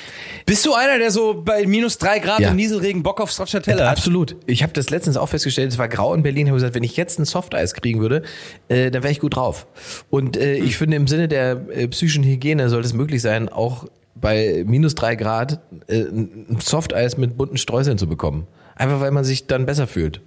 Bist 0.45 0.65
du 0.67 0.73
einer, 0.73 0.99
der 0.99 1.09
so 1.11 1.41
bei 1.43 1.65
minus 1.65 1.97
drei 1.97 2.19
Grad 2.19 2.39
Ja. 2.41 2.49
und 2.51 2.57
Nieselregen 2.57 3.01
Bock 3.03 3.21
auf 3.21 3.32
Stracciatella 3.32 3.86
hat? 3.86 3.97
Absolut. 3.97 4.36
Ich 4.45 4.61
habe 4.63 4.73
das 4.73 4.89
letztens 4.91 5.17
auch 5.17 5.29
festgestellt, 5.29 5.71
es 5.71 5.77
war 5.79 5.88
grau 5.88 6.13
in 6.13 6.21
Berlin, 6.23 6.47
habe 6.47 6.57
gesagt, 6.57 6.75
wenn 6.75 6.84
ich 6.84 6.95
jetzt 6.97 7.19
ein 7.19 7.25
Softeis 7.25 7.73
kriegen 7.73 8.01
würde, 8.01 8.23
äh, 8.69 8.91
dann 8.91 9.01
wäre 9.03 9.11
ich 9.11 9.19
gut 9.19 9.36
drauf. 9.36 9.65
Und 10.11 10.38
äh, 10.38 10.55
ich 10.55 10.77
finde, 10.77 10.97
im 10.97 11.07
Sinne 11.07 11.27
der 11.27 11.59
äh, 11.73 11.88
psychischen 11.88 12.23
Hygiene 12.23 12.69
sollte 12.69 12.88
es 12.88 12.93
möglich 12.93 13.21
sein, 13.21 13.49
auch 13.49 13.86
bei 14.16 14.64
minus 14.66 14.95
drei 14.95 15.16
Grad 15.16 15.59
äh, 15.88 16.01
ein 16.01 16.57
Softeis 16.59 17.18
mit 17.18 17.38
bunten 17.38 17.57
Streuseln 17.57 17.97
zu 17.97 18.07
bekommen. 18.07 18.47
Einfach 18.76 18.99
weil 18.99 19.12
man 19.12 19.24
sich 19.24 19.47
dann 19.47 19.66
besser 19.66 19.88
fühlt. 19.88 20.22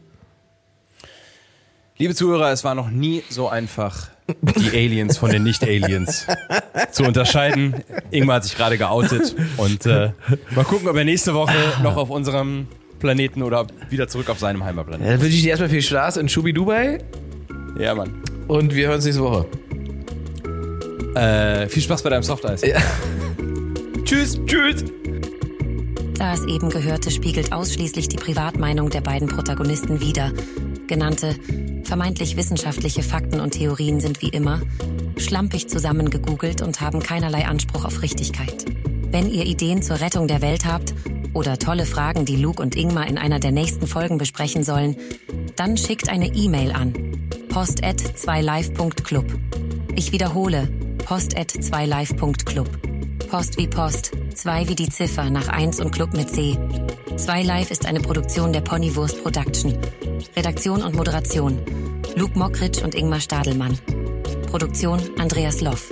Liebe 1.97 2.15
Zuhörer, 2.15 2.51
es 2.51 2.65
war 2.65 2.75
noch 2.75 2.91
nie 2.91 3.23
so 3.31 3.49
einfach, 3.49 4.09
die 4.43 4.71
Aliens 4.71 5.17
von 5.19 5.31
den 5.31 5.45
Nicht-Aliens 5.45 6.27
zu 6.91 7.05
unterscheiden. 7.05 7.75
Ingmar 8.11 8.37
hat 8.37 8.45
sich 8.45 8.57
gerade 8.57 8.77
geoutet 8.79 9.37
und 9.59 9.87
äh, 9.87 10.11
mal 10.57 10.65
gucken, 10.65 10.89
ob 10.89 10.97
er 10.97 11.05
nächste 11.05 11.35
Woche 11.35 11.55
noch 11.85 11.97
auf 11.97 12.11
unserem 12.11 12.67
Planeten 12.99 13.43
oder 13.43 13.67
wieder 13.91 14.09
zurück 14.09 14.29
auf 14.29 14.41
seinem 14.41 14.65
Heimatplaneten. 14.65 15.09
Dann 15.09 15.21
wünsche 15.21 15.37
ich 15.37 15.43
dir 15.43 15.51
erstmal 15.51 15.69
viel 15.69 15.83
Spaß 15.83 16.17
in 16.17 16.29
Schubi 16.29 16.53
Dubai 16.53 16.99
Ja, 17.79 17.95
Mann. 17.95 18.13
und 18.49 18.75
wir 18.75 18.87
hören 18.89 18.97
uns 18.97 19.05
nächste 19.05 19.23
Woche. 19.23 19.47
Äh, 21.15 21.69
viel 21.69 21.83
Spaß 21.83 22.03
bei 22.03 22.11
deinem 22.11 22.25
Softeis. 22.25 22.63
Ja. 22.63 22.79
Tschüss. 24.05 24.39
Tschüss. 24.47 24.85
Da 26.15 26.35
es 26.35 26.45
eben 26.45 26.71
gehörte, 26.71 27.11
spiegelt 27.11 27.53
ausschließlich 27.53 28.09
die 28.09 28.17
Privatmeinung 28.17 28.91
der 28.91 29.01
beiden 29.01 29.29
Protagonisten 29.29 30.01
wider. 30.01 30.33
Genannte, 30.87 31.35
vermeintlich 31.85 32.37
wissenschaftliche 32.37 33.03
Fakten 33.03 33.41
und 33.41 33.53
Theorien 33.53 34.01
sind 34.01 34.23
wie 34.23 34.29
immer 34.29 34.61
schlampig 35.17 35.69
zusammengegoogelt 35.69 36.61
und 36.63 36.81
haben 36.81 37.01
keinerlei 37.01 37.47
Anspruch 37.47 37.85
auf 37.85 38.03
Richtigkeit. 38.03 38.67
Wenn 39.11 39.31
ihr 39.31 39.47
Ideen 39.47 39.83
zur 39.83 40.01
Rettung 40.01 40.29
der 40.29 40.43
Welt 40.43 40.67
habt 40.67 40.95
oder 41.33 41.59
tolle 41.59 41.87
Fragen, 41.87 42.25
die 42.25 42.37
Luke 42.37 42.61
und 42.61 42.77
Ingmar 42.77 43.07
in 43.07 43.17
einer 43.17 43.39
der 43.41 43.53
nächsten 43.53 43.87
Folgen 43.87 44.19
besprechen 44.19 44.65
sollen, 44.65 44.97
dann 45.57 45.77
schickt 45.77 46.09
eine 46.09 46.27
E-Mail 46.35 46.73
an 46.73 46.93
post@2live.club. 47.49 49.27
Ich 49.95 50.13
wiederhole, 50.13 50.69
post@2live.club. 51.05 52.94
Post 53.29 53.57
wie 53.59 53.67
Post, 53.67 54.13
2 54.35 54.69
wie 54.69 54.75
die 54.75 54.89
Ziffer 54.89 55.31
nach 55.31 55.49
1 55.49 55.81
und 55.81 55.91
Club 55.91 56.15
mit 56.15 56.31
C. 56.31 56.57
2 57.17 57.43
Live 57.43 57.71
ist 57.71 57.87
eine 57.87 58.01
Produktion 58.01 58.53
der 58.53 58.61
Ponywurst 58.61 59.23
Production. 59.23 59.77
Redaktion 60.37 60.83
und 60.83 60.95
Moderation 60.95 61.61
Luke 62.17 62.39
Mockridge 62.39 62.85
und 62.85 62.95
Ingmar 62.95 63.21
Stadelmann. 63.21 63.79
Produktion 64.51 65.01
Andreas 65.19 65.61
Loff. 65.61 65.91